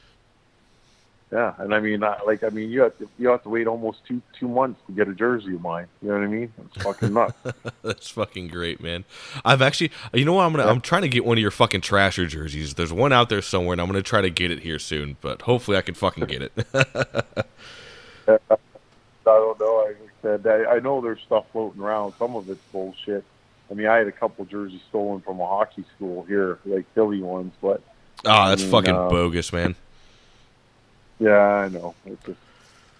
yeah, 1.31 1.53
and 1.57 1.73
I 1.73 1.79
mean, 1.79 2.03
I, 2.03 2.21
like, 2.25 2.43
I 2.43 2.49
mean, 2.49 2.69
you 2.69 2.81
have 2.81 2.97
to 2.99 3.09
you 3.17 3.29
have 3.29 3.41
to 3.43 3.49
wait 3.49 3.65
almost 3.67 4.05
two 4.07 4.21
two 4.39 4.47
months 4.47 4.79
to 4.87 4.93
get 4.93 5.07
a 5.07 5.13
jersey 5.13 5.55
of 5.55 5.61
mine. 5.61 5.87
You 6.01 6.09
know 6.09 6.15
what 6.15 6.23
I 6.23 6.27
mean? 6.27 6.53
It's 6.65 6.83
fucking 6.83 7.13
nuts. 7.13 7.33
That's 7.81 8.09
fucking 8.09 8.49
great, 8.49 8.81
man. 8.81 9.03
I've 9.43 9.61
actually, 9.61 9.91
you 10.13 10.25
know 10.25 10.33
what? 10.33 10.43
I'm 10.43 10.53
gonna, 10.53 10.67
I'm 10.69 10.81
trying 10.81 11.01
to 11.01 11.07
get 11.09 11.25
one 11.25 11.37
of 11.37 11.41
your 11.41 11.51
fucking 11.51 11.81
Trasher 11.81 12.27
jerseys. 12.27 12.75
There's 12.75 12.93
one 12.93 13.11
out 13.11 13.29
there 13.29 13.41
somewhere, 13.41 13.73
and 13.73 13.81
I'm 13.81 13.87
gonna 13.87 14.03
try 14.03 14.21
to 14.21 14.29
get 14.29 14.51
it 14.51 14.59
here 14.59 14.77
soon. 14.79 15.17
But 15.21 15.41
hopefully, 15.43 15.77
I 15.77 15.81
can 15.81 15.95
fucking 15.95 16.25
get 16.25 16.41
it. 16.43 16.53
I 18.27 18.37
don't 19.25 19.59
know. 19.59 19.87
I 19.87 19.93
said, 20.25 20.47
I, 20.47 20.75
I 20.75 20.79
know 20.79 21.01
there's 21.01 21.21
stuff 21.21 21.45
floating 21.51 21.81
around. 21.81 22.13
Some 22.17 22.35
of 22.35 22.49
it's 22.49 22.59
bullshit. 22.71 23.23
I 23.69 23.73
mean, 23.75 23.85
I 23.87 23.97
had 23.97 24.07
a 24.07 24.11
couple 24.11 24.43
jerseys 24.45 24.81
stolen 24.89 25.21
from 25.21 25.39
a 25.39 25.45
hockey 25.45 25.85
school 25.95 26.23
here, 26.23 26.57
like 26.65 26.85
Philly 26.93 27.21
ones, 27.21 27.53
but 27.61 27.81
Ah, 28.25 28.49
that's 28.49 28.61
I 28.61 28.65
mean, 28.65 28.71
fucking 28.71 28.95
uh, 28.95 29.09
bogus, 29.09 29.53
man. 29.53 29.75
yeah, 31.19 31.37
I 31.37 31.69
know. 31.69 31.93
It's 32.05 32.25
just 32.25 32.39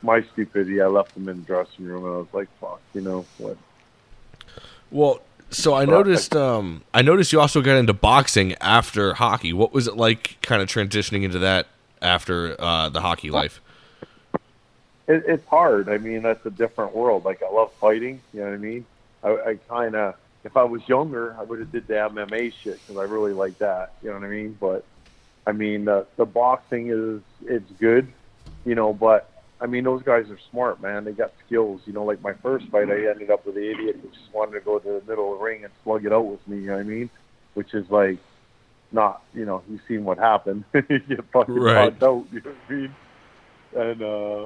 my 0.03 0.21
stupidity. 0.21 0.81
I 0.81 0.87
left 0.87 1.13
them 1.15 1.27
in 1.29 1.39
the 1.41 1.45
dressing 1.45 1.85
room, 1.85 2.05
and 2.05 2.13
I 2.13 2.17
was 2.17 2.27
like, 2.33 2.47
"Fuck," 2.61 2.79
you 2.93 3.01
know 3.01 3.25
what? 3.39 3.57
Well, 4.91 5.21
So 5.49 5.73
I 5.73 5.85
noticed, 5.85 6.35
um, 6.35 6.83
I 6.93 7.01
noticed 7.01 7.31
you 7.31 7.39
also 7.39 7.61
got 7.61 7.77
into 7.77 7.93
boxing 7.93 8.53
after 8.55 9.13
hockey. 9.15 9.53
What 9.53 9.73
was 9.73 9.87
it 9.87 9.95
like, 9.95 10.37
kind 10.41 10.61
of 10.61 10.67
transitioning 10.67 11.23
into 11.23 11.39
that 11.39 11.67
after 12.01 12.55
uh, 12.59 12.89
the 12.89 13.01
hockey 13.01 13.29
life? 13.31 13.61
It, 15.07 15.23
it's 15.27 15.47
hard. 15.47 15.89
I 15.89 15.97
mean, 15.97 16.23
that's 16.23 16.45
a 16.45 16.49
different 16.49 16.95
world. 16.95 17.25
Like 17.25 17.41
I 17.43 17.53
love 17.53 17.69
fighting. 17.79 18.21
You 18.33 18.41
know 18.41 18.47
what 18.47 18.53
I 18.53 18.57
mean? 18.57 18.85
I, 19.23 19.29
I 19.29 19.59
kind 19.69 19.95
of, 19.95 20.15
if 20.43 20.55
I 20.55 20.63
was 20.63 20.81
younger, 20.87 21.35
I 21.39 21.43
would 21.43 21.59
have 21.59 21.71
did 21.71 21.87
the 21.87 21.93
MMA 21.93 22.51
shit 22.63 22.79
because 22.85 22.99
I 22.99 23.03
really 23.03 23.33
like 23.33 23.57
that. 23.59 23.95
You 24.01 24.09
know 24.09 24.15
what 24.15 24.25
I 24.25 24.29
mean? 24.29 24.57
But 24.59 24.85
I 25.47 25.51
mean, 25.51 25.85
the 25.85 26.05
the 26.17 26.25
boxing 26.25 26.89
is 26.89 27.21
it's 27.47 27.71
good, 27.79 28.11
you 28.65 28.75
know. 28.75 28.93
But 28.93 29.31
I 29.59 29.67
mean, 29.67 29.83
those 29.83 30.03
guys 30.03 30.25
are 30.29 30.39
smart, 30.51 30.81
man. 30.81 31.05
They 31.05 31.11
got 31.13 31.33
skills. 31.45 31.81
You 31.85 31.93
know, 31.93 32.03
like 32.03 32.21
my 32.21 32.33
first 32.43 32.65
fight, 32.71 32.89
I 32.89 33.09
ended 33.09 33.31
up 33.31 33.45
with 33.45 33.55
the 33.55 33.71
idiot 33.71 33.97
who 34.01 34.09
just 34.09 34.33
wanted 34.33 34.59
to 34.59 34.65
go 34.65 34.79
to 34.79 34.99
the 34.99 35.03
middle 35.07 35.33
of 35.33 35.39
the 35.39 35.43
ring 35.43 35.63
and 35.63 35.73
slug 35.83 36.05
it 36.05 36.13
out 36.13 36.25
with 36.25 36.45
me. 36.47 36.57
You 36.57 36.67
know 36.67 36.73
what 36.73 36.79
I 36.81 36.83
mean? 36.83 37.09
Which 37.53 37.73
is 37.73 37.85
like 37.89 38.19
not, 38.91 39.23
you 39.33 39.45
know, 39.45 39.63
you've 39.69 39.81
seen 39.87 40.03
what 40.03 40.17
happened. 40.17 40.63
you 40.73 40.99
get 40.99 41.25
fucking 41.31 41.55
Right. 41.55 42.03
out. 42.03 42.25
You 42.31 42.41
know 42.41 42.51
what 42.51 42.55
I 42.69 42.73
mean? 42.73 42.95
And 43.75 44.01
uh, 44.01 44.45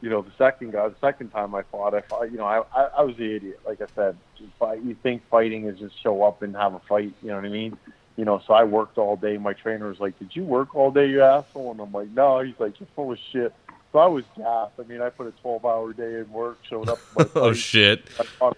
you 0.00 0.08
know, 0.08 0.22
the 0.22 0.32
second 0.38 0.72
guy, 0.72 0.88
the 0.88 0.94
second 1.00 1.28
time 1.28 1.54
I 1.54 1.62
fought, 1.62 1.94
I 1.94 2.00
fought, 2.00 2.30
you 2.30 2.38
know, 2.38 2.44
I, 2.44 2.62
I, 2.74 2.88
I 2.98 3.02
was 3.02 3.16
the 3.16 3.36
idiot. 3.36 3.60
Like 3.66 3.80
I 3.80 3.86
said, 3.94 4.16
you 4.38 4.48
fight- 4.58 4.82
you 4.82 4.94
think 5.02 5.22
fighting 5.30 5.66
is 5.66 5.78
just 5.78 6.00
show 6.02 6.22
up 6.22 6.42
and 6.42 6.56
have 6.56 6.74
a 6.74 6.80
fight. 6.80 7.12
You 7.22 7.28
know 7.28 7.36
what 7.36 7.44
I 7.44 7.50
mean? 7.50 7.76
You 8.16 8.24
know, 8.24 8.42
so 8.46 8.54
I 8.54 8.64
worked 8.64 8.98
all 8.98 9.16
day. 9.16 9.36
My 9.38 9.52
trainer 9.52 9.88
was 9.88 10.00
like, 10.00 10.18
"Did 10.18 10.34
you 10.34 10.44
work 10.44 10.74
all 10.74 10.90
day, 10.90 11.08
you 11.08 11.22
asshole?" 11.22 11.70
And 11.70 11.80
I'm 11.80 11.92
like, 11.92 12.10
"No." 12.10 12.40
He's 12.40 12.58
like, 12.58 12.78
"You're 12.80 12.88
full 12.94 13.12
of 13.12 13.18
shit." 13.32 13.54
So 13.92 13.98
I 13.98 14.06
was 14.06 14.24
gassed. 14.36 14.72
I 14.78 14.82
mean, 14.82 15.00
I 15.00 15.10
put 15.10 15.26
a 15.26 15.32
12-hour 15.44 15.92
day 15.94 16.20
in 16.20 16.30
work, 16.30 16.58
showed 16.68 16.88
up. 16.88 16.98
My 17.16 17.26
Oh 17.34 17.52
shit! 17.52 18.08
Fought, 18.08 18.56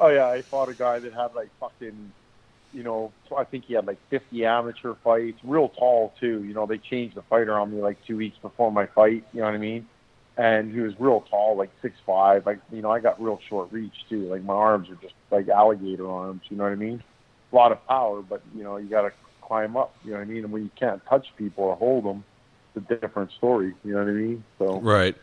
oh 0.00 0.08
yeah, 0.08 0.28
I 0.28 0.42
fought 0.42 0.68
a 0.68 0.74
guy 0.74 0.98
that 0.98 1.12
had 1.12 1.34
like 1.34 1.48
fucking, 1.60 2.12
you 2.72 2.82
know, 2.82 3.12
I 3.36 3.44
think 3.44 3.64
he 3.64 3.74
had 3.74 3.86
like 3.86 3.98
50 4.10 4.44
amateur 4.44 4.94
fights, 5.02 5.38
real 5.42 5.68
tall 5.70 6.14
too. 6.20 6.44
You 6.44 6.54
know, 6.54 6.66
they 6.66 6.78
changed 6.78 7.16
the 7.16 7.22
fighter 7.22 7.58
on 7.58 7.74
me 7.74 7.80
like 7.80 8.04
two 8.06 8.16
weeks 8.16 8.38
before 8.38 8.70
my 8.70 8.86
fight. 8.86 9.24
You 9.32 9.40
know 9.40 9.46
what 9.46 9.54
I 9.54 9.58
mean? 9.58 9.88
And 10.38 10.72
he 10.72 10.80
was 10.80 10.92
real 10.98 11.22
tall, 11.30 11.56
like 11.56 11.70
six 11.80 11.96
five. 12.04 12.44
Like 12.44 12.58
you 12.70 12.82
know, 12.82 12.90
I 12.90 13.00
got 13.00 13.20
real 13.22 13.40
short 13.48 13.72
reach 13.72 13.94
too. 14.08 14.28
Like 14.28 14.42
my 14.42 14.54
arms 14.54 14.90
are 14.90 14.96
just 14.96 15.14
like 15.30 15.48
alligator 15.48 16.10
arms. 16.10 16.42
You 16.50 16.58
know 16.58 16.64
what 16.64 16.72
I 16.72 16.76
mean? 16.76 17.02
A 17.52 17.56
lot 17.56 17.72
of 17.72 17.86
power, 17.86 18.20
but 18.20 18.42
you 18.54 18.62
know, 18.62 18.76
you 18.76 18.88
got 18.88 19.02
to 19.02 19.12
climb 19.40 19.76
up. 19.76 19.94
You 20.04 20.10
know 20.10 20.18
what 20.18 20.24
I 20.24 20.26
mean? 20.26 20.44
And 20.44 20.52
when 20.52 20.62
you 20.62 20.70
can't 20.78 21.04
touch 21.06 21.26
people 21.36 21.64
or 21.64 21.76
hold 21.76 22.04
them, 22.04 22.24
it's 22.74 22.90
a 22.90 22.94
different 22.96 23.32
story. 23.32 23.74
You 23.84 23.94
know 23.94 24.00
what 24.00 24.08
I 24.08 24.12
mean? 24.12 24.44
So. 24.58 24.80
Right. 24.80 25.16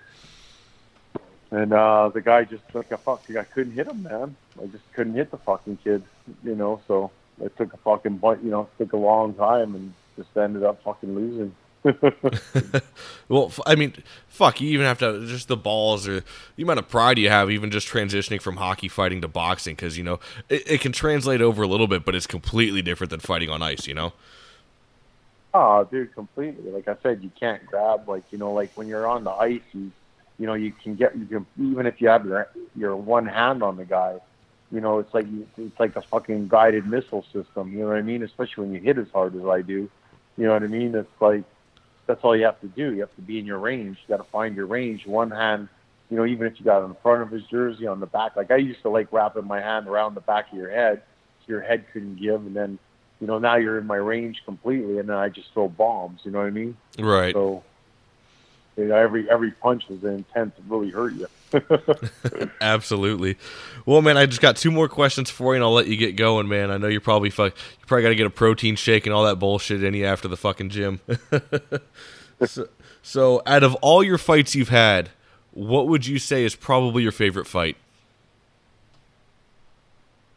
And 1.51 1.71
uh, 1.71 2.09
the 2.11 2.21
guy 2.21 2.45
just 2.45 2.63
like 2.73 2.91
a 2.91 2.97
fuck. 2.97 3.23
I 3.37 3.43
couldn't 3.43 3.73
hit 3.73 3.87
him, 3.87 4.01
man. 4.01 4.35
I 4.59 4.65
just 4.65 4.83
couldn't 4.93 5.13
hit 5.13 5.29
the 5.29 5.37
fucking 5.37 5.77
kid, 5.83 6.03
you 6.43 6.55
know. 6.55 6.81
So 6.87 7.11
it 7.39 7.55
took 7.57 7.73
a 7.73 7.77
fucking 7.77 8.19
you 8.43 8.49
know, 8.49 8.61
it 8.61 8.83
took 8.83 8.93
a 8.93 8.97
long 8.97 9.35
time, 9.35 9.75
and 9.75 9.93
just 10.15 10.35
ended 10.35 10.63
up 10.63 10.83
fucking 10.83 11.13
losing. 11.13 11.55
Well, 13.29 13.51
I 13.65 13.75
mean, 13.75 13.93
fuck. 14.27 14.61
You 14.61 14.69
even 14.71 14.85
have 14.85 14.99
to 14.99 15.25
just 15.25 15.47
the 15.47 15.57
balls 15.57 16.07
or 16.07 16.23
the 16.55 16.63
amount 16.63 16.79
of 16.79 16.89
pride 16.89 17.17
you 17.17 17.29
have, 17.29 17.49
even 17.49 17.71
just 17.71 17.87
transitioning 17.87 18.41
from 18.41 18.57
hockey 18.57 18.87
fighting 18.89 19.21
to 19.21 19.27
boxing, 19.27 19.75
because 19.75 19.97
you 19.97 20.03
know 20.03 20.19
it, 20.49 20.63
it 20.69 20.81
can 20.81 20.91
translate 20.91 21.41
over 21.41 21.63
a 21.63 21.67
little 21.67 21.87
bit, 21.87 22.05
but 22.05 22.15
it's 22.15 22.27
completely 22.27 22.81
different 22.81 23.11
than 23.11 23.19
fighting 23.21 23.49
on 23.49 23.61
ice. 23.63 23.87
You 23.87 23.93
know. 23.95 24.13
oh, 25.53 25.85
dude, 25.85 26.13
completely. 26.13 26.71
Like 26.71 26.87
I 26.87 26.95
said, 27.01 27.23
you 27.23 27.31
can't 27.39 27.65
grab 27.65 28.07
like 28.07 28.23
you 28.31 28.37
know, 28.37 28.51
like 28.53 28.71
when 28.75 28.87
you're 28.87 29.07
on 29.07 29.23
the 29.23 29.31
ice, 29.31 29.61
you 29.73 29.91
you 30.37 30.45
know, 30.47 30.53
you 30.53 30.71
can 30.71 30.95
get 30.95 31.17
you 31.17 31.25
can 31.25 31.45
even 31.59 31.85
if 31.85 32.01
you 32.01 32.09
have 32.09 32.25
your 32.25 32.49
your 32.75 32.95
one 32.95 33.25
hand 33.25 33.63
on 33.63 33.77
the 33.77 33.85
guy, 33.85 34.19
you 34.71 34.81
know, 34.81 34.99
it's 34.99 35.13
like 35.13 35.25
it's 35.57 35.79
like 35.79 35.95
a 35.95 36.01
fucking 36.01 36.49
guided 36.49 36.85
missile 36.85 37.25
system. 37.33 37.71
You 37.71 37.79
know 37.79 37.87
what 37.87 37.97
I 37.97 38.01
mean? 38.01 38.23
Especially 38.23 38.65
when 38.65 38.73
you 38.73 38.81
hit 38.81 38.97
as 38.97 39.07
hard 39.13 39.35
as 39.35 39.45
I 39.45 39.61
do. 39.61 39.89
You 40.37 40.45
know 40.45 40.53
what 40.53 40.63
I 40.63 40.67
mean? 40.67 40.95
It's 40.95 41.21
like 41.21 41.43
that's 42.05 42.23
all 42.23 42.35
you 42.35 42.45
have 42.45 42.59
to 42.61 42.67
do. 42.67 42.93
You 42.93 43.01
have 43.01 43.15
to 43.15 43.21
be 43.21 43.39
in 43.39 43.45
your 43.45 43.59
range. 43.59 43.97
You 44.01 44.17
got 44.17 44.23
to 44.23 44.29
find 44.29 44.55
your 44.55 44.65
range. 44.65 45.05
One 45.05 45.31
hand, 45.31 45.69
you 46.09 46.17
know, 46.17 46.25
even 46.25 46.47
if 46.47 46.59
you 46.59 46.65
got 46.65 46.81
it 46.81 46.85
in 46.85 46.95
front 46.95 47.21
of 47.21 47.31
his 47.31 47.43
jersey, 47.43 47.87
on 47.87 47.99
the 47.99 48.05
back. 48.05 48.35
Like 48.35 48.51
I 48.51 48.57
used 48.57 48.81
to 48.81 48.89
like 48.89 49.11
wrapping 49.11 49.45
my 49.45 49.61
hand 49.61 49.87
around 49.87 50.15
the 50.15 50.21
back 50.21 50.51
of 50.51 50.57
your 50.57 50.69
head, 50.69 51.01
so 51.39 51.45
your 51.47 51.61
head 51.61 51.85
couldn't 51.93 52.15
give, 52.15 52.45
and 52.45 52.55
then, 52.55 52.77
you 53.19 53.27
know, 53.27 53.39
now 53.39 53.55
you're 53.55 53.77
in 53.77 53.87
my 53.87 53.95
range 53.95 54.41
completely, 54.45 54.99
and 54.99 55.09
then 55.09 55.15
I 55.15 55.29
just 55.29 55.53
throw 55.53 55.69
bombs. 55.69 56.21
You 56.23 56.31
know 56.31 56.39
what 56.39 56.47
I 56.47 56.51
mean? 56.51 56.75
Right. 56.99 57.33
So, 57.33 57.63
you 58.77 58.85
know, 58.85 58.95
every 58.95 59.29
every 59.29 59.51
punch 59.51 59.87
was 59.87 60.03
intent 60.03 60.55
to 60.57 60.61
really 60.67 60.89
hurt 60.89 61.13
you. 61.13 61.27
Absolutely. 62.61 63.37
Well, 63.85 64.01
man, 64.01 64.17
I 64.17 64.25
just 64.25 64.41
got 64.41 64.55
two 64.55 64.71
more 64.71 64.87
questions 64.87 65.29
for 65.29 65.53
you, 65.53 65.55
and 65.55 65.63
I'll 65.63 65.73
let 65.73 65.87
you 65.87 65.97
get 65.97 66.15
going, 66.15 66.47
man. 66.47 66.71
I 66.71 66.77
know 66.77 66.87
you're 66.87 67.01
probably 67.01 67.29
fuck. 67.29 67.53
You 67.55 67.85
probably 67.85 68.03
got 68.03 68.09
to 68.09 68.15
get 68.15 68.27
a 68.27 68.31
protein 68.31 68.75
shake 68.75 69.05
and 69.05 69.13
all 69.13 69.23
that 69.25 69.35
bullshit 69.35 69.83
in 69.83 69.93
you 69.93 70.05
after 70.05 70.27
the 70.27 70.37
fucking 70.37 70.69
gym. 70.69 71.01
so, 72.45 72.67
so, 73.01 73.41
out 73.45 73.63
of 73.63 73.75
all 73.75 74.03
your 74.03 74.17
fights 74.17 74.55
you've 74.55 74.69
had, 74.69 75.09
what 75.51 75.87
would 75.87 76.07
you 76.07 76.19
say 76.19 76.43
is 76.43 76.55
probably 76.55 77.03
your 77.03 77.11
favorite 77.11 77.47
fight? 77.47 77.77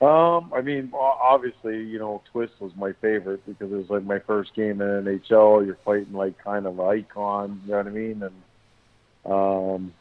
Um, 0.01 0.53
I 0.55 0.61
mean, 0.61 0.93
obviously, 0.93 1.83
you 1.83 1.99
know, 1.99 2.23
Twist 2.31 2.53
was 2.61 2.73
my 2.77 2.93
favorite 3.01 3.41
because 3.47 3.73
it 3.73 3.77
was 3.77 3.89
like 3.89 4.03
my 4.03 4.19
first 4.19 4.55
game 4.55 4.83
in 4.83 4.89
NHL. 5.05 5.65
You're 5.65 5.79
fighting 5.87 6.13
like 6.13 6.37
kind 6.39 6.67
of 6.67 6.79
icon, 6.79 7.63
you 7.65 7.71
know 7.71 7.79
what 7.79 7.87
I 7.87 7.91
mean? 7.91 8.23
And, 8.23 9.33
um, 9.33 9.95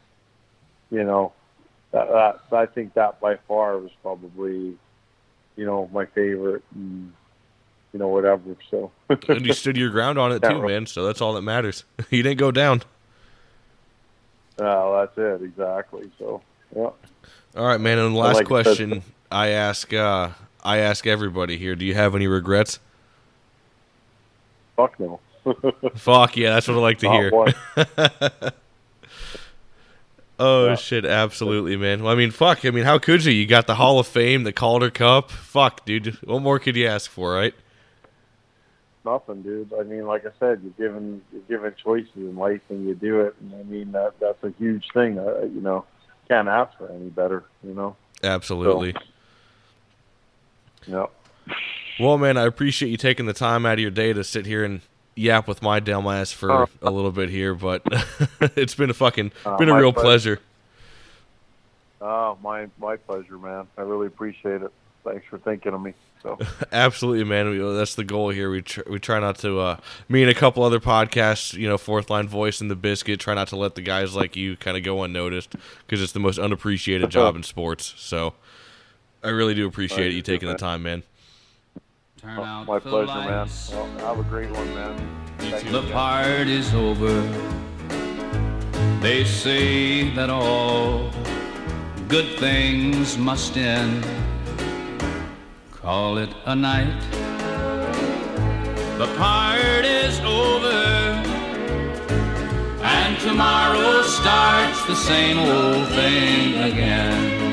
you 0.91 1.03
know, 1.03 1.33
that, 1.91 2.07
that 2.09 2.39
I 2.51 2.65
think 2.65 2.93
that 2.93 3.19
by 3.19 3.35
far 3.47 3.77
was 3.77 3.91
probably, 4.01 4.77
you 5.55 5.65
know, 5.65 5.89
my 5.93 6.05
favorite, 6.05 6.63
and 6.73 7.13
you 7.93 7.99
know, 7.99 8.07
whatever. 8.09 8.55
So, 8.69 8.91
and 9.09 9.45
you 9.45 9.53
stood 9.53 9.77
your 9.77 9.89
ground 9.89 10.17
on 10.19 10.31
it 10.31 10.43
too, 10.43 10.61
man. 10.61 10.85
So 10.85 11.05
that's 11.05 11.21
all 11.21 11.33
that 11.33 11.41
matters. 11.41 11.83
you 12.09 12.23
didn't 12.23 12.39
go 12.39 12.51
down. 12.51 12.83
uh, 14.59 15.05
that's 15.05 15.17
it 15.17 15.41
exactly. 15.43 16.11
So, 16.19 16.41
yeah. 16.75 16.89
All 17.55 17.65
right, 17.65 17.79
man. 17.79 17.97
And 17.97 18.15
the 18.15 18.19
last 18.19 18.35
like 18.35 18.47
question 18.47 19.01
I 19.31 19.49
ask, 19.49 19.93
uh, 19.93 20.29
I 20.63 20.77
ask 20.79 21.07
everybody 21.07 21.57
here: 21.57 21.75
Do 21.75 21.85
you 21.85 21.93
have 21.93 22.15
any 22.15 22.27
regrets? 22.27 22.79
Fuck 24.75 24.99
no. 24.99 25.19
Fuck 25.95 26.35
yeah, 26.37 26.55
that's 26.55 26.67
what 26.67 26.75
I 26.75 26.81
like 26.81 26.99
to 26.99 27.07
Oh, 27.07 27.13
hear. 27.13 28.51
Boy. 30.37 30.43
Oh 30.43 30.65
Yeah. 30.69 30.75
shit, 30.75 31.05
absolutely, 31.05 31.75
man. 31.77 32.03
Well, 32.03 32.11
I 32.13 32.15
mean, 32.15 32.31
fuck. 32.31 32.65
I 32.65 32.71
mean, 32.71 32.83
how 32.85 32.97
could 32.99 33.23
you? 33.25 33.31
You 33.31 33.45
got 33.45 33.67
the 33.67 33.75
Hall 33.75 33.99
of 33.99 34.07
Fame, 34.07 34.43
the 34.43 34.53
Calder 34.53 34.89
Cup. 34.89 35.31
Fuck, 35.31 35.85
dude. 35.85 36.15
What 36.23 36.41
more 36.41 36.59
could 36.59 36.75
you 36.75 36.87
ask 36.87 37.09
for, 37.09 37.33
right? 37.33 37.53
nothing, 39.03 39.43
dude. 39.43 39.71
I 39.79 39.83
mean, 39.83 40.07
like 40.07 40.25
I 40.25 40.31
said, 40.39 40.61
you're 40.63 40.89
given 40.89 41.21
you're 41.31 41.41
given 41.59 41.75
choices 41.83 42.09
in 42.15 42.35
life, 42.35 42.61
and 42.69 42.87
you 42.87 42.95
do 42.95 43.21
it. 43.21 43.35
And 43.39 43.53
I 43.53 43.61
mean, 43.63 43.91
that 43.91 44.13
that's 44.19 44.43
a 44.43 44.51
huge 44.57 44.83
thing. 44.95 45.19
Uh, 45.19 45.41
you 45.43 45.61
know, 45.61 45.85
can't 46.27 46.47
ask 46.47 46.75
for 46.77 46.89
any 46.89 47.09
better. 47.09 47.43
You 47.63 47.75
know. 47.75 47.95
Absolutely. 48.23 48.95
Yeah. 50.87 51.05
Well, 51.99 52.17
man, 52.17 52.35
I 52.37 52.45
appreciate 52.45 52.89
you 52.89 52.97
taking 52.97 53.27
the 53.27 53.33
time 53.33 53.65
out 53.65 53.73
of 53.73 53.79
your 53.79 53.91
day 53.91 54.11
to 54.11 54.23
sit 54.23 54.45
here 54.47 54.63
and 54.63 54.81
yap 55.15 55.47
with 55.47 55.61
my 55.61 55.79
dumb 55.79 56.05
ass 56.07 56.31
for 56.31 56.51
Oh. 56.51 56.69
a 56.81 56.91
little 56.91 57.11
bit 57.11 57.29
here, 57.29 57.55
but 57.55 57.81
it's 58.55 58.75
been 58.75 58.89
a 58.89 58.93
fucking 58.93 59.31
Uh, 59.45 59.57
been 59.57 59.69
a 59.69 59.75
real 59.75 59.93
pleasure. 59.93 60.37
pleasure. 60.37 60.41
Oh, 62.01 62.37
my 62.43 62.67
my 62.79 62.97
pleasure, 62.97 63.37
man. 63.37 63.67
I 63.77 63.81
really 63.81 64.07
appreciate 64.07 64.61
it. 64.61 64.71
Thanks 65.03 65.25
for 65.29 65.37
thinking 65.39 65.73
of 65.73 65.81
me. 65.81 65.93
So 66.21 66.37
Absolutely, 66.71 67.23
man. 67.23 67.49
We, 67.49 67.57
that's 67.75 67.95
the 67.95 68.03
goal 68.03 68.29
here. 68.29 68.49
We 68.49 68.61
tr- 68.61 68.81
we 68.89 68.99
try 68.99 69.19
not 69.19 69.37
to. 69.39 69.59
Uh, 69.59 69.77
me 70.09 70.21
and 70.21 70.29
a 70.29 70.33
couple 70.33 70.63
other 70.63 70.79
podcasts, 70.79 71.53
you 71.53 71.67
know, 71.67 71.77
Fourth 71.77 72.09
Line 72.09 72.27
Voice 72.27 72.59
and 72.61 72.69
the 72.69 72.75
Biscuit, 72.75 73.19
try 73.19 73.33
not 73.33 73.47
to 73.49 73.55
let 73.55 73.75
the 73.75 73.81
guys 73.81 74.15
like 74.15 74.35
you 74.35 74.55
kind 74.57 74.75
of 74.77 74.83
go 74.83 75.03
unnoticed 75.03 75.55
because 75.85 76.01
it's 76.01 76.11
the 76.11 76.19
most 76.19 76.37
unappreciated 76.39 77.09
job 77.11 77.35
in 77.35 77.43
sports. 77.43 77.93
So, 77.97 78.33
I 79.23 79.29
really 79.29 79.53
do 79.53 79.65
appreciate 79.67 80.05
Right, 80.05 80.13
you 80.13 80.21
taking 80.21 80.49
the 80.49 80.55
time, 80.55 80.83
man. 80.83 81.03
Turn 82.25 82.39
oh, 82.39 82.43
out 82.43 82.67
my 82.67 82.79
pleasure, 82.79 83.05
man. 83.05 83.39
lights. 83.41 83.69
Well, 83.69 83.85
have 83.99 84.19
a 84.19 84.23
great 84.23 84.49
one, 84.49 84.73
man. 84.73 84.97
Thank 85.37 85.69
The 85.69 85.81
you. 85.83 85.91
party's 85.91 86.73
over. 86.73 87.21
They 88.99 89.23
say 89.25 90.09
that 90.15 90.31
all 90.31 91.11
good 92.07 92.39
things 92.39 93.15
must 93.15 93.55
end. 93.57 94.03
Call 95.69 96.17
it 96.17 96.31
a 96.45 96.55
night. 96.55 96.99
The 98.97 99.07
party's 99.17 100.19
over. 100.21 100.81
And 102.81 103.19
tomorrow 103.19 104.01
starts 104.01 104.83
the 104.87 104.95
same 104.95 105.37
old 105.37 105.87
thing 105.89 106.55
again. 106.73 107.44